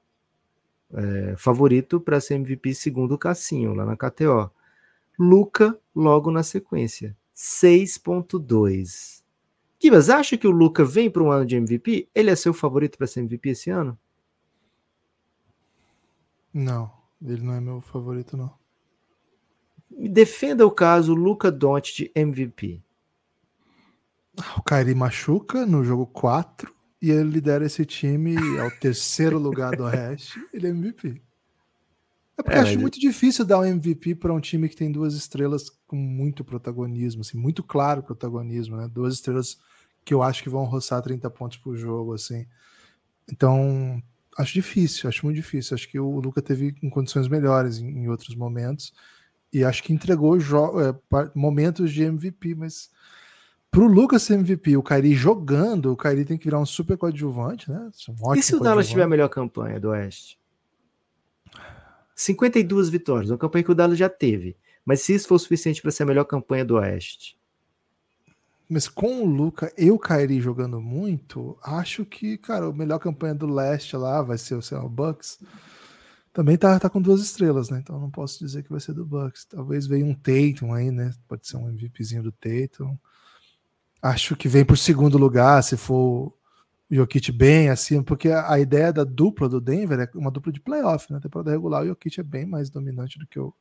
é, 0.93 1.35
favorito 1.37 1.99
para 1.99 2.21
ser 2.21 2.35
MVP 2.35 2.73
segundo 2.75 3.15
o 3.15 3.17
Cassinho, 3.17 3.73
lá 3.73 3.85
na 3.85 3.97
KTO. 3.97 4.49
Luca, 5.19 5.77
logo 5.95 6.31
na 6.31 6.43
sequência, 6.43 7.15
6.2. 7.35 9.23
Kivas, 9.77 10.09
acha 10.09 10.37
que 10.37 10.47
o 10.47 10.51
Luca 10.51 10.85
vem 10.85 11.09
para 11.09 11.21
um 11.21 11.31
ano 11.31 11.45
de 11.45 11.55
MVP? 11.55 12.09
Ele 12.15 12.31
é 12.31 12.35
seu 12.35 12.53
favorito 12.53 12.97
para 12.97 13.07
ser 13.07 13.19
MVP 13.19 13.49
esse 13.49 13.69
ano? 13.69 13.99
Não, 16.53 16.91
ele 17.21 17.41
não 17.43 17.53
é 17.53 17.59
meu 17.59 17.81
favorito, 17.81 18.37
não. 18.37 18.53
Me 19.91 20.07
defenda 20.07 20.65
o 20.65 20.71
caso 20.71 21.13
Luca 21.13 21.51
Doncic 21.51 21.95
de 21.97 22.11
MVP. 22.15 22.81
O 24.57 24.63
Kairi 24.63 24.95
machuca 24.95 25.65
no 25.65 25.83
jogo 25.83 26.07
4 26.07 26.73
e 27.01 27.11
ele 27.11 27.29
lidera 27.29 27.65
esse 27.65 27.85
time 27.85 28.35
ao 28.59 28.71
terceiro 28.71 29.37
lugar 29.37 29.75
do 29.75 29.83
Oeste. 29.83 30.39
Ele 30.53 30.67
é 30.67 30.69
MVP. 30.69 31.21
É 32.37 32.43
porque 32.43 32.57
é, 32.57 32.61
acho 32.61 32.79
muito 32.79 32.99
difícil 32.99 33.45
dar 33.45 33.59
um 33.59 33.65
MVP 33.65 34.15
para 34.15 34.33
um 34.33 34.39
time 34.39 34.67
que 34.67 34.75
tem 34.75 34.91
duas 34.91 35.13
estrelas 35.13 35.69
com 35.87 35.95
muito 35.95 36.43
protagonismo, 36.43 37.21
assim, 37.21 37.37
muito 37.37 37.63
claro 37.63 38.03
protagonismo, 38.03 38.75
né? 38.75 38.89
Duas 38.91 39.13
estrelas 39.13 39.57
que 40.03 40.13
eu 40.13 40.21
acho 40.21 40.43
que 40.43 40.49
vão 40.49 40.65
roçar 40.65 41.01
30 41.01 41.29
pontos 41.29 41.57
por 41.57 41.75
jogo, 41.77 42.13
assim. 42.13 42.45
Então, 43.31 44.01
acho 44.37 44.53
difícil, 44.53 45.09
acho 45.09 45.25
muito 45.25 45.37
difícil. 45.37 45.75
Acho 45.75 45.89
que 45.89 45.99
o 45.99 46.19
Luca 46.19 46.41
teve 46.41 46.75
em 46.83 46.89
condições 46.89 47.27
melhores 47.27 47.79
em, 47.79 47.87
em 47.87 48.07
outros 48.09 48.35
momentos 48.35 48.93
e 49.51 49.63
acho 49.63 49.81
que 49.81 49.93
entregou 49.93 50.37
é, 50.37 50.41
momentos 51.33 51.91
de 51.91 52.03
MVP, 52.03 52.55
mas 52.55 52.89
pro 53.71 53.87
Lucas 53.87 54.23
ser 54.23 54.33
MVP, 54.33 54.75
o 54.75 54.83
Kairi 54.83 55.13
jogando, 55.13 55.91
o 55.91 55.95
Kairi 55.97 56.25
tem 56.25 56.37
que 56.37 56.45
virar 56.45 56.59
um 56.59 56.65
super 56.65 56.97
coadjuvante, 56.97 57.71
né? 57.71 57.89
Um 58.09 58.35
e 58.35 58.41
se 58.41 58.55
o 58.55 58.59
Dallas 58.59 58.89
tiver 58.89 59.03
a 59.03 59.07
melhor 59.07 59.29
campanha 59.29 59.79
do 59.79 59.89
Oeste? 59.89 60.37
52 62.15 62.89
vitórias, 62.89 63.29
uma 63.29 63.37
campanha 63.37 63.63
que 63.63 63.71
o 63.71 63.75
Dallas 63.75 63.97
já 63.97 64.09
teve. 64.09 64.55
Mas 64.85 65.01
se 65.01 65.13
isso 65.13 65.27
for 65.27 65.37
suficiente 65.37 65.81
para 65.81 65.91
ser 65.91 66.03
a 66.03 66.05
melhor 66.05 66.23
campanha 66.25 66.63
do 66.63 66.75
Oeste? 66.75 67.37
Mas 68.69 68.87
com 68.87 69.21
o 69.21 69.25
Luca 69.25 69.71
e 69.77 69.91
o 69.91 69.99
Kairi 69.99 70.41
jogando 70.41 70.81
muito, 70.81 71.57
acho 71.61 72.05
que, 72.05 72.37
cara, 72.37 72.65
a 72.67 72.73
melhor 72.73 72.99
campanha 72.99 73.35
do 73.35 73.45
Leste 73.45 73.95
lá 73.95 74.21
vai 74.21 74.37
ser 74.37 74.55
o 74.55 74.89
Bucks. 74.89 75.39
Também 76.33 76.57
tá, 76.57 76.79
tá 76.79 76.89
com 76.89 77.01
duas 77.01 77.21
estrelas, 77.21 77.69
né? 77.69 77.79
Então 77.79 77.99
não 77.99 78.09
posso 78.09 78.39
dizer 78.39 78.63
que 78.63 78.69
vai 78.69 78.79
ser 78.79 78.93
do 78.93 79.05
Bucks. 79.05 79.45
Talvez 79.45 79.85
venha 79.85 80.05
um 80.05 80.13
Tatum 80.13 80.73
aí, 80.73 80.91
né? 80.91 81.13
Pode 81.27 81.47
ser 81.47 81.57
um 81.57 81.69
MVPzinho 81.69 82.23
do 82.23 82.31
Tatum. 82.31 82.97
Acho 84.01 84.35
que 84.35 84.47
vem 84.47 84.65
por 84.65 84.77
segundo 84.77 85.17
lugar, 85.17 85.63
se 85.63 85.77
for 85.77 86.34
Jokic 86.89 87.31
bem 87.31 87.69
acima, 87.69 88.03
porque 88.03 88.29
a, 88.29 88.59
ideia 88.59 88.93
da 88.93 89.03
dupla 89.03 89.49
do 89.49 89.59
Denver 89.59 89.99
é 89.99 90.09
uma 90.13 90.29
dupla 90.29 90.51
de 90.51 90.59
playoff, 90.59 91.11
né? 91.11 91.19
Temporada 91.19 91.51
regular, 91.51 91.83
o 91.83 91.87
Jokic 91.87 92.19
é 92.19 92.23
bem 92.23 92.45
mais 92.45 92.69
dominante 92.69 93.17
do 93.17 93.25
que 93.25 93.39
o, 93.39 93.53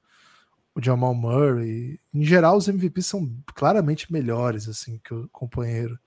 o 0.75 0.83
Jamal 0.83 1.15
Murray. 1.15 1.99
Em 2.13 2.23
geral, 2.23 2.57
os 2.57 2.69
MVPs 2.69 3.07
são 3.07 3.31
claramente 3.55 4.13
melhores, 4.13 4.69
assim, 4.69 5.01
que 5.03 5.15
o 5.15 5.29
companheiro. 5.33 5.99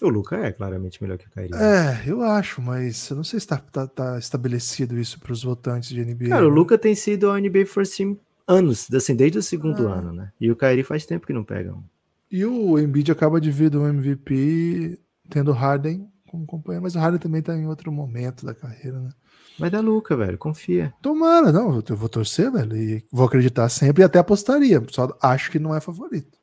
O 0.00 0.08
Luca 0.08 0.36
é 0.36 0.50
claramente 0.50 1.00
melhor 1.00 1.16
que 1.16 1.26
o 1.26 1.30
Kyrie. 1.30 1.54
É, 1.54 2.02
eu 2.06 2.22
acho, 2.22 2.60
mas 2.60 3.08
eu 3.08 3.16
não 3.16 3.22
sei 3.22 3.38
se 3.38 3.44
está 3.44 3.58
tá, 3.58 3.86
tá 3.86 4.18
estabelecido 4.18 4.98
isso 4.98 5.20
para 5.20 5.32
os 5.32 5.44
votantes 5.44 5.90
de 5.90 6.04
NBA. 6.04 6.30
Cara, 6.30 6.40
né? 6.40 6.46
o 6.46 6.50
Luca 6.50 6.76
tem 6.76 6.94
sido 6.94 7.30
a 7.30 7.38
NBA 7.38 7.66
First 7.66 7.96
Team 7.96 8.18
anos, 8.48 8.92
assim, 8.92 9.14
desde 9.14 9.38
o 9.38 9.42
segundo 9.42 9.88
ah. 9.88 9.94
ano, 9.98 10.12
né? 10.12 10.32
E 10.40 10.50
o 10.50 10.56
Kyrie 10.56 10.82
faz 10.82 11.06
tempo 11.06 11.26
que 11.26 11.32
não 11.32 11.44
pega 11.44 11.72
um. 11.72 11.84
E 12.30 12.44
o 12.44 12.78
Embiid 12.78 13.12
acaba 13.12 13.40
de 13.40 13.50
vir 13.50 13.70
do 13.70 13.86
MVP 13.86 14.98
tendo 15.28 15.52
Harden 15.52 16.08
como 16.32 16.46
companheiro, 16.46 16.82
mas 16.82 16.96
o 16.96 16.98
Harden 16.98 17.20
também 17.20 17.42
tá 17.42 17.54
em 17.54 17.66
outro 17.66 17.92
momento 17.92 18.44
da 18.46 18.54
carreira, 18.54 18.98
né? 18.98 19.10
Vai 19.58 19.68
dar 19.70 19.80
Luca, 19.80 20.16
velho, 20.16 20.38
confia. 20.38 20.92
Tomara, 21.02 21.52
não, 21.52 21.82
eu 21.86 21.96
vou 21.96 22.08
torcer, 22.08 22.50
velho, 22.50 22.74
e 22.74 23.04
vou 23.12 23.26
acreditar 23.26 23.68
sempre 23.68 24.02
e 24.02 24.04
até 24.04 24.18
apostaria, 24.18 24.82
só 24.90 25.14
acho 25.20 25.50
que 25.50 25.58
não 25.58 25.74
é 25.76 25.80
favorito. 25.80 26.38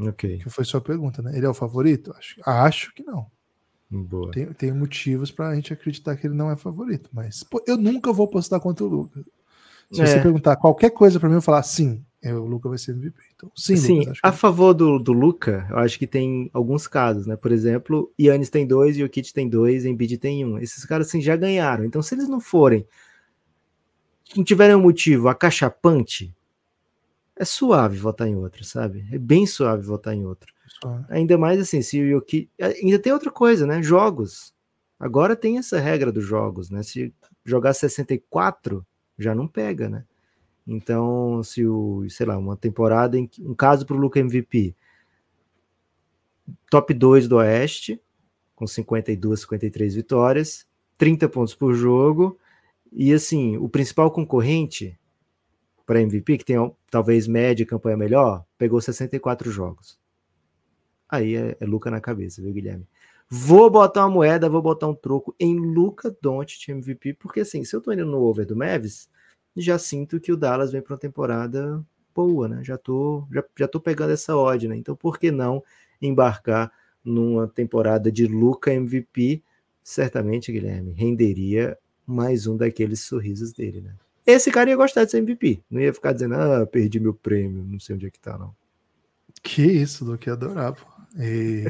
Ok. 0.00 0.38
Que 0.38 0.48
foi 0.48 0.64
sua 0.64 0.80
pergunta, 0.80 1.20
né? 1.22 1.36
Ele 1.36 1.44
é 1.44 1.48
o 1.48 1.54
favorito? 1.54 2.14
Acho, 2.16 2.40
acho 2.46 2.94
que 2.94 3.02
não. 3.02 3.26
Boa. 3.90 4.30
Tem, 4.30 4.46
tem 4.52 4.72
motivos 4.72 5.30
pra 5.30 5.54
gente 5.54 5.72
acreditar 5.72 6.16
que 6.16 6.26
ele 6.26 6.34
não 6.34 6.50
é 6.50 6.56
favorito, 6.56 7.10
mas 7.12 7.42
pô, 7.42 7.62
eu 7.66 7.76
nunca 7.76 8.12
vou 8.12 8.26
apostar 8.26 8.60
contra 8.60 8.84
o 8.84 8.88
Lucas. 8.88 9.24
Se 9.92 10.02
É. 10.02 10.06
você 10.06 10.20
perguntar 10.20 10.56
qualquer 10.56 10.90
coisa 10.90 11.18
pra 11.18 11.28
mim, 11.28 11.36
eu 11.36 11.42
falar 11.42 11.62
sim, 11.62 12.04
é, 12.26 12.34
o 12.34 12.44
Lucas 12.44 12.68
vai 12.70 12.78
ser 12.78 12.92
MVP. 12.92 13.16
Então, 13.34 13.50
sim, 13.54 13.76
Sim, 13.76 13.98
Lucas, 13.98 14.12
acho 14.12 14.20
que 14.22 14.26
a 14.26 14.32
favor 14.32 14.74
do, 14.74 14.98
do 14.98 15.12
Luca, 15.12 15.66
eu 15.70 15.78
acho 15.78 15.98
que 15.98 16.06
tem 16.06 16.50
alguns 16.52 16.86
casos, 16.86 17.26
né? 17.26 17.36
Por 17.36 17.52
exemplo, 17.52 18.12
Yannis 18.20 18.50
tem 18.50 18.66
dois, 18.66 18.96
Jokic 18.96 19.32
tem 19.32 19.48
dois, 19.48 19.84
Embiid 19.84 20.18
tem 20.18 20.44
um. 20.44 20.58
Esses 20.58 20.84
caras 20.84 21.08
assim 21.08 21.20
já 21.20 21.36
ganharam. 21.36 21.84
Então, 21.84 22.02
se 22.02 22.14
eles 22.14 22.28
não 22.28 22.40
forem, 22.40 22.86
não 24.36 24.44
tiverem 24.44 24.74
um 24.74 24.80
motivo 24.82 25.28
acachapante, 25.28 26.34
é 27.36 27.44
suave 27.44 27.98
votar 27.98 28.26
em 28.26 28.34
outro, 28.34 28.64
sabe? 28.64 29.06
É 29.12 29.18
bem 29.18 29.46
suave 29.46 29.82
votar 29.86 30.14
em 30.14 30.24
outro. 30.24 30.52
só- 30.82 31.04
Ainda 31.08 31.36
mais 31.38 31.60
assim, 31.60 31.80
se 31.82 32.00
o 32.02 32.10
Jokic. 32.10 32.48
Ainda 32.60 32.98
tem 32.98 33.12
outra 33.12 33.30
coisa, 33.30 33.66
né? 33.66 33.82
Jogos. 33.82 34.54
Agora 34.98 35.36
tem 35.36 35.58
essa 35.58 35.78
regra 35.78 36.10
dos 36.10 36.24
jogos, 36.24 36.70
né? 36.70 36.82
Se 36.82 37.12
jogar 37.44 37.74
64, 37.74 38.84
já 39.18 39.34
não 39.34 39.46
pega, 39.46 39.88
né? 39.88 40.04
Então, 40.66 41.42
se 41.42 41.64
o, 41.64 42.08
sei 42.10 42.26
lá, 42.26 42.36
uma 42.36 42.56
temporada 42.56 43.16
em 43.16 43.30
um 43.40 43.54
caso 43.54 43.86
para 43.86 43.96
o 43.96 43.98
Luca 43.98 44.18
MVP, 44.18 44.74
top 46.68 46.92
2 46.92 47.28
do 47.28 47.36
Oeste, 47.36 48.00
com 48.54 48.66
52, 48.66 49.40
53 49.40 49.94
vitórias, 49.94 50.66
30 50.98 51.28
pontos 51.28 51.54
por 51.54 51.74
jogo, 51.74 52.38
e 52.92 53.12
assim, 53.12 53.56
o 53.58 53.68
principal 53.68 54.10
concorrente 54.10 54.98
para 55.84 56.00
MVP, 56.00 56.38
que 56.38 56.44
tem 56.44 56.56
talvez 56.90 57.28
média 57.28 57.62
e 57.62 57.66
campanha 57.66 57.96
melhor, 57.96 58.44
pegou 58.58 58.80
64 58.80 59.50
jogos. 59.50 59.98
Aí 61.08 61.36
é, 61.36 61.56
é 61.60 61.64
Luca 61.64 61.90
na 61.90 62.00
cabeça, 62.00 62.42
viu, 62.42 62.52
Guilherme? 62.52 62.88
Vou 63.28 63.70
botar 63.70 64.02
uma 64.02 64.10
moeda, 64.10 64.48
vou 64.48 64.62
botar 64.62 64.88
um 64.88 64.94
troco 64.94 65.34
em 65.38 65.56
Luca 65.58 66.16
Doncic 66.20 66.68
MVP, 66.68 67.14
porque 67.14 67.40
assim, 67.40 67.64
se 67.64 67.74
eu 67.74 67.80
tô 67.80 67.92
indo 67.92 68.06
no 68.06 68.20
over 68.22 68.46
do 68.46 68.56
Mavis, 68.56 69.08
já 69.56 69.78
sinto 69.78 70.20
que 70.20 70.32
o 70.32 70.36
Dallas 70.36 70.72
vem 70.72 70.82
para 70.82 70.94
uma 70.94 71.00
temporada 71.00 71.84
boa, 72.14 72.48
né? 72.48 72.62
Já 72.62 72.76
tô, 72.76 73.26
já, 73.32 73.44
já 73.58 73.68
tô 73.68 73.80
pegando 73.80 74.12
essa 74.12 74.36
odd, 74.36 74.68
né? 74.68 74.76
Então 74.76 74.96
por 74.96 75.18
que 75.18 75.30
não 75.30 75.62
embarcar 76.00 76.72
numa 77.04 77.46
temporada 77.46 78.10
de 78.10 78.26
Luca 78.26 78.72
MVP? 78.72 79.42
Certamente, 79.82 80.50
Guilherme, 80.52 80.92
renderia 80.92 81.78
mais 82.06 82.46
um 82.46 82.56
daqueles 82.56 83.00
sorrisos 83.00 83.52
dele, 83.52 83.80
né? 83.80 83.94
Esse 84.26 84.50
cara 84.50 84.70
ia 84.70 84.76
gostar 84.76 85.04
de 85.04 85.12
ser 85.12 85.18
MVP, 85.18 85.62
não 85.70 85.80
ia 85.80 85.94
ficar 85.94 86.12
dizendo, 86.12 86.34
ah, 86.34 86.66
perdi 86.66 86.98
meu 86.98 87.14
prêmio, 87.14 87.62
não 87.62 87.78
sei 87.78 87.94
onde 87.94 88.06
é 88.06 88.10
que 88.10 88.18
tá, 88.18 88.36
não. 88.36 88.54
Que 89.40 89.62
isso, 89.62 90.04
do 90.04 90.18
que 90.18 90.28
adorar, 90.28 90.72
pô. 90.72 90.84
E... 91.16 91.64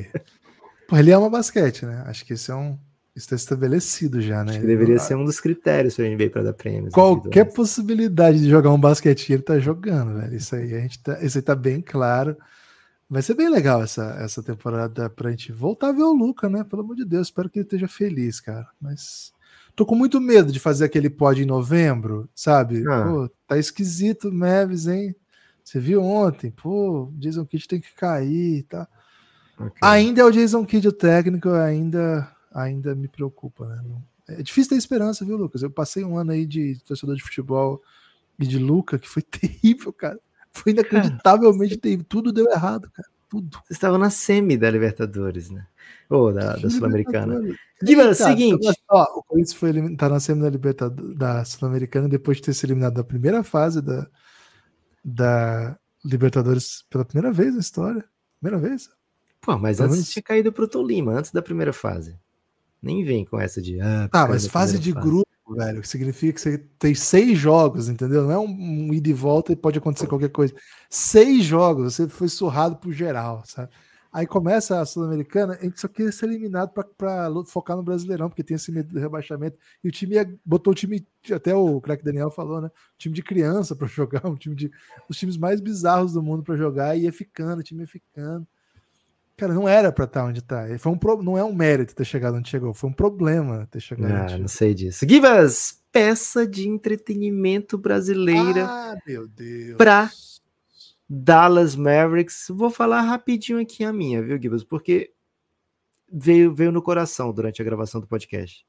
ele 0.99 1.13
ama 1.13 1.29
basquete, 1.29 1.85
né? 1.85 2.03
Acho 2.07 2.25
que 2.25 2.33
esse 2.33 2.51
é 2.51 2.55
um. 2.55 2.79
Isso 3.17 3.25
está 3.25 3.37
estabelecido 3.37 4.21
já, 4.21 4.45
né? 4.45 4.51
Acho 4.53 4.61
que 4.61 4.67
deveria 4.67 4.93
Ele- 4.97 5.01
ser 5.01 5.15
um 5.17 5.25
dos 5.25 5.41
critérios 5.41 5.97
para 5.97 6.05
NBA 6.07 6.29
para 6.31 6.43
dar 6.43 6.53
prêmios. 6.53 6.93
Qualquer 6.93 7.27
individuais. 7.41 7.55
possibilidade 7.55 8.39
de 8.39 8.49
jogar 8.51 8.71
um 8.71 8.79
basquetinho, 8.79 9.37
ele 9.37 9.43
tá 9.43 9.59
jogando, 9.59 10.21
velho. 10.21 10.35
Isso 10.37 10.55
aí, 10.55 10.75
a 10.75 10.81
gente 10.81 11.03
tá, 11.03 11.19
isso 11.23 11.39
aí 11.39 11.43
tá 11.43 11.55
bem 11.55 11.81
claro. 11.81 12.37
Vai 13.09 13.23
ser 13.23 13.35
bem 13.35 13.49
legal 13.49 13.83
essa, 13.83 14.17
essa 14.21 14.43
temporada 14.43 15.09
pra 15.09 15.31
gente 15.31 15.51
voltar 15.51 15.89
a 15.89 15.93
ver 15.93 16.03
o 16.03 16.13
Luca, 16.13 16.49
né? 16.51 16.63
Pelo 16.65 16.83
amor 16.83 16.95
de 16.97 17.05
Deus, 17.07 17.29
espero 17.29 17.49
que 17.49 17.59
ele 17.61 17.65
esteja 17.65 17.89
feliz, 17.89 18.39
cara. 18.41 18.67
Mas 18.79 19.33
tô 19.75 19.87
com 19.87 19.95
muito 19.95 20.21
medo 20.21 20.53
de 20.53 20.61
fazer 20.61 20.85
aquele 20.85 21.09
pod 21.09 21.41
em 21.43 21.47
novembro, 21.47 22.29
sabe? 22.35 22.85
Ah. 22.87 23.05
Pô, 23.05 23.31
tá 23.47 23.57
esquisito 23.57 24.29
o 24.29 24.35
Mavis, 24.35 24.89
hein? 24.89 25.15
Você 25.65 25.81
viu 25.81 26.03
ontem? 26.03 26.51
Pô, 26.51 27.05
o 27.05 27.13
Jason 27.19 27.47
Kidd 27.47 27.67
tem 27.67 27.81
que 27.81 27.95
cair 27.95 28.59
e 28.59 28.63
tá. 28.65 28.87
Ok. 29.59 29.73
Ainda 29.83 30.21
é 30.21 30.25
o 30.25 30.31
Jason 30.31 30.67
Kidd 30.67 30.87
o 30.89 30.93
técnico, 30.93 31.49
ainda, 31.51 32.29
ainda 32.57 32.95
me 32.95 33.07
preocupa, 33.09 33.67
né? 33.67 33.81
Não- 33.85 34.03
É 34.29 34.43
difícil 34.43 34.71
ter 34.71 34.77
esperança, 34.77 35.25
viu, 35.25 35.37
Lucas? 35.37 35.63
Eu 35.63 35.71
passei 35.71 36.03
um 36.05 36.17
ano 36.19 36.33
aí 36.33 36.45
de 36.47 36.81
torcedor 36.85 37.15
de 37.15 37.23
futebol 37.23 37.81
e 38.39 38.47
de 38.47 38.59
Luca, 38.59 38.99
que 38.99 39.09
foi 39.09 39.23
terrível, 39.63 39.93
cara. 39.93 40.19
Foi 40.53 40.73
inacreditavelmente 40.73 41.77
terrível. 41.79 42.05
Tudo 42.09 42.33
deu 42.33 42.47
errado, 42.51 42.91
cara. 42.91 43.09
Tudo. 43.29 43.59
Você 43.65 43.73
estava 43.73 43.99
na 43.99 44.09
semi 44.09 44.57
da 44.57 44.71
Libertadores, 44.71 45.51
né? 45.51 45.67
Ou 46.09 46.33
da, 46.33 46.57
da 46.57 46.71
Sul-Americana. 46.71 47.41
Guilherme, 47.83 48.15
seguinte. 48.15 48.69
ó, 48.89 49.03
o 49.19 49.23
Corinthians 49.25 49.53
foi 49.53 49.69
elimin- 49.71 49.97
tá 49.97 50.09
na 50.09 50.19
semi 50.21 50.41
da 50.43 50.49
Libertadores 50.49 51.17
da 51.17 51.45
Sul-Americana 51.45 52.09
depois 52.09 52.37
de 52.39 52.45
ter 52.45 52.55
sido 52.55 52.71
eliminado 52.71 52.95
da 52.95 53.05
primeira 53.05 53.43
fase 53.43 53.83
da, 53.83 54.07
da 55.05 55.77
Libertadores 56.05 56.85
pela 56.89 57.05
primeira 57.05 57.33
vez 57.33 57.55
na 57.55 57.61
história. 57.61 58.05
Primeira 58.41 58.69
vez? 58.69 58.89
Pô, 59.41 59.59
mas 59.59 59.77
Pelo 59.79 59.89
antes 59.89 59.99
menos- 59.99 60.11
tinha 60.13 60.23
caído 60.23 60.53
pro 60.53 60.69
Tolima, 60.69 61.13
antes 61.13 61.33
da 61.33 61.43
primeira 61.43 61.73
fase. 61.73 62.17
Nem 62.83 63.05
vem 63.05 63.25
com 63.25 63.41
essa 63.41 63.61
de. 63.61 63.81
Ah, 63.81 64.09
Tá, 64.11 64.27
mas 64.29 64.47
fase 64.47 64.79
de 64.79 64.93
primeira 64.93 65.01
grupo, 65.25 65.55
velho, 65.57 65.81
que 65.81 65.89
significa 65.89 66.33
que 66.35 66.41
você 66.41 66.59
tem 66.79 66.95
seis 66.95 67.39
jogos, 67.39 67.89
entendeu? 67.89 68.23
Não 68.25 68.33
é 68.33 68.39
um, 68.39 68.45
um 68.89 68.95
ida 68.95 69.09
e 69.09 69.13
volta 69.13 69.53
e 69.53 69.57
pode 69.57 69.79
acontecer 69.79 70.07
qualquer 70.07 70.31
coisa. 70.31 70.55
Seis 70.91 71.45
jogos, 71.45 71.95
você 71.95 72.09
foi 72.09 72.29
surrado 72.29 72.77
por 72.77 72.93
geral, 72.93 73.43
sabe? 73.47 73.71
Aí 74.13 74.27
começa 74.27 74.81
a 74.81 74.87
Sul-Americana, 74.87 75.59
a 75.61 75.63
gente 75.65 75.79
só 75.79 75.89
queria 75.89 76.11
ser 76.11 76.25
eliminado 76.27 76.71
para 76.71 77.29
focar 77.47 77.77
no 77.77 77.83
Brasileirão, 77.83 78.31
porque 78.31 78.43
tem 78.43 78.55
esse 78.55 78.73
medo 78.73 78.95
do 78.95 78.99
rebaixamento. 78.99 79.59
E 79.85 79.89
o 79.89 79.93
time 79.93 80.15
ia- 80.15 80.39
botou 80.43 80.73
o 80.73 80.75
time, 80.75 81.07
até 81.31 81.55
o 81.55 81.79
craque 81.83 82.03
Daniel 82.03 82.31
falou, 82.31 82.63
né? 82.63 82.71
time 82.97 83.15
de 83.15 83.23
criança 83.23 83.77
para 83.77 83.87
jogar, 83.89 84.27
um 84.27 84.37
time 84.37 84.55
de 84.55 84.71
os 85.09 85.19
times 85.19 85.37
mais 85.37 85.61
bizarros 85.61 86.15
do 86.15 86.23
mundo 86.23 86.43
para 86.43 86.57
jogar, 86.57 86.97
e 86.97 87.03
ia 87.03 87.13
ficando, 87.13 87.61
o 87.61 87.63
time 87.63 87.83
ia 87.83 87.87
ficando. 87.87 88.47
Cara, 89.37 89.53
não 89.53 89.69
era 89.69 89.93
para 89.93 90.05
estar 90.07 90.25
onde 90.25 90.41
tá. 90.43 90.67
Foi 90.79 90.91
um 90.93 90.97
pro- 90.99 91.23
não 91.23 91.37
é 91.37 91.45
um 91.45 91.55
mérito 91.55 91.95
ter 91.95 92.05
chegado 92.07 92.37
onde 92.37 92.49
chegou, 92.49 92.73
foi 92.73 92.89
um 92.89 92.93
problema 92.93 93.67
ter 93.71 93.81
chegado 93.81 94.11
onde 94.11 94.21
Ah, 94.23 94.29
chegou. 94.29 94.41
não 94.41 94.49
sei 94.49 94.73
disso. 94.75 95.07
Givas, 95.07 95.83
peça 95.93 96.47
de 96.47 96.67
entretenimento 96.69 97.77
brasileira 97.77 98.65
Ah, 98.67 98.97
meu 99.07 99.29
Deus. 99.29 99.77
pra 99.77 100.11
Dallas 101.09 101.77
Mavericks. 101.77 102.47
Vou 102.51 102.71
falar 102.71 103.03
rapidinho 103.03 103.61
aqui 103.61 103.85
a 103.85 103.93
minha, 103.93 104.23
viu, 104.23 104.41
Givas? 104.41 104.65
Porque 104.65 105.13
veio, 106.11 106.55
veio 106.55 106.73
no 106.73 106.81
coração 106.83 107.31
durante 107.33 107.61
a 107.61 107.65
gravação 107.65 108.01
do 108.01 108.07
podcast. 108.07 108.65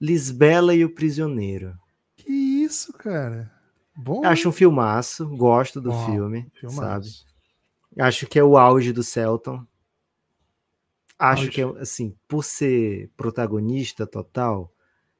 Lisbela 0.00 0.74
e 0.74 0.84
o 0.84 0.90
Prisioneiro. 0.92 1.74
Que 2.16 2.30
isso, 2.32 2.92
cara? 2.92 3.50
Bom. 3.96 4.24
Acho 4.24 4.48
um 4.48 4.52
filmaço, 4.52 5.28
gosto 5.36 5.80
do 5.80 5.90
Bom, 5.90 6.06
filme, 6.06 6.50
filmaço. 6.58 6.80
sabe? 7.10 7.33
Acho 7.98 8.26
que 8.26 8.38
é 8.38 8.44
o 8.44 8.56
auge 8.56 8.92
do 8.92 9.02
Celton. 9.02 9.64
Acho 11.18 11.42
Auge. 11.42 11.50
que 11.50 11.62
é, 11.62 11.64
assim, 11.80 12.16
por 12.26 12.44
ser 12.44 13.10
protagonista 13.16 14.06
total, 14.06 14.72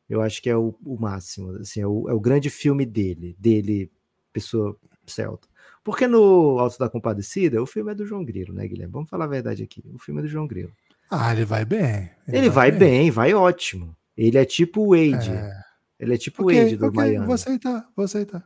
eu 0.09 0.21
acho 0.21 0.43
que 0.43 0.51
é 0.51 0.57
o, 0.57 0.75
o 0.85 0.99
máximo. 0.99 1.53
Assim, 1.57 1.81
é 1.81 1.87
o, 1.87 2.09
é 2.09 2.13
o 2.13 2.21
grande 2.21 2.51
filme 2.51 2.85
dele, 2.85 3.37
dele, 3.39 3.91
pessoa 4.33 4.77
Celton. 5.07 5.49
Porque 5.85 6.07
no 6.07 6.59
Alto 6.59 6.79
da 6.79 6.89
Compadecida, 6.89 7.63
o 7.63 7.67
filme 7.67 7.93
é 7.93 7.95
do 7.95 8.07
João 8.07 8.25
Grilo, 8.25 8.55
né, 8.55 8.67
Guilherme? 8.67 8.93
Vamos 8.93 9.11
falar 9.11 9.27
a 9.27 9.29
verdade 9.29 9.63
aqui. 9.63 9.85
O 9.93 9.99
filme 9.99 10.21
é 10.21 10.23
do 10.23 10.29
João 10.29 10.47
Grilo. 10.47 10.73
Ah, 11.11 11.33
ele 11.33 11.45
vai 11.45 11.65
bem. 11.65 12.11
Ele, 12.27 12.49
vai, 12.49 12.73
bem. 12.73 13.11
vai 13.11 13.35
ótimo. 13.35 13.95
Ele 14.17 14.39
é 14.39 14.45
tipo 14.45 14.81
o 14.81 14.91
Wade. 14.91 15.31
É. 15.31 15.53
Ele 16.01 16.15
é 16.15 16.19
tipo 16.19 16.43
o 16.43 16.47
Ok, 16.47 16.61
Wade 16.63 16.77
do 16.77 16.87
ok, 16.87 16.97
Miami. 16.97 17.27
Vou 17.27 17.35
aceitar, 17.35 17.87
vou 17.95 18.05
aceitar. 18.05 18.43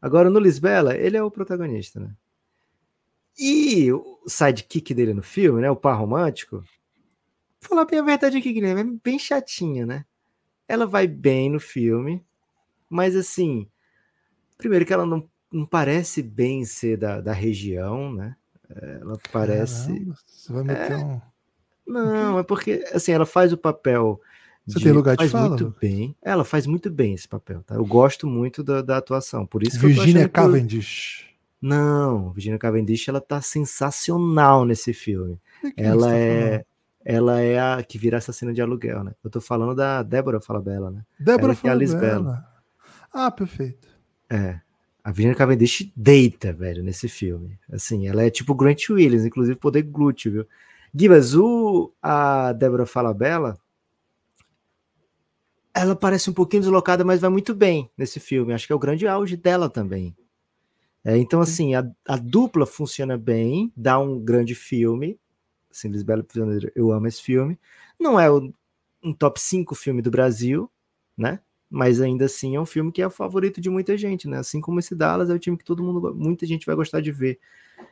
Agora, 0.00 0.30
no 0.30 0.38
Lisbela, 0.38 0.96
ele 0.96 1.16
é 1.16 1.22
o 1.22 1.30
protagonista, 1.30 1.98
né? 2.00 2.14
E 3.38 3.92
o 3.92 4.18
sidekick 4.26 4.92
dele 4.92 5.14
no 5.14 5.22
filme, 5.22 5.60
né? 5.60 5.70
O 5.70 5.76
par 5.76 5.94
romântico. 5.98 6.64
Falar 7.60 7.84
bem 7.84 8.00
a 8.00 8.02
verdade 8.02 8.36
aqui, 8.36 8.52
Guilherme, 8.52 8.80
é 8.80 8.98
bem 9.02 9.18
chatinha, 9.18 9.86
né? 9.86 10.04
Ela 10.66 10.86
vai 10.86 11.06
bem 11.06 11.50
no 11.50 11.60
filme, 11.60 12.24
mas 12.88 13.16
assim, 13.16 13.68
primeiro 14.56 14.84
que 14.84 14.92
ela 14.92 15.06
não, 15.06 15.28
não 15.50 15.64
parece 15.64 16.22
bem 16.22 16.64
ser 16.64 16.98
da, 16.98 17.20
da 17.20 17.32
região, 17.32 18.12
né? 18.12 18.36
Ela 18.70 19.18
parece. 19.32 19.88
Caramba, 19.88 20.16
você 20.26 20.52
vai 20.52 20.62
meter 20.62 20.96
um. 20.96 21.20
Não, 21.86 22.38
é 22.38 22.42
porque 22.42 22.84
assim, 22.92 23.12
ela 23.12 23.24
faz 23.24 23.52
o 23.52 23.56
papel. 23.56 24.20
Você 24.66 24.80
tem 24.80 24.92
lugar 24.92 25.16
de 25.16 25.22
faz 25.22 25.32
fala, 25.32 25.48
muito 25.48 25.74
bem. 25.80 26.14
Ela 26.20 26.44
faz 26.44 26.66
muito 26.66 26.90
bem 26.90 27.14
esse 27.14 27.26
papel, 27.26 27.62
tá? 27.62 27.76
Eu 27.76 27.86
gosto 27.86 28.26
muito 28.26 28.62
da, 28.62 28.82
da 28.82 28.98
atuação. 28.98 29.46
Por 29.46 29.62
isso 29.62 29.80
que 29.80 29.86
eu 29.86 29.90
Virginia 29.90 30.22
achando 30.22 30.28
que 30.28 30.34
Cavendish. 30.34 31.26
Não, 31.60 32.32
Virginia 32.32 32.58
Cavendish 32.58 33.08
ela 33.08 33.20
tá 33.20 33.40
sensacional 33.40 34.64
nesse 34.64 34.92
filme. 34.92 35.40
Ela 35.76 36.08
tá 36.08 36.16
é, 36.16 36.64
ela 37.04 37.40
é 37.40 37.58
a 37.58 37.82
que 37.82 37.98
vira 37.98 38.18
assassina 38.18 38.52
de 38.52 38.62
aluguel, 38.62 39.02
né? 39.02 39.14
Eu 39.24 39.30
tô 39.30 39.40
falando 39.40 39.74
da 39.74 40.02
Débora 40.02 40.40
Falabella, 40.40 40.90
né? 40.90 41.04
Débora 41.18 41.52
é. 41.52 41.56
Falabella. 41.56 42.46
Ah, 43.12 43.30
perfeito. 43.30 43.88
É. 44.30 44.60
A 45.02 45.10
Virginia 45.10 45.34
Cavendish 45.34 45.90
deita, 45.96 46.52
velho, 46.52 46.82
nesse 46.82 47.08
filme. 47.08 47.58
Assim, 47.72 48.06
ela 48.06 48.22
é 48.22 48.30
tipo 48.30 48.54
Grant 48.54 48.90
Williams, 48.90 49.24
inclusive 49.24 49.58
poder 49.58 49.82
glúteo, 49.82 50.30
viu? 50.30 50.46
Gibas, 50.94 51.34
o, 51.34 51.92
a 52.02 52.52
Débora 52.52 52.86
Falabella, 52.86 53.58
ela 55.74 55.94
parece 55.96 56.28
um 56.28 56.32
pouquinho 56.32 56.62
deslocada, 56.62 57.04
mas 57.04 57.20
vai 57.20 57.30
muito 57.30 57.54
bem 57.54 57.90
nesse 57.96 58.20
filme. 58.20 58.52
Acho 58.52 58.66
que 58.66 58.72
é 58.72 58.76
o 58.76 58.80
grande 58.80 59.06
auge 59.06 59.36
dela 59.36 59.68
também. 59.70 60.14
É, 61.04 61.16
então, 61.16 61.40
assim, 61.40 61.74
a, 61.74 61.88
a, 62.06 62.16
dupla 62.16 62.66
funciona 62.66 63.16
bem, 63.16 63.72
dá 63.76 63.98
um 63.98 64.18
grande 64.18 64.54
filme. 64.54 65.18
Assim, 65.70 65.88
Lisbela 65.88 66.22
Prisioneiro, 66.22 66.70
eu 66.74 66.92
amo 66.92 67.06
esse 67.06 67.22
filme. 67.22 67.58
Não 67.98 68.18
é 68.18 68.30
o, 68.30 68.52
um 69.02 69.12
top 69.12 69.40
5 69.40 69.74
filme 69.74 70.02
do 70.02 70.10
Brasil, 70.10 70.70
né? 71.16 71.40
Mas 71.70 72.00
ainda 72.00 72.24
assim 72.24 72.56
é 72.56 72.60
um 72.60 72.66
filme 72.66 72.90
que 72.90 73.02
é 73.02 73.06
o 73.06 73.10
favorito 73.10 73.60
de 73.60 73.68
muita 73.68 73.96
gente, 73.96 74.26
né? 74.26 74.38
Assim 74.38 74.60
como 74.60 74.78
esse 74.80 74.94
Dallas 74.94 75.30
é 75.30 75.34
o 75.34 75.38
time 75.38 75.56
que 75.56 75.64
todo 75.64 75.82
mundo, 75.82 76.14
muita 76.14 76.46
gente 76.46 76.66
vai 76.66 76.74
gostar 76.74 77.00
de 77.00 77.12
ver. 77.12 77.38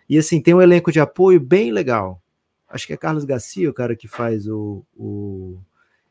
E 0.08 0.18
assim, 0.18 0.40
tem 0.40 0.54
um 0.54 0.62
elenco 0.62 0.90
de 0.90 1.00
apoio 1.00 1.38
bem 1.38 1.70
legal. 1.70 2.20
Acho 2.68 2.86
que 2.86 2.92
é 2.92 2.96
Carlos 2.96 3.24
Garcia, 3.24 3.70
o 3.70 3.74
cara 3.74 3.94
que 3.94 4.08
faz 4.08 4.48
o. 4.48 4.84
o... 4.96 5.58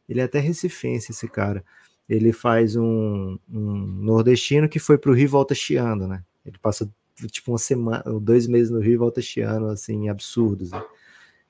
Ele 0.08 0.22
é 0.22 0.24
até 0.24 0.40
recifense, 0.40 1.12
esse 1.12 1.28
cara. 1.28 1.64
Ele 2.08 2.32
faz 2.32 2.76
um, 2.76 3.38
um 3.50 3.86
nordestino 4.02 4.70
que 4.70 4.80
foi 4.80 4.98
para 4.98 5.12
o 5.12 5.14
Rio 5.14 5.30
volta 5.30 5.56
chiando, 5.56 6.08
né? 6.08 6.24
Ele 6.46 6.58
passa 6.62 6.90
tipo 7.32 7.52
uma 7.52 7.58
semana, 7.58 8.04
dois 8.22 8.48
meses 8.48 8.70
no 8.70 8.80
Rio 8.80 8.94
e 8.94 8.98
volta 8.98 9.22
chiando, 9.22 9.68
assim, 9.68 10.10
absurdos. 10.10 10.72
Né? 10.72 10.84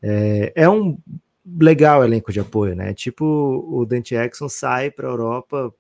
É, 0.01 0.53
é 0.55 0.69
um 0.69 0.97
legal 1.45 2.03
elenco 2.03 2.31
de 2.31 2.39
apoio, 2.39 2.75
né? 2.75 2.93
Tipo 2.93 3.25
o 3.25 3.85
Dante 3.85 4.15
Jackson 4.15 4.49
sai 4.49 4.89
para 4.89 5.07
a 5.07 5.11
Europa, 5.11 5.73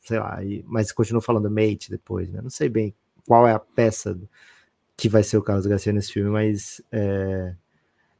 sei 0.00 0.18
lá, 0.18 0.42
e, 0.44 0.64
mas 0.66 0.92
continua 0.92 1.22
falando 1.22 1.50
mate 1.50 1.90
depois, 1.90 2.30
né? 2.30 2.40
Não 2.42 2.50
sei 2.50 2.68
bem 2.68 2.94
qual 3.26 3.46
é 3.46 3.52
a 3.52 3.58
peça 3.58 4.18
que 4.96 5.08
vai 5.08 5.22
ser 5.22 5.36
o 5.36 5.42
Carlos 5.42 5.66
Garcia 5.66 5.92
nesse 5.92 6.12
filme, 6.12 6.30
mas 6.30 6.80
é, 6.92 7.54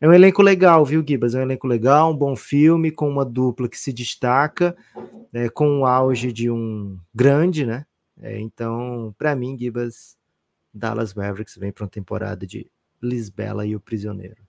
é 0.00 0.08
um 0.08 0.12
elenco 0.12 0.42
legal, 0.42 0.84
viu, 0.84 1.04
Gibas? 1.06 1.34
É 1.34 1.38
um 1.38 1.42
elenco 1.42 1.66
legal, 1.66 2.12
um 2.12 2.16
bom 2.16 2.34
filme, 2.34 2.90
com 2.90 3.08
uma 3.08 3.24
dupla 3.24 3.68
que 3.68 3.78
se 3.78 3.92
destaca, 3.92 4.76
é, 5.32 5.48
com 5.48 5.80
o 5.80 5.86
auge 5.86 6.32
de 6.32 6.50
um 6.50 6.98
grande, 7.14 7.64
né? 7.64 7.86
É, 8.20 8.40
então, 8.40 9.14
para 9.18 9.34
mim, 9.34 9.56
Gibas, 9.58 10.16
Dallas 10.74 11.14
Mavericks 11.14 11.56
vem 11.56 11.70
para 11.70 11.84
uma 11.84 11.90
temporada 11.90 12.46
de 12.46 12.70
Lisbela 13.01 13.64
e 13.64 13.76
o 13.76 13.80
Prisioneiro. 13.80 14.42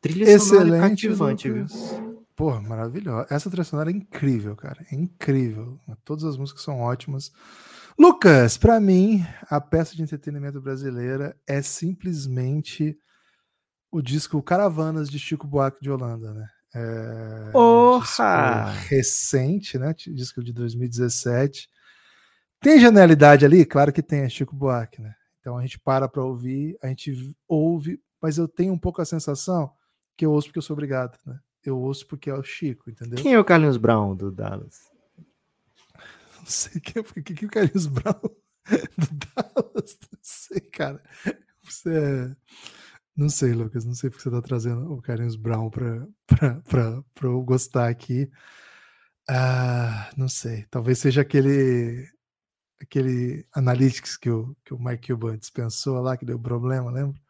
Trilha 0.00 0.24
Excelente, 0.30 1.06
cativante, 1.06 1.50
viu? 1.50 1.66
Porra, 2.34 2.60
maravilhosa. 2.62 3.26
Essa 3.30 3.50
trilha 3.50 3.64
sonora 3.64 3.90
é 3.90 3.92
incrível, 3.92 4.56
cara. 4.56 4.84
É 4.90 4.94
incrível. 4.94 5.78
Todas 6.04 6.24
as 6.24 6.38
músicas 6.38 6.62
são 6.62 6.80
ótimas. 6.80 7.30
Lucas, 7.98 8.56
para 8.56 8.80
mim, 8.80 9.24
a 9.42 9.60
peça 9.60 9.94
de 9.94 10.02
entretenimento 10.02 10.58
brasileira 10.58 11.36
é 11.46 11.60
simplesmente 11.60 12.98
o 13.90 14.00
disco 14.00 14.42
Caravanas 14.42 15.10
de 15.10 15.18
Chico 15.18 15.46
Buarque 15.46 15.82
de 15.82 15.90
Holanda, 15.90 16.32
né? 16.32 16.48
É 16.74 17.50
Porra! 17.52 18.68
Um 18.68 18.88
recente, 18.88 19.78
né? 19.78 19.94
Disco 19.94 20.42
de 20.42 20.52
2017. 20.52 21.68
Tem 22.58 22.80
genialidade 22.80 23.44
ali? 23.44 23.66
Claro 23.66 23.92
que 23.92 24.02
tem, 24.02 24.20
é 24.20 24.28
Chico 24.30 24.56
Buarque, 24.56 25.02
né? 25.02 25.14
Então 25.40 25.56
a 25.56 25.62
gente 25.62 25.78
para 25.78 26.08
para 26.08 26.22
ouvir, 26.22 26.78
a 26.82 26.88
gente 26.88 27.34
ouve, 27.48 28.00
mas 28.20 28.38
eu 28.38 28.46
tenho 28.46 28.72
um 28.72 28.78
pouco 28.78 29.00
a 29.00 29.04
sensação 29.04 29.72
que 30.16 30.26
eu 30.26 30.32
ouço 30.32 30.48
porque 30.48 30.58
eu 30.58 30.62
sou 30.62 30.74
obrigado, 30.74 31.18
né? 31.26 31.40
Eu 31.64 31.78
ouço 31.78 32.06
porque 32.06 32.30
é 32.30 32.34
o 32.34 32.42
Chico, 32.42 32.90
entendeu? 32.90 33.18
Quem 33.18 33.34
é 33.34 33.38
o 33.38 33.44
Carlinhos 33.44 33.76
Brown 33.76 34.14
do 34.14 34.30
Dallas? 34.30 34.90
Não 36.38 36.46
sei 36.46 36.80
quem 36.80 37.00
é, 37.00 37.02
porque 37.02 37.34
que 37.34 37.46
o 37.46 37.50
Carlinhos 37.50 37.86
Brown 37.86 38.20
do 38.96 39.08
Dallas, 39.34 39.98
não 40.12 40.18
sei, 40.22 40.60
cara. 40.60 41.02
Você 41.62 41.90
é... 41.90 42.36
Não 43.16 43.28
sei, 43.28 43.52
Lucas, 43.52 43.84
não 43.84 43.94
sei 43.94 44.08
porque 44.08 44.22
você 44.22 44.30
tá 44.30 44.40
trazendo 44.40 44.92
o 44.92 45.02
Carlinhos 45.02 45.36
Brown 45.36 45.68
para 45.68 46.06
para 46.64 47.02
eu 47.22 47.42
gostar 47.42 47.88
aqui. 47.88 48.30
Ah, 49.28 50.10
não 50.16 50.28
sei, 50.28 50.64
talvez 50.70 50.98
seja 50.98 51.20
aquele 51.20 52.08
aquele 52.80 53.46
analytics 53.52 54.16
que 54.16 54.30
o, 54.30 54.56
que 54.64 54.74
o 54.74 54.78
Mike 54.78 55.08
Cuban 55.08 55.36
dispensou 55.36 56.00
lá, 56.00 56.16
que 56.16 56.24
deu 56.24 56.38
problema, 56.38 56.90
lembra? 56.90 57.20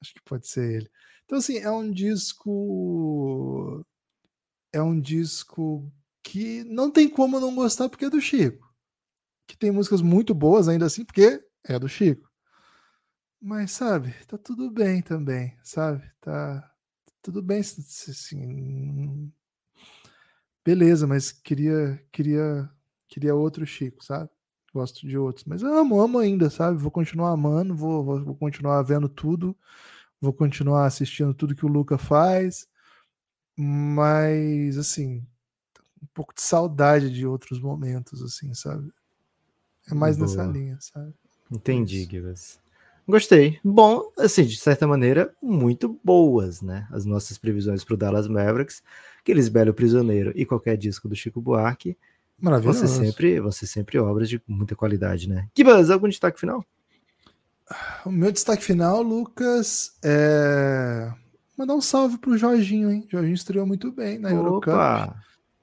Acho 0.00 0.14
que 0.14 0.22
pode 0.22 0.46
ser 0.46 0.76
ele. 0.76 0.90
Então, 1.24 1.38
assim, 1.38 1.58
é 1.58 1.70
um 1.70 1.90
disco. 1.90 3.84
É 4.72 4.82
um 4.82 5.00
disco 5.00 5.90
que 6.22 6.64
não 6.64 6.90
tem 6.90 7.08
como 7.08 7.40
não 7.40 7.54
gostar 7.54 7.88
porque 7.88 8.04
é 8.06 8.10
do 8.10 8.20
Chico. 8.20 8.68
Que 9.46 9.56
tem 9.56 9.70
músicas 9.70 10.02
muito 10.02 10.34
boas 10.34 10.68
ainda 10.68 10.86
assim, 10.86 11.04
porque 11.04 11.42
é 11.64 11.78
do 11.78 11.88
Chico. 11.88 12.30
Mas, 13.40 13.72
sabe, 13.72 14.12
tá 14.26 14.38
tudo 14.38 14.70
bem 14.70 15.02
também, 15.02 15.56
sabe? 15.62 16.10
Tá 16.20 16.70
tudo 17.22 17.42
bem, 17.42 17.60
assim. 17.60 19.32
Beleza, 20.64 21.06
mas 21.06 21.30
queria, 21.30 22.02
queria, 22.10 22.70
queria 23.06 23.34
outro 23.34 23.66
Chico, 23.66 24.02
sabe? 24.02 24.30
Gosto 24.74 25.06
de 25.06 25.16
outros, 25.16 25.44
mas 25.44 25.62
amo, 25.62 26.00
amo 26.00 26.18
ainda, 26.18 26.50
sabe? 26.50 26.76
Vou 26.76 26.90
continuar 26.90 27.30
amando, 27.30 27.76
vou, 27.76 28.02
vou, 28.02 28.24
vou 28.24 28.34
continuar 28.34 28.82
vendo 28.82 29.08
tudo, 29.08 29.56
vou 30.20 30.32
continuar 30.32 30.84
assistindo 30.84 31.32
tudo 31.32 31.54
que 31.54 31.64
o 31.64 31.68
Luca 31.68 31.96
faz, 31.96 32.66
mas 33.56 34.76
assim, 34.76 35.24
um 36.02 36.06
pouco 36.12 36.34
de 36.34 36.42
saudade 36.42 37.08
de 37.08 37.24
outros 37.24 37.60
momentos, 37.60 38.20
assim, 38.20 38.52
sabe? 38.52 38.92
É 39.88 39.94
mais 39.94 40.16
Boa. 40.16 40.28
nessa 40.28 40.44
linha, 40.44 40.76
sabe? 40.80 41.14
Entendi, 41.52 42.04
Givas. 42.10 42.58
Gostei. 43.06 43.60
Bom, 43.62 44.10
assim, 44.18 44.44
de 44.44 44.56
certa 44.56 44.88
maneira, 44.88 45.32
muito 45.40 46.00
boas, 46.02 46.62
né? 46.62 46.88
As 46.90 47.04
nossas 47.04 47.38
previsões 47.38 47.84
para 47.84 47.94
o 47.94 47.96
Dallas 47.96 48.26
Mavericks, 48.26 48.82
aqueles 49.20 49.48
Belo 49.48 49.72
Prisioneiro 49.72 50.32
e 50.34 50.44
qualquer 50.44 50.76
disco 50.76 51.08
do 51.08 51.14
Chico 51.14 51.40
Buarque. 51.40 51.96
Maravilhoso. 52.44 52.86
Você 52.86 53.06
sempre, 53.06 53.40
você 53.40 53.66
sempre 53.66 53.98
obras 53.98 54.28
de 54.28 54.40
muita 54.46 54.76
qualidade, 54.76 55.26
né? 55.26 55.48
Gibas, 55.56 55.88
algum 55.88 56.08
destaque 56.08 56.38
final? 56.38 56.62
O 58.04 58.10
meu 58.10 58.30
destaque 58.30 58.62
final, 58.62 59.02
Lucas, 59.02 59.96
é 60.04 61.10
mandar 61.56 61.74
um 61.74 61.80
salve 61.80 62.18
pro 62.18 62.36
Jorginho, 62.36 62.90
hein? 62.90 63.08
Jorginho 63.10 63.34
estreou 63.34 63.66
muito 63.66 63.90
bem 63.90 64.18
na 64.18 64.28
Opa. 64.28 64.36
Eurocup. 64.36 65.16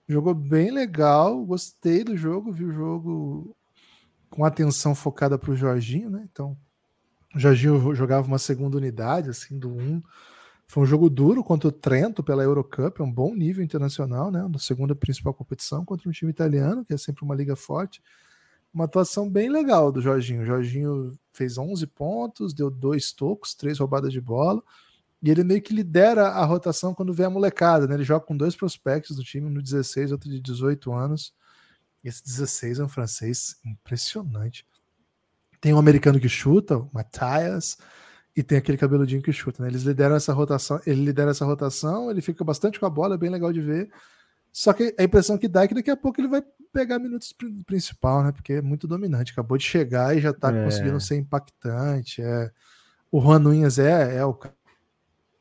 Jogou 0.10 0.34
bem 0.34 0.72
legal, 0.72 1.46
gostei 1.46 2.04
do 2.04 2.18
jogo, 2.18 2.52
vi 2.52 2.66
o 2.66 2.74
jogo 2.74 3.56
com 4.32 4.44
atenção 4.44 4.96
focada 4.96 5.38
pro 5.38 5.56
Jorginho, 5.56 6.10
né? 6.10 6.28
Então, 6.32 6.58
o 7.36 7.40
Jorginho 7.40 7.94
jogava 7.94 8.26
uma 8.26 8.40
segunda 8.40 8.78
unidade, 8.78 9.30
assim, 9.30 9.60
do 9.60 9.70
1. 9.70 10.02
Foi 10.72 10.84
um 10.84 10.86
jogo 10.86 11.10
duro 11.10 11.44
contra 11.44 11.68
o 11.68 11.72
Trento 11.72 12.24
pela 12.24 12.44
Eurocup, 12.44 13.02
é 13.02 13.04
um 13.04 13.12
bom 13.12 13.36
nível 13.36 13.64
internacional, 13.64 14.32
né? 14.32 14.48
Na 14.48 14.58
segunda 14.58 14.96
principal 14.96 15.34
competição 15.34 15.84
contra 15.84 16.08
um 16.08 16.12
time 16.12 16.32
italiano, 16.32 16.86
que 16.86 16.94
é 16.94 16.98
sempre 16.98 17.24
uma 17.24 17.36
liga 17.36 17.56
forte 17.56 18.02
uma 18.74 18.86
atuação 18.86 19.30
bem 19.30 19.50
legal 19.50 19.92
do 19.92 20.02
Jorginho. 20.02 20.44
O 20.44 20.46
Jorginho 20.46 21.12
fez 21.34 21.58
11 21.58 21.86
pontos, 21.88 22.54
deu 22.54 22.70
dois 22.70 23.12
tocos, 23.12 23.54
três 23.54 23.80
roubadas 23.80 24.14
de 24.14 24.22
bola, 24.22 24.64
e 25.22 25.30
ele 25.30 25.44
meio 25.44 25.62
que 25.62 25.74
lidera 25.74 26.30
a 26.30 26.46
rotação 26.46 26.94
quando 26.94 27.14
vem 27.14 27.26
a 27.26 27.30
molecada, 27.30 27.86
né? 27.86 27.96
Ele 27.96 28.04
joga 28.04 28.26
com 28.26 28.36
dois 28.36 28.56
prospectos 28.56 29.16
do 29.16 29.24
time, 29.24 29.50
no 29.50 29.62
16, 29.62 30.12
outro 30.12 30.30
de 30.30 30.40
18 30.40 30.92
anos. 30.94 31.34
Esse 32.04 32.24
16 32.24 32.80
é 32.80 32.84
um 32.84 32.90
francês 32.90 33.58
impressionante. 33.66 34.66
Tem 35.60 35.74
um 35.74 35.78
americano 35.78 36.20
que 36.20 36.30
chuta, 36.30 36.78
o 36.78 36.90
Matthias, 36.92 37.78
e 38.36 38.42
tem 38.42 38.58
aquele 38.58 38.78
cabeludinho 38.78 39.22
que 39.22 39.32
chuta, 39.34 39.62
né? 39.62 39.70
Eles 39.70 39.84
lideram 39.84 40.16
essa 40.16 40.34
rotação, 40.34 40.80
ele 40.86 41.04
lidera 41.04 41.32
essa 41.32 41.46
rotação, 41.46 42.10
ele 42.10 42.22
fica 42.22 42.44
bastante 42.44 42.80
com 42.80 42.86
a 42.86 42.90
bola, 42.90 43.16
é 43.16 43.18
bem 43.18 43.30
legal 43.30 43.52
de 43.52 43.62
ver. 43.62 43.90
Só 44.52 44.74
que 44.74 44.94
a 44.98 45.04
impressão 45.04 45.38
que 45.38 45.48
dá 45.48 45.64
é 45.64 45.68
que 45.68 45.74
daqui 45.74 45.90
a 45.90 45.98
pouco 45.98 46.20
ele 46.20 46.28
vai 46.28 46.44
pegar 46.74 47.00
minutos 47.00 47.34
principal, 47.66 48.24
né? 48.24 48.32
Porque 48.32 48.54
é 48.54 48.62
muito 48.62 48.88
dominante. 48.88 49.32
Acabou 49.32 49.58
de 49.58 49.64
chegar 49.64 50.16
e 50.16 50.22
já 50.22 50.34
tá 50.34 50.54
é. 50.54 50.64
conseguindo 50.64 51.00
ser 51.00 51.18
impactante. 51.18 52.22
É... 52.22 52.52
O 53.10 53.22
Juan 53.22 53.40
Nunes 53.40 53.80
é, 53.80 54.18
é 54.18 54.26
o 54.26 54.38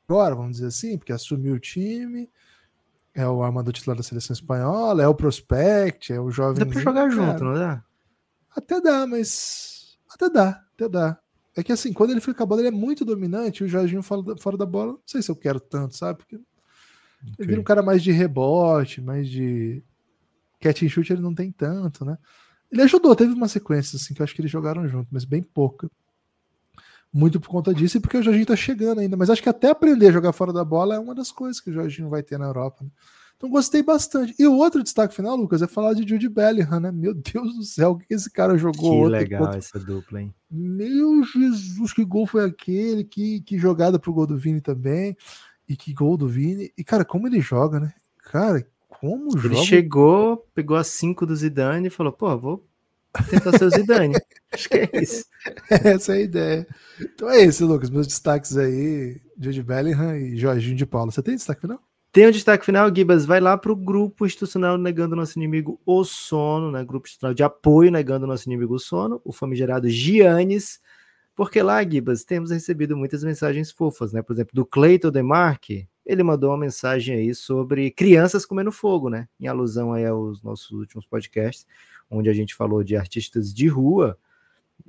agora, 0.08 0.34
vamos 0.34 0.56
dizer 0.56 0.66
assim, 0.66 0.98
porque 0.98 1.12
assumiu 1.12 1.54
o 1.54 1.60
time. 1.60 2.28
É 3.14 3.26
o 3.26 3.42
armador 3.42 3.72
titular 3.72 3.96
da 3.96 4.02
seleção 4.02 4.34
espanhola, 4.34 5.02
é 5.02 5.08
o 5.08 5.14
prospect, 5.14 6.12
é 6.12 6.20
o 6.20 6.30
jovem. 6.30 6.64
Dá 6.64 6.66
pra 6.66 6.80
jogar 6.80 7.08
cara. 7.08 7.10
junto, 7.10 7.44
não 7.44 7.54
dá? 7.54 7.84
Até 8.56 8.80
dá, 8.80 9.06
mas. 9.06 9.98
Até 10.12 10.28
dá, 10.30 10.64
até 10.74 10.88
dá. 10.88 11.18
É 11.56 11.62
que 11.62 11.72
assim, 11.72 11.92
quando 11.92 12.10
ele 12.10 12.20
fica 12.20 12.34
com 12.34 12.42
a 12.42 12.46
bola, 12.46 12.60
ele 12.60 12.68
é 12.68 12.70
muito 12.70 13.04
dominante. 13.04 13.64
O 13.64 13.68
Jorginho 13.68 14.02
fora 14.02 14.22
da, 14.22 14.36
fora 14.36 14.56
da 14.56 14.66
bola, 14.66 14.92
não 14.92 15.00
sei 15.04 15.20
se 15.20 15.30
eu 15.30 15.36
quero 15.36 15.58
tanto, 15.58 15.96
sabe? 15.96 16.18
Porque 16.18 16.38
Okay. 17.20 17.34
Ele 17.38 17.48
vira 17.48 17.60
um 17.60 17.64
cara 17.64 17.82
mais 17.82 18.02
de 18.02 18.10
rebote, 18.10 19.00
mais 19.00 19.28
de 19.28 19.82
catch 20.60 20.82
and 20.82 20.88
shoot, 20.88 21.12
ele 21.12 21.22
não 21.22 21.34
tem 21.34 21.52
tanto, 21.52 22.04
né? 22.04 22.16
Ele 22.72 22.82
ajudou, 22.82 23.14
teve 23.16 23.32
uma 23.32 23.48
sequência 23.48 23.96
assim 23.96 24.14
que 24.14 24.22
eu 24.22 24.24
acho 24.24 24.34
que 24.34 24.40
eles 24.40 24.50
jogaram 24.50 24.88
junto, 24.88 25.08
mas 25.10 25.24
bem 25.24 25.42
pouca. 25.42 25.90
Muito 27.12 27.40
por 27.40 27.48
conta 27.48 27.74
disso 27.74 27.96
e 27.96 28.00
porque 28.00 28.16
o 28.16 28.22
Jorginho 28.22 28.46
tá 28.46 28.54
chegando 28.54 29.00
ainda. 29.00 29.16
Mas 29.16 29.28
acho 29.28 29.42
que 29.42 29.48
até 29.48 29.70
aprender 29.70 30.06
a 30.06 30.12
jogar 30.12 30.32
fora 30.32 30.52
da 30.52 30.64
bola 30.64 30.94
é 30.94 30.98
uma 30.98 31.14
das 31.14 31.32
coisas 31.32 31.60
que 31.60 31.68
o 31.68 31.72
Jorginho 31.72 32.08
vai 32.08 32.22
ter 32.22 32.38
na 32.38 32.46
Europa. 32.46 32.84
Né? 32.84 32.90
Então 33.40 33.48
gostei 33.48 33.82
bastante. 33.82 34.34
E 34.38 34.46
o 34.46 34.54
outro 34.54 34.82
destaque 34.82 35.14
final, 35.14 35.34
Lucas, 35.34 35.62
é 35.62 35.66
falar 35.66 35.94
de 35.94 36.06
Jude 36.06 36.28
Bellingham, 36.28 36.78
né? 36.78 36.92
Meu 36.92 37.14
Deus 37.14 37.54
do 37.54 37.62
céu, 37.62 37.92
o 37.92 37.98
que 37.98 38.12
esse 38.12 38.30
cara 38.30 38.58
jogou? 38.58 39.04
Que 39.06 39.12
legal 39.12 39.54
essa 39.54 39.78
dupla, 39.78 40.20
hein? 40.20 40.34
Meu 40.50 41.24
Jesus, 41.24 41.94
que 41.94 42.04
gol 42.04 42.26
foi 42.26 42.44
aquele? 42.44 43.02
Que, 43.02 43.40
que 43.40 43.56
jogada 43.56 43.98
pro 43.98 44.12
gol 44.12 44.26
do 44.26 44.36
Vini 44.36 44.60
também. 44.60 45.16
E 45.66 45.74
que 45.74 45.94
gol 45.94 46.18
do 46.18 46.28
Vini. 46.28 46.70
E, 46.76 46.84
cara, 46.84 47.02
como 47.02 47.26
ele 47.26 47.40
joga, 47.40 47.80
né? 47.80 47.94
Cara, 48.24 48.62
como 48.90 49.30
Ele 49.30 49.54
joga. 49.54 49.64
chegou, 49.64 50.46
pegou 50.54 50.76
a 50.76 50.84
5 50.84 51.24
do 51.24 51.34
Zidane 51.34 51.86
e 51.86 51.90
falou: 51.90 52.12
pô, 52.12 52.36
vou 52.36 52.68
tentar 53.30 53.56
ser 53.56 53.64
o 53.64 53.70
Zidane. 53.70 54.16
Acho 54.52 54.68
que 54.68 54.76
é 54.76 54.90
isso. 55.00 55.24
Essa 55.70 56.12
é 56.12 56.16
a 56.18 56.20
ideia. 56.20 56.68
Então 57.00 57.30
é 57.30 57.40
esse, 57.42 57.64
Lucas. 57.64 57.88
Meus 57.88 58.06
destaques 58.06 58.58
aí: 58.58 59.18
Jude 59.38 59.62
Bellingham 59.62 60.14
e 60.14 60.36
Jorginho 60.36 60.76
de 60.76 60.84
Paula. 60.84 61.10
Você 61.10 61.22
tem 61.22 61.36
destaque 61.36 61.62
final? 61.62 61.80
Tem 62.12 62.26
um 62.26 62.32
destaque 62.32 62.64
final, 62.64 62.92
Gibas. 62.92 63.24
Vai 63.24 63.38
lá 63.40 63.56
para 63.56 63.70
o 63.70 63.76
grupo 63.76 64.26
institucional 64.26 64.76
Negando 64.76 65.14
Nosso 65.14 65.38
Inimigo 65.38 65.80
o 65.86 66.02
Sono, 66.04 66.72
né? 66.72 66.84
Grupo 66.84 67.06
institucional 67.06 67.32
de 67.32 67.44
apoio 67.44 67.92
Negando 67.92 68.26
Nosso 68.26 68.48
Inimigo 68.48 68.74
o 68.74 68.78
Sono, 68.80 69.20
o 69.24 69.32
famigerado 69.32 69.88
Giannis. 69.88 70.80
Porque 71.36 71.62
lá, 71.62 71.88
Gibas, 71.88 72.24
temos 72.24 72.50
recebido 72.50 72.96
muitas 72.96 73.22
mensagens 73.22 73.70
fofas, 73.70 74.12
né? 74.12 74.22
Por 74.22 74.32
exemplo, 74.32 74.54
do 74.54 74.66
Cleiton 74.66 75.12
Demarque, 75.12 75.88
ele 76.04 76.24
mandou 76.24 76.50
uma 76.50 76.58
mensagem 76.58 77.14
aí 77.14 77.32
sobre 77.32 77.92
crianças 77.92 78.44
comendo 78.44 78.72
fogo, 78.72 79.08
né? 79.08 79.28
Em 79.38 79.46
alusão 79.46 79.92
aí 79.92 80.04
aos 80.04 80.42
nossos 80.42 80.72
últimos 80.72 81.06
podcasts, 81.06 81.64
onde 82.10 82.28
a 82.28 82.32
gente 82.32 82.56
falou 82.56 82.82
de 82.82 82.96
artistas 82.96 83.54
de 83.54 83.68
rua. 83.68 84.18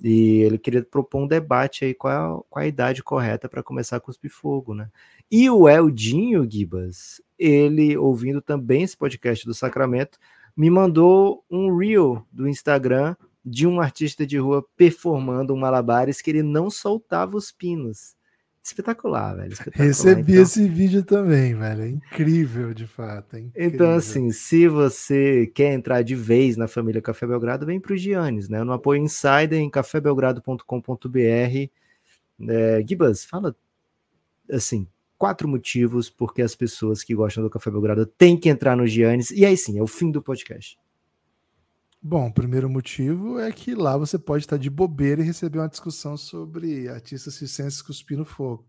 E 0.02 0.42
ele 0.42 0.58
queria 0.58 0.84
propor 0.84 1.22
um 1.22 1.28
debate 1.28 1.86
aí 1.86 1.94
qual 1.94 2.46
qual 2.50 2.64
a 2.64 2.68
idade 2.68 3.04
correta 3.04 3.48
para 3.48 3.62
começar 3.62 3.98
a 3.98 4.00
cuspir 4.00 4.32
fogo, 4.32 4.74
né? 4.74 4.90
E 5.30 5.50
o 5.50 5.70
Eldinho 5.70 6.50
Gibas, 6.50 7.22
ele 7.38 7.96
ouvindo 7.96 8.42
também 8.42 8.84
esse 8.84 8.98
podcast 8.98 9.46
do 9.46 9.54
Sacramento, 9.54 10.18
me 10.58 10.70
mandou 10.70 11.46
um 11.50 11.78
reel 11.78 12.26
do 12.32 12.48
Instagram 12.48 13.16
de 13.46 13.68
um 13.68 13.80
artista 13.80 14.26
de 14.26 14.38
rua 14.38 14.66
performando 14.76 15.54
um 15.54 15.58
malabares 15.58 16.22
que 16.22 16.30
ele 16.32 16.44
não 16.44 16.70
soltava 16.70 17.38
os 17.38 17.52
pinos. 17.52 18.16
Espetacular, 18.64 19.36
velho. 19.36 19.54
Espetacular. 19.54 19.88
Recebi 19.88 20.32
então... 20.34 20.44
esse 20.44 20.68
vídeo 20.68 21.04
também, 21.04 21.56
velho. 21.56 21.82
É 21.82 21.90
incrível, 21.90 22.74
de 22.74 22.86
fato. 22.86 23.36
É 23.36 23.44
então, 23.56 23.92
assim, 23.92 24.32
se 24.32 24.68
você 24.68 25.48
quer 25.48 25.74
entrar 25.74 26.04
de 26.04 26.16
vez 26.16 26.58
na 26.58 26.68
família 26.68 27.02
Café 27.02 27.26
Belgrado, 27.26 27.66
vem 27.66 27.80
para 27.80 27.94
o 27.94 27.98
Giannis, 27.98 28.48
né? 28.48 28.64
No 28.64 28.74
apoio 28.74 29.02
Insider 29.02 29.60
em 29.60 29.70
cafébelgrado.com.br. 29.70 31.70
É, 32.48 32.84
Gibas, 32.88 33.26
fala 33.26 33.56
assim, 34.52 34.88
quatro 35.18 35.48
motivos 35.48 36.10
porque 36.10 36.42
as 36.42 36.56
pessoas 36.56 37.04
que 37.04 37.16
gostam 37.16 37.44
do 37.44 37.50
Café 37.50 37.72
Belgrado 37.72 38.06
têm 38.06 38.38
que 38.38 38.50
entrar 38.50 38.76
no 38.76 38.86
Giannis. 38.86 39.32
E 39.32 39.46
aí 39.46 39.58
sim, 39.58 39.80
é 39.80 39.82
o 39.82 39.88
fim 39.88 40.12
do 40.12 40.22
podcast. 40.22 40.78
Bom, 42.04 42.28
o 42.30 42.34
primeiro 42.34 42.68
motivo 42.70 43.40
é 43.40 43.52
que 43.52 43.76
lá 43.76 43.96
você 43.96 44.18
pode 44.18 44.44
estar 44.44 44.58
de 44.58 44.70
bobeira 44.70 45.22
e 45.22 45.26
receber 45.26 45.60
uma 45.60 45.70
discussão 45.70 46.18
sobre 46.18 46.90
artistas 46.90 47.36
circenses 47.36 47.82
cuspindo 47.82 48.26
fogo. 48.26 48.68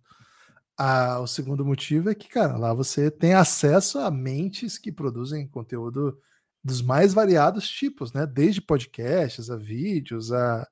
Ah, 0.78 1.20
o 1.20 1.26
segundo 1.26 1.64
motivo 1.64 2.10
é 2.10 2.14
que, 2.14 2.28
cara, 2.28 2.56
lá 2.58 2.74
você 2.74 3.10
tem 3.10 3.34
acesso 3.34 3.98
a 4.00 4.10
mentes 4.10 4.78
que 4.78 4.92
produzem 4.92 5.48
conteúdo 5.48 6.18
dos 6.64 6.82
mais 6.82 7.14
variados 7.14 7.68
tipos, 7.68 8.12
né? 8.12 8.26
Desde 8.26 8.60
podcasts, 8.62 9.50
a 9.50 9.56
vídeos, 9.56 10.32
a 10.32 10.66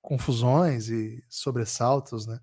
confusões 0.00 0.88
e 0.88 1.22
sobressaltos, 1.28 2.26
né? 2.26 2.38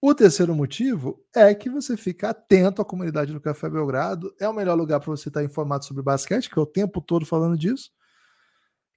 O 0.00 0.14
terceiro 0.14 0.54
motivo 0.54 1.24
é 1.34 1.54
que 1.54 1.70
você 1.70 1.96
fica 1.96 2.30
atento 2.30 2.82
à 2.82 2.84
comunidade 2.86 3.32
do 3.32 3.40
Café 3.40 3.70
Belgrado. 3.70 4.34
É 4.40 4.48
o 4.48 4.54
melhor 4.54 4.76
lugar 4.76 5.00
para 5.00 5.10
você 5.10 5.28
estar 5.28 5.44
informado 5.44 5.84
sobre 5.86 6.02
basquete, 6.02 6.50
que 6.50 6.58
é 6.58 6.62
o 6.62 6.66
tempo 6.66 7.00
todo 7.00 7.26
falando 7.26 7.58
disso. 7.58 7.90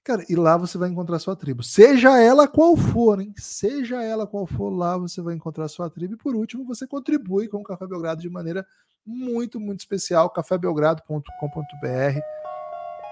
Cara, 0.04 0.22
e 0.28 0.36
lá 0.36 0.58
você 0.58 0.76
vai 0.76 0.90
encontrar 0.90 1.18
sua 1.18 1.34
tribo. 1.34 1.62
Seja 1.62 2.20
ela 2.20 2.46
qual 2.46 2.76
for, 2.76 3.22
hein? 3.22 3.32
Seja 3.38 4.02
ela 4.02 4.26
qual 4.26 4.46
for, 4.46 4.68
lá 4.68 4.98
você 4.98 5.22
vai 5.22 5.34
encontrar 5.34 5.66
sua 5.68 5.88
tribo. 5.88 6.12
E 6.12 6.18
por 6.18 6.36
último, 6.36 6.62
você 6.66 6.86
contribui 6.86 7.48
com 7.48 7.56
o 7.56 7.64
Café 7.64 7.86
Belgrado 7.86 8.20
de 8.20 8.28
maneira 8.28 8.66
muito, 9.06 9.58
muito 9.58 9.80
especial. 9.80 10.28
cafébelgrado.com.br 10.28 12.20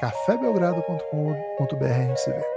cafébelgrado.com.br 0.00 1.84
a 1.84 2.06
gente 2.08 2.20
se 2.20 2.30
vê. 2.30 2.51